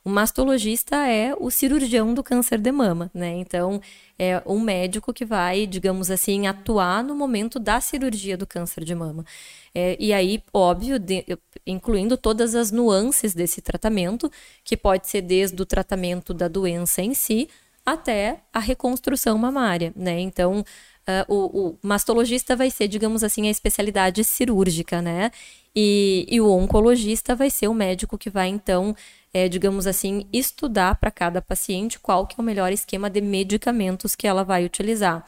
O 0.05 0.09
mastologista 0.09 1.07
é 1.07 1.33
o 1.35 1.49
cirurgião 1.49 2.13
do 2.13 2.21
câncer 2.23 2.59
de 2.59 2.71
mama, 2.71 3.09
né? 3.11 3.31
Então, 3.39 3.81
é 4.19 4.39
um 4.45 4.59
médico 4.59 5.11
que 5.11 5.25
vai, 5.25 5.65
digamos 5.65 6.11
assim, 6.11 6.45
atuar 6.45 7.03
no 7.03 7.15
momento 7.15 7.57
da 7.57 7.81
cirurgia 7.81 8.37
do 8.37 8.45
câncer 8.45 8.83
de 8.83 8.93
mama. 8.93 9.25
É, 9.73 9.97
e 9.99 10.13
aí, 10.13 10.43
óbvio, 10.53 10.99
de, 10.99 11.25
incluindo 11.65 12.15
todas 12.17 12.53
as 12.53 12.69
nuances 12.69 13.33
desse 13.33 13.63
tratamento, 13.63 14.31
que 14.63 14.77
pode 14.77 15.07
ser 15.09 15.23
desde 15.23 15.59
o 15.59 15.65
tratamento 15.65 16.35
da 16.35 16.47
doença 16.47 17.01
em 17.01 17.15
si 17.15 17.49
até 17.83 18.41
a 18.53 18.59
reconstrução 18.59 19.35
mamária, 19.39 19.91
né? 19.95 20.19
Então, 20.19 20.63
Uh, 21.07 21.31
o, 21.31 21.67
o, 21.67 21.77
mastologista 21.83 22.55
vai 22.55 22.71
ser, 22.71 22.87
digamos 22.87 23.23
assim, 23.23 23.47
a 23.47 23.51
especialidade 23.51 24.23
cirúrgica, 24.23 25.03
né? 25.03 25.29
E, 25.75 26.25
e 26.29 26.39
o 26.39 26.49
oncologista 26.49 27.35
vai 27.35 27.49
ser 27.49 27.67
o 27.67 27.73
médico 27.73 28.17
que 28.17 28.29
vai, 28.29 28.47
então, 28.47 28.95
é, 29.33 29.49
digamos 29.49 29.85
assim, 29.85 30.25
estudar 30.31 30.95
para 30.95 31.11
cada 31.11 31.41
paciente 31.41 31.99
qual 31.99 32.25
que 32.25 32.39
é 32.39 32.41
o 32.41 32.45
melhor 32.45 32.71
esquema 32.71 33.09
de 33.09 33.19
medicamentos 33.19 34.15
que 34.15 34.27
ela 34.27 34.43
vai 34.43 34.63
utilizar. 34.63 35.25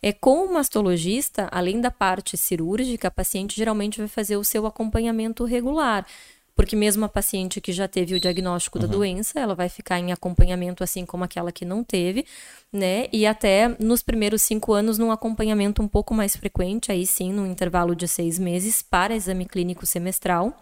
É, 0.00 0.12
com 0.12 0.44
o 0.46 0.52
mastologista, 0.52 1.48
além 1.52 1.80
da 1.80 1.90
parte 1.90 2.36
cirúrgica, 2.36 3.08
a 3.08 3.10
paciente 3.10 3.54
geralmente 3.54 3.98
vai 3.98 4.08
fazer 4.08 4.36
o 4.36 4.42
seu 4.42 4.66
acompanhamento 4.66 5.44
regular. 5.44 6.06
Porque 6.54 6.76
mesmo 6.76 7.04
a 7.04 7.08
paciente 7.08 7.60
que 7.60 7.72
já 7.72 7.88
teve 7.88 8.14
o 8.14 8.20
diagnóstico 8.20 8.78
uhum. 8.78 8.86
da 8.86 8.90
doença, 8.90 9.40
ela 9.40 9.54
vai 9.54 9.68
ficar 9.68 9.98
em 9.98 10.12
acompanhamento 10.12 10.84
assim 10.84 11.06
como 11.06 11.24
aquela 11.24 11.50
que 11.50 11.64
não 11.64 11.82
teve, 11.82 12.26
né? 12.72 13.06
E 13.12 13.26
até 13.26 13.74
nos 13.80 14.02
primeiros 14.02 14.42
cinco 14.42 14.72
anos, 14.72 14.98
num 14.98 15.10
acompanhamento 15.10 15.82
um 15.82 15.88
pouco 15.88 16.12
mais 16.12 16.36
frequente, 16.36 16.92
aí 16.92 17.06
sim, 17.06 17.32
no 17.32 17.46
intervalo 17.46 17.96
de 17.96 18.06
seis 18.06 18.38
meses, 18.38 18.82
para 18.82 19.14
exame 19.14 19.46
clínico 19.46 19.86
semestral. 19.86 20.56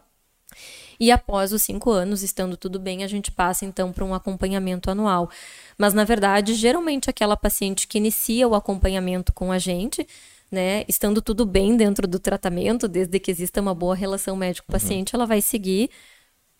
E 0.98 1.10
após 1.10 1.52
os 1.52 1.62
cinco 1.62 1.90
anos, 1.90 2.22
estando 2.22 2.56
tudo 2.58 2.78
bem, 2.78 3.02
a 3.02 3.08
gente 3.08 3.32
passa 3.32 3.64
então 3.64 3.90
para 3.90 4.04
um 4.04 4.14
acompanhamento 4.14 4.90
anual. 4.90 5.30
Mas, 5.78 5.94
na 5.94 6.04
verdade, 6.04 6.54
geralmente 6.54 7.08
aquela 7.08 7.36
paciente 7.36 7.88
que 7.88 7.96
inicia 7.96 8.46
o 8.46 8.54
acompanhamento 8.54 9.32
com 9.32 9.50
a 9.50 9.58
gente 9.58 10.06
né, 10.50 10.84
estando 10.88 11.22
tudo 11.22 11.46
bem 11.46 11.76
dentro 11.76 12.08
do 12.08 12.18
tratamento, 12.18 12.88
desde 12.88 13.18
que 13.18 13.30
exista 13.30 13.60
uma 13.60 13.74
boa 13.74 13.94
relação 13.94 14.34
médico-paciente, 14.36 15.14
uhum. 15.14 15.20
ela 15.20 15.26
vai 15.26 15.40
seguir 15.40 15.90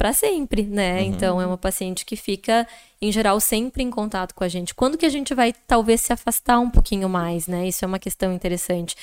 para 0.00 0.14
sempre, 0.14 0.62
né? 0.62 1.02
Uhum. 1.02 1.06
Então 1.08 1.42
é 1.42 1.46
uma 1.46 1.58
paciente 1.58 2.06
que 2.06 2.16
fica, 2.16 2.66
em 3.02 3.12
geral, 3.12 3.38
sempre 3.38 3.82
em 3.82 3.90
contato 3.90 4.34
com 4.34 4.42
a 4.42 4.48
gente. 4.48 4.74
Quando 4.74 4.96
que 4.96 5.04
a 5.04 5.10
gente 5.10 5.34
vai 5.34 5.52
talvez 5.52 6.00
se 6.00 6.10
afastar 6.10 6.58
um 6.58 6.70
pouquinho 6.70 7.06
mais, 7.06 7.46
né? 7.46 7.68
Isso 7.68 7.84
é 7.84 7.88
uma 7.88 7.98
questão 7.98 8.32
interessante. 8.32 8.96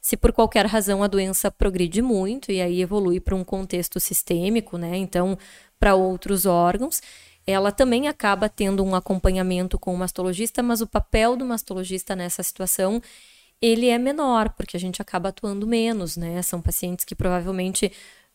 Se 0.00 0.16
por 0.16 0.32
qualquer 0.32 0.64
razão 0.64 1.02
a 1.02 1.06
doença 1.06 1.50
progride 1.50 2.00
muito 2.00 2.50
e 2.50 2.62
aí 2.62 2.80
evolui 2.80 3.20
para 3.20 3.34
um 3.34 3.44
contexto 3.44 4.00
sistêmico, 4.00 4.78
né? 4.78 4.96
Então, 4.96 5.36
para 5.78 5.94
outros 5.94 6.46
órgãos, 6.46 7.02
ela 7.46 7.70
também 7.70 8.08
acaba 8.08 8.48
tendo 8.48 8.82
um 8.82 8.94
acompanhamento 8.94 9.78
com 9.78 9.92
o 9.92 9.98
mastologista, 9.98 10.62
mas 10.62 10.80
o 10.80 10.86
papel 10.86 11.36
do 11.36 11.44
mastologista 11.44 12.16
nessa 12.16 12.42
situação 12.42 13.02
ele 13.60 13.88
é 13.88 13.98
menor, 13.98 14.50
porque 14.50 14.76
a 14.76 14.80
gente 14.80 15.02
acaba 15.02 15.30
atuando 15.30 15.66
menos, 15.66 16.16
né? 16.16 16.40
São 16.42 16.60
pacientes 16.60 17.04
que 17.04 17.14
provavelmente 17.14 17.92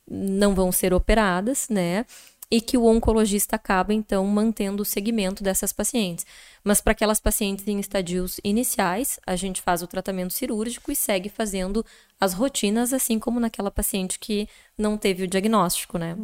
não 0.10 0.54
vão 0.54 0.72
ser 0.72 0.94
operadas, 0.94 1.68
né? 1.70 2.06
E 2.52 2.62
que 2.62 2.78
o 2.78 2.86
oncologista 2.86 3.56
acaba, 3.56 3.94
então, 3.94 4.26
mantendo 4.28 4.84
o 4.84 4.86
segmento 4.86 5.44
dessas 5.44 5.74
pacientes. 5.74 6.26
Mas 6.64 6.82
para 6.82 6.92
aquelas 6.92 7.20
pacientes 7.20 7.68
em 7.68 7.80
estadios 7.80 8.40
iniciais, 8.44 9.20
a 9.26 9.36
gente 9.36 9.62
faz 9.62 9.82
o 9.82 9.88
tratamento 9.88 10.34
cirúrgico 10.34 10.92
e 10.92 10.96
segue 10.96 11.30
fazendo 11.30 11.84
as 12.20 12.34
rotinas, 12.34 12.94
assim 12.94 13.18
como 13.18 13.40
naquela 13.40 13.72
paciente 13.72 14.20
que 14.20 14.48
não 14.78 14.98
teve 14.98 15.24
o 15.24 15.28
diagnóstico, 15.28 15.98
né? 15.98 16.16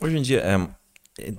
Hoje 0.00 0.18
em 0.18 0.22
dia, 0.22 0.40
é, 0.40 0.68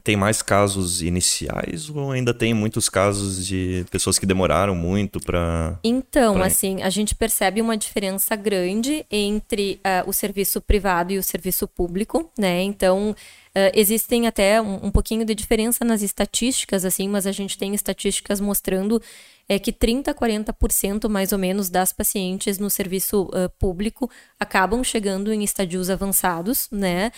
tem 0.03 0.15
mais 0.15 0.41
casos 0.41 1.01
iniciais 1.01 1.89
ou 1.89 2.11
ainda 2.11 2.31
tem 2.31 2.53
muitos 2.53 2.89
casos 2.89 3.43
de 3.45 3.83
pessoas 3.89 4.19
que 4.19 4.25
demoraram 4.25 4.75
muito 4.75 5.19
para. 5.19 5.79
Então, 5.83 6.35
pra... 6.35 6.45
assim, 6.45 6.83
a 6.83 6.89
gente 6.91 7.15
percebe 7.15 7.59
uma 7.59 7.75
diferença 7.75 8.35
grande 8.35 9.03
entre 9.09 9.79
uh, 9.79 10.07
o 10.07 10.13
serviço 10.13 10.61
privado 10.61 11.11
e 11.11 11.17
o 11.17 11.23
serviço 11.23 11.67
público, 11.67 12.29
né? 12.37 12.61
Então, 12.61 13.11
uh, 13.11 13.71
existem 13.73 14.27
até 14.27 14.61
um, 14.61 14.85
um, 14.85 14.91
pouquinho 14.91 15.25
de 15.25 15.33
diferença 15.33 15.83
nas 15.83 16.03
estatísticas, 16.03 16.85
assim, 16.85 17.09
mas 17.09 17.25
a 17.25 17.31
gente 17.31 17.57
tem 17.57 17.73
estatísticas 17.73 18.39
mostrando 18.39 19.01
é 19.49 19.59
que 19.59 19.73
30 19.73 20.13
40% 20.13 21.09
mais 21.09 21.33
ou 21.33 21.39
menos 21.39 21.69
das 21.69 21.91
pacientes 21.91 22.59
no 22.59 22.69
serviço 22.69 23.23
uh, 23.23 23.49
público 23.59 24.09
acabam 24.39 24.83
chegando 24.83 25.33
em 25.33 25.43
estadios 25.43 25.89
avançados, 25.89 26.69
né? 26.71 27.11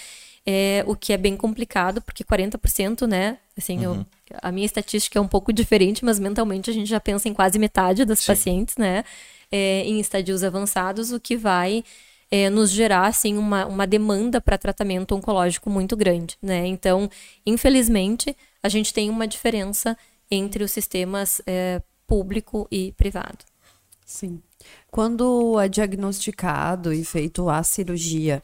É, 0.45 0.84
o 0.85 0.95
que 0.95 1.11
é 1.11 1.17
bem 1.17 1.35
complicado, 1.35 2.01
porque 2.01 2.23
40%, 2.23 3.07
né? 3.07 3.38
Assim, 3.57 3.85
uhum. 3.85 4.05
eu, 4.30 4.38
a 4.41 4.51
minha 4.51 4.65
estatística 4.65 5.17
é 5.17 5.22
um 5.22 5.27
pouco 5.27 5.51
diferente, 5.51 6.05
mas 6.05 6.19
mentalmente 6.19 6.69
a 6.69 6.73
gente 6.73 6.88
já 6.88 6.99
pensa 6.99 7.27
em 7.27 7.34
quase 7.34 7.57
metade 7.57 8.05
das 8.05 8.19
Sim. 8.19 8.27
pacientes, 8.27 8.77
né? 8.77 9.03
É, 9.51 9.81
em 9.81 9.99
estadios 9.99 10.43
avançados, 10.43 11.11
o 11.11 11.19
que 11.19 11.35
vai 11.35 11.84
é, 12.30 12.49
nos 12.49 12.69
gerar, 12.69 13.07
assim, 13.07 13.38
uma, 13.38 13.65
uma 13.65 13.88
demanda 13.88 14.39
para 14.39 14.57
tratamento 14.57 15.15
oncológico 15.15 15.69
muito 15.69 15.95
grande, 15.95 16.38
né? 16.41 16.67
Então, 16.67 17.09
infelizmente, 17.45 18.35
a 18.61 18.69
gente 18.69 18.93
tem 18.93 19.09
uma 19.09 19.27
diferença 19.27 19.97
entre 20.30 20.63
os 20.63 20.72
sistemas 20.72 21.41
é, 21.45 21.81
público 22.05 22.67
e 22.72 22.91
privado. 22.93 23.39
Sim. 24.05 24.41
Quando 24.91 25.59
é 25.59 25.67
diagnosticado 25.67 26.93
e 26.93 27.03
feito 27.03 27.49
a 27.49 27.63
cirurgia, 27.63 28.43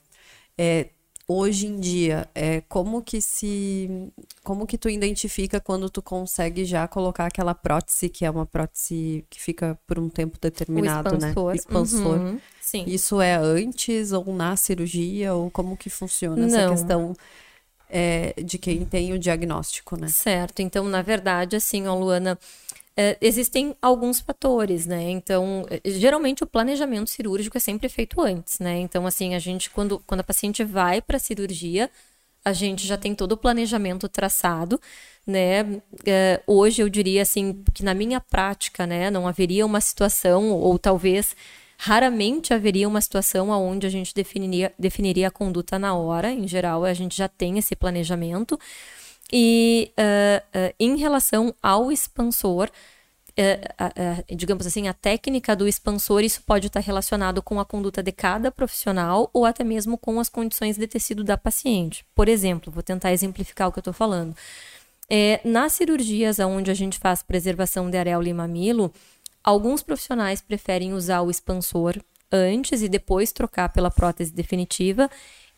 é, 0.58 0.90
hoje 1.32 1.68
em 1.68 1.80
dia, 1.80 2.28
é, 2.36 2.62
como 2.62 3.02
que 3.02 3.22
se. 3.22 4.12
Como 4.44 4.66
que 4.66 4.78
tu 4.78 4.90
identifica 4.90 5.60
quando 5.60 5.90
tu 5.90 6.02
consegue 6.02 6.66
já 6.66 6.88
colocar 6.88 7.26
aquela 7.26 7.54
prótese, 7.54 8.10
que 8.10 8.26
é 8.26 8.30
uma 8.30 8.46
prótese 8.46 9.26
que 9.30 9.42
fica 9.42 9.78
por 9.88 10.00
um 10.00 10.10
tempo 10.10 10.38
determinado, 10.40 11.18
né? 11.18 11.34
Expansor. 11.54 12.20
Uhum. 12.20 12.40
Sim. 12.60 12.84
Isso 12.88 13.22
é 13.22 13.36
antes 13.36 14.12
ou 14.12 14.34
na 14.34 14.56
cirurgia? 14.56 15.34
Ou 15.34 15.50
como 15.50 15.78
que 15.78 15.90
funciona 15.90 16.46
essa 16.46 16.66
Não. 16.66 16.74
questão? 16.74 17.14
É, 17.94 18.34
de 18.42 18.58
quem 18.58 18.86
tem 18.86 19.12
o 19.12 19.20
diagnóstico, 19.20 19.98
né? 19.98 20.08
Certo. 20.08 20.62
Então, 20.62 20.86
na 20.86 21.02
verdade, 21.02 21.58
assim, 21.58 21.88
ó, 21.88 21.94
Luana, 21.94 22.40
é, 22.96 23.18
existem 23.22 23.76
alguns 23.82 24.20
fatores, 24.20 24.86
né? 24.86 25.10
Então, 25.10 25.66
é, 25.70 25.82
geralmente 25.90 26.44
o 26.44 26.48
planejamento 26.48 27.10
cirúrgico 27.10 27.58
é 27.58 27.60
sempre 27.60 27.88
feito 27.90 28.22
antes, 28.22 28.60
né? 28.60 28.80
Então, 28.80 29.06
assim, 29.08 29.34
a 29.36 29.40
gente, 29.40 29.70
quando, 29.70 30.00
quando 30.06 30.22
a 30.22 30.24
paciente 30.24 30.64
vai 30.64 31.02
para 31.02 31.18
a 31.18 31.20
cirurgia, 31.20 31.90
a 32.44 32.54
gente 32.54 32.86
já 32.88 32.98
tem 32.98 33.14
todo 33.14 33.34
o 33.34 33.38
planejamento 33.38 34.10
traçado, 34.10 34.80
né? 35.26 35.82
É, 36.06 36.42
hoje 36.48 36.82
eu 36.82 36.90
diria 36.90 37.22
assim 37.22 37.64
que 37.74 37.84
na 37.84 37.94
minha 37.94 38.20
prática, 38.20 38.88
né, 38.88 39.12
não 39.12 39.28
haveria 39.28 39.66
uma 39.66 39.80
situação 39.80 40.52
ou 40.52 40.78
talvez 40.80 41.36
raramente 41.78 42.54
haveria 42.54 42.88
uma 42.88 43.02
situação 43.02 43.50
onde 43.50 43.88
a 43.88 43.90
gente 43.90 44.14
definiria, 44.14 44.74
definiria 44.78 45.28
a 45.30 45.32
conduta 45.32 45.80
na 45.80 45.96
hora. 45.96 46.32
Em 46.32 46.48
geral, 46.48 46.84
a 46.84 46.94
gente 46.94 47.18
já 47.18 47.28
tem 47.28 47.58
esse 47.58 47.76
planejamento. 47.76 48.60
E 49.32 49.94
uh, 49.98 50.60
uh, 50.60 50.76
em 50.80 50.98
relação 50.98 51.56
ao 51.64 51.92
expansor, 51.92 52.70
uh, 53.30 54.36
digamos 54.36 54.68
assim, 54.68 54.88
a 54.88 54.94
técnica 54.94 55.56
do 55.56 55.68
expansor, 55.68 56.22
isso 56.24 56.42
pode 56.46 56.68
estar 56.68 56.82
relacionado 56.82 57.42
com 57.42 57.60
a 57.60 57.66
conduta 57.66 58.04
de 58.04 58.12
cada 58.12 58.52
profissional 58.52 59.30
ou 59.34 59.46
até 59.46 59.64
mesmo 59.64 59.98
com 59.98 60.20
as 60.20 60.28
condições 60.28 60.78
de 60.78 60.88
tecido 60.88 61.24
da 61.24 61.38
paciente. 61.38 62.06
Por 62.14 62.28
exemplo, 62.28 62.72
vou 62.72 62.84
tentar 62.84 63.14
exemplificar 63.14 63.70
o 63.70 63.72
que 63.72 63.80
eu 63.80 63.82
estou 63.82 63.94
falando. 63.94 64.36
É, 65.10 65.42
nas 65.44 65.74
cirurgias 65.74 66.40
onde 66.40 66.72
a 66.72 66.74
gente 66.74 66.98
faz 66.98 67.22
preservação 67.22 67.90
de 67.90 67.98
areola 67.98 68.30
e 68.30 68.34
mamilo, 68.34 68.94
alguns 69.44 69.84
profissionais 69.84 70.42
preferem 70.42 70.94
usar 70.94 71.22
o 71.22 71.30
expansor 71.30 71.98
antes 72.32 72.82
e 72.82 72.88
depois 72.88 73.32
trocar 73.32 73.70
pela 73.70 73.92
prótese 73.92 74.32
definitiva 74.32 75.10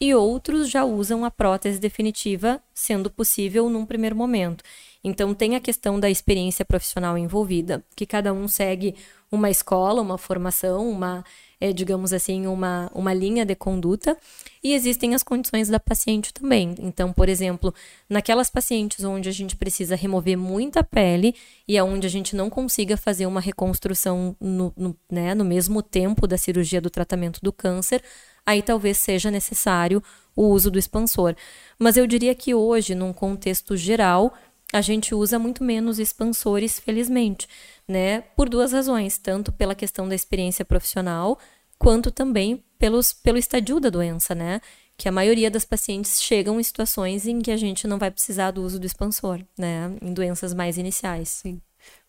e 0.03 0.13
outros 0.13 0.69
já 0.69 0.83
usam 0.83 1.23
a 1.23 1.31
prótese 1.31 1.79
definitiva, 1.79 2.61
sendo 2.73 3.09
possível 3.09 3.69
num 3.69 3.85
primeiro 3.85 4.17
momento. 4.17 4.61
Então 5.01 5.33
tem 5.33 5.55
a 5.55 5.61
questão 5.61 5.97
da 5.97 6.09
experiência 6.09 6.65
profissional 6.65 7.17
envolvida, 7.17 7.81
que 7.95 8.05
cada 8.05 8.33
um 8.33 8.45
segue 8.45 8.95
uma 9.31 9.49
escola, 9.49 10.01
uma 10.01 10.17
formação, 10.17 10.89
uma, 10.89 11.23
é, 11.57 11.71
digamos 11.71 12.11
assim, 12.11 12.47
uma, 12.47 12.91
uma 12.93 13.13
linha 13.13 13.45
de 13.45 13.55
conduta, 13.55 14.17
e 14.61 14.73
existem 14.73 15.15
as 15.15 15.23
condições 15.23 15.69
da 15.69 15.79
paciente 15.79 16.33
também. 16.33 16.75
Então, 16.79 17.13
por 17.13 17.29
exemplo, 17.29 17.73
naquelas 18.09 18.49
pacientes 18.49 19.05
onde 19.05 19.29
a 19.29 19.31
gente 19.31 19.55
precisa 19.55 19.95
remover 19.95 20.37
muita 20.37 20.83
pele 20.83 21.33
e 21.65 21.77
aonde 21.77 22.05
a 22.05 22.09
gente 22.09 22.35
não 22.35 22.49
consiga 22.49 22.97
fazer 22.97 23.25
uma 23.25 23.39
reconstrução 23.39 24.35
no, 24.39 24.73
no, 24.75 24.97
né, 25.09 25.33
no 25.33 25.45
mesmo 25.45 25.81
tempo 25.81 26.27
da 26.27 26.37
cirurgia 26.37 26.81
do 26.81 26.89
tratamento 26.89 27.39
do 27.41 27.53
câncer, 27.53 28.03
aí 28.45 28.61
talvez 28.61 28.97
seja 28.97 29.31
necessário 29.31 30.03
o 30.35 30.47
uso 30.47 30.71
do 30.71 30.79
expansor. 30.79 31.35
Mas 31.77 31.97
eu 31.97 32.07
diria 32.07 32.33
que 32.33 32.53
hoje, 32.53 32.95
num 32.95 33.13
contexto 33.13 33.75
geral, 33.77 34.33
a 34.73 34.81
gente 34.81 35.13
usa 35.13 35.37
muito 35.37 35.63
menos 35.63 35.99
expansores, 35.99 36.79
felizmente, 36.79 37.47
né? 37.87 38.21
Por 38.35 38.49
duas 38.49 38.71
razões, 38.71 39.17
tanto 39.17 39.51
pela 39.51 39.75
questão 39.75 40.09
da 40.09 40.15
experiência 40.15 40.65
profissional, 40.65 41.37
quanto 41.77 42.09
também 42.09 42.63
pelos, 42.79 43.13
pelo 43.13 43.37
estadio 43.37 43.79
da 43.79 43.89
doença, 43.89 44.33
né? 44.33 44.59
Que 44.97 45.07
a 45.07 45.11
maioria 45.11 45.51
das 45.51 45.65
pacientes 45.65 46.21
chegam 46.21 46.59
em 46.59 46.63
situações 46.63 47.27
em 47.27 47.39
que 47.39 47.51
a 47.51 47.57
gente 47.57 47.87
não 47.87 47.99
vai 47.99 48.09
precisar 48.09 48.51
do 48.51 48.63
uso 48.63 48.79
do 48.79 48.85
expansor, 48.85 49.43
né? 49.57 49.95
Em 50.01 50.11
doenças 50.11 50.53
mais 50.53 50.77
iniciais. 50.77 51.29
Sim. 51.29 51.61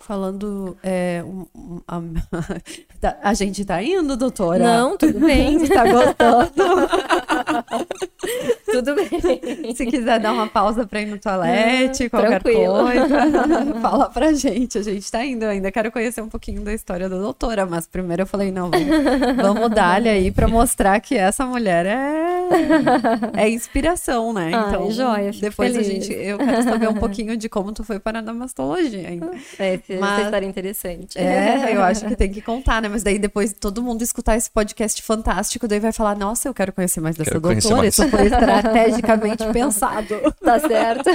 Falando. 0.06 0.76
É, 0.82 1.24
um, 1.24 1.46
a, 1.88 1.98
tá, 3.00 3.16
a, 3.22 3.32
gente 3.32 3.64
tá 3.64 3.82
indo, 3.82 4.18
doutora? 4.18 4.62
Não, 4.62 4.98
tudo 4.98 5.18
bem. 5.18 5.64
tá 5.66 5.82
gostando? 5.84 6.52
tudo 8.70 8.94
bem. 8.94 9.74
Se 9.74 9.86
quiser 9.86 10.20
dar 10.20 10.34
uma 10.34 10.46
pausa 10.46 10.86
para 10.86 11.00
ir 11.00 11.06
no 11.06 11.18
toalete, 11.18 12.10
qualquer 12.10 12.42
tranquilo. 12.42 12.82
coisa, 12.82 13.80
fala 13.80 14.10
pra 14.10 14.34
gente. 14.34 14.76
A 14.76 14.82
gente 14.82 15.10
tá 15.10 15.24
indo 15.24 15.44
ainda. 15.44 15.72
Quero 15.72 15.90
conhecer 15.90 16.20
um 16.20 16.28
pouquinho 16.28 16.60
da 16.60 16.74
história 16.74 17.08
da 17.08 17.16
doutora, 17.16 17.64
mas 17.64 17.86
primeiro 17.86 18.22
eu 18.22 18.26
falei, 18.26 18.52
não, 18.52 18.70
vamos, 18.70 19.36
vamos 19.36 19.70
dar-lhe 19.70 20.10
aí 20.10 20.30
para 20.30 20.46
mostrar 20.46 21.00
que 21.00 21.16
essa 21.16 21.46
mulher 21.46 21.86
é, 21.86 23.44
é 23.44 23.48
inspiração, 23.48 24.34
né? 24.34 24.48
Então, 24.48 24.84
Ai, 24.84 24.90
joia, 24.90 25.30
depois 25.32 25.72
feliz. 25.72 25.88
a 25.88 25.90
gente. 25.90 26.12
Eu 26.12 26.36
quero 26.36 26.62
saber 26.62 26.88
um 26.90 26.94
pouquinho 26.94 27.38
de 27.38 27.48
como 27.48 27.72
tu 27.72 27.82
foi 27.82 27.98
para 27.98 28.18
a 28.18 28.34
mastologia 28.34 29.08
ainda. 29.08 29.30
É, 29.58 29.80
Mas, 30.00 30.12
essa 30.12 30.22
história 30.24 30.46
é 30.46 30.48
interessante. 30.48 31.18
É, 31.18 31.72
eu 31.74 31.82
acho 31.82 32.06
que 32.06 32.16
tem 32.16 32.30
que 32.30 32.40
contar, 32.40 32.82
né? 32.82 32.88
Mas 32.88 33.02
daí 33.02 33.18
depois 33.18 33.52
todo 33.52 33.82
mundo 33.82 34.02
escutar 34.02 34.36
esse 34.36 34.50
podcast 34.50 35.00
fantástico, 35.02 35.66
daí 35.66 35.80
vai 35.80 35.92
falar, 35.92 36.16
nossa, 36.16 36.48
eu 36.48 36.54
quero 36.54 36.72
conhecer 36.72 37.00
mais 37.00 37.16
dessa 37.16 37.30
quero 37.30 37.40
doutora. 37.40 37.76
Mais. 37.76 37.98
Isso 37.98 38.08
foi 38.08 38.26
estrategicamente 38.26 39.44
pensado. 39.52 40.34
Tá 40.42 40.58
certo. 40.60 41.10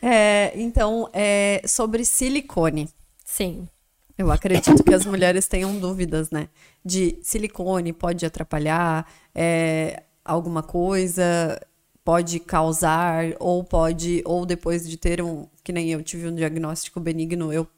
É, 0.00 0.52
então, 0.54 1.08
é, 1.12 1.60
sobre 1.66 2.04
silicone. 2.04 2.88
Sim. 3.24 3.68
Eu 4.16 4.30
acredito 4.32 4.82
que 4.82 4.94
as 4.94 5.04
mulheres 5.04 5.46
tenham 5.46 5.78
dúvidas, 5.78 6.30
né? 6.30 6.48
De 6.84 7.18
silicone 7.22 7.92
pode 7.92 8.24
atrapalhar 8.24 9.06
é, 9.34 10.02
alguma 10.24 10.62
coisa 10.62 11.60
pode 12.08 12.40
causar 12.40 13.34
ou 13.38 13.62
pode 13.62 14.22
ou 14.24 14.46
depois 14.46 14.88
de 14.88 14.96
ter 14.96 15.20
um 15.20 15.46
que 15.62 15.70
nem 15.70 15.90
eu 15.90 16.02
tive 16.02 16.26
um 16.26 16.34
diagnóstico 16.34 16.98
benigno 16.98 17.52
eu 17.52 17.68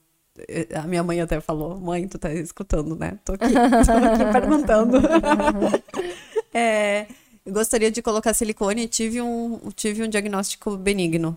A 0.80 0.86
minha 0.86 1.02
mãe 1.02 1.20
até 1.20 1.40
falou, 1.40 1.80
mãe, 1.80 2.06
tu 2.06 2.16
tá 2.16 2.32
escutando, 2.32 2.94
né? 2.94 3.18
Tô 3.24 3.32
aqui, 3.32 3.48
tô 3.52 4.22
aqui 4.22 4.32
perguntando. 4.32 4.98
é, 6.54 7.08
gostaria 7.44 7.90
de 7.90 8.00
colocar 8.00 8.32
silicone, 8.32 8.86
tive 8.86 9.20
um, 9.20 9.58
tive 9.74 10.04
um 10.04 10.08
diagnóstico 10.08 10.76
benigno 10.76 11.36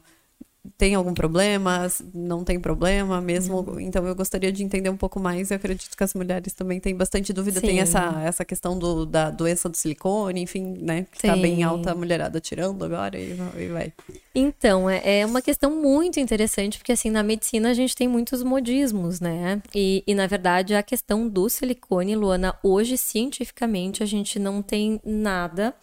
tem 0.78 0.96
algum 0.96 1.14
problema, 1.14 1.88
não 2.14 2.44
tem 2.44 2.60
problema 2.60 3.20
mesmo. 3.20 3.60
Uhum. 3.60 3.80
Então 3.80 4.08
eu 4.08 4.16
gostaria 4.16 4.52
de 4.52 4.64
entender 4.64 4.90
um 4.90 4.96
pouco 4.96 5.20
mais. 5.20 5.52
Eu 5.52 5.58
acredito 5.58 5.96
que 5.96 6.04
as 6.04 6.14
mulheres 6.14 6.54
também 6.54 6.80
têm 6.80 6.96
bastante 6.96 7.34
dúvida. 7.34 7.60
Sim. 7.60 7.68
Tem 7.68 7.80
essa, 7.80 8.22
essa 8.24 8.46
questão 8.46 8.78
do, 8.80 9.06
da 9.06 9.30
doença 9.30 9.68
do 9.68 9.76
silicone, 9.76 10.42
enfim, 10.42 10.78
né? 10.80 11.06
Que 11.12 11.22
Sim. 11.22 11.28
tá 11.28 11.36
bem 11.36 11.64
alta 11.64 11.92
a 11.92 11.96
mulherada 11.96 12.40
tirando 12.40 12.84
agora 12.86 13.20
e, 13.20 13.38
e 13.58 13.68
vai. 13.68 13.92
Então, 14.34 14.90
é, 14.90 15.20
é 15.20 15.26
uma 15.26 15.42
questão 15.42 15.70
muito 15.70 16.20
interessante, 16.20 16.78
porque 16.78 16.94
assim, 16.94 17.10
na 17.10 17.24
medicina 17.24 17.70
a 17.70 17.74
gente 17.74 17.96
tem 17.96 18.08
muitos 18.08 18.42
modismos, 18.42 19.20
né? 19.20 19.62
E, 19.76 20.02
e 20.08 20.16
na 20.16 20.28
verdade 20.28 20.74
a 20.76 20.82
questão 20.82 21.28
do 21.28 21.50
silicone, 21.50 22.16
Luana, 22.16 22.58
hoje 22.64 22.98
cientificamente 22.98 24.02
a 24.02 24.06
gente 24.06 24.40
não 24.40 24.62
tem 24.62 25.00
nada 25.06 25.76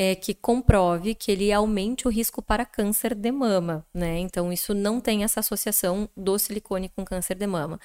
é, 0.00 0.14
que 0.14 0.32
comprove 0.32 1.14
que 1.14 1.30
ele 1.30 1.52
aumente 1.52 2.08
o 2.08 2.10
risco 2.10 2.40
para 2.40 2.64
câncer 2.64 3.14
de 3.14 3.30
mama, 3.30 3.84
né? 3.92 4.18
Então, 4.18 4.50
isso 4.50 4.72
não 4.72 4.98
tem 4.98 5.24
essa 5.24 5.40
associação 5.40 6.08
do 6.16 6.38
silicone 6.38 6.88
com 6.88 7.04
câncer 7.04 7.34
de 7.34 7.46
mama. 7.46 7.78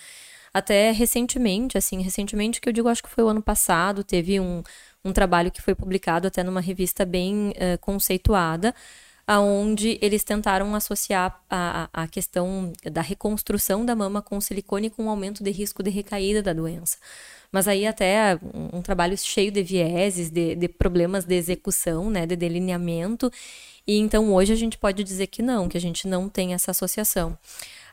Até 0.54 0.92
recentemente, 0.92 1.78
assim, 1.78 2.02
recentemente 2.02 2.62
que 2.62 2.70
eu 2.70 2.74
digo, 2.74 2.88
acho 2.88 3.04
que 3.04 3.10
foi 3.10 3.22
o 3.22 3.28
ano 3.28 3.42
passado, 3.42 4.02
teve 4.02 4.40
um, 4.40 4.64
um 5.04 5.12
trabalho 5.12 5.52
que 5.52 5.62
foi 5.62 5.76
publicado 5.76 6.26
até 6.26 6.42
numa 6.42 6.62
revista 6.62 7.04
bem 7.04 7.50
uh, 7.50 7.78
conceituada, 7.82 8.74
aonde 9.28 10.00
eles 10.02 10.24
tentaram 10.24 10.74
associar 10.74 11.44
a, 11.50 11.90
a 11.92 12.08
questão 12.08 12.72
da 12.90 13.02
reconstrução 13.02 13.86
da 13.86 13.94
mama 13.94 14.22
com 14.22 14.40
silicone 14.40 14.90
com 14.90 15.04
um 15.06 15.10
aumento 15.10 15.44
de 15.44 15.52
risco 15.52 15.84
de 15.84 15.90
recaída 15.90 16.42
da 16.42 16.54
doença. 16.54 16.98
Mas 17.56 17.70
aí 17.70 17.88
até 17.88 18.38
um, 18.54 18.80
um 18.80 18.82
trabalho 18.82 19.18
cheio 19.18 19.50
de 19.50 19.64
vieses, 19.64 20.30
de, 20.30 20.56
de 20.56 20.68
problemas 20.68 21.24
de 21.24 21.36
execução, 21.36 22.10
né, 22.10 22.26
de 22.26 22.36
delineamento. 22.36 23.32
E 23.88 23.98
então 23.98 24.34
hoje 24.34 24.52
a 24.52 24.58
gente 24.58 24.78
pode 24.78 25.06
dizer 25.06 25.28
que 25.28 25.42
não, 25.42 25.70
que 25.70 25.78
a 25.78 25.80
gente 25.80 26.06
não 26.06 26.28
tem 26.28 26.54
essa 26.54 26.72
associação. 26.72 27.38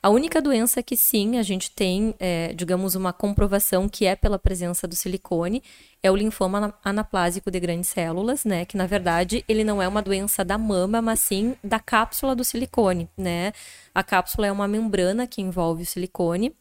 A 0.03 0.11
única 0.11 0.43
doença 0.43 0.83
que 0.83 0.97
sim 0.97 1.39
a 1.39 1.45
gente 1.45 1.71
tem, 1.71 2.13
é, 2.19 2.53
digamos, 2.55 2.97
uma 2.97 3.13
comprovação 3.13 3.89
que 3.89 4.05
é 4.05 4.17
pela 4.17 4.37
presença 4.37 4.89
do 4.89 4.97
silicone 4.97 5.63
é 6.03 6.11
o 6.11 6.17
linfoma 6.17 6.75
anaplásico 6.85 7.49
de 7.49 7.61
grandes 7.61 7.89
células, 7.89 8.45
né? 8.45 8.65
Que 8.65 8.77
na 8.77 8.89
verdade 8.89 9.45
ele 9.49 9.63
não 9.63 9.81
é 9.81 9.87
uma 9.87 10.03
doença 10.03 10.45
da 10.45 10.59
mama, 10.59 11.01
mas 11.01 11.21
sim 11.21 11.55
da 11.63 11.79
cápsula 11.79 12.35
do 12.35 12.43
silicone, 12.43 13.09
né? 13.17 13.53
A 13.95 14.03
cápsula 14.03 14.49
é 14.49 14.51
uma 14.51 14.67
membrana 14.67 15.25
que 15.25 15.41
envolve 15.41 15.85
o 15.85 15.87
silicone 15.87 16.53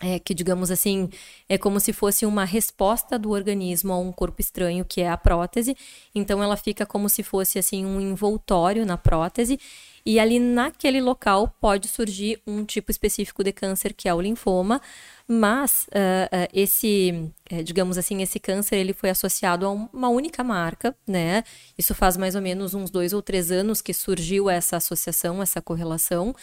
é, 0.00 0.18
que, 0.18 0.32
digamos 0.32 0.70
assim, 0.70 1.08
é 1.48 1.58
como 1.58 1.80
se 1.80 1.92
fosse 1.92 2.24
uma 2.24 2.44
resposta 2.44 3.18
do 3.18 3.30
organismo 3.30 3.92
a 3.92 3.98
um 3.98 4.12
corpo 4.12 4.40
estranho, 4.40 4.84
que 4.84 5.00
é 5.00 5.10
a 5.10 5.16
prótese. 5.16 5.76
Então, 6.14 6.42
ela 6.42 6.56
fica 6.56 6.86
como 6.86 7.08
se 7.08 7.22
fosse, 7.22 7.58
assim, 7.58 7.84
um 7.84 8.00
envoltório 8.00 8.86
na 8.86 8.96
prótese. 8.96 9.58
E 10.06 10.18
ali 10.18 10.38
naquele 10.38 11.00
local 11.00 11.54
pode 11.60 11.88
surgir 11.88 12.40
um 12.46 12.64
tipo 12.64 12.90
específico 12.90 13.44
de 13.44 13.52
câncer, 13.52 13.92
que 13.92 14.08
é 14.08 14.14
o 14.14 14.20
linfoma. 14.20 14.80
Mas 15.26 15.86
uh, 15.88 16.34
uh, 16.34 16.48
esse, 16.54 17.30
uh, 17.52 17.62
digamos 17.62 17.98
assim, 17.98 18.22
esse 18.22 18.40
câncer 18.40 18.76
ele 18.76 18.94
foi 18.94 19.10
associado 19.10 19.66
a 19.66 19.70
uma 19.70 20.08
única 20.08 20.42
marca, 20.42 20.96
né? 21.06 21.44
Isso 21.76 21.94
faz 21.94 22.16
mais 22.16 22.34
ou 22.34 22.40
menos 22.40 22.72
uns 22.72 22.90
dois 22.90 23.12
ou 23.12 23.20
três 23.20 23.50
anos 23.50 23.82
que 23.82 23.92
surgiu 23.92 24.48
essa 24.48 24.78
associação, 24.78 25.42
essa 25.42 25.60
correlação. 25.60 26.34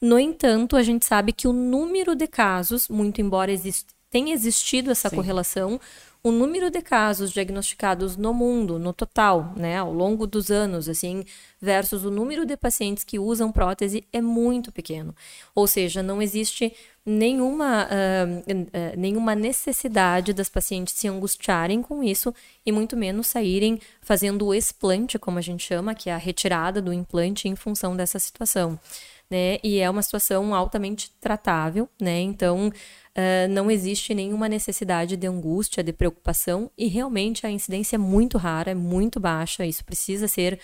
No 0.00 0.18
entanto, 0.18 0.76
a 0.76 0.82
gente 0.82 1.04
sabe 1.04 1.32
que 1.32 1.48
o 1.48 1.52
número 1.52 2.14
de 2.14 2.26
casos, 2.26 2.88
muito 2.88 3.20
embora 3.20 3.50
exist 3.50 3.86
tenha 4.10 4.32
existido 4.32 4.90
essa 4.90 5.10
Sim. 5.10 5.16
correlação, 5.16 5.80
o 6.22 6.32
número 6.32 6.70
de 6.70 6.82
casos 6.82 7.30
diagnosticados 7.30 8.16
no 8.16 8.34
mundo, 8.34 8.78
no 8.80 8.92
total, 8.92 9.52
né, 9.56 9.76
ao 9.76 9.92
longo 9.92 10.26
dos 10.26 10.50
anos, 10.50 10.88
assim, 10.88 11.24
versus 11.60 12.04
o 12.04 12.10
número 12.10 12.44
de 12.44 12.56
pacientes 12.56 13.04
que 13.04 13.18
usam 13.18 13.52
prótese 13.52 14.04
é 14.12 14.20
muito 14.20 14.72
pequeno. 14.72 15.14
Ou 15.54 15.68
seja, 15.68 16.02
não 16.02 16.20
existe 16.20 16.72
nenhuma, 17.04 17.84
uh, 17.86 18.52
uh, 18.52 18.98
nenhuma 18.98 19.36
necessidade 19.36 20.32
das 20.32 20.48
pacientes 20.48 20.94
se 20.94 21.06
angustiarem 21.06 21.80
com 21.80 22.02
isso 22.02 22.34
e 22.64 22.72
muito 22.72 22.96
menos 22.96 23.28
saírem 23.28 23.78
fazendo 24.00 24.46
o 24.46 24.54
explante, 24.54 25.20
como 25.20 25.38
a 25.38 25.42
gente 25.42 25.62
chama, 25.62 25.94
que 25.94 26.10
é 26.10 26.14
a 26.14 26.18
retirada 26.18 26.82
do 26.82 26.92
implante 26.92 27.48
em 27.48 27.54
função 27.54 27.94
dessa 27.94 28.18
situação 28.18 28.80
né? 29.30 29.58
E 29.62 29.78
é 29.78 29.88
uma 29.90 30.02
situação 30.02 30.54
altamente 30.54 31.10
tratável, 31.20 31.88
né? 32.00 32.20
Então, 32.20 32.68
uh, 32.68 33.48
não 33.50 33.70
existe 33.70 34.14
nenhuma 34.14 34.48
necessidade 34.48 35.16
de 35.16 35.26
angústia, 35.26 35.82
de 35.82 35.92
preocupação, 35.92 36.70
e 36.76 36.86
realmente 36.86 37.46
a 37.46 37.50
incidência 37.50 37.96
é 37.96 37.98
muito 37.98 38.38
rara, 38.38 38.70
é 38.70 38.74
muito 38.74 39.18
baixa, 39.20 39.66
isso 39.66 39.84
precisa 39.84 40.28
ser 40.28 40.60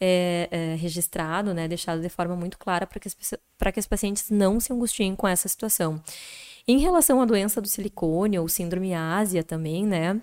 é, 0.00 0.48
é, 0.50 0.74
registrado, 0.76 1.54
né? 1.54 1.68
Deixado 1.68 2.00
de 2.00 2.08
forma 2.08 2.36
muito 2.36 2.58
clara 2.58 2.86
para 2.86 3.00
que, 3.00 3.08
que 3.08 3.80
as 3.80 3.86
pacientes 3.86 4.30
não 4.30 4.60
se 4.60 4.72
angustiem 4.72 5.16
com 5.16 5.26
essa 5.26 5.48
situação. 5.48 6.02
Em 6.68 6.78
relação 6.78 7.20
à 7.20 7.24
doença 7.24 7.60
do 7.60 7.68
silicone 7.68 8.38
ou 8.38 8.48
síndrome 8.48 8.92
ásia 8.92 9.42
também, 9.42 9.86
né? 9.86 10.20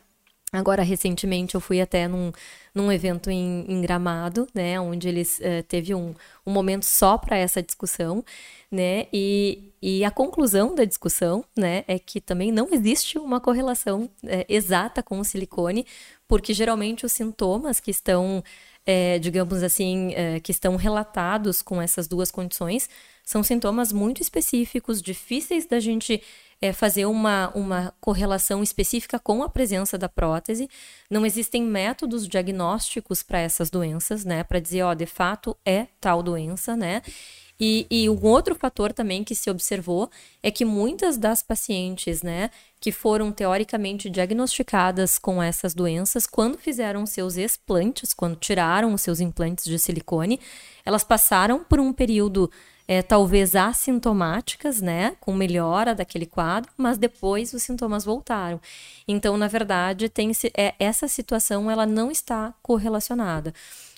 Agora, 0.53 0.83
recentemente, 0.83 1.55
eu 1.55 1.59
fui 1.59 1.81
até 1.81 2.07
num, 2.07 2.31
num 2.75 2.91
evento 2.91 3.31
em, 3.31 3.65
em 3.67 3.81
Gramado, 3.81 4.47
né, 4.53 4.79
onde 4.79 5.09
eles 5.09 5.39
uh, 5.39 5.63
teve 5.67 5.95
um, 5.95 6.13
um 6.45 6.51
momento 6.51 6.85
só 6.85 7.17
para 7.17 7.35
essa 7.35 7.59
discussão, 7.59 8.23
né, 8.71 9.07
e, 9.11 9.71
e 9.81 10.05
a 10.05 10.11
conclusão 10.11 10.75
da 10.75 10.85
discussão, 10.85 11.43
né, 11.57 11.83
é 11.87 11.97
que 11.97 12.21
também 12.21 12.51
não 12.51 12.67
existe 12.71 13.17
uma 13.17 13.41
correlação 13.41 14.07
é, 14.23 14.45
exata 14.47 15.01
com 15.01 15.19
o 15.19 15.25
silicone, 15.25 15.87
porque 16.27 16.53
geralmente 16.53 17.03
os 17.03 17.11
sintomas 17.13 17.79
que 17.79 17.89
estão, 17.89 18.43
é, 18.85 19.17
digamos 19.17 19.63
assim, 19.63 20.13
é, 20.13 20.39
que 20.39 20.51
estão 20.51 20.75
relatados 20.75 21.63
com 21.63 21.81
essas 21.81 22.07
duas 22.07 22.29
condições 22.29 22.87
são 23.23 23.41
sintomas 23.41 23.91
muito 23.91 24.21
específicos, 24.21 25.01
difíceis 25.01 25.65
da 25.65 25.79
gente 25.79 26.21
é, 26.63 26.71
fazer 26.71 27.05
uma, 27.05 27.51
uma 27.53 27.93
correlação 27.99 28.63
específica 28.63 29.19
com 29.19 29.43
a 29.43 29.49
presença 29.49 29.97
da 29.97 30.07
prótese. 30.07 30.69
Não 31.09 31.25
existem 31.25 31.61
métodos 31.61 32.25
diagnósticos 32.25 33.21
para 33.21 33.37
essas 33.39 33.69
doenças, 33.69 34.23
né? 34.23 34.45
Para 34.45 34.61
dizer, 34.61 34.83
ó, 34.83 34.93
de 34.93 35.05
fato 35.05 35.57
é 35.65 35.87
tal 35.99 36.23
doença, 36.23 36.73
né? 36.77 37.01
E, 37.59 37.85
e, 37.91 38.09
um 38.09 38.25
outro 38.25 38.55
fator 38.55 38.93
também 38.93 39.25
que 39.25 39.35
se 39.35 39.49
observou 39.49 40.09
é 40.41 40.49
que 40.49 40.63
muitas 40.63 41.17
das 41.17 41.43
pacientes, 41.43 42.23
né, 42.23 42.49
que 42.79 42.91
foram 42.91 43.31
teoricamente 43.31 44.09
diagnosticadas 44.09 45.19
com 45.19 45.43
essas 45.43 45.73
doenças, 45.73 46.25
quando 46.25 46.57
fizeram 46.57 47.05
seus 47.05 47.35
explantes, 47.35 48.13
quando 48.13 48.37
tiraram 48.37 48.93
os 48.93 49.01
seus 49.01 49.19
implantes 49.19 49.65
de 49.65 49.77
silicone, 49.77 50.39
elas 50.83 51.03
passaram 51.03 51.63
por 51.63 51.79
um 51.79 51.93
período 51.93 52.49
é, 52.87 53.01
talvez 53.01 53.55
assintomáticas, 53.55 54.81
né, 54.81 55.15
com 55.19 55.33
melhora 55.33 55.95
daquele 55.95 56.25
quadro, 56.25 56.71
mas 56.77 56.97
depois 56.97 57.53
os 57.53 57.63
sintomas 57.63 58.03
voltaram. 58.03 58.59
Então, 59.07 59.37
na 59.37 59.47
verdade, 59.47 60.09
tem 60.09 60.31
é, 60.55 60.73
essa 60.79 61.07
situação 61.07 61.69
ela 61.71 61.85
não 61.85 62.11
está 62.11 62.53
correlacionada. 62.61 63.53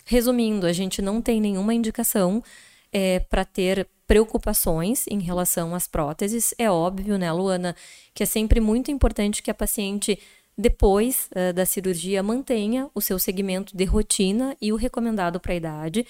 Resumindo, 0.05 0.67
a 0.67 0.73
gente 0.73 1.01
não 1.01 1.21
tem 1.21 1.41
nenhuma 1.41 1.73
indicação 1.73 2.43
é, 2.93 3.19
para 3.19 3.43
ter 3.43 3.87
preocupações 4.07 5.05
em 5.07 5.19
relação 5.19 5.73
às 5.73 5.87
próteses. 5.87 6.53
É 6.57 6.69
óbvio, 6.69 7.17
né, 7.17 7.31
Luana, 7.31 7.75
que 8.13 8.21
é 8.21 8.25
sempre 8.25 8.59
muito 8.59 8.91
importante 8.91 9.41
que 9.41 9.49
a 9.49 9.53
paciente 9.53 10.19
depois 10.57 11.27
uh, 11.31 11.51
da 11.53 11.65
cirurgia 11.65 12.23
mantenha 12.23 12.89
o 12.95 13.01
seu 13.01 13.19
segmento 13.19 13.75
de 13.75 13.83
rotina 13.83 14.55
e 14.61 14.71
o 14.71 14.77
recomendado 14.77 15.39
para 15.39 15.51
a 15.51 15.55
idade 15.55 16.07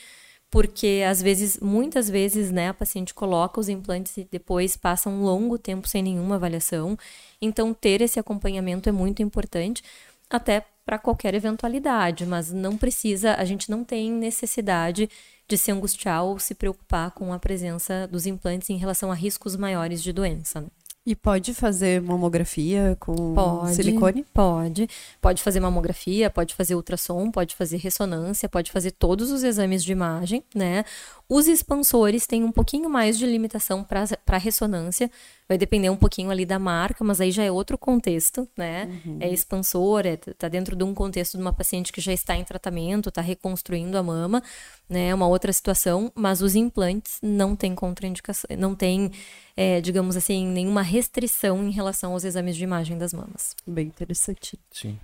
porque 0.55 1.03
às 1.05 1.21
vezes, 1.21 1.59
muitas 1.59 2.09
vezes, 2.09 2.49
né, 2.49 2.69
a 2.69 2.73
paciente 2.73 3.13
coloca 3.13 3.59
os 3.59 3.67
implantes 3.67 4.15
e 4.15 4.25
depois 4.31 4.77
passa 4.77 5.09
um 5.09 5.21
longo 5.21 5.57
tempo 5.57 5.85
sem 5.85 6.01
nenhuma 6.01 6.35
avaliação. 6.35 6.97
Então, 7.41 7.73
ter 7.73 7.99
esse 7.99 8.21
acompanhamento 8.21 8.87
é 8.87 8.91
muito 8.93 9.21
importante, 9.21 9.83
até 10.29 10.65
para 10.85 10.97
qualquer 10.97 11.33
eventualidade, 11.33 12.25
mas 12.25 12.53
não 12.53 12.77
precisa, 12.77 13.33
a 13.33 13.43
gente 13.43 13.69
não 13.69 13.83
tem 13.83 14.09
necessidade 14.09 15.09
de 15.45 15.57
se 15.57 15.73
angustiar 15.73 16.23
ou 16.23 16.39
se 16.39 16.55
preocupar 16.55 17.11
com 17.11 17.33
a 17.33 17.37
presença 17.37 18.07
dos 18.07 18.25
implantes 18.25 18.69
em 18.69 18.77
relação 18.77 19.11
a 19.11 19.13
riscos 19.13 19.57
maiores 19.57 20.01
de 20.01 20.13
doença. 20.13 20.61
Né? 20.61 20.67
E 21.05 21.15
pode 21.15 21.53
fazer 21.53 22.01
mamografia 22.01 22.97
com 22.99 23.35
pode, 23.35 23.75
silicone? 23.75 24.25
Pode. 24.33 24.89
Pode 25.21 25.43
fazer 25.43 25.59
mamografia, 25.59 26.31
pode 26.31 26.55
fazer 26.55 26.73
ultrassom, 26.73 27.29
pode 27.29 27.55
fazer 27.55 27.77
ressonância, 27.77 28.49
pode 28.49 28.71
fazer 28.71 28.89
todos 28.89 29.29
os 29.29 29.43
exames 29.43 29.83
de 29.83 29.91
imagem, 29.91 30.43
né? 30.55 30.83
Os 31.29 31.47
expansores 31.47 32.25
têm 32.25 32.43
um 32.43 32.51
pouquinho 32.51 32.89
mais 32.89 33.19
de 33.19 33.25
limitação 33.27 33.83
para 33.83 34.37
ressonância, 34.37 35.11
vai 35.47 35.57
depender 35.57 35.89
um 35.89 35.95
pouquinho 35.95 36.31
ali 36.31 36.45
da 36.45 36.57
marca, 36.57 37.03
mas 37.03 37.21
aí 37.21 37.31
já 37.31 37.43
é 37.43 37.51
outro 37.51 37.77
contexto, 37.77 38.47
né? 38.57 39.01
Uhum. 39.05 39.17
É 39.19 39.31
expansor, 39.31 40.05
é, 40.05 40.17
tá 40.17 40.47
dentro 40.47 40.75
de 40.75 40.83
um 40.83 40.93
contexto 40.93 41.37
de 41.37 41.41
uma 41.41 41.53
paciente 41.53 41.93
que 41.93 42.01
já 42.01 42.11
está 42.11 42.35
em 42.35 42.43
tratamento, 42.43 43.09
está 43.09 43.21
reconstruindo 43.21 43.97
a 43.97 44.03
mama, 44.03 44.41
né? 44.89 45.09
É 45.09 45.15
uma 45.15 45.27
outra 45.27 45.53
situação, 45.53 46.11
mas 46.15 46.41
os 46.41 46.55
implantes 46.55 47.19
não 47.21 47.55
têm 47.55 47.75
contraindicação, 47.75 48.49
não 48.57 48.73
tem, 48.73 49.11
é, 49.55 49.79
digamos 49.81 50.17
assim, 50.17 50.47
nenhuma 50.47 50.81
restrição 50.81 51.63
em 51.63 51.71
relação 51.71 52.13
aos 52.13 52.23
exames 52.23 52.55
de 52.55 52.63
imagem 52.63 52.97
das 52.97 53.13
mamas. 53.13 53.55
Bem 53.67 53.87
interessante. 53.87 54.59
Sim. 54.71 54.99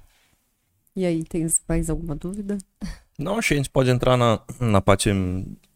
E 0.96 1.06
aí, 1.06 1.24
tem 1.24 1.48
mais 1.70 1.90
alguma 1.90 2.16
dúvida? 2.16 2.58
Não, 3.18 3.38
acho 3.38 3.50
que 3.50 3.54
a 3.54 3.58
gente 3.58 3.70
pode 3.70 3.90
entrar 3.90 4.18
na, 4.18 4.42
na 4.60 4.82
parte 4.82 5.10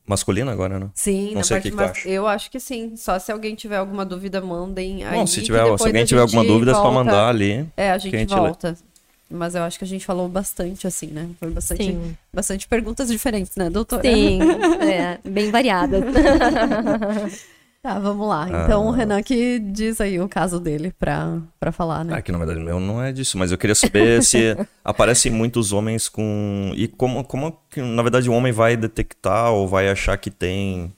masculina 0.05 0.51
agora, 0.51 0.79
né? 0.79 0.89
Sim, 0.93 1.33
não 1.33 1.43
sei 1.43 1.57
o 1.57 1.61
que, 1.61 1.69
que 1.69 1.75
mas... 1.75 2.05
Eu 2.05 2.27
acho 2.27 2.51
que 2.51 2.59
sim. 2.59 2.95
Só 2.95 3.17
se 3.19 3.31
alguém 3.31 3.55
tiver 3.55 3.77
alguma 3.77 4.05
dúvida, 4.05 4.39
mandem 4.41 5.03
aí. 5.03 5.17
Bom, 5.17 5.25
se, 5.25 5.41
tiver, 5.41 5.63
se 5.77 5.87
alguém 5.87 6.05
tiver 6.05 6.21
alguma 6.21 6.43
dúvida, 6.43 6.73
volta... 6.73 6.87
é 6.87 6.91
só 6.91 6.95
mandar 6.95 7.27
ali. 7.27 7.67
É, 7.75 7.91
a 7.91 7.97
gente, 7.97 8.15
a 8.15 8.19
gente 8.19 8.35
volta. 8.35 8.69
Lê. 8.69 8.95
Mas 9.27 9.55
eu 9.55 9.63
acho 9.63 9.79
que 9.79 9.83
a 9.83 9.87
gente 9.87 10.05
falou 10.05 10.29
bastante, 10.29 10.85
assim, 10.85 11.07
né? 11.07 11.27
Foi 11.39 11.49
bastante, 11.49 11.97
bastante 12.31 12.67
perguntas 12.67 13.09
diferentes, 13.09 13.55
né, 13.55 13.69
doutora? 13.69 14.03
Sim, 14.03 14.39
é, 14.81 15.17
bem 15.23 15.49
variadas. 15.49 16.03
Tá, 17.85 17.99
vamos 17.99 18.27
lá. 18.27 18.47
Então, 18.49 18.81
ah. 18.81 18.89
o 18.89 18.89
Renan 18.89 19.21
que 19.21 19.59
diz 19.59 20.01
aí 20.01 20.19
o 20.19 20.27
caso 20.27 20.59
dele 20.59 20.91
pra, 20.97 21.39
pra 21.59 21.71
falar, 21.71 22.03
né? 22.03 22.17
É 22.17 22.21
que 22.23 22.31
na 22.31 22.39
verdade 22.39 22.59
meu 22.59 22.79
não 22.79 22.99
é 22.99 23.11
disso, 23.11 23.37
mas 23.37 23.51
eu 23.51 23.59
queria 23.59 23.75
saber 23.75 24.23
se 24.25 24.57
aparecem 24.83 25.31
muitos 25.31 25.71
homens 25.71 26.09
com. 26.09 26.71
E 26.75 26.87
como, 26.87 27.23
como 27.23 27.55
que, 27.69 27.83
na 27.83 28.01
verdade, 28.01 28.27
o 28.27 28.33
homem 28.33 28.51
vai 28.51 28.75
detectar 28.75 29.51
ou 29.51 29.67
vai 29.67 29.87
achar 29.87 30.17
que 30.17 30.31
tem 30.31 30.91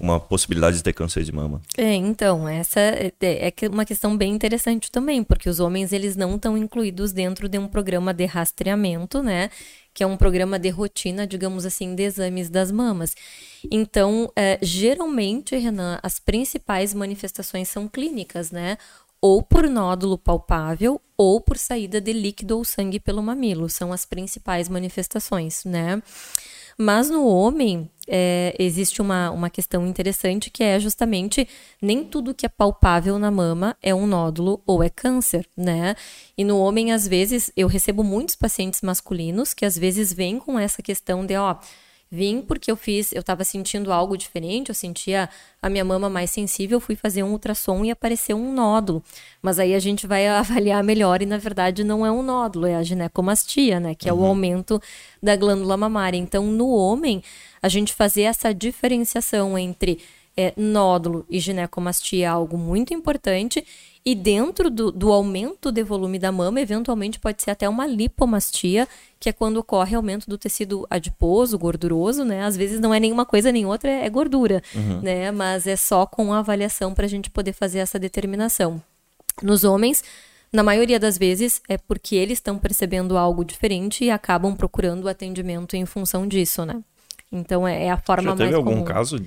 uma 0.00 0.18
possibilidade 0.18 0.78
de 0.78 0.82
ter 0.82 0.94
câncer 0.94 1.22
de 1.22 1.30
mama. 1.30 1.60
É, 1.76 1.92
então, 1.92 2.48
essa 2.48 2.80
é, 2.80 3.12
é, 3.20 3.48
é 3.48 3.68
uma 3.68 3.84
questão 3.84 4.16
bem 4.16 4.32
interessante 4.32 4.90
também, 4.90 5.22
porque 5.22 5.50
os 5.50 5.60
homens 5.60 5.92
eles 5.92 6.16
não 6.16 6.36
estão 6.36 6.56
incluídos 6.56 7.12
dentro 7.12 7.46
de 7.46 7.58
um 7.58 7.68
programa 7.68 8.14
de 8.14 8.24
rastreamento, 8.24 9.22
né? 9.22 9.50
Que 9.92 10.02
é 10.02 10.06
um 10.06 10.16
programa 10.16 10.58
de 10.58 10.70
rotina, 10.70 11.26
digamos 11.26 11.66
assim, 11.66 11.94
de 11.94 12.04
exames 12.04 12.48
das 12.48 12.72
mamas. 12.72 13.14
Então, 13.70 14.30
é, 14.36 14.58
geralmente, 14.62 15.56
Renan, 15.56 15.98
as 16.02 16.18
principais 16.18 16.94
manifestações 16.94 17.68
são 17.68 17.88
clínicas, 17.88 18.50
né? 18.50 18.76
Ou 19.20 19.42
por 19.42 19.68
nódulo 19.68 20.18
palpável 20.18 21.00
ou 21.16 21.40
por 21.40 21.56
saída 21.56 22.00
de 22.00 22.12
líquido 22.12 22.56
ou 22.56 22.64
sangue 22.64 22.98
pelo 22.98 23.22
mamilo. 23.22 23.68
São 23.68 23.92
as 23.92 24.04
principais 24.04 24.68
manifestações, 24.68 25.64
né? 25.64 26.02
Mas 26.76 27.10
no 27.10 27.26
homem, 27.26 27.88
é, 28.08 28.54
existe 28.58 29.00
uma, 29.00 29.30
uma 29.30 29.50
questão 29.50 29.86
interessante 29.86 30.50
que 30.50 30.62
é 30.62 30.80
justamente 30.80 31.46
nem 31.80 32.04
tudo 32.04 32.34
que 32.34 32.46
é 32.46 32.48
palpável 32.48 33.18
na 33.18 33.30
mama 33.30 33.76
é 33.82 33.94
um 33.94 34.06
nódulo 34.06 34.60
ou 34.66 34.82
é 34.82 34.88
câncer, 34.88 35.46
né? 35.56 35.94
E 36.36 36.44
no 36.44 36.58
homem, 36.58 36.92
às 36.92 37.06
vezes, 37.06 37.52
eu 37.56 37.68
recebo 37.68 38.02
muitos 38.02 38.34
pacientes 38.34 38.80
masculinos 38.82 39.54
que 39.54 39.64
às 39.64 39.76
vezes 39.76 40.12
vêm 40.12 40.38
com 40.38 40.58
essa 40.58 40.82
questão 40.82 41.24
de, 41.24 41.36
ó, 41.36 41.56
Vim 42.14 42.42
porque 42.42 42.70
eu 42.70 42.76
fiz, 42.76 43.10
eu 43.14 43.20
estava 43.20 43.42
sentindo 43.42 43.90
algo 43.90 44.18
diferente, 44.18 44.68
eu 44.68 44.74
sentia 44.74 45.30
a 45.62 45.70
minha 45.70 45.82
mama 45.82 46.10
mais 46.10 46.30
sensível, 46.30 46.78
fui 46.78 46.94
fazer 46.94 47.22
um 47.22 47.32
ultrassom 47.32 47.86
e 47.86 47.90
apareceu 47.90 48.36
um 48.36 48.52
nódulo. 48.52 49.02
Mas 49.40 49.58
aí 49.58 49.74
a 49.74 49.78
gente 49.78 50.06
vai 50.06 50.28
avaliar 50.28 50.84
melhor 50.84 51.22
e 51.22 51.26
na 51.26 51.38
verdade 51.38 51.82
não 51.82 52.04
é 52.04 52.12
um 52.12 52.22
nódulo, 52.22 52.66
é 52.66 52.74
a 52.74 52.82
ginecomastia, 52.82 53.80
né, 53.80 53.94
que 53.94 54.10
é 54.10 54.12
uhum. 54.12 54.20
o 54.20 54.26
aumento 54.26 54.78
da 55.22 55.34
glândula 55.34 55.74
mamária. 55.74 56.18
Então, 56.18 56.44
no 56.44 56.68
homem, 56.68 57.22
a 57.62 57.68
gente 57.68 57.94
fazer 57.94 58.22
essa 58.22 58.52
diferenciação 58.52 59.56
entre 59.56 59.98
é, 60.36 60.52
nódulo 60.56 61.26
e 61.28 61.38
ginecomastia 61.38 62.24
é 62.24 62.28
algo 62.28 62.56
muito 62.56 62.94
importante 62.94 63.64
e 64.04 64.16
dentro 64.16 64.68
do, 64.68 64.90
do, 64.90 65.12
aumento 65.12 65.70
de 65.70 65.82
volume 65.84 66.18
da 66.18 66.32
mama, 66.32 66.60
eventualmente 66.60 67.20
pode 67.20 67.40
ser 67.40 67.52
até 67.52 67.68
uma 67.68 67.86
lipomastia, 67.86 68.88
que 69.20 69.28
é 69.28 69.32
quando 69.32 69.58
ocorre 69.58 69.94
aumento 69.94 70.28
do 70.28 70.36
tecido 70.36 70.84
adiposo, 70.90 71.56
gorduroso, 71.56 72.24
né? 72.24 72.42
Às 72.42 72.56
vezes 72.56 72.80
não 72.80 72.92
é 72.92 72.98
nenhuma 72.98 73.24
coisa 73.24 73.52
nem 73.52 73.64
outra, 73.64 73.90
é, 73.90 74.10
gordura, 74.10 74.60
uhum. 74.74 75.00
né? 75.02 75.30
Mas 75.30 75.68
é 75.68 75.76
só 75.76 76.04
com 76.04 76.32
a 76.32 76.40
avaliação 76.40 76.92
para 76.92 77.06
a 77.06 77.08
gente 77.08 77.30
poder 77.30 77.52
fazer 77.52 77.78
essa 77.78 77.96
determinação. 77.96 78.82
Nos 79.40 79.62
homens, 79.62 80.02
na 80.52 80.64
maioria 80.64 80.98
das 80.98 81.16
vezes, 81.16 81.62
é 81.68 81.78
porque 81.78 82.16
eles 82.16 82.38
estão 82.38 82.58
percebendo 82.58 83.16
algo 83.16 83.44
diferente 83.44 84.04
e 84.04 84.10
acabam 84.10 84.56
procurando 84.56 85.04
o 85.04 85.08
atendimento 85.08 85.76
em 85.76 85.86
função 85.86 86.26
disso, 86.26 86.66
né? 86.66 86.82
Então 87.30 87.66
é, 87.68 87.84
é 87.84 87.90
a 87.90 87.96
forma 87.96 88.30
Já 88.30 88.36
teve 88.36 88.42
mais 88.44 88.54
algum 88.56 88.72
comum. 88.72 88.84
caso? 88.84 89.24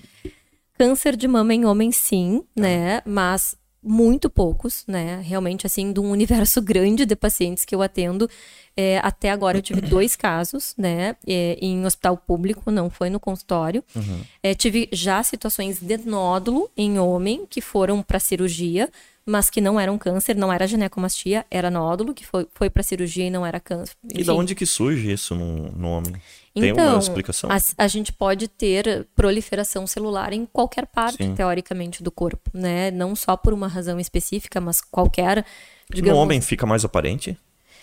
Câncer 0.77 1.15
de 1.15 1.27
mama 1.27 1.53
em 1.53 1.65
homem, 1.65 1.91
sim, 1.91 2.43
ah. 2.57 2.61
né? 2.61 3.02
Mas 3.06 3.57
muito 3.85 4.30
poucos, 4.30 4.84
né? 4.88 5.22
Realmente, 5.23 5.68
assim, 5.68 5.93
de 5.93 5.99
um 5.99 6.10
universo 6.10 6.60
grande 6.64 7.06
de 7.06 7.15
pacientes 7.15 7.64
que 7.64 7.76
eu 7.76 7.81
atendo. 7.81 8.27
É, 8.76 8.99
até 9.03 9.30
agora 9.30 9.57
eu 9.57 9.61
tive 9.61 9.80
dois 9.80 10.15
casos, 10.15 10.73
né? 10.77 11.15
É, 11.26 11.57
em 11.61 11.85
hospital 11.85 12.18
público, 12.18 12.72
não 12.72 12.89
foi 12.89 13.10
no 13.10 13.19
consultório. 13.19 13.84
Uhum. 13.95 14.22
É, 14.41 14.56
tive 14.56 14.89
já 14.91 15.22
situações 15.22 15.80
de 15.80 15.97
nódulo 15.97 16.69
em 16.76 16.97
homem 16.99 17.45
que 17.47 17.61
foram 17.61 18.02
para 18.02 18.19
cirurgia, 18.19 18.89
mas 19.26 19.49
que 19.49 19.60
não 19.60 19.80
eram 19.80 19.97
câncer, 19.97 20.35
não 20.35 20.53
era 20.53 20.68
ginecomastia, 20.68 21.45
era 21.49 21.72
nódulo, 21.72 22.14
que 22.14 22.26
foi, 22.26 22.47
foi 22.53 22.69
para 22.69 22.84
cirurgia 22.84 23.26
e 23.26 23.30
não 23.30 23.45
era 23.45 23.60
câncer. 23.60 23.95
Enfim. 24.03 24.22
E 24.22 24.23
da 24.23 24.35
onde 24.35 24.53
que 24.53 24.65
surge 24.65 25.11
isso 25.11 25.34
no, 25.34 25.72
no 25.72 25.89
homem? 25.89 26.14
Tem 26.53 26.69
então, 26.69 26.89
uma 26.89 26.99
explicação? 26.99 27.49
A, 27.49 27.57
a, 27.77 27.88
gente 27.88 28.14
pode 28.14 28.47
ter 28.47 29.07
proliferação 29.15 29.85
celular 29.88 30.31
em 30.31 30.45
qualquer 30.45 30.85
parte, 30.85 31.18
Sim. 31.18 31.35
teoricamente, 31.35 32.03
do 32.03 32.11
corpo, 32.11 32.49
né? 32.53 32.91
Não 32.91 33.15
só 33.15 33.35
por 33.35 33.52
uma 33.52 33.68
razão 33.68 33.99
específica, 33.99 34.61
mas 34.61 34.80
qualquer. 34.80 35.43
Digamos... 35.89 36.18
No 36.18 36.23
homem 36.23 36.39
fica 36.39 36.65
mais 36.65 36.85
aparente? 36.85 37.38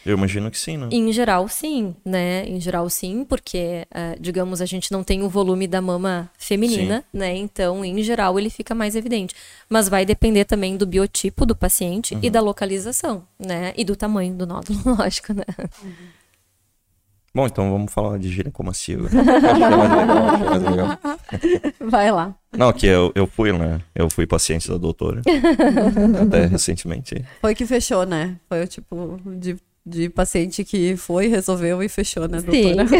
Eu 0.05 0.17
imagino 0.17 0.51
que 0.51 0.59
sim, 0.59 0.77
né? 0.77 0.89
Em 0.91 1.13
geral, 1.13 1.49
sim, 1.49 1.95
né? 2.05 2.45
Em 2.47 2.61
geral, 2.61 2.89
sim, 2.91 3.25
porque, 3.25 3.87
uh, 3.91 4.21
digamos, 4.21 4.61
a 4.61 4.67
gente 4.67 4.91
não 4.91 5.05
tem 5.05 5.23
o 5.23 5.29
volume 5.29 5.67
da 5.67 5.81
mama 5.81 6.31
feminina, 6.37 6.99
sim. 6.99 7.19
né? 7.19 7.37
Então, 7.37 7.85
em 7.85 8.03
geral, 8.03 8.39
ele 8.39 8.51
fica 8.51 8.75
mais 8.75 8.97
evidente. 8.97 9.35
Mas 9.69 9.89
vai 9.89 10.05
depender 10.05 10.45
também 10.45 10.77
do 10.77 10.87
biotipo 10.87 11.47
do 11.47 11.55
paciente 11.55 12.15
uhum. 12.15 12.21
e 12.23 12.31
da 12.31 12.41
localização, 12.41 13.25
né? 13.39 13.73
E 13.77 13.85
do 13.85 13.95
tamanho 13.95 14.35
do 14.35 14.47
nódulo, 14.47 14.81
lógico, 14.99 15.33
né? 15.33 15.45
Uhum. 15.83 15.93
Bom, 17.35 17.47
então 17.47 17.71
vamos 17.71 17.91
falar 17.91 18.19
de 18.19 18.29
ginecomastia. 18.29 18.99
Vai 21.81 22.13
lá. 22.13 22.35
Não, 22.55 22.71
que 22.75 22.87
eu, 22.87 23.11
eu 23.15 23.27
fui, 23.27 23.51
né? 23.55 23.81
Eu 23.95 24.11
fui 24.11 24.27
paciente 24.27 24.69
da 24.69 24.77
doutora. 24.77 25.23
até 26.27 26.45
recentemente. 26.45 27.25
Foi 27.41 27.55
que 27.55 27.65
fechou, 27.65 28.05
né? 28.05 28.37
Foi 28.51 28.63
o 28.65 28.67
tipo 28.67 29.19
de 29.25 29.57
de 29.85 30.09
paciente 30.09 30.65
que 30.65 30.97
foi, 30.97 31.27
resolveu 31.27 31.83
e 31.83 31.89
fechou, 31.89 32.29
né, 32.29 32.41
doutora? 32.41 32.87
Sim. 32.87 32.97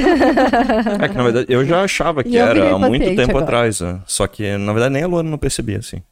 é 1.01 1.09
que, 1.09 1.17
na 1.17 1.23
verdade, 1.23 1.47
eu 1.49 1.65
já 1.65 1.83
achava 1.83 2.25
que 2.25 2.37
era 2.37 2.75
há 2.75 2.79
muito 2.79 3.05
tempo 3.05 3.31
agora. 3.31 3.45
atrás. 3.45 3.81
Né? 3.81 4.01
Só 4.07 4.27
que, 4.27 4.57
na 4.57 4.73
verdade, 4.73 4.93
nem 4.95 5.05
a 5.05 5.07
Luana 5.07 5.31
não 5.31 5.39
percebia, 5.39 5.79
assim. 5.79 6.03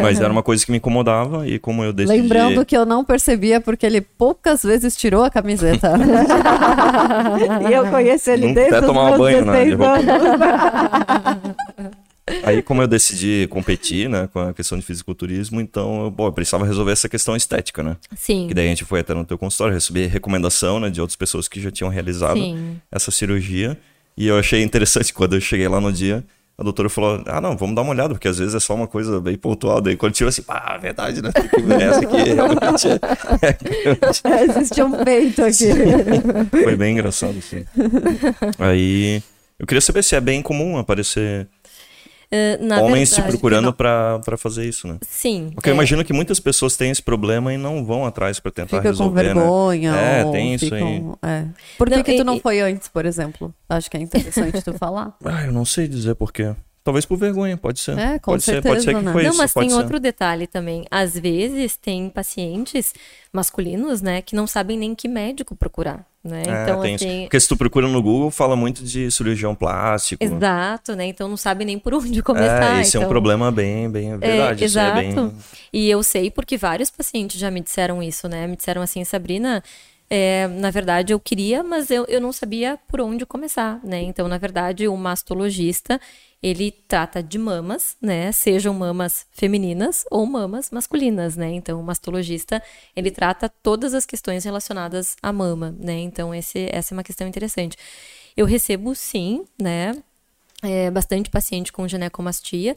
Mas 0.00 0.20
era 0.20 0.32
uma 0.32 0.42
coisa 0.42 0.64
que 0.64 0.70
me 0.70 0.78
incomodava 0.78 1.46
e 1.46 1.58
como 1.58 1.82
eu 1.82 1.92
decidi... 1.92 2.20
Lembrando 2.20 2.64
que 2.64 2.76
eu 2.76 2.86
não 2.86 3.04
percebia 3.04 3.60
porque 3.60 3.84
ele 3.84 4.00
poucas 4.00 4.62
vezes 4.62 4.96
tirou 4.96 5.24
a 5.24 5.30
camiseta. 5.30 5.92
e 7.68 7.72
eu 7.72 7.86
conheci 7.88 8.30
ele 8.30 8.54
desde 8.54 8.76
até 8.76 8.86
tomar 8.86 9.18
banho, 9.18 9.44
né? 9.44 9.64
Aí, 12.42 12.60
como 12.60 12.82
eu 12.82 12.88
decidi 12.88 13.46
competir, 13.48 14.08
né, 14.08 14.28
com 14.32 14.40
a 14.40 14.52
questão 14.52 14.76
de 14.76 14.84
fisiculturismo, 14.84 15.60
então, 15.60 16.04
eu, 16.04 16.10
bom, 16.10 16.26
eu 16.26 16.32
precisava 16.32 16.66
resolver 16.66 16.92
essa 16.92 17.08
questão 17.08 17.36
estética, 17.36 17.82
né? 17.82 17.96
Sim. 18.16 18.48
Que 18.48 18.54
daí 18.54 18.66
a 18.66 18.68
gente 18.68 18.84
foi 18.84 19.00
até 19.00 19.14
no 19.14 19.24
teu 19.24 19.38
consultório, 19.38 19.74
receber 19.74 20.08
recomendação, 20.08 20.80
né, 20.80 20.90
de 20.90 21.00
outras 21.00 21.16
pessoas 21.16 21.46
que 21.46 21.60
já 21.60 21.70
tinham 21.70 21.90
realizado 21.90 22.38
Sim. 22.38 22.80
essa 22.90 23.10
cirurgia. 23.10 23.78
E 24.16 24.26
eu 24.26 24.38
achei 24.38 24.62
interessante 24.62 25.12
quando 25.12 25.36
eu 25.36 25.40
cheguei 25.40 25.68
lá 25.68 25.80
no 25.80 25.92
dia, 25.92 26.24
a 26.58 26.62
doutora 26.62 26.88
falou: 26.88 27.22
Ah, 27.26 27.40
não, 27.40 27.56
vamos 27.56 27.76
dar 27.76 27.82
uma 27.82 27.90
olhada, 27.90 28.14
porque 28.14 28.28
às 28.28 28.38
vezes 28.38 28.54
é 28.54 28.60
só 28.60 28.74
uma 28.74 28.86
coisa 28.86 29.20
bem 29.20 29.36
pontual. 29.36 29.80
Daí 29.80 29.94
quando 29.94 30.14
tirou 30.14 30.30
assim, 30.30 30.42
é 30.48 30.78
verdade, 30.78 31.20
né? 31.20 31.30
Essa 31.82 32.00
aqui 32.00 32.16
realmente 32.32 32.88
é. 32.88 34.30
é 34.30 34.44
Existe 34.44 34.82
um 34.82 35.04
peito 35.04 35.44
aqui. 35.44 35.68
Foi 36.50 36.76
bem 36.76 36.94
engraçado, 36.94 37.40
sim. 37.42 37.64
Aí 38.58 39.22
eu 39.58 39.66
queria 39.66 39.82
saber 39.82 40.02
se 40.02 40.14
é 40.14 40.20
bem 40.20 40.40
comum 40.40 40.78
aparecer 40.78 41.46
Uh, 42.32 42.64
Homens 42.82 43.10
verdade, 43.10 43.14
se 43.14 43.22
procurando 43.22 43.72
para 43.72 44.36
fazer 44.36 44.64
isso, 44.66 44.88
né? 44.88 44.98
Sim. 45.02 45.50
Porque 45.54 45.68
é. 45.68 45.72
eu 45.72 45.74
imagino 45.74 46.04
que 46.04 46.12
muitas 46.12 46.40
pessoas 46.40 46.76
têm 46.76 46.90
esse 46.90 47.02
problema 47.02 47.54
e 47.54 47.56
não 47.56 47.84
vão 47.84 48.04
atrás 48.04 48.40
para 48.40 48.50
tentar 48.50 48.78
Fica 48.78 48.88
resolver, 48.88 49.28
com 49.28 49.28
né? 49.28 49.34
vergonha. 49.34 49.92
Né? 49.92 50.20
É, 50.20 50.32
tem 50.32 50.54
isso 50.54 50.74
aí. 50.74 51.04
É. 51.22 51.44
Por 51.78 51.88
que, 51.88 51.96
não, 51.96 52.02
que 52.02 52.16
tu 52.16 52.22
e, 52.22 52.24
não 52.24 52.40
foi 52.40 52.60
antes, 52.60 52.88
por 52.88 53.06
exemplo? 53.06 53.54
Acho 53.68 53.90
que 53.90 53.96
é 53.96 54.00
interessante 54.00 54.62
tu 54.62 54.72
falar. 54.74 55.14
Ah, 55.24 55.44
eu 55.44 55.52
não 55.52 55.64
sei 55.64 55.88
dizer 55.88 56.14
por 56.14 56.32
quê. 56.32 56.54
Talvez 56.82 57.04
por 57.04 57.18
vergonha, 57.18 57.56
pode 57.56 57.80
ser. 57.80 57.98
É, 57.98 58.18
com 58.18 58.30
pode 58.30 58.44
certeza, 58.44 58.62
ser, 58.62 58.68
pode 58.68 58.84
ser 58.84 58.94
que 58.94 59.04
né? 59.04 59.12
foi 59.12 59.22
não, 59.24 59.30
isso. 59.30 59.38
mas 59.38 59.52
tem 59.52 59.70
ser. 59.70 59.76
outro 59.76 59.98
detalhe 59.98 60.46
também. 60.46 60.84
Às 60.88 61.18
vezes 61.18 61.76
tem 61.76 62.08
pacientes 62.08 62.94
masculinos, 63.32 64.00
né, 64.00 64.22
que 64.22 64.36
não 64.36 64.46
sabem 64.46 64.78
nem 64.78 64.94
que 64.94 65.08
médico 65.08 65.56
procurar 65.56 66.06
né? 66.26 66.42
É, 66.46 66.62
então, 66.62 66.82
assim... 66.82 67.22
Porque 67.22 67.40
se 67.40 67.48
tu 67.48 67.56
procura 67.56 67.86
no 67.88 68.02
Google, 68.02 68.30
fala 68.30 68.56
muito 68.56 68.82
de 68.84 69.10
cirurgião 69.10 69.54
plástico. 69.54 70.22
Exato, 70.22 70.94
né? 70.94 71.06
Então 71.06 71.28
não 71.28 71.36
sabe 71.36 71.64
nem 71.64 71.78
por 71.78 71.94
onde 71.94 72.20
começar. 72.22 72.76
É, 72.76 72.80
esse 72.80 72.90
então... 72.90 73.02
é 73.02 73.06
um 73.06 73.08
problema 73.08 73.50
bem, 73.50 73.88
bem 73.88 74.12
é 74.12 74.16
verdade. 74.16 74.62
É, 74.62 74.66
exato. 74.66 74.98
É 74.98 75.02
bem... 75.02 75.32
E 75.72 75.88
eu 75.88 76.02
sei 76.02 76.30
porque 76.30 76.56
vários 76.56 76.90
pacientes 76.90 77.38
já 77.38 77.50
me 77.50 77.60
disseram 77.60 78.02
isso, 78.02 78.28
né? 78.28 78.46
Me 78.46 78.56
disseram 78.56 78.82
assim, 78.82 79.04
Sabrina, 79.04 79.62
é, 80.08 80.46
na 80.46 80.70
verdade, 80.70 81.12
eu 81.12 81.18
queria, 81.18 81.62
mas 81.62 81.90
eu, 81.90 82.04
eu 82.06 82.20
não 82.20 82.32
sabia 82.32 82.78
por 82.88 83.00
onde 83.00 83.26
começar, 83.26 83.80
né? 83.84 84.02
Então, 84.02 84.28
na 84.28 84.38
verdade, 84.38 84.86
o 84.86 84.96
mastologista, 84.96 86.00
ele 86.40 86.70
trata 86.70 87.22
de 87.22 87.38
mamas, 87.38 87.96
né? 88.00 88.30
Sejam 88.30 88.72
mamas 88.72 89.26
femininas 89.32 90.04
ou 90.10 90.24
mamas 90.24 90.70
masculinas, 90.70 91.36
né? 91.36 91.50
Então, 91.52 91.80
o 91.80 91.82
mastologista, 91.82 92.62
ele 92.94 93.10
trata 93.10 93.48
todas 93.48 93.94
as 93.94 94.06
questões 94.06 94.44
relacionadas 94.44 95.16
à 95.20 95.32
mama, 95.32 95.74
né? 95.78 95.98
Então, 95.98 96.32
esse, 96.34 96.68
essa 96.70 96.94
é 96.94 96.96
uma 96.96 97.02
questão 97.04 97.26
interessante. 97.26 97.76
Eu 98.36 98.46
recebo, 98.46 98.94
sim, 98.94 99.44
né? 99.60 99.92
É, 100.62 100.90
bastante 100.90 101.28
paciente 101.30 101.72
com 101.72 101.86
ginecomastia 101.86 102.76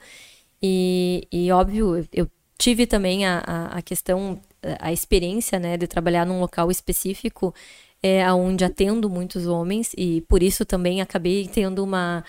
e, 0.61 1.27
e 1.31 1.51
óbvio, 1.51 2.07
eu 2.11 2.29
tive 2.57 2.85
também 2.85 3.25
a, 3.25 3.41
a, 3.45 3.77
a 3.77 3.81
questão 3.81 4.39
a 4.79 4.91
experiência 4.91 5.59
né, 5.59 5.77
de 5.77 5.87
trabalhar 5.87 6.25
num 6.25 6.39
local 6.39 6.69
específico 6.69 7.53
é, 8.01 8.31
onde 8.31 8.63
atendo 8.63 9.09
muitos 9.09 9.45
homens 9.45 9.91
e 9.97 10.21
por 10.21 10.41
isso 10.41 10.65
também 10.65 11.01
acabei 11.01 11.47
tendo 11.47 11.83
uma, 11.83 12.23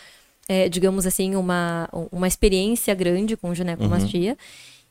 é, 0.48 0.68
digamos 0.68 1.06
assim, 1.06 1.36
uma, 1.36 1.88
uma 2.10 2.26
experiência 2.26 2.94
grande 2.94 3.36
com 3.36 3.54
ginecomastia. 3.54 4.32
Uhum. 4.32 4.36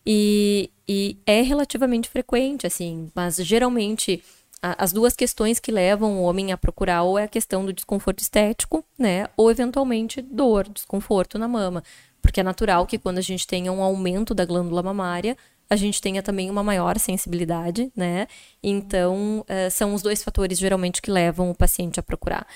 E, 0.05 0.71
e 0.87 1.17
é 1.25 1.41
relativamente 1.41 2.09
frequente, 2.09 2.65
assim, 2.65 3.11
mas 3.13 3.35
geralmente 3.35 4.23
as 4.61 4.91
duas 4.91 5.15
questões 5.15 5.59
que 5.59 5.71
levam 5.71 6.19
o 6.19 6.23
homem 6.23 6.51
a 6.51 6.57
procurar 6.57 7.03
ou 7.03 7.17
é 7.17 7.23
a 7.23 7.29
questão 7.29 7.65
do 7.65 7.71
desconforto 7.71 8.19
estético, 8.19 8.83
né, 8.97 9.27
ou 9.37 9.49
eventualmente 9.49 10.21
dor, 10.21 10.67
desconforto 10.67 11.37
na 11.37 11.47
mama, 11.47 11.83
porque 12.21 12.41
é 12.41 12.43
natural 12.43 12.85
que 12.85 12.97
quando 12.97 13.19
a 13.19 13.21
gente 13.21 13.47
tenha 13.47 13.71
um 13.71 13.81
aumento 13.81 14.33
da 14.33 14.43
glândula 14.43 14.83
mamária, 14.83 15.37
a 15.69 15.75
gente 15.75 16.01
tenha 16.01 16.23
também 16.23 16.49
uma 16.49 16.63
maior 16.63 16.97
sensibilidade, 16.97 17.91
né? 17.95 18.27
Então, 18.61 19.41
uh, 19.41 19.69
são 19.69 19.93
os 19.93 20.01
dois 20.01 20.23
fatores 20.23 20.57
geralmente 20.57 21.01
que 21.01 21.11
levam 21.11 21.51
o 21.51 21.55
paciente 21.55 21.99
a 21.99 22.03
procurar. 22.03 22.47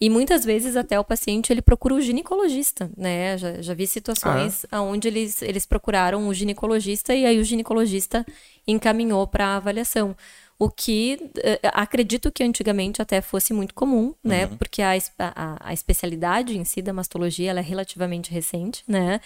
E 0.00 0.08
muitas 0.08 0.44
vezes 0.44 0.76
até 0.76 1.00
o 1.00 1.04
paciente 1.04 1.52
ele 1.52 1.60
procura 1.60 1.94
o 1.94 2.00
ginecologista, 2.00 2.90
né? 2.96 3.36
Já, 3.36 3.62
já 3.62 3.74
vi 3.74 3.86
situações 3.86 4.64
ah. 4.70 4.82
onde 4.82 5.08
eles, 5.08 5.42
eles 5.42 5.66
procuraram 5.66 6.28
o 6.28 6.34
ginecologista 6.34 7.14
e 7.14 7.26
aí 7.26 7.40
o 7.40 7.44
ginecologista 7.44 8.24
encaminhou 8.66 9.26
para 9.26 9.56
avaliação. 9.56 10.14
O 10.56 10.68
que 10.68 11.18
uh, 11.22 11.70
acredito 11.72 12.30
que 12.30 12.44
antigamente 12.44 13.00
até 13.00 13.20
fosse 13.20 13.52
muito 13.52 13.74
comum, 13.74 14.14
né? 14.22 14.46
Uhum. 14.46 14.56
Porque 14.56 14.82
a, 14.82 14.92
a, 15.18 15.70
a 15.70 15.72
especialidade 15.72 16.56
em 16.56 16.64
si 16.64 16.82
da 16.82 16.92
mastologia 16.92 17.50
ela 17.50 17.60
é 17.60 17.62
relativamente 17.62 18.30
recente, 18.30 18.84
né? 18.86 19.20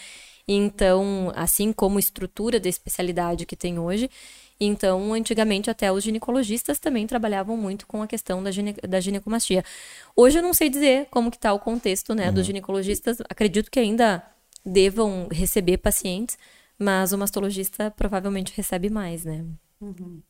Então, 0.46 1.32
assim 1.34 1.72
como 1.72 1.98
estrutura 1.98 2.58
da 2.58 2.68
especialidade 2.68 3.46
que 3.46 3.56
tem 3.56 3.78
hoje, 3.78 4.10
então, 4.64 5.12
antigamente, 5.12 5.68
até 5.68 5.90
os 5.90 6.04
ginecologistas 6.04 6.78
também 6.78 7.04
trabalhavam 7.04 7.56
muito 7.56 7.84
com 7.86 8.00
a 8.00 8.06
questão 8.06 8.40
da, 8.42 8.50
gine 8.52 8.74
da 8.88 9.00
ginecomastia. 9.00 9.64
Hoje 10.14 10.38
eu 10.38 10.42
não 10.42 10.54
sei 10.54 10.70
dizer 10.70 11.08
como 11.10 11.30
que 11.30 11.36
está 11.36 11.52
o 11.52 11.58
contexto 11.58 12.14
né, 12.14 12.28
uhum. 12.28 12.34
dos 12.34 12.46
ginecologistas. 12.46 13.18
Acredito 13.28 13.70
que 13.70 13.80
ainda 13.80 14.22
devam 14.64 15.26
receber 15.32 15.78
pacientes, 15.78 16.38
mas 16.78 17.12
o 17.12 17.18
mastologista 17.18 17.90
provavelmente 17.90 18.52
recebe 18.56 18.88
mais, 18.88 19.24
né? 19.24 19.44
Uhum. 19.80 20.22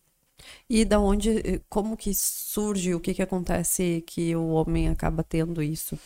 E 0.69 0.85
da 0.85 0.99
onde, 0.99 1.61
como 1.69 1.97
que 1.97 2.15
surge, 2.15 2.95
o 2.95 3.01
que 3.01 3.15
que 3.15 3.23
acontece 3.23 4.03
que 4.07 4.35
o 4.35 4.49
homem 4.49 4.89
acaba 4.89 5.23
tendo 5.23 5.63
isso? 5.63 5.99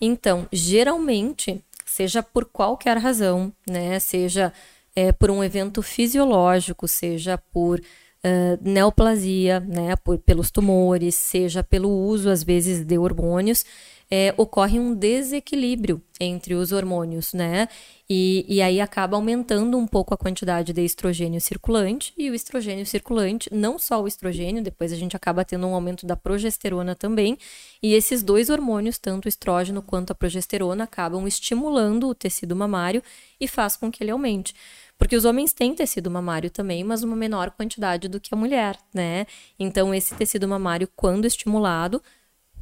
Então, 0.00 0.46
geralmente, 0.52 1.64
seja 1.98 2.22
por 2.22 2.44
qualquer 2.44 2.96
razão, 2.96 3.52
né? 3.68 3.98
Seja 3.98 4.52
é, 4.94 5.10
por 5.10 5.32
um 5.32 5.42
evento 5.42 5.82
fisiológico, 5.82 6.86
seja 6.86 7.36
por 7.36 7.80
uh, 7.80 8.58
neoplasia, 8.62 9.58
né? 9.58 9.96
Por, 9.96 10.16
pelos 10.18 10.48
tumores, 10.48 11.16
seja 11.16 11.60
pelo 11.64 11.90
uso, 11.90 12.30
às 12.30 12.44
vezes, 12.44 12.84
de 12.84 12.96
hormônios, 12.96 13.64
é, 14.10 14.34
ocorre 14.36 14.78
um 14.78 14.94
desequilíbrio 14.94 16.02
entre 16.20 16.54
os 16.54 16.72
hormônios, 16.72 17.32
né? 17.32 17.68
E, 18.10 18.44
e 18.48 18.62
aí 18.62 18.80
acaba 18.80 19.16
aumentando 19.16 19.76
um 19.76 19.86
pouco 19.86 20.14
a 20.14 20.16
quantidade 20.16 20.72
de 20.72 20.82
estrogênio 20.82 21.40
circulante, 21.40 22.12
e 22.16 22.30
o 22.30 22.34
estrogênio 22.34 22.86
circulante, 22.86 23.50
não 23.52 23.78
só 23.78 24.02
o 24.02 24.08
estrogênio, 24.08 24.62
depois 24.62 24.92
a 24.92 24.96
gente 24.96 25.14
acaba 25.14 25.44
tendo 25.44 25.66
um 25.66 25.74
aumento 25.74 26.06
da 26.06 26.16
progesterona 26.16 26.94
também, 26.94 27.36
e 27.82 27.92
esses 27.94 28.22
dois 28.22 28.48
hormônios, 28.48 28.98
tanto 28.98 29.26
o 29.26 29.28
estrógeno 29.28 29.82
quanto 29.82 30.10
a 30.10 30.14
progesterona, 30.14 30.84
acabam 30.84 31.28
estimulando 31.28 32.08
o 32.08 32.14
tecido 32.14 32.56
mamário 32.56 33.02
e 33.38 33.46
faz 33.46 33.76
com 33.76 33.90
que 33.90 34.02
ele 34.02 34.10
aumente. 34.10 34.54
Porque 34.96 35.14
os 35.14 35.24
homens 35.24 35.52
têm 35.52 35.74
tecido 35.74 36.10
mamário 36.10 36.50
também, 36.50 36.82
mas 36.82 37.04
uma 37.04 37.14
menor 37.14 37.52
quantidade 37.52 38.08
do 38.08 38.18
que 38.18 38.34
a 38.34 38.36
mulher, 38.36 38.76
né? 38.92 39.26
Então, 39.56 39.94
esse 39.94 40.14
tecido 40.16 40.48
mamário, 40.48 40.88
quando 40.96 41.24
estimulado, 41.24 42.02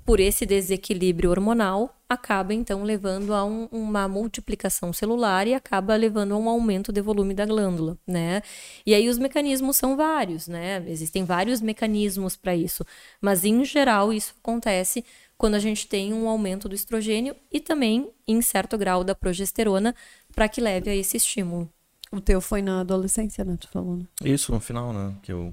por 0.06 0.20
esse 0.20 0.46
desequilíbrio 0.46 1.30
hormonal, 1.30 1.92
acaba 2.08 2.54
então 2.54 2.84
levando 2.84 3.34
a 3.34 3.44
um, 3.44 3.64
uma 3.72 4.06
multiplicação 4.06 4.92
celular 4.92 5.48
e 5.48 5.54
acaba 5.54 5.96
levando 5.96 6.32
a 6.32 6.38
um 6.38 6.48
aumento 6.48 6.92
de 6.92 7.02
volume 7.02 7.34
da 7.34 7.44
glândula, 7.44 7.98
né? 8.06 8.40
E 8.86 8.94
aí 8.94 9.08
os 9.08 9.18
mecanismos 9.18 9.76
são 9.76 9.96
vários, 9.96 10.46
né? 10.46 10.84
Existem 10.86 11.24
vários 11.24 11.60
mecanismos 11.60 12.36
para 12.36 12.54
isso, 12.54 12.86
mas 13.20 13.44
em 13.44 13.64
geral 13.64 14.12
isso 14.12 14.32
acontece 14.40 15.04
quando 15.36 15.56
a 15.56 15.58
gente 15.58 15.88
tem 15.88 16.14
um 16.14 16.28
aumento 16.28 16.68
do 16.68 16.74
estrogênio 16.76 17.34
e 17.52 17.58
também 17.58 18.08
em 18.28 18.40
certo 18.40 18.78
grau 18.78 19.02
da 19.02 19.14
progesterona 19.14 19.92
para 20.32 20.48
que 20.48 20.60
leve 20.60 20.88
a 20.88 20.94
esse 20.94 21.16
estímulo. 21.16 21.68
O 22.12 22.20
teu 22.20 22.40
foi 22.40 22.62
na 22.62 22.80
adolescência, 22.80 23.44
né? 23.44 23.56
Tu 23.60 23.68
falou, 23.68 23.96
né? 23.96 24.04
Isso, 24.24 24.52
no 24.52 24.60
final, 24.60 24.92
né? 24.92 25.16
Que 25.20 25.32
eu 25.32 25.52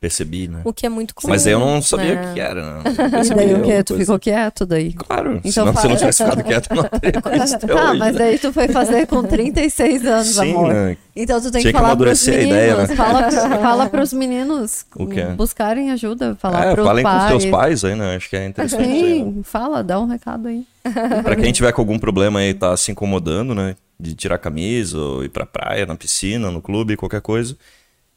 percebi, 0.00 0.48
né? 0.48 0.62
O 0.64 0.72
que 0.72 0.86
é 0.86 0.88
muito 0.88 1.14
comum. 1.14 1.32
Mas 1.32 1.46
eu 1.46 1.58
não 1.58 1.82
sabia 1.82 2.12
o 2.12 2.14
né? 2.14 2.34
que 2.34 2.40
era, 2.40 2.78
né? 2.78 2.82
daí 3.34 3.54
o 3.54 3.62
que? 3.62 3.82
Tu 3.82 3.96
ficou 3.96 4.18
quieto 4.18 4.64
daí? 4.64 4.92
Claro, 4.92 5.36
então 5.38 5.52
senão 5.52 5.72
fala... 5.74 5.80
se 5.80 5.86
eu 5.86 5.90
não 5.90 5.96
tivesse 5.96 6.24
ficado 6.24 6.44
quieto, 6.44 6.70
eu 6.70 6.76
não 6.76 6.84
teria 6.84 7.20
conhecido 7.22 7.66
Tá, 7.66 7.90
hoje, 7.90 7.98
mas 7.98 8.12
né? 8.14 8.18
daí 8.18 8.38
tu 8.38 8.52
foi 8.52 8.68
fazer 8.68 9.06
com 9.06 9.22
36 9.22 10.06
anos, 10.06 10.26
Sim, 10.28 10.52
amor. 10.52 10.72
Né? 10.72 10.96
Então 11.14 11.40
tu 11.40 11.50
tem 11.50 11.60
Tinha 11.60 11.72
que 11.72 11.78
falar 11.78 11.96
pros 11.96 12.26
meninos. 12.26 12.46
Ideia, 12.46 12.76
né? 12.76 12.86
Fala, 12.96 13.30
fala 13.60 13.88
pros 13.88 14.12
meninos 14.12 14.86
o 14.94 15.06
quê? 15.06 15.24
buscarem 15.36 15.90
ajuda, 15.90 16.34
falar 16.36 16.66
é, 16.66 16.74
pros 16.74 16.86
falem 16.86 17.02
pais. 17.02 17.30
com 17.30 17.36
os 17.36 17.42
teus 17.42 17.50
pais 17.50 17.84
aí, 17.84 17.94
né? 17.94 18.16
Acho 18.16 18.30
que 18.30 18.36
é 18.36 18.46
interessante. 18.46 18.84
Sim, 18.84 19.04
aí, 19.04 19.24
né? 19.24 19.42
fala, 19.42 19.82
dá 19.82 20.00
um 20.00 20.06
recado 20.06 20.48
aí. 20.48 20.64
pra 21.22 21.36
quem 21.36 21.52
tiver 21.52 21.72
com 21.72 21.82
algum 21.82 21.98
problema 21.98 22.40
aí, 22.40 22.54
tá 22.54 22.76
se 22.76 22.90
incomodando, 22.90 23.54
né? 23.54 23.76
De 23.98 24.14
tirar 24.14 24.38
camisa, 24.38 24.98
ou 24.98 25.24
ir 25.24 25.28
pra 25.30 25.46
praia, 25.46 25.86
na 25.86 25.96
piscina, 25.96 26.50
no 26.50 26.62
clube, 26.62 26.96
qualquer 26.96 27.20
coisa 27.20 27.56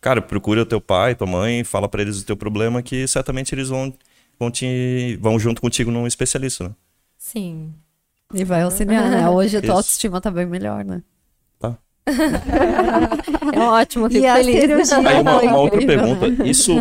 cara, 0.02 0.22
procura 0.22 0.62
o 0.62 0.66
teu 0.66 0.80
pai, 0.82 1.16
tua 1.16 1.28
mãe, 1.28 1.64
fala 1.64 1.88
para 1.88 2.02
eles 2.02 2.22
o 2.22 2.26
teu 2.26 2.38
problema 2.38 2.82
que 2.82 3.08
certamente 3.08 3.54
eles 3.54 3.70
vão 3.70 3.94
vão 4.40 4.50
te 4.50 5.18
vão 5.22 5.38
junto 5.40 5.62
contigo 5.62 5.92
num 5.92 6.08
especialista, 6.08 6.66
né? 6.66 6.72
Sim. 7.18 7.74
E 8.34 8.44
vai 8.44 8.62
auxiliar, 8.62 9.10
né? 9.10 9.28
Hoje 9.30 9.58
a 9.58 9.62
tua 9.62 9.76
autoestima 9.76 10.22
tá 10.22 10.32
bem 10.32 10.46
melhor, 10.46 10.86
né? 10.86 11.02
Tá. 11.60 11.78
é 13.54 13.60
ótimo, 13.60 14.10
fico 14.10 14.26
e 14.26 14.34
feliz. 14.34 14.92
Aí 14.92 15.22
uma, 15.22 15.42
uma 15.42 15.58
outra 15.58 15.86
pergunta, 15.86 16.28
isso 16.46 16.74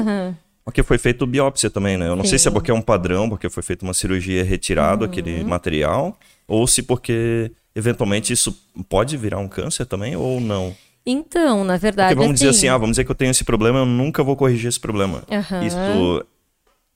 porque 0.69 0.82
foi 0.82 0.99
feito 0.99 1.27
biópsia 1.27 1.70
também, 1.70 1.97
né? 1.97 2.07
Eu 2.07 2.15
não 2.15 2.24
Sim. 2.24 2.28
sei 2.28 2.39
se 2.40 2.49
é 2.49 2.51
porque 2.51 2.70
é 2.70 2.74
um 2.74 2.82
padrão, 2.82 3.27
porque 3.27 3.49
foi 3.49 3.62
feita 3.62 3.86
uma 3.86 3.95
cirurgia 3.95 4.45
retirado 4.45 5.03
uhum. 5.03 5.11
aquele 5.11 5.43
material, 5.43 6.15
ou 6.47 6.66
se 6.66 6.82
porque 6.82 7.51
eventualmente 7.74 8.35
isso 8.35 8.55
pode 8.86 9.16
virar 9.16 9.39
um 9.39 9.49
câncer 9.49 9.86
também 9.86 10.15
ou 10.15 10.39
não. 10.39 10.77
Então, 11.10 11.64
na 11.64 11.78
verdade. 11.78 12.14
Porque 12.14 12.26
vamos 12.26 12.40
assim... 12.40 12.51
dizer 12.51 12.59
assim, 12.59 12.68
ah, 12.68 12.76
vamos 12.76 12.90
dizer 12.90 13.05
que 13.05 13.10
eu 13.10 13.14
tenho 13.14 13.30
esse 13.30 13.44
problema, 13.44 13.78
eu 13.78 13.86
nunca 13.86 14.22
vou 14.22 14.36
corrigir 14.36 14.68
esse 14.68 14.78
problema. 14.78 15.22
Uhum. 15.30 15.62
Isso 15.62 16.26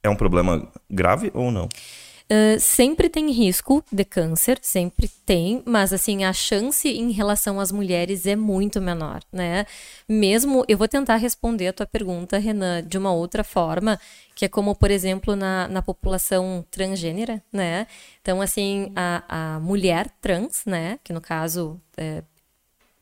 é 0.02 0.10
um 0.10 0.16
problema 0.16 0.68
grave 0.90 1.30
ou 1.32 1.50
não? 1.50 1.64
Uh, 1.64 2.58
sempre 2.58 3.10
tem 3.10 3.30
risco 3.30 3.84
de 3.92 4.04
câncer, 4.04 4.58
sempre 4.62 5.06
tem, 5.26 5.62
mas 5.66 5.92
assim, 5.92 6.24
a 6.24 6.32
chance 6.32 6.88
em 6.88 7.10
relação 7.10 7.60
às 7.60 7.70
mulheres 7.70 8.26
é 8.26 8.34
muito 8.34 8.80
menor, 8.80 9.20
né? 9.30 9.66
Mesmo, 10.08 10.64
eu 10.66 10.78
vou 10.78 10.88
tentar 10.88 11.16
responder 11.16 11.68
a 11.68 11.72
tua 11.74 11.86
pergunta, 11.86 12.38
Renan, 12.38 12.82
de 12.82 12.96
uma 12.96 13.12
outra 13.12 13.44
forma, 13.44 14.00
que 14.34 14.46
é 14.46 14.48
como, 14.48 14.74
por 14.74 14.90
exemplo, 14.90 15.36
na, 15.36 15.68
na 15.68 15.82
população 15.82 16.64
transgênera, 16.70 17.42
né? 17.52 17.86
Então, 18.22 18.40
assim, 18.40 18.92
a, 18.96 19.56
a 19.56 19.60
mulher 19.60 20.08
trans, 20.20 20.64
né, 20.64 20.98
que 21.04 21.12
no 21.12 21.20
caso 21.20 21.78
é, 21.98 22.22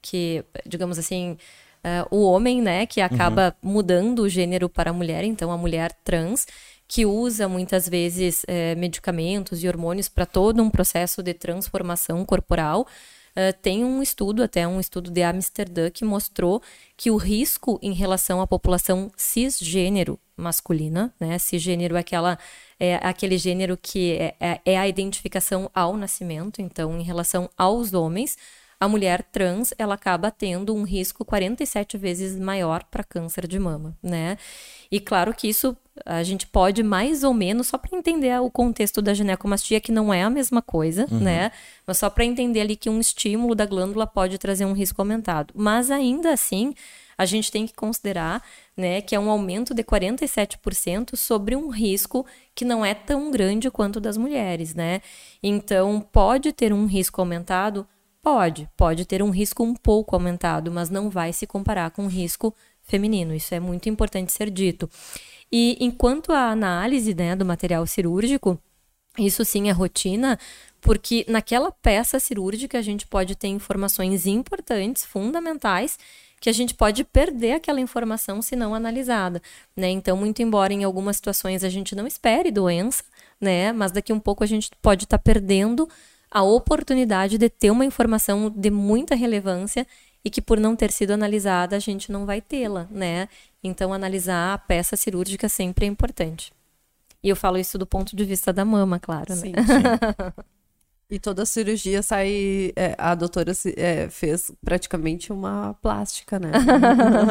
que, 0.00 0.44
digamos 0.66 0.98
assim, 0.98 1.36
uh, 1.84 2.14
o 2.14 2.22
homem, 2.24 2.60
né, 2.62 2.86
que 2.86 3.00
acaba 3.00 3.54
uhum. 3.62 3.72
mudando 3.72 4.20
o 4.20 4.28
gênero 4.28 4.68
para 4.68 4.90
a 4.90 4.94
mulher, 4.94 5.24
então 5.24 5.50
a 5.50 5.58
mulher 5.58 5.92
trans, 6.04 6.46
que 6.86 7.06
usa 7.06 7.48
muitas 7.48 7.88
vezes 7.88 8.42
eh, 8.48 8.74
medicamentos 8.74 9.62
e 9.62 9.68
hormônios 9.68 10.08
para 10.08 10.26
todo 10.26 10.60
um 10.60 10.68
processo 10.68 11.22
de 11.22 11.32
transformação 11.32 12.24
corporal. 12.24 12.84
Uh, 13.30 13.56
tem 13.62 13.84
um 13.84 14.02
estudo, 14.02 14.42
até 14.42 14.66
um 14.66 14.80
estudo 14.80 15.08
de 15.08 15.22
Amsterdã, 15.22 15.88
que 15.88 16.04
mostrou 16.04 16.60
que 16.96 17.08
o 17.08 17.16
risco 17.16 17.78
em 17.80 17.92
relação 17.92 18.40
à 18.40 18.46
população 18.46 19.08
cisgênero 19.16 20.18
masculina, 20.36 21.14
né? 21.20 21.38
Cisgênero 21.38 21.94
é, 21.94 22.00
aquela, 22.00 22.36
é 22.78 22.96
aquele 22.96 23.38
gênero 23.38 23.78
que 23.80 24.14
é, 24.14 24.34
é, 24.40 24.60
é 24.64 24.76
a 24.76 24.88
identificação 24.88 25.70
ao 25.72 25.96
nascimento, 25.96 26.60
então, 26.60 26.98
em 26.98 27.04
relação 27.04 27.48
aos 27.56 27.92
homens, 27.92 28.36
a 28.80 28.88
mulher 28.88 29.22
trans 29.22 29.74
ela 29.78 29.94
acaba 29.94 30.30
tendo 30.30 30.74
um 30.74 30.84
risco 30.84 31.22
47 31.22 31.98
vezes 31.98 32.38
maior 32.38 32.82
para 32.84 33.04
câncer 33.04 33.46
de 33.46 33.58
mama, 33.58 33.94
né? 34.02 34.38
E 34.90 34.98
claro 34.98 35.34
que 35.34 35.46
isso 35.46 35.76
a 36.06 36.22
gente 36.22 36.46
pode 36.46 36.82
mais 36.82 37.22
ou 37.22 37.34
menos 37.34 37.66
só 37.66 37.76
para 37.76 37.96
entender 37.96 38.40
o 38.40 38.50
contexto 38.50 39.02
da 39.02 39.12
ginecomastia 39.12 39.82
que 39.82 39.92
não 39.92 40.12
é 40.12 40.22
a 40.22 40.30
mesma 40.30 40.62
coisa, 40.62 41.06
uhum. 41.10 41.20
né? 41.20 41.52
Mas 41.86 41.98
só 41.98 42.08
para 42.08 42.24
entender 42.24 42.62
ali 42.62 42.74
que 42.74 42.88
um 42.88 42.98
estímulo 42.98 43.54
da 43.54 43.66
glândula 43.66 44.06
pode 44.06 44.38
trazer 44.38 44.64
um 44.64 44.72
risco 44.72 45.02
aumentado. 45.02 45.52
Mas 45.54 45.90
ainda 45.90 46.32
assim, 46.32 46.74
a 47.18 47.26
gente 47.26 47.52
tem 47.52 47.66
que 47.66 47.74
considerar, 47.74 48.42
né, 48.74 49.02
que 49.02 49.14
é 49.14 49.20
um 49.20 49.28
aumento 49.28 49.74
de 49.74 49.84
47% 49.84 51.16
sobre 51.16 51.54
um 51.54 51.68
risco 51.68 52.24
que 52.54 52.64
não 52.64 52.82
é 52.82 52.94
tão 52.94 53.30
grande 53.30 53.70
quanto 53.70 54.00
das 54.00 54.16
mulheres, 54.16 54.74
né? 54.74 55.02
Então, 55.42 56.00
pode 56.00 56.50
ter 56.50 56.72
um 56.72 56.86
risco 56.86 57.20
aumentado 57.20 57.86
Pode, 58.22 58.68
pode 58.76 59.06
ter 59.06 59.22
um 59.22 59.30
risco 59.30 59.62
um 59.62 59.74
pouco 59.74 60.14
aumentado, 60.14 60.70
mas 60.70 60.90
não 60.90 61.08
vai 61.08 61.32
se 61.32 61.46
comparar 61.46 61.90
com 61.90 62.04
o 62.04 62.08
risco 62.08 62.54
feminino. 62.82 63.34
Isso 63.34 63.54
é 63.54 63.60
muito 63.60 63.88
importante 63.88 64.32
ser 64.32 64.50
dito. 64.50 64.90
E 65.50 65.76
enquanto 65.80 66.32
a 66.32 66.50
análise 66.50 67.14
né, 67.14 67.34
do 67.34 67.44
material 67.44 67.86
cirúrgico, 67.86 68.60
isso 69.18 69.44
sim 69.44 69.68
é 69.68 69.72
rotina, 69.72 70.38
porque 70.80 71.24
naquela 71.28 71.72
peça 71.72 72.20
cirúrgica 72.20 72.78
a 72.78 72.82
gente 72.82 73.06
pode 73.06 73.34
ter 73.34 73.48
informações 73.48 74.26
importantes, 74.26 75.04
fundamentais, 75.04 75.98
que 76.40 76.48
a 76.48 76.52
gente 76.52 76.74
pode 76.74 77.04
perder 77.04 77.52
aquela 77.52 77.80
informação 77.80 78.40
se 78.40 78.56
não 78.56 78.74
analisada, 78.74 79.42
né? 79.76 79.90
Então, 79.90 80.16
muito 80.16 80.40
embora 80.40 80.72
em 80.72 80.84
algumas 80.84 81.16
situações 81.16 81.62
a 81.62 81.68
gente 81.68 81.94
não 81.94 82.06
espere 82.06 82.50
doença, 82.50 83.04
né? 83.38 83.72
Mas 83.72 83.92
daqui 83.92 84.12
um 84.12 84.20
pouco 84.20 84.42
a 84.42 84.46
gente 84.46 84.70
pode 84.80 85.04
estar 85.04 85.18
tá 85.18 85.22
perdendo 85.22 85.86
a 86.30 86.42
oportunidade 86.42 87.36
de 87.38 87.48
ter 87.48 87.70
uma 87.70 87.84
informação 87.84 88.50
de 88.54 88.70
muita 88.70 89.14
relevância 89.14 89.86
e 90.24 90.30
que 90.30 90.40
por 90.40 90.60
não 90.60 90.76
ter 90.76 90.92
sido 90.92 91.12
analisada 91.12 91.76
a 91.76 91.78
gente 91.78 92.12
não 92.12 92.26
vai 92.26 92.40
tê-la, 92.40 92.86
né? 92.90 93.28
Então 93.62 93.92
analisar 93.92 94.54
a 94.54 94.58
peça 94.58 94.96
cirúrgica 94.96 95.48
sempre 95.48 95.86
é 95.86 95.88
importante. 95.88 96.52
E 97.22 97.28
eu 97.28 97.36
falo 97.36 97.58
isso 97.58 97.76
do 97.76 97.86
ponto 97.86 98.14
de 98.14 98.24
vista 98.24 98.52
da 98.52 98.64
mama, 98.64 98.98
claro, 98.98 99.34
né? 99.34 99.36
Sim, 99.36 99.52
sim. 99.52 100.42
E 101.10 101.18
toda 101.18 101.42
a 101.42 101.46
cirurgia 101.46 102.02
sai. 102.02 102.72
É, 102.76 102.94
a 102.96 103.16
doutora 103.16 103.50
é, 103.76 104.08
fez 104.08 104.52
praticamente 104.64 105.32
uma 105.32 105.74
plástica, 105.82 106.38
né? 106.38 106.52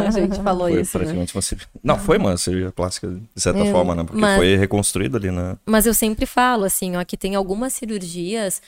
a 0.05 0.11
gente 0.11 0.37
falou 0.43 0.67
foi 0.67 0.81
isso. 0.81 0.97
Né? 0.97 1.05
Praticamente 1.05 1.33
né? 1.33 1.37
uma 1.37 1.41
cirurgia. 1.41 1.69
Não, 1.81 1.97
foi 1.97 2.17
uma 2.17 2.35
cirurgia 2.35 2.71
plástica, 2.73 3.07
de 3.07 3.41
certa 3.41 3.61
é, 3.61 3.71
forma, 3.71 3.95
né? 3.95 4.03
Porque 4.03 4.19
mas, 4.19 4.35
foi 4.35 4.57
reconstruída 4.57 5.17
ali, 5.17 5.31
né? 5.31 5.57
Mas 5.65 5.85
eu 5.85 5.93
sempre 5.93 6.25
falo, 6.25 6.65
assim, 6.65 6.97
ó, 6.97 7.05
que 7.05 7.15
tem 7.15 7.35
algumas 7.35 7.71
cirurgias 7.71 8.61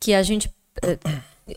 que 0.00 0.14
a 0.14 0.22
gente. 0.22 0.52
É, 0.82 0.98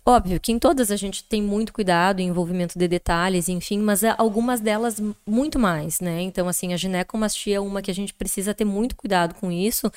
óbvio 0.05 0.39
que 0.39 0.51
em 0.51 0.59
todas 0.59 0.89
a 0.91 0.95
gente 0.95 1.23
tem 1.23 1.41
muito 1.41 1.73
cuidado, 1.73 2.21
envolvimento 2.21 2.77
de 2.77 2.87
detalhes, 2.87 3.49
enfim, 3.49 3.79
mas 3.79 4.03
é, 4.03 4.15
algumas 4.17 4.59
delas 4.59 5.01
muito 5.25 5.59
mais, 5.59 5.99
né? 5.99 6.21
Então, 6.21 6.47
assim, 6.47 6.73
a 6.73 6.77
ginecomastia 6.77 7.57
é 7.57 7.59
uma 7.59 7.81
que 7.81 7.91
a 7.91 7.93
gente 7.93 8.13
precisa 8.13 8.53
ter 8.53 8.65
muito 8.65 8.95
cuidado 8.95 9.35
com 9.35 9.51
isso. 9.51 9.91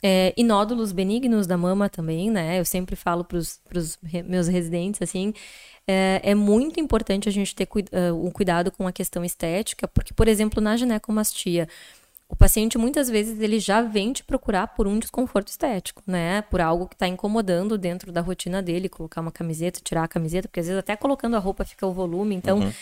É, 0.00 0.32
e 0.36 0.44
nódulos 0.44 0.92
benignos 0.92 1.46
da 1.46 1.56
mama 1.56 1.88
também, 1.88 2.30
né? 2.30 2.60
Eu 2.60 2.64
sempre 2.64 2.94
falo 2.94 3.24
para 3.24 3.36
os 3.36 3.58
meus 4.24 4.46
residentes, 4.46 5.02
assim, 5.02 5.34
é, 5.88 6.20
é, 6.22 6.34
muito 6.34 6.78
importante 6.78 7.30
a 7.30 7.32
gente 7.32 7.54
ter 7.54 7.66
uh, 7.66 8.14
um 8.14 8.30
cuidado 8.30 8.70
com 8.70 8.86
a 8.86 8.92
questão 8.92 9.24
estética, 9.24 9.88
porque, 9.88 10.12
por 10.12 10.28
exemplo, 10.28 10.62
na 10.62 10.76
ginecomastia, 10.76 11.66
o 12.28 12.36
paciente 12.36 12.76
muitas 12.76 13.08
vezes 13.08 13.40
ele 13.40 13.58
já 13.58 13.80
vem 13.80 14.12
te 14.12 14.22
procurar 14.22 14.68
por 14.68 14.86
um 14.86 14.98
desconforto 14.98 15.48
estético, 15.48 16.02
né? 16.06 16.42
Por 16.42 16.60
algo 16.60 16.86
que 16.86 16.94
está 16.94 17.08
incomodando 17.08 17.78
dentro 17.78 18.12
da 18.12 18.20
rotina 18.20 18.62
dele, 18.62 18.88
colocar 18.88 19.22
uma 19.22 19.32
camiseta, 19.32 19.80
tirar 19.82 20.04
a 20.04 20.08
camiseta, 20.08 20.46
porque 20.46 20.60
às 20.60 20.66
vezes 20.66 20.78
até 20.78 20.94
colocando 20.94 21.36
a 21.36 21.38
roupa 21.38 21.64
fica 21.64 21.86
o 21.86 21.92
volume. 21.92 22.34
Então, 22.34 22.58
uhum. 22.58 22.72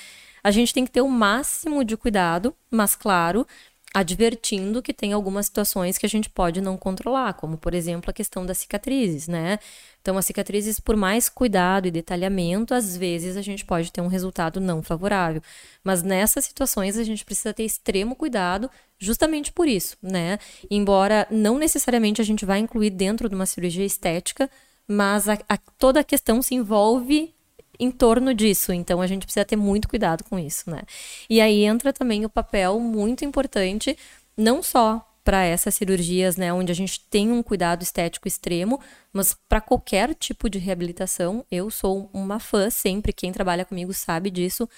a 0.42 0.50
gente 0.50 0.74
tem 0.74 0.84
que 0.84 0.90
ter 0.90 1.00
o 1.00 1.08
máximo 1.08 1.84
de 1.84 1.96
cuidado, 1.96 2.52
mas 2.70 2.96
claro, 2.96 3.46
advertindo 3.94 4.82
que 4.82 4.92
tem 4.92 5.12
algumas 5.12 5.46
situações 5.46 5.96
que 5.96 6.04
a 6.06 6.08
gente 6.08 6.28
pode 6.28 6.60
não 6.60 6.76
controlar, 6.76 7.34
como 7.34 7.56
por 7.56 7.74
exemplo 7.74 8.10
a 8.10 8.12
questão 8.12 8.44
das 8.44 8.58
cicatrizes, 8.58 9.26
né? 9.26 9.58
Então, 10.02 10.16
as 10.16 10.26
cicatrizes, 10.26 10.78
por 10.78 10.96
mais 10.96 11.28
cuidado 11.28 11.88
e 11.88 11.90
detalhamento, 11.90 12.72
às 12.74 12.96
vezes 12.96 13.36
a 13.36 13.42
gente 13.42 13.64
pode 13.64 13.90
ter 13.90 14.00
um 14.00 14.06
resultado 14.06 14.60
não 14.60 14.82
favorável. 14.82 15.42
Mas 15.82 16.02
nessas 16.02 16.44
situações 16.44 16.96
a 16.96 17.02
gente 17.02 17.24
precisa 17.24 17.52
ter 17.52 17.64
extremo 17.64 18.14
cuidado, 18.14 18.70
justamente 18.98 19.52
por 19.52 19.66
isso, 19.66 19.96
né? 20.02 20.38
Embora 20.70 21.26
não 21.30 21.58
necessariamente 21.58 22.20
a 22.20 22.24
gente 22.24 22.44
vai 22.44 22.60
incluir 22.60 22.90
dentro 22.90 23.28
de 23.28 23.34
uma 23.34 23.46
cirurgia 23.46 23.84
estética, 23.84 24.48
mas 24.86 25.28
a, 25.28 25.38
a, 25.48 25.56
toda 25.56 26.00
a 26.00 26.04
questão 26.04 26.40
se 26.40 26.54
envolve 26.54 27.34
em 27.78 27.90
torno 27.90 28.34
disso. 28.34 28.72
Então 28.72 29.00
a 29.00 29.06
gente 29.06 29.24
precisa 29.24 29.44
ter 29.44 29.56
muito 29.56 29.88
cuidado 29.88 30.24
com 30.24 30.38
isso, 30.38 30.70
né? 30.70 30.82
E 31.28 31.40
aí 31.40 31.64
entra 31.64 31.92
também 31.92 32.24
o 32.24 32.30
papel 32.30 32.78
muito 32.80 33.24
importante, 33.24 33.96
não 34.36 34.62
só 34.62 35.06
para 35.26 35.42
essas 35.44 35.74
cirurgias, 35.74 36.36
né, 36.36 36.52
onde 36.52 36.70
a 36.70 36.74
gente 36.74 37.00
tem 37.10 37.32
um 37.32 37.42
cuidado 37.42 37.82
estético 37.82 38.28
extremo, 38.28 38.80
mas 39.12 39.36
para 39.48 39.60
qualquer 39.60 40.14
tipo 40.14 40.48
de 40.48 40.56
reabilitação, 40.56 41.44
eu 41.50 41.68
sou 41.68 42.08
uma 42.12 42.38
fã, 42.38 42.70
sempre 42.70 43.12
quem 43.12 43.32
trabalha 43.32 43.64
comigo 43.64 43.92
sabe 43.92 44.30
disso, 44.30 44.68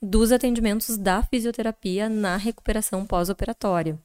dos 0.00 0.32
atendimentos 0.32 0.96
da 0.96 1.22
fisioterapia 1.22 2.08
na 2.08 2.38
recuperação 2.38 3.04
pós-operatória. 3.04 3.98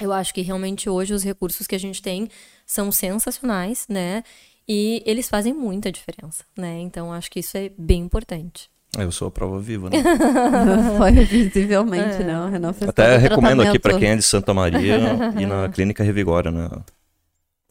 Eu 0.00 0.12
acho 0.12 0.34
que 0.34 0.42
realmente 0.42 0.90
hoje 0.90 1.14
os 1.14 1.22
recursos 1.22 1.64
que 1.66 1.76
a 1.76 1.78
gente 1.78 2.02
tem 2.02 2.28
são 2.66 2.90
sensacionais, 2.90 3.86
né? 3.88 4.24
E 4.68 5.02
eles 5.06 5.28
fazem 5.28 5.54
muita 5.54 5.92
diferença, 5.92 6.44
né? 6.56 6.80
Então 6.80 7.12
acho 7.12 7.30
que 7.30 7.40
isso 7.40 7.56
é 7.56 7.70
bem 7.78 8.00
importante. 8.02 8.68
Eu 8.98 9.12
sou 9.12 9.28
a 9.28 9.30
prova 9.30 9.60
viva, 9.60 9.90
né? 9.90 9.96
Foi 10.96 11.12
visivelmente, 11.12 12.22
é. 12.22 12.24
não. 12.24 12.50
Renan 12.50 12.72
fez 12.72 12.88
Até 12.88 13.16
recomendo 13.16 13.62
aqui 13.62 13.78
para 13.78 13.98
quem 13.98 14.10
é 14.10 14.16
de 14.16 14.22
Santa 14.22 14.54
Maria 14.54 14.98
e 15.38 15.44
na 15.44 15.68
Clínica 15.68 16.02
Revigora, 16.02 16.50
né? 16.50 16.68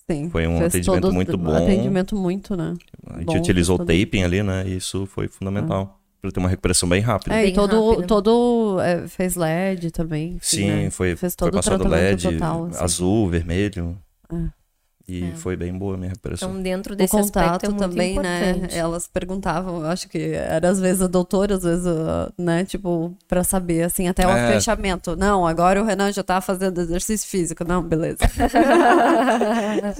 Sim. 0.09 0.29
Foi 0.29 0.45
um 0.45 0.63
atendimento 0.63 1.11
muito 1.11 1.37
bom. 1.37 1.55
Atendimento 1.55 2.15
muito, 2.15 2.55
né? 2.55 2.75
A 3.07 3.19
gente 3.19 3.25
bom, 3.25 3.37
utilizou 3.37 3.75
o 3.75 3.85
taping 3.85 4.23
ali, 4.23 4.43
né? 4.43 4.63
E 4.67 4.77
isso 4.77 5.05
foi 5.07 5.27
fundamental. 5.27 5.99
Ah. 5.99 6.05
Para 6.21 6.31
ter 6.31 6.39
uma 6.39 6.49
recuperação 6.49 6.87
bem 6.87 7.01
rápida. 7.01 7.35
É, 7.35 7.43
bem 7.43 7.51
e 7.51 7.55
todo, 7.55 7.89
rápido. 7.89 8.07
todo 8.07 8.79
é, 8.81 9.07
fez 9.07 9.35
LED 9.35 9.91
também. 9.91 10.37
Sim, 10.41 10.69
né? 10.69 10.89
foi, 10.89 11.15
fez 11.15 11.35
todo 11.35 11.51
foi 11.51 11.57
passado 11.57 11.87
LED, 11.87 12.31
total, 12.33 12.65
assim. 12.65 12.83
azul, 12.83 13.29
vermelho. 13.29 13.97
É. 14.31 14.64
E 15.07 15.25
é. 15.25 15.35
foi 15.35 15.55
bem 15.55 15.71
boa 15.71 15.93
a 15.93 15.97
minha 15.97 16.09
recuperação. 16.09 16.49
Então, 16.49 16.63
dentro 16.63 16.95
desse 16.95 17.15
o 17.15 17.19
contato 17.19 17.65
é 17.65 17.73
também, 17.73 18.17
né? 18.19 18.67
Elas 18.71 19.07
perguntavam, 19.07 19.81
eu 19.81 19.85
acho 19.85 20.09
que 20.09 20.17
era 20.17 20.67
às 20.67 20.79
vezes 20.79 21.03
a 21.03 21.07
doutora, 21.07 21.55
às 21.55 21.63
vezes, 21.63 21.85
né? 22.35 22.65
Tipo, 22.65 23.15
pra 23.27 23.43
saber, 23.43 23.83
assim, 23.83 24.07
até 24.07 24.25
o 24.25 24.31
é. 24.31 24.53
fechamento. 24.53 25.15
Não, 25.15 25.45
agora 25.45 25.79
o 25.79 25.85
Renan 25.85 26.11
já 26.11 26.23
tá 26.23 26.41
fazendo 26.41 26.81
exercício 26.81 27.29
físico. 27.29 27.63
Não, 27.63 27.83
beleza. 27.83 28.17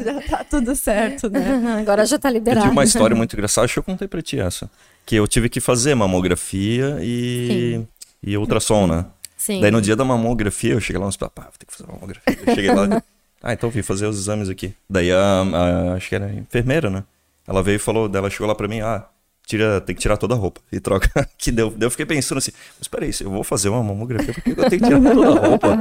já 0.04 0.22
tá 0.22 0.44
tudo 0.44 0.76
certo, 0.76 1.30
né? 1.30 1.46
Agora 1.80 2.06
já 2.06 2.18
tá 2.18 2.30
liberado. 2.30 2.62
Eu 2.62 2.70
tive 2.70 2.76
uma 2.76 2.84
história 2.84 3.16
muito 3.16 3.34
engraçada, 3.34 3.66
acho 3.66 3.76
que 3.76 3.80
eu 3.80 3.84
contei 3.84 4.08
pra 4.08 4.22
ti 4.22 4.40
essa. 4.40 4.70
Que 5.06 5.16
eu 5.16 5.28
tive 5.28 5.50
que 5.50 5.60
fazer 5.60 5.94
mamografia 5.94 6.98
e, 7.02 7.82
e 8.24 8.36
ultrassom, 8.38 8.88
né? 8.88 9.06
Sim. 9.38 9.62
Daí 9.62 9.70
no 9.70 9.82
dia 9.82 9.96
da 9.96 10.04
mamografia, 10.04 10.74
eu 10.74 10.80
cheguei 10.80 10.98
lá 11.00 11.06
no 11.06 11.10
hospital, 11.10 11.30
pá, 11.30 11.44
vou 11.44 11.52
ter 11.60 11.66
que 11.66 11.74
fazer 11.76 11.92
mamografia. 11.92 12.40
Eu 12.46 12.56
cheguei 12.56 12.74
lá. 12.74 13.04
Ah, 13.48 13.54
então 13.54 13.70
vim 13.70 13.84
fazer 13.84 14.08
os 14.08 14.18
exames 14.18 14.50
aqui. 14.50 14.74
Daí 14.90 15.12
a, 15.12 15.18
a, 15.20 15.94
acho 15.94 16.10
que 16.10 16.16
era 16.16 16.26
a 16.26 16.34
enfermeira, 16.34 16.90
né? 16.90 17.04
Ela 17.48 17.62
veio 17.62 17.76
e 17.76 17.80
falou, 17.80 18.10
dela 18.10 18.28
chegou 18.28 18.48
lá 18.48 18.56
pra 18.56 18.68
mim, 18.68 18.82
ah, 18.82 19.06
tira, 19.46 19.80
tem 19.80 19.96
que 19.96 20.02
tirar 20.02 20.18
toda 20.18 20.34
a 20.34 20.38
roupa 20.38 20.62
e 20.72 20.80
troca. 20.80 21.08
que 21.38 21.52
deu, 21.52 21.72
eu 21.80 21.92
fiquei 21.92 22.08
pensando 22.08 22.40
assim, 22.40 22.52
mas 22.80 22.88
peraí, 22.88 23.14
se 23.14 23.24
eu 23.24 23.30
vou 23.30 23.44
fazer 23.44 23.70
uma 23.70 23.84
mamografia, 23.84 24.34
por 24.34 24.42
que 24.42 24.50
eu 24.50 24.68
tenho 24.68 24.82
que 24.82 24.88
tirar 24.88 25.00
toda 25.00 25.40
a 25.40 25.48
roupa? 25.48 25.78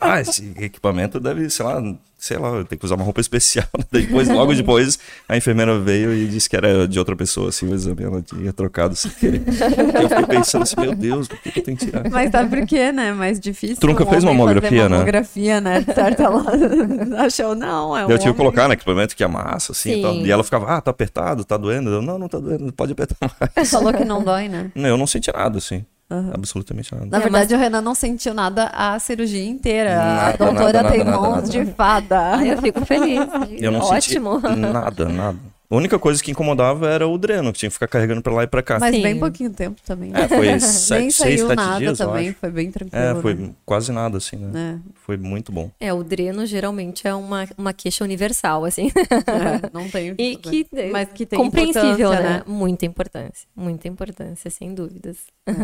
ah, 0.00 0.20
esse 0.20 0.54
equipamento 0.56 1.18
deve, 1.18 1.50
sei 1.50 1.66
lá, 1.66 1.82
sei 2.20 2.36
lá, 2.36 2.50
tenho 2.64 2.78
que 2.78 2.84
usar 2.84 2.96
uma 2.96 3.04
roupa 3.04 3.20
especial. 3.20 3.66
Depois, 3.90 4.28
logo 4.28 4.54
depois, 4.54 4.98
a 5.26 5.36
enfermeira 5.36 5.78
veio 5.78 6.12
e 6.12 6.26
disse 6.26 6.48
que 6.48 6.54
era 6.54 6.86
de 6.86 6.98
outra 6.98 7.16
pessoa, 7.16 7.48
assim, 7.48 7.66
o 7.66 7.74
exame, 7.74 8.04
ela 8.04 8.20
tinha 8.20 8.52
trocado 8.52 8.94
sem 8.94 9.10
querer. 9.12 9.42
eu 9.46 10.08
fiquei 10.08 10.26
pensando 10.26 10.62
assim, 10.62 10.76
meu 10.78 10.94
Deus, 10.94 11.26
por 11.26 11.38
que, 11.40 11.50
que 11.50 11.60
eu 11.60 11.64
tenho 11.64 11.76
que 11.78 11.86
tirar? 11.86 12.08
Mas 12.10 12.30
sabe 12.30 12.54
por 12.54 12.66
quê, 12.66 12.92
né? 12.92 13.12
Mais 13.12 13.40
difícil. 13.40 13.78
Tu 13.78 13.86
nunca 13.86 14.04
fez 14.04 14.22
mamografia, 14.22 14.88
né? 14.88 14.96
mamografia, 14.96 15.60
né? 15.60 15.82
Certo, 15.82 16.22
ela 16.22 16.44
achou, 17.24 17.54
não, 17.54 17.96
é 17.96 18.06
um 18.06 18.10
Eu 18.10 18.18
tive 18.18 18.32
que 18.32 18.36
colocar, 18.36 18.68
né, 18.68 18.74
equipamento 18.74 19.16
que 19.16 19.24
amassa, 19.24 19.72
assim, 19.72 19.98
e, 19.98 20.02
tal. 20.02 20.14
e 20.14 20.30
ela 20.30 20.44
ficava, 20.44 20.76
ah, 20.76 20.80
tá 20.80 20.90
apertado, 20.90 21.44
tá 21.44 21.56
doendo. 21.56 21.90
Eu, 21.90 22.02
não, 22.02 22.18
não 22.18 22.28
tá 22.28 22.38
doendo, 22.38 22.70
pode 22.72 22.92
apertar 22.92 23.16
mais. 23.56 23.70
Falou 23.70 23.94
que 23.94 24.04
não 24.04 24.22
dói, 24.22 24.48
né? 24.48 24.70
Eu 24.74 24.98
não 24.98 25.06
senti 25.06 25.32
nada, 25.32 25.56
assim. 25.56 25.84
Uhum. 26.10 26.32
Absolutamente 26.34 26.92
nada. 26.92 27.06
Na 27.06 27.18
é, 27.18 27.20
verdade, 27.20 27.52
mas... 27.52 27.60
o 27.60 27.62
Renan 27.62 27.80
não 27.80 27.94
sentiu 27.94 28.34
nada 28.34 28.66
a 28.74 28.98
cirurgia 28.98 29.46
inteira. 29.46 29.94
Nada, 29.94 30.28
a 30.28 30.36
doutora 30.36 30.82
nada, 30.82 30.90
tem 30.90 31.04
nada, 31.04 31.16
mãos 31.18 31.48
de 31.48 31.64
fada. 31.66 32.44
eu 32.44 32.60
fico 32.60 32.84
feliz. 32.84 33.20
Eu 33.60 33.70
não 33.70 33.80
Ótimo. 33.80 34.40
senti 34.40 34.56
nada, 34.56 35.08
nada. 35.08 35.38
A 35.70 35.76
única 35.76 36.00
coisa 36.00 36.20
que 36.20 36.32
incomodava 36.32 36.88
era 36.88 37.06
o 37.06 37.16
dreno, 37.16 37.52
que 37.52 37.60
tinha 37.60 37.70
que 37.70 37.74
ficar 37.74 37.86
carregando 37.86 38.20
pra 38.20 38.32
lá 38.32 38.42
e 38.42 38.46
pra 38.48 38.60
cá. 38.60 38.80
Mas 38.80 38.92
Sim. 38.92 39.02
bem 39.02 39.16
pouquinho 39.16 39.50
tempo 39.50 39.80
também. 39.86 40.10
É, 40.12 40.26
foi 40.26 40.58
sete, 40.58 41.00
Nem 41.00 41.10
seis, 41.12 41.40
sete 41.42 41.54
nada 41.54 41.78
dias, 41.78 41.96
também, 41.96 42.32
foi 42.32 42.50
bem 42.50 42.72
tranquilo. 42.72 43.00
É, 43.00 43.22
foi 43.22 43.34
né? 43.34 43.50
quase 43.64 43.92
nada, 43.92 44.18
assim, 44.18 44.34
né? 44.34 44.80
É. 44.84 44.90
Foi 45.04 45.16
muito 45.16 45.52
bom. 45.52 45.70
É, 45.78 45.92
o 45.94 46.02
dreno 46.02 46.44
geralmente 46.44 47.06
é 47.06 47.14
uma, 47.14 47.48
uma 47.56 47.72
queixa 47.72 48.02
universal, 48.02 48.64
assim. 48.64 48.88
É, 48.88 49.70
não 49.72 49.88
tem. 49.88 50.12
e 50.18 50.34
que, 50.34 50.66
mas 50.90 51.12
que 51.12 51.24
tem 51.24 51.38
compreensível, 51.38 52.10
né? 52.10 52.20
né? 52.20 52.42
Muita 52.48 52.84
importância. 52.84 53.46
Muita 53.54 53.86
importância, 53.86 54.50
sem 54.50 54.74
dúvidas. 54.74 55.18
É, 55.46 55.54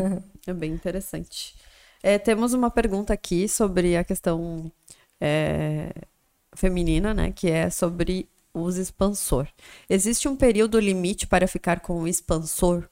é 0.51 0.55
bem 0.55 0.71
interessante. 0.71 1.53
É, 2.01 2.17
temos 2.17 2.55
uma 2.55 2.71
pergunta 2.71 3.13
aqui 3.13 3.49
sobre 3.49 3.97
a 3.97 4.05
questão 4.05 4.71
é, 5.21 5.91
feminina, 6.55 7.13
né? 7.13 7.33
Que 7.35 7.51
é 7.51 7.71
sobre 7.71 8.29
os 8.63 8.77
expansor. 8.77 9.47
Existe 9.89 10.29
um 10.29 10.37
período 10.37 10.79
limite 10.79 11.27
para 11.27 11.49
ficar 11.49 11.81
com 11.81 12.01
o 12.03 12.09
expansor? 12.09 12.89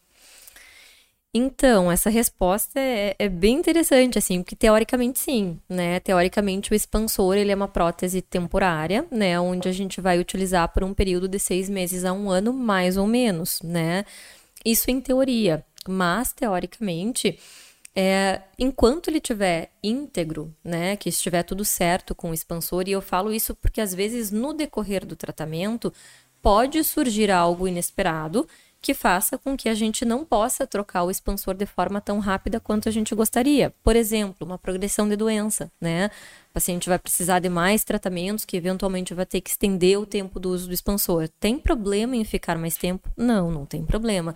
Então, 1.36 1.90
essa 1.90 2.08
resposta 2.08 2.78
é, 2.78 3.16
é, 3.18 3.28
bem 3.28 3.56
interessante, 3.56 4.16
assim, 4.16 4.40
porque 4.40 4.54
teoricamente 4.54 5.18
sim, 5.18 5.58
né? 5.68 5.98
Teoricamente 5.98 6.70
o 6.72 6.76
expansor, 6.76 7.36
ele 7.36 7.50
é 7.50 7.54
uma 7.56 7.66
prótese 7.66 8.22
temporária, 8.22 9.04
né? 9.10 9.38
Onde 9.40 9.68
a 9.68 9.72
gente 9.72 10.00
vai 10.00 10.20
utilizar 10.20 10.72
por 10.72 10.84
um 10.84 10.94
período 10.94 11.26
de 11.26 11.40
seis 11.40 11.68
meses 11.68 12.04
a 12.04 12.12
um 12.12 12.30
ano, 12.30 12.52
mais 12.52 12.96
ou 12.96 13.04
menos, 13.04 13.60
né? 13.64 14.04
Isso 14.64 14.92
em 14.92 15.00
teoria, 15.00 15.64
mas 15.88 16.32
teoricamente 16.32 17.36
é, 17.96 18.42
enquanto 18.58 19.08
ele 19.08 19.18
estiver 19.18 19.70
íntegro, 19.82 20.52
né, 20.64 20.96
que 20.96 21.08
estiver 21.08 21.42
tudo 21.44 21.64
certo 21.64 22.14
com 22.14 22.30
o 22.30 22.34
expansor, 22.34 22.84
e 22.88 22.92
eu 22.92 23.00
falo 23.00 23.32
isso 23.32 23.54
porque 23.54 23.80
às 23.80 23.94
vezes 23.94 24.30
no 24.30 24.52
decorrer 24.52 25.06
do 25.06 25.14
tratamento 25.14 25.92
pode 26.42 26.82
surgir 26.82 27.30
algo 27.30 27.68
inesperado 27.68 28.46
que 28.82 28.92
faça 28.92 29.38
com 29.38 29.56
que 29.56 29.66
a 29.66 29.74
gente 29.74 30.04
não 30.04 30.26
possa 30.26 30.66
trocar 30.66 31.04
o 31.04 31.10
expansor 31.10 31.54
de 31.54 31.64
forma 31.64 32.02
tão 32.02 32.18
rápida 32.18 32.60
quanto 32.60 32.86
a 32.86 32.92
gente 32.92 33.14
gostaria. 33.14 33.72
Por 33.82 33.96
exemplo, 33.96 34.46
uma 34.46 34.58
progressão 34.58 35.08
de 35.08 35.16
doença, 35.16 35.72
né? 35.80 36.10
O 36.50 36.52
paciente 36.52 36.86
vai 36.86 36.98
precisar 36.98 37.38
de 37.38 37.48
mais 37.48 37.82
tratamentos 37.82 38.44
que 38.44 38.58
eventualmente 38.58 39.14
vai 39.14 39.24
ter 39.24 39.40
que 39.40 39.48
estender 39.48 39.98
o 39.98 40.04
tempo 40.04 40.38
do 40.38 40.50
uso 40.50 40.68
do 40.68 40.74
expansor. 40.74 41.30
Tem 41.40 41.58
problema 41.58 42.14
em 42.14 42.24
ficar 42.24 42.58
mais 42.58 42.76
tempo? 42.76 43.10
Não, 43.16 43.50
não 43.50 43.64
tem 43.64 43.86
problema 43.86 44.34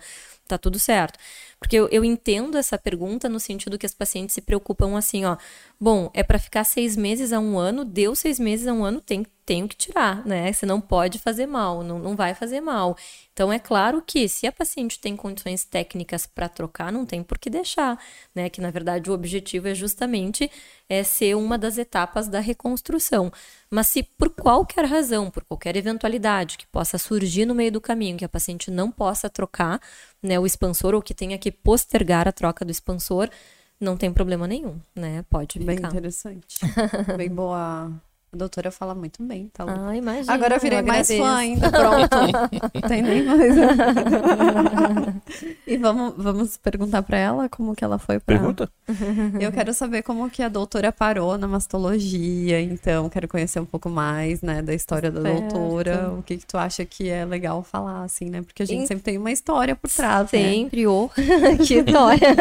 tá 0.49 0.57
tudo 0.57 0.79
certo. 0.79 1.17
Porque 1.59 1.75
eu, 1.75 1.89
eu 1.91 2.05
entendo 2.05 2.57
essa 2.57 2.77
pergunta 2.77 3.27
no 3.27 3.39
sentido 3.39 3.77
que 3.77 3.85
as 3.85 3.93
pacientes 3.93 4.33
se 4.33 4.41
preocupam 4.41 4.97
assim, 4.97 5.25
ó. 5.25 5.35
Bom, 5.79 6.09
é 6.13 6.23
para 6.23 6.39
ficar 6.39 6.63
seis 6.63 6.95
meses 6.95 7.33
a 7.33 7.39
um 7.39 7.59
ano, 7.59 7.83
deu 7.83 8.15
seis 8.15 8.39
meses 8.39 8.65
a 8.65 8.73
um 8.73 8.83
ano, 8.83 9.01
tem, 9.01 9.25
tenho 9.45 9.67
que 9.67 9.75
tirar, 9.75 10.25
né? 10.25 10.51
Você 10.53 10.65
não 10.65 10.79
pode 10.79 11.19
fazer 11.19 11.47
mal, 11.47 11.83
não, 11.83 11.99
não 11.99 12.15
vai 12.15 12.33
fazer 12.33 12.61
mal. 12.61 12.95
Então, 13.33 13.51
é 13.51 13.59
claro 13.59 14.01
que 14.05 14.29
se 14.29 14.47
a 14.47 14.51
paciente 14.51 14.99
tem 14.99 15.15
condições 15.15 15.65
técnicas 15.65 16.25
para 16.25 16.47
trocar, 16.47 16.91
não 16.91 17.05
tem 17.05 17.23
por 17.23 17.37
que 17.37 17.49
deixar, 17.49 17.99
né? 18.33 18.49
Que 18.49 18.61
na 18.61 18.71
verdade 18.71 19.09
o 19.09 19.13
objetivo 19.13 19.67
é 19.67 19.75
justamente 19.75 20.49
é 20.89 21.03
ser 21.03 21.35
uma 21.35 21.57
das 21.57 21.77
etapas 21.77 22.27
da 22.27 22.39
reconstrução. 22.39 23.31
Mas 23.69 23.87
se 23.87 24.03
por 24.03 24.29
qualquer 24.29 24.85
razão, 24.85 25.29
por 25.29 25.43
qualquer 25.43 25.75
eventualidade 25.75 26.57
que 26.57 26.67
possa 26.67 26.97
surgir 26.97 27.45
no 27.45 27.53
meio 27.53 27.71
do 27.71 27.79
caminho, 27.79 28.17
que 28.17 28.25
a 28.25 28.29
paciente 28.29 28.71
não 28.71 28.91
possa 28.91 29.29
trocar 29.29 29.79
né, 30.21 30.39
o 30.39 30.45
expansor 30.45 30.95
ou 30.95 31.01
que 31.01 31.13
tenha 31.13 31.37
que 31.37 31.48
postergar 31.51 32.27
a 32.27 32.31
troca 32.31 32.65
do 32.65 32.71
expansor, 32.71 33.29
não 33.79 33.95
tem 33.95 34.11
problema 34.11 34.47
nenhum, 34.47 34.79
né? 34.95 35.23
Pode 35.29 35.59
ficar. 35.59 35.65
Bem 35.65 35.77
interessante. 35.77 36.59
Bem 37.17 37.29
boa 37.29 37.91
a 38.31 38.37
doutora 38.37 38.69
fala 38.69 38.93
muito 38.93 39.23
bem, 39.23 39.49
tá? 39.51 39.65
Ah, 39.67 39.95
imagina. 39.95 40.31
Agora 40.31 40.55
eu 40.55 40.59
virei 40.59 40.79
eu 40.79 40.85
mais 40.85 41.07
fã 41.07 41.35
ainda, 41.35 41.71
pronto. 41.71 42.15
Não 42.75 42.81
tem 42.87 43.01
nem 43.01 43.23
mais. 43.23 43.55
e 45.65 45.77
vamos, 45.77 46.13
vamos 46.15 46.55
perguntar 46.57 47.01
para 47.01 47.17
ela 47.17 47.49
como 47.49 47.75
que 47.75 47.83
ela 47.83 47.97
foi 47.97 48.19
pra... 48.19 48.37
Pergunta? 48.37 48.69
Eu 49.39 49.51
quero 49.51 49.73
saber 49.73 50.03
como 50.03 50.29
que 50.29 50.43
a 50.43 50.49
doutora 50.49 50.91
parou 50.91 51.37
na 51.37 51.47
mastologia, 51.47 52.61
então 52.61 53.09
quero 53.09 53.27
conhecer 53.27 53.59
um 53.59 53.65
pouco 53.65 53.89
mais, 53.89 54.41
né, 54.41 54.61
da 54.61 54.73
história 54.73 55.09
da 55.11 55.21
certo. 55.21 55.39
doutora. 55.39 56.11
O 56.11 56.21
que 56.21 56.37
que 56.37 56.45
tu 56.45 56.57
acha 56.57 56.85
que 56.85 57.09
é 57.09 57.25
legal 57.25 57.63
falar, 57.63 58.03
assim, 58.03 58.25
né? 58.29 58.41
Porque 58.41 58.63
a 58.63 58.65
gente 58.65 58.87
sempre 58.87 59.03
tem 59.03 59.17
uma 59.17 59.31
história 59.31 59.75
por 59.75 59.89
trás, 59.89 60.31
né? 60.31 60.39
Sempre, 60.39 60.81
né? 60.81 60.87
oh, 60.87 61.09
que 61.65 61.75
história! 61.79 62.35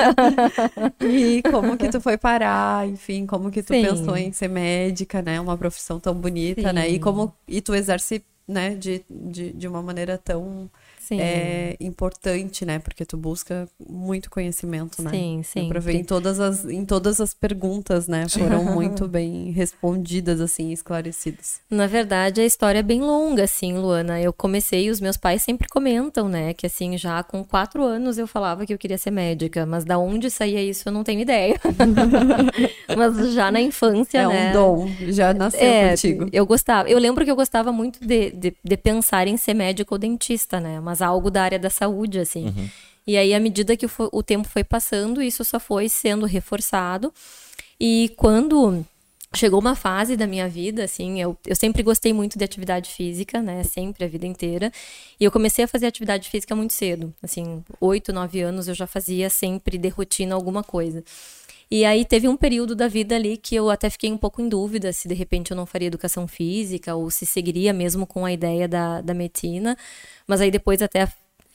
e 1.00 1.42
como 1.50 1.76
que 1.76 1.88
tu 1.88 2.00
foi 2.00 2.18
parar, 2.18 2.86
enfim, 2.86 3.24
como 3.26 3.50
que 3.50 3.62
tu 3.62 3.72
Sim. 3.72 3.82
pensou 3.82 4.16
em 4.16 4.32
ser 4.32 4.48
médica, 4.48 5.22
né? 5.22 5.40
Uma 5.40 5.56
profissão 5.56 5.77
profissão 5.78 6.00
tão 6.00 6.14
bonita, 6.14 6.68
Sim. 6.68 6.72
né? 6.72 6.88
E 6.88 6.98
como 6.98 7.32
e 7.46 7.60
tu 7.60 7.74
exerce, 7.74 8.24
né, 8.46 8.74
de, 8.74 9.04
de, 9.08 9.52
de 9.52 9.68
uma 9.68 9.80
maneira 9.80 10.18
tão 10.18 10.68
é 11.14 11.76
importante, 11.80 12.64
né? 12.64 12.78
Porque 12.78 13.04
tu 13.04 13.16
busca 13.16 13.68
muito 13.88 14.30
conhecimento, 14.30 15.02
né? 15.02 15.10
Sim, 15.10 15.42
sim. 15.42 15.68
Pra 15.68 15.80
ver 15.80 15.94
em 15.94 16.04
todas 16.04 16.40
as, 16.40 16.64
em 16.64 16.84
todas 16.84 17.20
as 17.20 17.34
perguntas, 17.34 18.06
né? 18.06 18.26
Foram 18.28 18.64
muito 18.74 19.06
bem 19.06 19.50
respondidas, 19.50 20.40
assim, 20.40 20.72
esclarecidas. 20.72 21.60
Na 21.70 21.86
verdade, 21.86 22.40
a 22.40 22.44
história 22.44 22.80
é 22.80 22.82
bem 22.82 23.00
longa, 23.00 23.44
assim, 23.44 23.74
Luana. 23.74 24.20
Eu 24.20 24.32
comecei, 24.32 24.90
os 24.90 25.00
meus 25.00 25.16
pais 25.16 25.42
sempre 25.42 25.68
comentam, 25.68 26.28
né? 26.28 26.52
Que, 26.54 26.66
assim, 26.66 26.96
já 26.98 27.22
com 27.22 27.44
quatro 27.44 27.82
anos 27.82 28.18
eu 28.18 28.26
falava 28.26 28.66
que 28.66 28.74
eu 28.74 28.78
queria 28.78 28.98
ser 28.98 29.10
médica. 29.10 29.64
Mas 29.64 29.84
da 29.84 29.98
onde 29.98 30.30
saía 30.30 30.62
isso, 30.62 30.88
eu 30.88 30.92
não 30.92 31.04
tenho 31.04 31.20
ideia. 31.20 31.58
mas 32.96 33.32
já 33.32 33.50
na 33.50 33.60
infância, 33.60 34.18
é 34.18 34.26
né? 34.26 34.46
É 34.46 34.50
um 34.50 34.52
dom. 34.52 34.90
Já 35.08 35.34
nasceu 35.34 35.60
é, 35.60 35.90
contigo. 35.90 36.28
Eu 36.32 36.46
gostava. 36.46 36.88
Eu 36.88 36.98
lembro 36.98 37.24
que 37.24 37.30
eu 37.30 37.36
gostava 37.36 37.72
muito 37.72 38.00
de, 38.04 38.30
de, 38.30 38.54
de 38.62 38.76
pensar 38.76 39.26
em 39.28 39.36
ser 39.36 39.54
médico 39.54 39.94
ou 39.94 39.98
dentista, 39.98 40.60
né? 40.60 40.80
Mas 40.80 40.97
mas 40.98 41.02
algo 41.02 41.30
da 41.30 41.42
área 41.42 41.58
da 41.58 41.70
saúde, 41.70 42.18
assim. 42.18 42.46
Uhum. 42.46 42.68
E 43.06 43.16
aí, 43.16 43.32
à 43.32 43.40
medida 43.40 43.76
que 43.76 43.86
o, 44.12 44.22
tempo 44.22 44.48
foi 44.48 44.62
passando, 44.62 45.22
isso 45.22 45.44
só 45.44 45.58
foi 45.58 45.88
sendo 45.88 46.26
reforçado. 46.26 47.12
E 47.80 48.12
quando 48.16 48.84
chegou 49.34 49.60
uma 49.60 49.74
fase 49.74 50.16
da 50.16 50.26
minha 50.26 50.48
vida, 50.48 50.84
assim, 50.84 51.20
eu, 51.20 51.36
eu 51.46 51.56
sempre 51.56 51.82
gostei 51.82 52.12
muito 52.12 52.38
de 52.38 52.44
atividade 52.44 52.90
física, 52.90 53.40
né, 53.40 53.62
sempre, 53.62 54.04
a 54.04 54.08
vida 54.08 54.26
inteira, 54.26 54.72
e 55.18 55.24
eu 55.24 55.30
comecei 55.30 55.64
a 55.64 55.68
fazer 55.68 55.86
atividade 55.86 56.28
física 56.28 56.56
muito 56.56 56.72
cedo, 56.72 57.14
assim, 57.22 57.62
oito, 57.80 58.12
nove 58.12 58.40
anos 58.40 58.68
eu 58.68 58.74
já 58.74 58.86
fazia 58.86 59.28
sempre 59.28 59.76
de 59.76 59.88
rotina 59.88 60.34
alguma 60.34 60.62
coisa. 60.62 61.04
E 61.70 61.84
aí 61.84 62.04
teve 62.04 62.26
um 62.28 62.36
período 62.36 62.74
da 62.74 62.88
vida 62.88 63.14
ali 63.14 63.36
que 63.36 63.54
eu 63.54 63.68
até 63.68 63.90
fiquei 63.90 64.10
um 64.10 64.16
pouco 64.16 64.40
em 64.40 64.48
dúvida 64.48 64.92
se 64.92 65.06
de 65.06 65.14
repente 65.14 65.50
eu 65.50 65.56
não 65.56 65.66
faria 65.66 65.88
educação 65.88 66.26
física 66.26 66.94
ou 66.94 67.10
se 67.10 67.26
seguiria 67.26 67.72
mesmo 67.72 68.06
com 68.06 68.24
a 68.24 68.32
ideia 68.32 68.66
da, 68.66 69.00
da 69.02 69.12
medicina. 69.12 69.76
Mas 70.26 70.40
aí 70.40 70.50
depois 70.50 70.80
até 70.80 71.06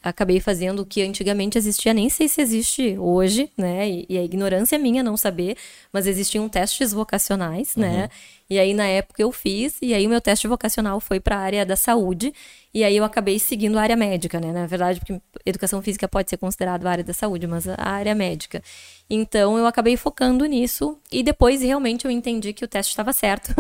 acabei 0.04 0.40
fazendo 0.42 0.82
o 0.82 0.86
que 0.86 1.02
antigamente 1.02 1.58
existia, 1.58 1.94
nem 1.94 2.10
sei 2.10 2.28
se 2.28 2.42
existe 2.42 2.98
hoje, 3.00 3.50
né? 3.58 3.90
E, 3.90 4.06
e 4.10 4.18
a 4.18 4.24
ignorância 4.24 4.76
é 4.76 4.80
minha 4.80 5.02
não 5.02 5.16
saber, 5.16 5.56
mas 5.94 6.06
existiam 6.06 6.50
testes 6.50 6.92
vocacionais, 6.92 7.76
né? 7.78 7.88
uhum. 7.88 7.98
né? 8.00 8.10
E 8.50 8.60
aí 8.60 8.74
na 8.74 8.86
época 8.86 9.22
eu 9.22 9.32
fiz, 9.32 9.78
e 9.82 9.94
aí 9.94 10.06
o 10.06 10.10
meu 10.10 10.22
teste 10.22 10.48
vocacional 10.48 11.00
foi 11.00 11.20
para 11.20 11.38
a 11.38 11.40
área 11.40 11.66
da 11.66 11.76
saúde, 11.76 12.34
e 12.74 12.84
aí 12.84 12.98
eu 12.98 13.04
acabei 13.04 13.38
seguindo 13.38 13.78
a 13.78 13.82
área 13.82 13.96
médica, 13.96 14.40
né? 14.40 14.52
Na 14.52 14.66
verdade, 14.66 15.00
porque 15.00 15.22
educação 15.46 15.82
física 15.82 16.08
pode 16.08 16.30
ser 16.30 16.38
considerada 16.38 16.88
a 16.88 16.92
área 16.92 17.04
da 17.04 17.14
saúde, 17.14 17.46
mas 17.46 17.68
a 17.68 17.76
área 17.78 18.16
médica. 18.16 18.64
Então 19.10 19.58
eu 19.58 19.68
acabei 19.68 19.96
focando 19.96 20.44
nisso 20.46 20.98
e 21.12 21.22
depois 21.22 21.62
realmente 21.62 22.06
eu 22.06 22.12
entendi 22.12 22.52
que 22.52 22.66
o 22.66 22.68
teste 22.68 22.92
estava 22.92 23.14
certo. 23.14 23.54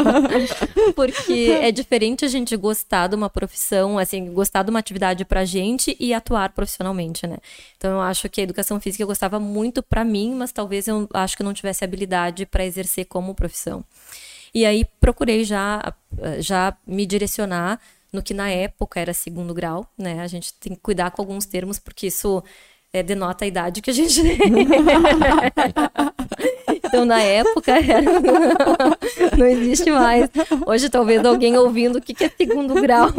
Porque 0.96 1.58
é 1.60 1.70
diferente 1.70 2.24
a 2.24 2.28
gente 2.28 2.56
gostar 2.56 3.08
de 3.08 3.14
uma 3.14 3.28
profissão, 3.28 3.98
assim, 3.98 4.32
gostar 4.32 4.62
de 4.62 4.70
uma 4.70 4.78
atividade 4.78 5.24
pra 5.24 5.44
gente 5.44 5.94
e 6.00 6.14
atuar 6.14 6.52
profissionalmente, 6.52 7.26
né? 7.26 7.36
Então 7.76 7.90
eu 7.90 8.00
acho 8.00 8.28
que 8.30 8.40
a 8.40 8.44
educação 8.44 8.80
física 8.80 9.02
eu 9.02 9.08
gostava 9.08 9.38
muito 9.38 9.82
para 9.82 10.02
mim, 10.02 10.34
mas 10.34 10.50
talvez 10.50 10.88
eu 10.88 11.06
acho 11.12 11.36
que 11.36 11.42
eu 11.42 11.46
não 11.46 11.52
tivesse 11.52 11.84
habilidade 11.84 12.46
para 12.46 12.64
exercer 12.64 13.04
como 13.04 13.34
profissão. 13.34 13.84
E 14.54 14.66
aí 14.66 14.84
procurei 15.00 15.44
já 15.44 15.94
já 16.38 16.76
me 16.86 17.06
direcionar 17.06 17.80
no 18.12 18.22
que 18.22 18.34
na 18.34 18.50
época 18.50 18.98
era 18.98 19.14
segundo 19.14 19.54
grau, 19.54 19.86
né? 19.96 20.20
A 20.20 20.26
gente 20.26 20.52
tem 20.54 20.74
que 20.74 20.80
cuidar 20.80 21.12
com 21.12 21.22
alguns 21.22 21.46
termos 21.46 21.78
porque 21.78 22.08
isso 22.08 22.42
é, 22.92 23.02
denota 23.02 23.44
a 23.44 23.48
idade 23.48 23.80
que 23.80 23.90
a 23.90 23.94
gente 23.94 24.20
tem. 24.20 24.38
então, 26.84 27.04
na 27.04 27.22
época, 27.22 27.72
era... 27.72 28.02
não 29.36 29.46
existe 29.46 29.90
mais. 29.90 30.28
Hoje, 30.66 30.90
talvez 30.90 31.24
alguém 31.24 31.56
ouvindo 31.56 31.98
o 31.98 32.02
que 32.02 32.24
é 32.24 32.28
segundo 32.28 32.74
grau. 32.74 33.08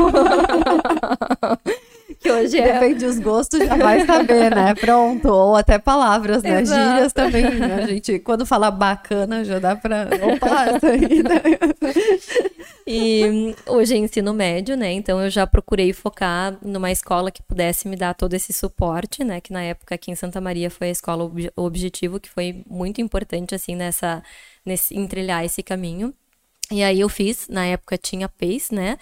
que 2.22 2.32
hoje 2.32 2.60
é... 2.60 2.74
Depende 2.74 3.06
dos 3.06 3.20
gostos, 3.20 3.60
já 3.60 3.76
vai 3.76 4.06
saber, 4.06 4.56
né? 4.56 4.76
Pronto. 4.76 5.28
Ou 5.28 5.56
até 5.56 5.80
palavras, 5.80 6.44
né? 6.44 6.62
Exato. 6.62 6.92
Gírias 6.92 7.14
também. 7.14 7.44
Né? 7.44 7.84
A 7.84 7.88
gente, 7.88 8.20
quando 8.20 8.46
fala 8.46 8.70
bacana, 8.70 9.44
já 9.44 9.58
dá 9.60 9.76
pra... 9.76 10.08
Opa, 10.34 10.66
essa 10.66 10.88
aí, 10.88 11.24
né? 11.24 11.42
E 12.86 13.56
hoje 13.68 13.96
é 13.96 13.98
ensino 13.98 14.34
médio, 14.34 14.78
né? 14.78 14.92
Então 14.92 15.20
eu 15.20 15.30
já 15.30 15.48
procurei 15.48 15.92
focar 15.94 16.58
numa 16.62 16.92
escola 16.92 17.32
que 17.32 17.42
pudesse 17.42 17.88
me 17.88 17.96
dar 17.96 18.14
todo 18.14 18.34
esse 18.34 18.54
suporte, 18.54 19.24
né? 19.24 19.42
Que 19.42 19.52
na 19.52 19.64
época 19.64 19.96
aqui 19.96 20.12
em 20.12 20.16
Santa 20.16 20.40
Maria 20.40 20.70
foi 20.70 20.90
a 20.90 20.92
escola 20.92 21.30
Objetivo, 21.56 22.20
que 22.20 22.30
foi 22.30 22.64
muito 22.70 23.02
importante, 23.02 23.56
assim, 23.56 23.76
nessa... 23.76 24.22
Nesse, 24.64 24.96
entrelhar 24.96 25.44
esse 25.44 25.64
caminho. 25.64 26.14
E 26.72 26.84
aí 26.84 27.00
eu 27.00 27.10
fiz, 27.10 27.48
na 27.50 27.66
época 27.66 27.98
tinha 27.98 28.30
PACE, 28.30 28.74
né? 28.74 28.98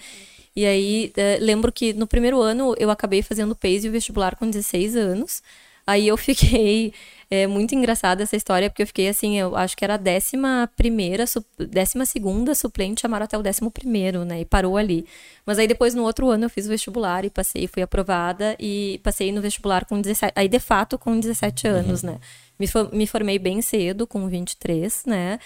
E 0.54 0.66
aí 0.66 1.12
é, 1.16 1.38
lembro 1.40 1.72
que 1.72 1.92
no 1.92 2.06
primeiro 2.06 2.40
ano 2.40 2.74
eu 2.78 2.90
acabei 2.90 3.22
fazendo 3.22 3.54
PACE 3.54 3.86
e 3.86 3.88
o 3.88 3.92
vestibular 3.92 4.36
com 4.36 4.48
16 4.48 4.96
anos. 4.96 5.42
Aí 5.86 6.06
eu 6.06 6.16
fiquei 6.16 6.92
é 7.30 7.46
muito 7.46 7.76
engraçada 7.76 8.24
essa 8.24 8.34
história, 8.34 8.68
porque 8.68 8.82
eu 8.82 8.86
fiquei 8.88 9.08
assim, 9.08 9.38
eu 9.38 9.54
acho 9.54 9.76
que 9.76 9.84
era 9.84 9.94
a 9.94 9.96
décima 9.96 10.68
primeira, 10.76 11.24
décima 11.58 12.04
segunda 12.04 12.56
suplente, 12.56 13.02
chamaram 13.02 13.24
até 13.24 13.38
o 13.38 13.42
décimo 13.42 13.70
primeiro, 13.70 14.24
né? 14.24 14.40
E 14.40 14.44
parou 14.44 14.76
ali. 14.76 15.06
Mas 15.46 15.56
aí 15.56 15.68
depois, 15.68 15.94
no 15.94 16.02
outro 16.02 16.28
ano, 16.28 16.46
eu 16.46 16.50
fiz 16.50 16.66
o 16.66 16.68
vestibular 16.68 17.24
e 17.24 17.30
passei, 17.30 17.68
fui 17.68 17.82
aprovada 17.82 18.56
e 18.58 19.00
passei 19.04 19.30
no 19.30 19.40
vestibular 19.40 19.84
com 19.84 20.00
17, 20.00 20.32
aí 20.34 20.48
de 20.48 20.58
fato 20.58 20.98
com 20.98 21.18
17 21.20 21.68
anos, 21.68 22.02
uhum. 22.02 22.10
né? 22.10 22.18
Me, 22.58 22.66
me 22.92 23.06
formei 23.06 23.38
bem 23.38 23.62
cedo, 23.62 24.08
com 24.08 24.26
23, 24.26 25.04
né? 25.06 25.38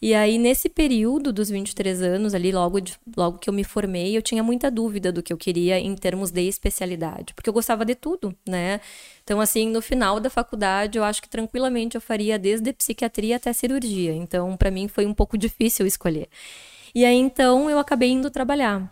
E 0.00 0.14
aí, 0.14 0.38
nesse 0.38 0.68
período 0.68 1.32
dos 1.32 1.48
23 1.48 2.02
anos, 2.02 2.34
ali, 2.34 2.52
logo, 2.52 2.80
de, 2.80 2.94
logo 3.16 3.38
que 3.38 3.48
eu 3.48 3.54
me 3.54 3.64
formei, 3.64 4.16
eu 4.16 4.22
tinha 4.22 4.42
muita 4.42 4.70
dúvida 4.70 5.10
do 5.10 5.22
que 5.22 5.32
eu 5.32 5.36
queria 5.36 5.78
em 5.78 5.94
termos 5.94 6.30
de 6.30 6.42
especialidade, 6.42 7.32
porque 7.34 7.48
eu 7.48 7.54
gostava 7.54 7.84
de 7.84 7.94
tudo, 7.94 8.34
né? 8.46 8.80
Então, 9.24 9.40
assim, 9.40 9.68
no 9.68 9.80
final 9.80 10.20
da 10.20 10.28
faculdade, 10.28 10.98
eu 10.98 11.04
acho 11.04 11.22
que 11.22 11.28
tranquilamente 11.28 11.96
eu 11.96 12.00
faria 12.00 12.38
desde 12.38 12.72
psiquiatria 12.72 13.36
até 13.36 13.52
cirurgia. 13.52 14.14
Então, 14.14 14.56
para 14.56 14.70
mim, 14.70 14.86
foi 14.86 15.06
um 15.06 15.14
pouco 15.14 15.38
difícil 15.38 15.86
escolher. 15.86 16.28
E 16.94 17.04
aí, 17.04 17.16
então, 17.16 17.68
eu 17.70 17.78
acabei 17.78 18.10
indo 18.10 18.30
trabalhar. 18.30 18.88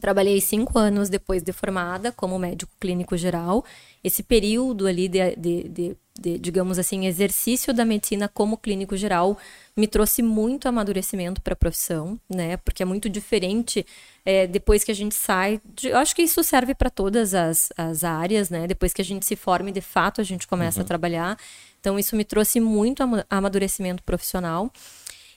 Trabalhei 0.00 0.40
cinco 0.40 0.78
anos 0.78 1.08
depois 1.08 1.42
de 1.42 1.52
formada 1.52 2.12
como 2.12 2.38
médico 2.38 2.72
clínico 2.78 3.16
geral. 3.16 3.64
Esse 4.04 4.22
período 4.22 4.86
ali 4.86 5.08
de, 5.08 5.34
de, 5.36 5.68
de, 5.68 5.96
de, 6.18 6.38
digamos 6.38 6.78
assim, 6.78 7.06
exercício 7.06 7.72
da 7.72 7.84
medicina 7.84 8.28
como 8.28 8.58
clínico 8.58 8.96
geral 8.96 9.38
me 9.76 9.86
trouxe 9.86 10.22
muito 10.22 10.68
amadurecimento 10.68 11.40
para 11.40 11.52
a 11.52 11.56
profissão, 11.56 12.18
né? 12.28 12.56
Porque 12.56 12.82
é 12.82 12.86
muito 12.86 13.08
diferente 13.08 13.86
é, 14.24 14.46
depois 14.46 14.82
que 14.82 14.90
a 14.90 14.94
gente 14.94 15.14
sai. 15.14 15.60
De, 15.64 15.88
eu 15.88 15.96
acho 15.96 16.16
que 16.16 16.22
isso 16.22 16.42
serve 16.42 16.74
para 16.74 16.90
todas 16.90 17.34
as, 17.34 17.72
as 17.76 18.02
áreas, 18.02 18.50
né? 18.50 18.66
Depois 18.66 18.92
que 18.92 19.00
a 19.00 19.04
gente 19.04 19.24
se 19.24 19.36
forma 19.36 19.70
e 19.70 19.72
de 19.72 19.80
fato 19.80 20.20
a 20.20 20.24
gente 20.24 20.48
começa 20.48 20.80
uhum. 20.80 20.84
a 20.84 20.86
trabalhar. 20.86 21.38
Então, 21.80 21.96
isso 21.96 22.16
me 22.16 22.24
trouxe 22.24 22.58
muito 22.58 23.04
amadurecimento 23.30 24.02
profissional. 24.02 24.72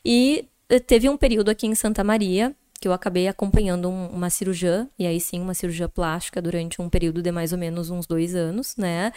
E 0.03 0.47
eh, 0.67 0.79
teve 0.79 1.07
um 1.07 1.15
período 1.15 1.49
aqui 1.49 1.67
em 1.67 1.75
Santa 1.75 2.03
Maria 2.03 2.55
que 2.81 2.87
eu 2.87 2.93
acabei 2.93 3.27
acompanhando 3.27 3.87
um, 3.87 4.07
uma 4.07 4.31
cirurgiã, 4.31 4.89
e 4.97 5.05
aí 5.05 5.19
sim, 5.19 5.39
uma 5.39 5.53
cirurgia 5.53 5.87
plástica 5.87 6.41
durante 6.41 6.81
um 6.81 6.89
período 6.89 7.21
de 7.21 7.31
mais 7.31 7.53
ou 7.53 7.59
menos 7.59 7.91
uns 7.91 8.07
dois 8.07 8.33
anos, 8.33 8.75
né? 8.75 9.13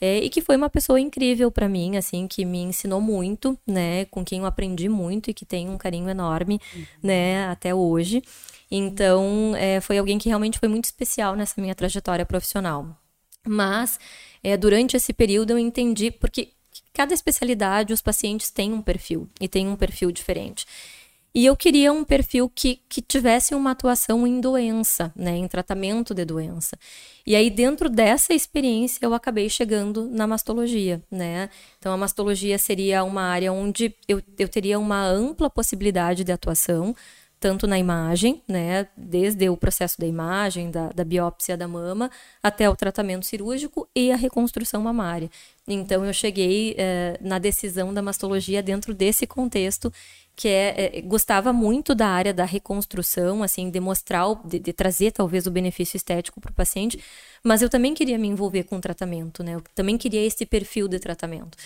É, 0.00 0.18
e 0.18 0.30
que 0.30 0.40
foi 0.40 0.56
uma 0.56 0.70
pessoa 0.70 1.00
incrível 1.00 1.50
para 1.50 1.68
mim, 1.68 1.96
assim, 1.96 2.28
que 2.28 2.44
me 2.44 2.58
ensinou 2.62 3.00
muito, 3.00 3.58
né? 3.66 4.04
Com 4.04 4.24
quem 4.24 4.38
eu 4.38 4.46
aprendi 4.46 4.88
muito 4.88 5.30
e 5.30 5.34
que 5.34 5.44
tem 5.44 5.68
um 5.68 5.76
carinho 5.76 6.08
enorme, 6.08 6.60
uhum. 6.72 6.84
né? 7.02 7.48
Até 7.48 7.74
hoje. 7.74 8.22
Então, 8.70 9.52
é, 9.56 9.80
foi 9.80 9.98
alguém 9.98 10.16
que 10.16 10.28
realmente 10.28 10.56
foi 10.56 10.68
muito 10.68 10.84
especial 10.84 11.34
nessa 11.34 11.60
minha 11.60 11.74
trajetória 11.74 12.24
profissional. 12.24 12.96
Mas, 13.44 13.98
é, 14.44 14.56
durante 14.56 14.96
esse 14.96 15.12
período, 15.12 15.50
eu 15.50 15.58
entendi, 15.58 16.12
porque 16.12 16.50
cada 16.92 17.12
especialidade, 17.12 17.92
os 17.92 18.00
pacientes 18.00 18.48
têm 18.48 18.72
um 18.72 18.80
perfil, 18.80 19.28
e 19.40 19.48
tem 19.48 19.66
um 19.66 19.74
perfil 19.74 20.12
diferente. 20.12 20.66
E 21.34 21.44
eu 21.44 21.54
queria 21.54 21.92
um 21.92 22.04
perfil 22.04 22.50
que, 22.52 22.80
que 22.88 23.02
tivesse 23.02 23.54
uma 23.54 23.72
atuação 23.72 24.26
em 24.26 24.40
doença, 24.40 25.12
né, 25.14 25.36
em 25.36 25.46
tratamento 25.46 26.14
de 26.14 26.24
doença. 26.24 26.76
E 27.26 27.36
aí, 27.36 27.50
dentro 27.50 27.90
dessa 27.90 28.32
experiência, 28.32 28.98
eu 29.02 29.12
acabei 29.12 29.48
chegando 29.50 30.08
na 30.08 30.26
mastologia, 30.26 31.02
né? 31.10 31.50
Então, 31.78 31.92
a 31.92 31.96
mastologia 31.96 32.58
seria 32.58 33.04
uma 33.04 33.22
área 33.22 33.52
onde 33.52 33.94
eu, 34.08 34.22
eu 34.38 34.48
teria 34.48 34.78
uma 34.78 35.06
ampla 35.06 35.50
possibilidade 35.50 36.24
de 36.24 36.32
atuação, 36.32 36.96
tanto 37.38 37.66
na 37.66 37.78
imagem, 37.78 38.42
né, 38.48 38.88
desde 38.96 39.48
o 39.48 39.56
processo 39.56 40.00
da 40.00 40.06
imagem, 40.06 40.70
da, 40.70 40.88
da, 40.88 41.04
biópsia 41.04 41.56
da 41.56 41.68
mama, 41.68 42.10
até 42.42 42.68
o 42.68 42.74
tratamento 42.74 43.26
cirúrgico 43.26 43.88
e 43.94 44.10
a 44.10 44.16
reconstrução 44.16 44.82
mamária. 44.82 45.30
Então, 45.68 46.04
eu 46.04 46.12
cheguei 46.12 46.74
eh, 46.76 47.16
na 47.20 47.38
decisão 47.38 47.94
da 47.94 48.02
mastologia 48.02 48.62
dentro 48.62 48.92
desse 48.92 49.26
contexto 49.26 49.92
que 50.38 50.46
é, 50.46 50.98
é, 50.98 51.00
gostava 51.02 51.52
muito 51.52 51.96
da 51.96 52.06
área 52.06 52.32
da 52.32 52.44
reconstrução, 52.44 53.42
assim, 53.42 53.68
de 53.70 53.80
mostrar, 53.80 54.24
de, 54.44 54.60
de 54.60 54.72
trazer 54.72 55.10
talvez 55.10 55.48
o 55.48 55.50
benefício 55.50 55.96
estético 55.96 56.40
para 56.40 56.52
o 56.52 56.54
paciente, 56.54 57.02
mas 57.42 57.60
eu 57.60 57.68
também 57.68 57.92
queria 57.92 58.16
me 58.16 58.28
envolver 58.28 58.62
com 58.62 58.76
o 58.76 58.80
tratamento, 58.80 59.42
né? 59.42 59.56
Eu 59.56 59.62
também 59.74 59.98
queria 59.98 60.24
esse 60.24 60.46
perfil 60.46 60.86
de 60.86 61.00
tratamento. 61.00 61.58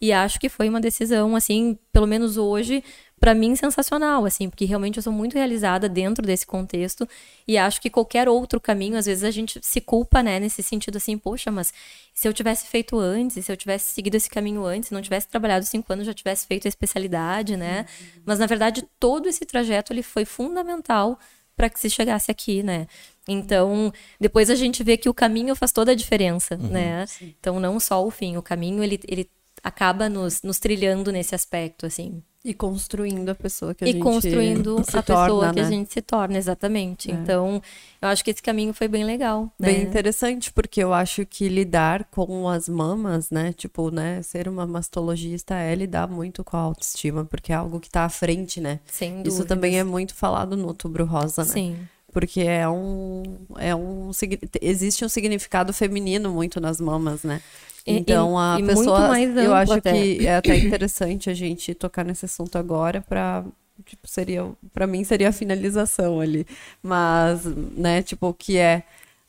E 0.00 0.12
acho 0.12 0.38
que 0.38 0.48
foi 0.48 0.68
uma 0.68 0.80
decisão, 0.80 1.34
assim, 1.34 1.78
pelo 1.92 2.06
menos 2.06 2.36
hoje, 2.36 2.82
para 3.18 3.34
mim 3.34 3.56
sensacional, 3.56 4.26
assim, 4.26 4.50
porque 4.50 4.64
realmente 4.64 4.98
eu 4.98 5.02
sou 5.02 5.12
muito 5.12 5.34
realizada 5.34 5.88
dentro 5.88 6.24
desse 6.24 6.46
contexto 6.46 7.08
e 7.48 7.56
acho 7.56 7.80
que 7.80 7.88
qualquer 7.88 8.28
outro 8.28 8.60
caminho, 8.60 8.96
às 8.96 9.06
vezes 9.06 9.24
a 9.24 9.30
gente 9.30 9.58
se 9.62 9.80
culpa, 9.80 10.22
né, 10.22 10.38
nesse 10.38 10.62
sentido 10.62 10.96
assim, 10.96 11.16
poxa, 11.16 11.50
mas 11.50 11.72
se 12.12 12.28
eu 12.28 12.32
tivesse 12.32 12.66
feito 12.66 12.98
antes, 12.98 13.42
se 13.44 13.50
eu 13.50 13.56
tivesse 13.56 13.94
seguido 13.94 14.16
esse 14.16 14.28
caminho 14.28 14.64
antes, 14.66 14.90
não 14.90 15.00
tivesse 15.00 15.28
trabalhado 15.28 15.64
cinco 15.64 15.90
anos, 15.92 16.06
já 16.06 16.12
tivesse 16.12 16.46
feito 16.46 16.66
a 16.66 16.68
especialidade, 16.68 17.56
né? 17.56 17.86
Uhum. 18.00 18.22
Mas 18.26 18.38
na 18.38 18.46
verdade 18.46 18.84
todo 19.00 19.28
esse 19.28 19.46
trajeto 19.46 19.92
ele 19.92 20.02
foi 20.02 20.26
fundamental 20.26 21.18
para 21.56 21.70
que 21.70 21.80
se 21.80 21.88
chegasse 21.88 22.30
aqui, 22.30 22.62
né? 22.62 22.86
Então, 23.26 23.90
depois 24.20 24.50
a 24.50 24.54
gente 24.54 24.84
vê 24.84 24.96
que 24.96 25.08
o 25.08 25.14
caminho 25.14 25.56
faz 25.56 25.72
toda 25.72 25.92
a 25.92 25.94
diferença, 25.94 26.54
uhum, 26.56 26.68
né? 26.68 27.06
Sim. 27.06 27.34
Então, 27.40 27.58
não 27.58 27.80
só 27.80 28.06
o 28.06 28.10
fim, 28.10 28.36
o 28.36 28.42
caminho 28.42 28.84
ele, 28.84 29.00
ele 29.08 29.28
acaba 29.62 30.08
nos, 30.08 30.42
nos 30.42 30.58
trilhando 30.58 31.10
nesse 31.10 31.34
aspecto, 31.34 31.86
assim. 31.86 32.22
E 32.44 32.54
construindo 32.54 33.28
a 33.28 33.34
pessoa 33.34 33.74
que 33.74 33.82
a 33.82 33.88
e 33.88 33.92
gente 33.92 34.02
construindo 34.02 34.78
a 34.78 35.02
torna, 35.02 35.24
pessoa 35.24 35.52
que 35.52 35.60
né? 35.60 35.66
a 35.66 35.70
gente 35.70 35.92
se 35.92 36.00
torna, 36.00 36.38
exatamente. 36.38 37.10
É. 37.10 37.14
Então, 37.14 37.60
eu 38.00 38.08
acho 38.08 38.24
que 38.24 38.30
esse 38.30 38.40
caminho 38.40 38.72
foi 38.72 38.86
bem 38.86 39.04
legal. 39.04 39.50
Né? 39.58 39.72
Bem 39.72 39.82
interessante, 39.82 40.52
porque 40.52 40.80
eu 40.80 40.92
acho 40.94 41.26
que 41.26 41.48
lidar 41.48 42.04
com 42.04 42.48
as 42.48 42.68
mamas, 42.68 43.30
né? 43.30 43.52
Tipo, 43.52 43.90
né? 43.90 44.22
Ser 44.22 44.46
uma 44.46 44.64
mastologista 44.64 45.56
é 45.56 45.74
lidar 45.74 46.06
muito 46.06 46.44
com 46.44 46.56
a 46.56 46.60
autoestima, 46.60 47.24
porque 47.24 47.52
é 47.52 47.56
algo 47.56 47.80
que 47.80 47.90
tá 47.90 48.04
à 48.04 48.08
frente, 48.08 48.60
né? 48.60 48.78
Sem 48.86 49.10
dúvidas. 49.10 49.34
Isso 49.34 49.44
também 49.44 49.80
é 49.80 49.82
muito 49.82 50.14
falado 50.14 50.56
no 50.56 50.68
Outubro 50.68 51.04
Rosa, 51.04 51.42
né? 51.42 51.50
Sim 51.50 51.76
porque 52.12 52.40
é 52.40 52.68
um, 52.68 53.22
é 53.58 53.74
um 53.74 54.10
existe 54.60 55.04
um 55.04 55.08
significado 55.08 55.72
feminino 55.72 56.30
muito 56.30 56.60
nas 56.60 56.80
mamas, 56.80 57.22
né? 57.22 57.40
Então 57.86 58.38
a 58.38 58.58
e 58.58 58.64
pessoa, 58.64 59.20
eu 59.20 59.54
acho 59.54 59.72
até. 59.74 59.92
que 59.92 60.26
é 60.26 60.36
até 60.36 60.56
interessante 60.58 61.30
a 61.30 61.34
gente 61.34 61.72
tocar 61.74 62.04
nesse 62.04 62.24
assunto 62.24 62.56
agora 62.56 63.00
para 63.00 63.44
tipo 63.84 64.08
seria 64.08 64.50
para 64.72 64.86
mim 64.86 65.04
seria 65.04 65.28
a 65.28 65.32
finalização 65.32 66.20
ali, 66.20 66.46
mas 66.82 67.44
né, 67.44 68.02
tipo 68.02 68.32
que 68.34 68.56
é 68.56 68.82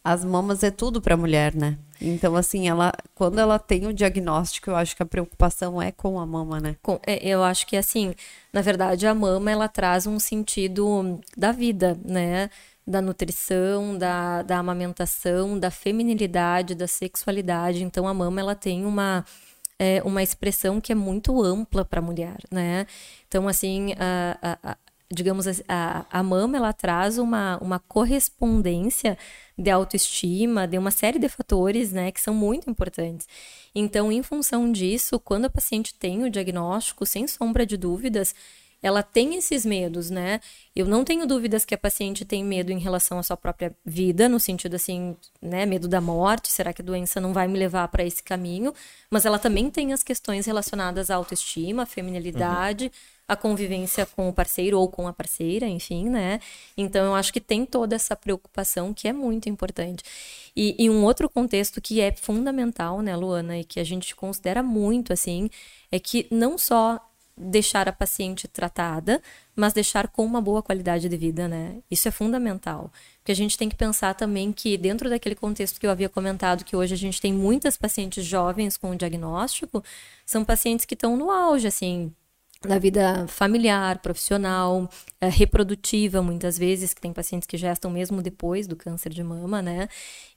as 0.07 0.23
mamas 0.23 0.63
é 0.63 0.71
tudo 0.71 1.01
para 1.01 1.15
a 1.15 1.17
mulher, 1.17 1.53
né? 1.53 1.77
Então, 2.01 2.37
assim, 2.37 2.69
ela, 2.69 2.93
quando 3.13 3.39
ela 3.39 3.59
tem 3.59 3.85
o 3.87 3.93
diagnóstico, 3.93 4.69
eu 4.69 4.75
acho 4.77 4.95
que 4.95 5.03
a 5.03 5.05
preocupação 5.05 5.81
é 5.81 5.91
com 5.91 6.17
a 6.17 6.25
mama, 6.25 6.61
né? 6.61 6.77
Com, 6.81 6.97
é, 7.05 7.27
eu 7.27 7.43
acho 7.43 7.67
que, 7.67 7.75
assim, 7.75 8.15
na 8.53 8.61
verdade, 8.61 9.05
a 9.05 9.13
mama, 9.13 9.51
ela 9.51 9.67
traz 9.67 10.07
um 10.07 10.17
sentido 10.17 11.19
da 11.35 11.51
vida, 11.51 11.99
né? 12.05 12.49
da 12.87 13.01
nutrição, 13.01 13.97
da, 13.97 14.43
da 14.43 14.59
amamentação, 14.59 15.59
da 15.59 15.69
feminilidade, 15.69 16.73
da 16.73 16.87
sexualidade. 16.87 17.83
Então 17.83 18.07
a 18.07 18.13
mama 18.13 18.39
ela 18.39 18.55
tem 18.55 18.85
uma 18.85 19.25
é, 19.77 20.01
uma 20.05 20.23
expressão 20.23 20.79
que 20.79 20.93
é 20.93 20.95
muito 20.95 21.43
ampla 21.43 21.83
para 21.83 21.99
a 21.99 22.01
mulher, 22.01 22.37
né? 22.49 22.87
Então 23.27 23.45
assim 23.45 23.93
a, 23.99 24.37
a, 24.41 24.71
a 24.71 24.77
digamos 25.11 25.47
a, 25.67 26.05
a 26.09 26.23
mama 26.23 26.55
ela 26.55 26.71
traz 26.71 27.17
uma, 27.17 27.57
uma 27.61 27.77
correspondência 27.77 29.17
de 29.57 29.69
autoestima, 29.71 30.67
de 30.67 30.77
uma 30.77 30.91
série 30.91 31.17
de 31.17 31.27
fatores, 31.27 31.91
né, 31.91 32.11
que 32.11 32.21
são 32.21 32.33
muito 32.33 32.69
importantes. 32.69 33.27
Então, 33.73 34.11
em 34.11 34.21
função 34.21 34.71
disso, 34.71 35.19
quando 35.19 35.45
a 35.45 35.49
paciente 35.49 35.93
tem 35.93 36.23
o 36.23 36.29
diagnóstico, 36.29 37.05
sem 37.05 37.27
sombra 37.27 37.65
de 37.65 37.75
dúvidas, 37.75 38.35
ela 38.81 39.01
tem 39.01 39.35
esses 39.35 39.65
medos, 39.65 40.09
né? 40.09 40.39
Eu 40.75 40.85
não 40.85 41.03
tenho 41.03 41.25
dúvidas 41.25 41.65
que 41.65 41.73
a 41.73 41.77
paciente 41.77 42.23
tem 42.23 42.43
medo 42.43 42.71
em 42.71 42.77
relação 42.77 43.17
à 43.17 43.23
sua 43.23 43.35
própria 43.35 43.75
vida, 43.83 44.29
no 44.29 44.39
sentido 44.39 44.75
assim, 44.75 45.15
né, 45.41 45.65
medo 45.65 45.87
da 45.87 45.99
morte, 45.99 46.51
será 46.51 46.71
que 46.71 46.81
a 46.81 46.85
doença 46.85 47.19
não 47.19 47.33
vai 47.33 47.47
me 47.47 47.57
levar 47.57 47.87
para 47.87 48.03
esse 48.03 48.21
caminho? 48.21 48.73
Mas 49.09 49.25
ela 49.25 49.39
também 49.39 49.69
tem 49.71 49.93
as 49.93 50.03
questões 50.03 50.45
relacionadas 50.45 51.09
à 51.09 51.15
autoestima, 51.15 51.83
à 51.83 51.85
feminilidade, 51.87 52.85
uhum. 52.85 52.91
A 53.27 53.35
convivência 53.35 54.05
com 54.05 54.29
o 54.29 54.33
parceiro 54.33 54.79
ou 54.79 54.89
com 54.89 55.07
a 55.07 55.13
parceira, 55.13 55.67
enfim, 55.67 56.09
né? 56.09 56.39
Então 56.77 57.05
eu 57.05 57.15
acho 57.15 57.33
que 57.33 57.41
tem 57.41 57.65
toda 57.65 57.95
essa 57.95 58.15
preocupação 58.15 58.93
que 58.93 59.07
é 59.07 59.13
muito 59.13 59.49
importante. 59.49 60.03
E, 60.55 60.75
e 60.79 60.89
um 60.89 61.03
outro 61.03 61.29
contexto 61.29 61.81
que 61.81 61.99
é 61.99 62.11
fundamental, 62.15 63.01
né, 63.01 63.15
Luana, 63.15 63.59
e 63.59 63.63
que 63.63 63.79
a 63.79 63.83
gente 63.83 64.15
considera 64.15 64.63
muito 64.63 65.11
assim, 65.11 65.49
é 65.91 65.99
que 65.99 66.27
não 66.31 66.57
só 66.57 66.99
deixar 67.37 67.87
a 67.87 67.93
paciente 67.93 68.47
tratada, 68.47 69.21
mas 69.55 69.71
deixar 69.71 70.07
com 70.07 70.25
uma 70.25 70.41
boa 70.41 70.63
qualidade 70.63 71.07
de 71.07 71.17
vida, 71.17 71.47
né? 71.47 71.77
Isso 71.89 72.07
é 72.07 72.11
fundamental. 72.11 72.91
Porque 73.19 73.31
a 73.31 73.35
gente 73.35 73.57
tem 73.57 73.69
que 73.69 73.75
pensar 73.75 74.15
também 74.15 74.51
que, 74.51 74.75
dentro 74.77 75.09
daquele 75.09 75.35
contexto 75.35 75.79
que 75.79 75.85
eu 75.85 75.91
havia 75.91 76.09
comentado, 76.09 76.65
que 76.65 76.75
hoje 76.75 76.95
a 76.95 76.97
gente 76.97 77.21
tem 77.21 77.31
muitas 77.31 77.77
pacientes 77.77 78.25
jovens 78.25 78.75
com 78.75 78.95
diagnóstico, 78.95 79.83
são 80.25 80.43
pacientes 80.43 80.85
que 80.85 80.95
estão 80.95 81.15
no 81.15 81.29
auge, 81.29 81.67
assim, 81.67 82.11
na 82.65 82.79
vida 82.79 83.27
familiar, 83.27 83.99
profissional, 83.99 84.89
é, 85.21 85.27
reprodutiva, 85.27 86.21
muitas 86.21 86.57
vezes, 86.57 86.93
que 86.93 87.01
tem 87.01 87.13
pacientes 87.13 87.47
que 87.47 87.57
gestam 87.57 87.91
mesmo 87.91 88.21
depois 88.21 88.67
do 88.67 88.75
câncer 88.75 89.13
de 89.13 89.23
mama, 89.23 89.61
né? 89.61 89.87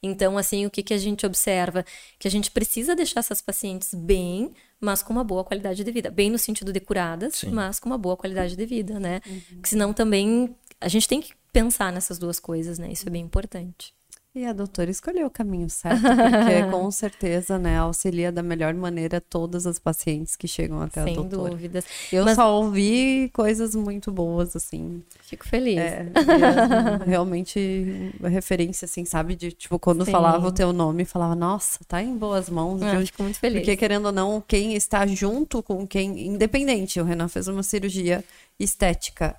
Então, 0.03 0.37
assim, 0.37 0.67
o 0.67 0.71
que, 0.71 0.83
que 0.83 0.95
a 0.95 0.99
gente 0.99 1.25
observa? 1.25 1.85
Que 2.19 2.29
a 2.29 2.31
gente 2.31 2.51
precisa 2.51 2.95
deixar 2.95 3.21
essas 3.21 3.41
pacientes 3.41 3.95
bem, 3.95 4.53
mas 4.81 5.03
com 5.03 5.13
uma 5.13 5.25
boa 5.25 5.45
qualidade 5.45 5.83
de 5.83 5.91
vida. 5.91 6.11
Bem 6.11 6.31
no 6.31 6.39
sentido 6.39 6.73
de 6.73 6.81
curadas, 6.81 7.37
Sim. 7.37 7.51
mas 7.51 7.81
com 7.81 7.89
uma 7.89 7.99
boa 7.99 8.17
qualidade 8.17 8.57
de 8.57 8.67
vida, 8.67 9.01
né? 9.01 9.21
Uhum. 9.27 9.41
Porque 9.55 9.69
senão 9.69 9.93
também 9.93 10.55
a 10.81 10.89
gente 10.89 11.09
tem 11.09 11.21
que 11.21 11.33
pensar 11.53 11.93
nessas 11.93 12.19
duas 12.19 12.39
coisas, 12.39 12.79
né? 12.79 12.91
Isso 12.93 13.07
é 13.07 13.11
bem 13.11 13.23
importante. 13.23 13.95
E 14.33 14.47
a 14.47 14.53
doutora 14.53 14.93
escolheu 14.93 15.27
o 15.27 15.31
caminho 15.31 15.69
certo, 15.69 16.03
porque 16.03 16.63
com 16.71 16.89
certeza, 16.93 17.59
né, 17.59 17.79
auxilia 17.79 18.31
da 18.31 18.45
melhor 18.45 18.73
maneira 18.75 19.21
todas 19.21 19.67
as 19.67 19.77
pacientes 19.77 20.37
que 20.37 20.47
chegam 20.47 20.81
até 20.81 21.03
Sem 21.03 21.15
a 21.15 21.17
doutora. 21.17 21.43
Sem 21.43 21.51
dúvidas. 21.51 21.85
Eu 22.13 22.25
Mas... 22.25 22.37
só 22.37 22.55
ouvi 22.55 23.29
coisas 23.33 23.75
muito 23.75 24.13
boas, 24.13 24.55
assim. 24.55 25.03
Fico 25.23 25.49
feliz. 25.49 25.79
É, 25.79 26.07
realmente, 27.05 28.13
referência, 28.23 28.85
assim, 28.85 29.05
sabe? 29.05 29.35
De, 29.35 29.51
tipo, 29.51 29.81
quando 29.81 30.05
Sim. 30.05 30.13
falava 30.13 30.47
o 30.47 30.53
teu 30.53 30.73
nome, 30.73 31.05
falava, 31.05 31.35
nossa, 31.35 31.81
tá 31.89 32.01
em 32.01 32.17
boas 32.17 32.49
mãos. 32.49 32.81
Ah, 32.83 33.05
fico 33.05 33.25
muito 33.25 33.41
feliz. 33.41 33.63
Porque, 33.63 33.77
querendo 33.77 34.07
ou 34.07 34.13
não, 34.13 34.41
quem 34.47 34.77
está 34.77 35.05
junto 35.09 35.61
com 35.61 35.85
quem, 35.85 36.29
independente, 36.29 37.01
o 37.01 37.05
Renan 37.05 37.27
fez 37.27 37.49
uma 37.49 37.65
cirurgia 37.65 38.23
estética 38.61 39.37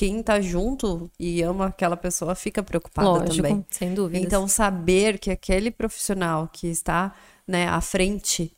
quem 0.00 0.22
tá 0.22 0.40
junto 0.40 1.10
e 1.20 1.42
ama 1.42 1.66
aquela 1.66 1.94
pessoa 1.94 2.34
fica 2.34 2.62
preocupada 2.62 3.06
Lógico, 3.06 3.36
também. 3.36 3.66
Sem 3.68 3.92
dúvida. 3.92 4.18
Então, 4.18 4.48
saber 4.48 5.18
que 5.18 5.30
aquele 5.30 5.70
profissional 5.70 6.48
que 6.50 6.68
está 6.68 7.14
né, 7.46 7.68
à 7.68 7.82
frente 7.82 8.50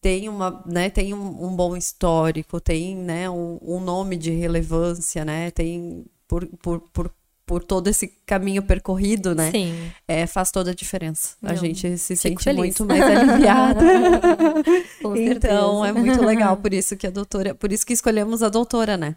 tem, 0.00 0.28
uma, 0.28 0.62
né, 0.64 0.88
tem 0.88 1.12
um, 1.12 1.44
um 1.44 1.56
bom 1.56 1.76
histórico, 1.76 2.60
tem 2.60 2.94
né, 2.94 3.28
um, 3.28 3.58
um, 3.60 3.80
nome 3.80 4.16
de 4.16 4.30
relevância, 4.30 5.24
né, 5.24 5.50
tem 5.50 6.06
por, 6.28 6.46
por, 6.62 6.78
por, 6.92 7.10
por 7.44 7.64
todo 7.64 7.88
esse 7.88 8.06
caminho 8.24 8.62
percorrido, 8.62 9.34
né? 9.34 9.50
Sim. 9.50 9.74
É, 10.06 10.24
faz 10.24 10.52
toda 10.52 10.70
a 10.70 10.74
diferença. 10.74 11.34
Não, 11.42 11.50
a 11.50 11.54
gente 11.56 11.98
se 11.98 12.14
sente 12.14 12.44
feliz. 12.44 12.56
muito 12.56 12.86
mais 12.86 13.02
aliviada. 13.02 13.80
então, 15.18 15.84
é 15.84 15.92
muito 15.92 16.24
legal. 16.24 16.56
Por 16.58 16.72
isso 16.72 16.96
que 16.96 17.08
a 17.08 17.10
doutora, 17.10 17.56
por 17.56 17.72
isso 17.72 17.84
que 17.84 17.92
escolhemos 17.92 18.40
a 18.40 18.48
doutora, 18.48 18.96
né? 18.96 19.16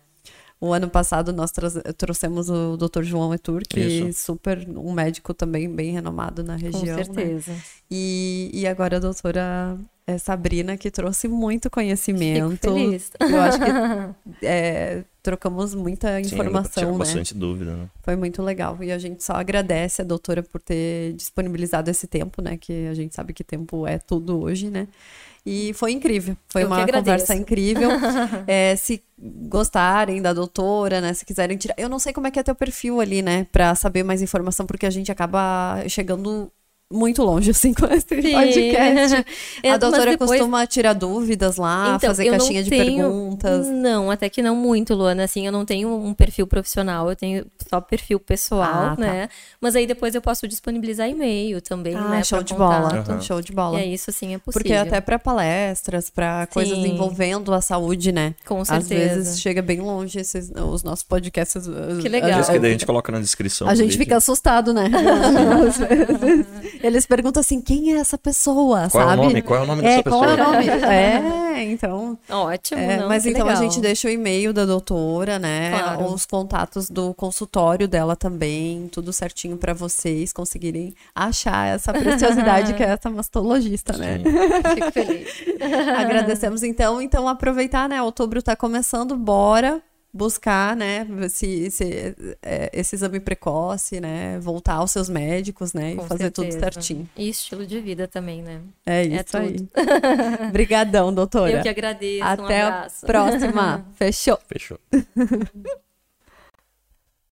O 0.63 0.71
ano 0.71 0.89
passado 0.89 1.33
nós 1.33 1.51
trouxemos 1.97 2.49
o 2.49 2.77
Dr. 2.77 3.03
João 3.03 3.33
Etur, 3.33 3.63
que 3.67 4.07
é 4.07 4.11
super 4.13 4.65
um 4.69 4.93
médico 4.93 5.33
também 5.33 5.69
bem 5.69 5.91
renomado 5.91 6.41
na 6.41 6.55
região. 6.55 6.95
Com 6.95 6.95
né? 6.95 7.03
certeza. 7.03 7.51
Né? 7.51 7.61
E, 7.91 8.49
e 8.53 8.65
agora 8.65 8.95
a 8.95 8.99
doutora 9.01 9.77
é 10.07 10.17
Sabrina, 10.17 10.77
que 10.77 10.89
trouxe 10.89 11.27
muito 11.27 11.69
conhecimento. 11.69 12.51
Fico 12.51 12.75
feliz. 12.75 13.11
Eu 13.19 13.41
acho 13.41 13.57
que 13.59 13.65
é, 14.45 15.03
trocamos 15.21 15.75
muita 15.75 16.21
informação. 16.21 16.71
Sim, 16.71 16.79
tinha 16.79 16.97
bastante 16.97 17.33
dúvida, 17.33 17.75
né? 17.75 17.89
Foi 18.01 18.15
muito 18.15 18.41
legal. 18.41 18.81
E 18.81 18.89
a 18.89 18.97
gente 18.97 19.21
só 19.21 19.33
agradece 19.33 20.01
a 20.01 20.05
doutora 20.05 20.41
por 20.41 20.61
ter 20.61 21.11
disponibilizado 21.11 21.91
esse 21.91 22.07
tempo, 22.07 22.41
né? 22.41 22.55
Que 22.55 22.87
a 22.87 22.93
gente 22.93 23.13
sabe 23.13 23.33
que 23.33 23.43
tempo 23.43 23.85
é 23.85 23.99
tudo 23.99 24.41
hoje, 24.41 24.69
né? 24.69 24.87
E 25.45 25.73
foi 25.73 25.91
incrível. 25.91 26.37
Foi 26.47 26.63
Eu 26.63 26.67
uma 26.67 26.87
conversa 26.87 27.35
incrível. 27.35 27.89
é, 28.47 28.75
se 28.77 29.03
gostarem 29.19 30.21
da 30.21 30.31
doutora, 30.31 31.01
né? 31.01 31.13
Se 31.13 31.25
quiserem 31.25 31.57
tirar. 31.57 31.75
Eu 31.77 31.89
não 31.89 31.99
sei 31.99 32.13
como 32.13 32.27
é 32.27 32.31
que 32.31 32.39
é 32.39 32.43
teu 32.43 32.55
perfil 32.55 33.01
ali, 33.01 33.21
né? 33.21 33.45
Pra 33.51 33.75
saber 33.75 34.03
mais 34.03 34.21
informação, 34.21 34.65
porque 34.65 34.85
a 34.85 34.89
gente 34.89 35.11
acaba 35.11 35.83
chegando 35.89 36.51
muito 36.93 37.23
longe, 37.23 37.51
assim, 37.51 37.73
com 37.73 37.85
esse 37.87 38.07
Sim. 38.07 38.31
podcast. 38.31 39.25
É, 39.61 39.71
a 39.71 39.77
doutora 39.77 40.11
depois... 40.11 40.31
costuma 40.31 40.65
tirar 40.65 40.93
dúvidas 40.93 41.57
lá, 41.57 41.95
então, 41.95 42.09
fazer 42.09 42.29
caixinha 42.29 42.63
de 42.63 42.69
tenho... 42.69 43.03
perguntas. 43.03 43.67
Não, 43.67 44.11
até 44.11 44.29
que 44.29 44.41
não 44.41 44.55
muito, 44.55 44.93
Luana. 44.93 45.23
Assim, 45.23 45.45
eu 45.45 45.51
não 45.51 45.65
tenho 45.65 45.89
um 45.89 46.13
perfil 46.13 46.45
profissional, 46.45 47.09
eu 47.09 47.15
tenho 47.15 47.45
só 47.69 47.79
perfil 47.79 48.19
pessoal, 48.19 48.91
ah, 48.91 48.95
tá. 48.95 49.01
né? 49.01 49.29
Mas 49.61 49.75
aí 49.75 49.87
depois 49.87 50.15
eu 50.15 50.21
posso 50.21 50.47
disponibilizar 50.47 51.09
e-mail 51.09 51.61
também, 51.61 51.95
ah, 51.95 52.09
né? 52.09 52.23
Show 52.23 52.43
de 52.43 52.53
bola. 52.53 53.05
Uhum. 53.07 53.21
Show 53.21 53.41
de 53.41 53.53
bola. 53.53 53.79
E 53.79 53.83
é 53.83 53.85
isso, 53.87 54.09
assim, 54.09 54.33
é 54.35 54.37
possível. 54.37 54.53
Porque 54.53 54.73
até 54.73 54.99
para 54.99 55.17
palestras, 55.17 56.09
para 56.09 56.47
coisas 56.47 56.77
envolvendo 56.77 57.53
a 57.53 57.61
saúde, 57.61 58.11
né? 58.11 58.35
Com 58.45 58.63
certeza. 58.65 58.93
Às 58.93 59.17
vezes 59.17 59.41
chega 59.41 59.61
bem 59.61 59.79
longe 59.79 60.19
esses, 60.19 60.51
os 60.51 60.83
nossos 60.83 61.03
podcasts. 61.03 61.65
Que 62.01 62.09
legal. 62.09 62.41
Isso 62.41 62.51
que 62.51 62.59
daí 62.59 62.69
a 62.69 62.73
gente 62.73 62.85
coloca 62.85 63.11
na 63.11 63.19
descrição. 63.19 63.67
A 63.67 63.75
gente 63.75 63.97
fica 63.97 64.17
assustado, 64.17 64.73
né? 64.73 64.89
Eles 66.83 67.05
perguntam 67.05 67.39
assim, 67.39 67.61
quem 67.61 67.93
é 67.93 67.97
essa 67.97 68.17
pessoa, 68.17 68.89
qual 68.89 69.07
sabe? 69.07 69.21
É 69.21 69.25
o 69.25 69.27
nome? 69.29 69.41
Qual 69.41 69.59
é 69.59 69.63
o 69.63 69.65
nome 69.65 69.81
dessa 69.81 69.99
é, 69.99 70.03
pessoa? 70.03 70.25
Qual 70.25 70.29
é 70.29 70.33
o 70.33 70.53
nome? 70.53 70.67
é, 70.85 71.63
então... 71.63 72.19
Ótimo, 72.29 72.81
é, 72.81 72.97
não, 72.97 73.07
Mas 73.07 73.25
então 73.25 73.45
legal. 73.45 73.61
a 73.61 73.63
gente 73.63 73.79
deixa 73.79 74.09
o 74.09 74.11
e-mail 74.11 74.51
da 74.51 74.65
doutora, 74.65 75.39
né? 75.39 75.71
Claro. 75.71 76.13
Os 76.13 76.25
contatos 76.25 76.89
do 76.89 77.13
consultório 77.13 77.87
dela 77.87 78.17
também, 78.17 78.89
tudo 78.91 79.13
certinho 79.13 79.55
para 79.55 79.73
vocês 79.73 80.33
conseguirem 80.33 80.93
achar 81.15 81.73
essa 81.73 81.93
preciosidade 81.93 82.73
que 82.75 82.83
é 82.83 82.87
essa 82.87 83.09
mastologista, 83.09 83.97
né? 83.97 84.19
Fico 84.75 84.91
feliz. 84.91 85.29
Agradecemos 85.97 86.63
então. 86.63 87.01
Então 87.01 87.29
aproveitar, 87.29 87.87
né? 87.87 88.01
Outubro 88.01 88.41
tá 88.41 88.57
começando, 88.57 89.15
bora 89.15 89.81
buscar, 90.13 90.75
né, 90.75 91.07
esse, 91.23 91.47
esse, 91.47 92.15
é, 92.41 92.69
esse 92.71 92.95
exame 92.95 93.19
precoce, 93.19 93.99
né, 93.99 94.39
voltar 94.39 94.75
aos 94.75 94.91
seus 94.91 95.09
médicos, 95.09 95.73
né, 95.73 95.95
Com 95.95 96.05
e 96.05 96.07
fazer 96.07 96.23
certeza. 96.25 96.49
tudo 96.51 96.59
certinho. 96.59 97.09
E 97.17 97.29
estilo 97.29 97.65
de 97.65 97.79
vida 97.79 98.07
também, 98.07 98.43
né? 98.43 98.61
É, 98.85 99.01
é 99.01 99.05
isso 99.05 99.35
é 99.35 99.39
aí. 99.39 99.55
Obrigadão, 100.49 101.13
doutora. 101.13 101.51
Eu 101.51 101.61
que 101.61 101.69
agradeço. 101.69 102.23
Até 102.23 102.65
um 102.65 102.69
a 102.69 102.87
próxima. 103.05 103.85
Fechou. 103.97 104.39
Fechou. 104.47 104.79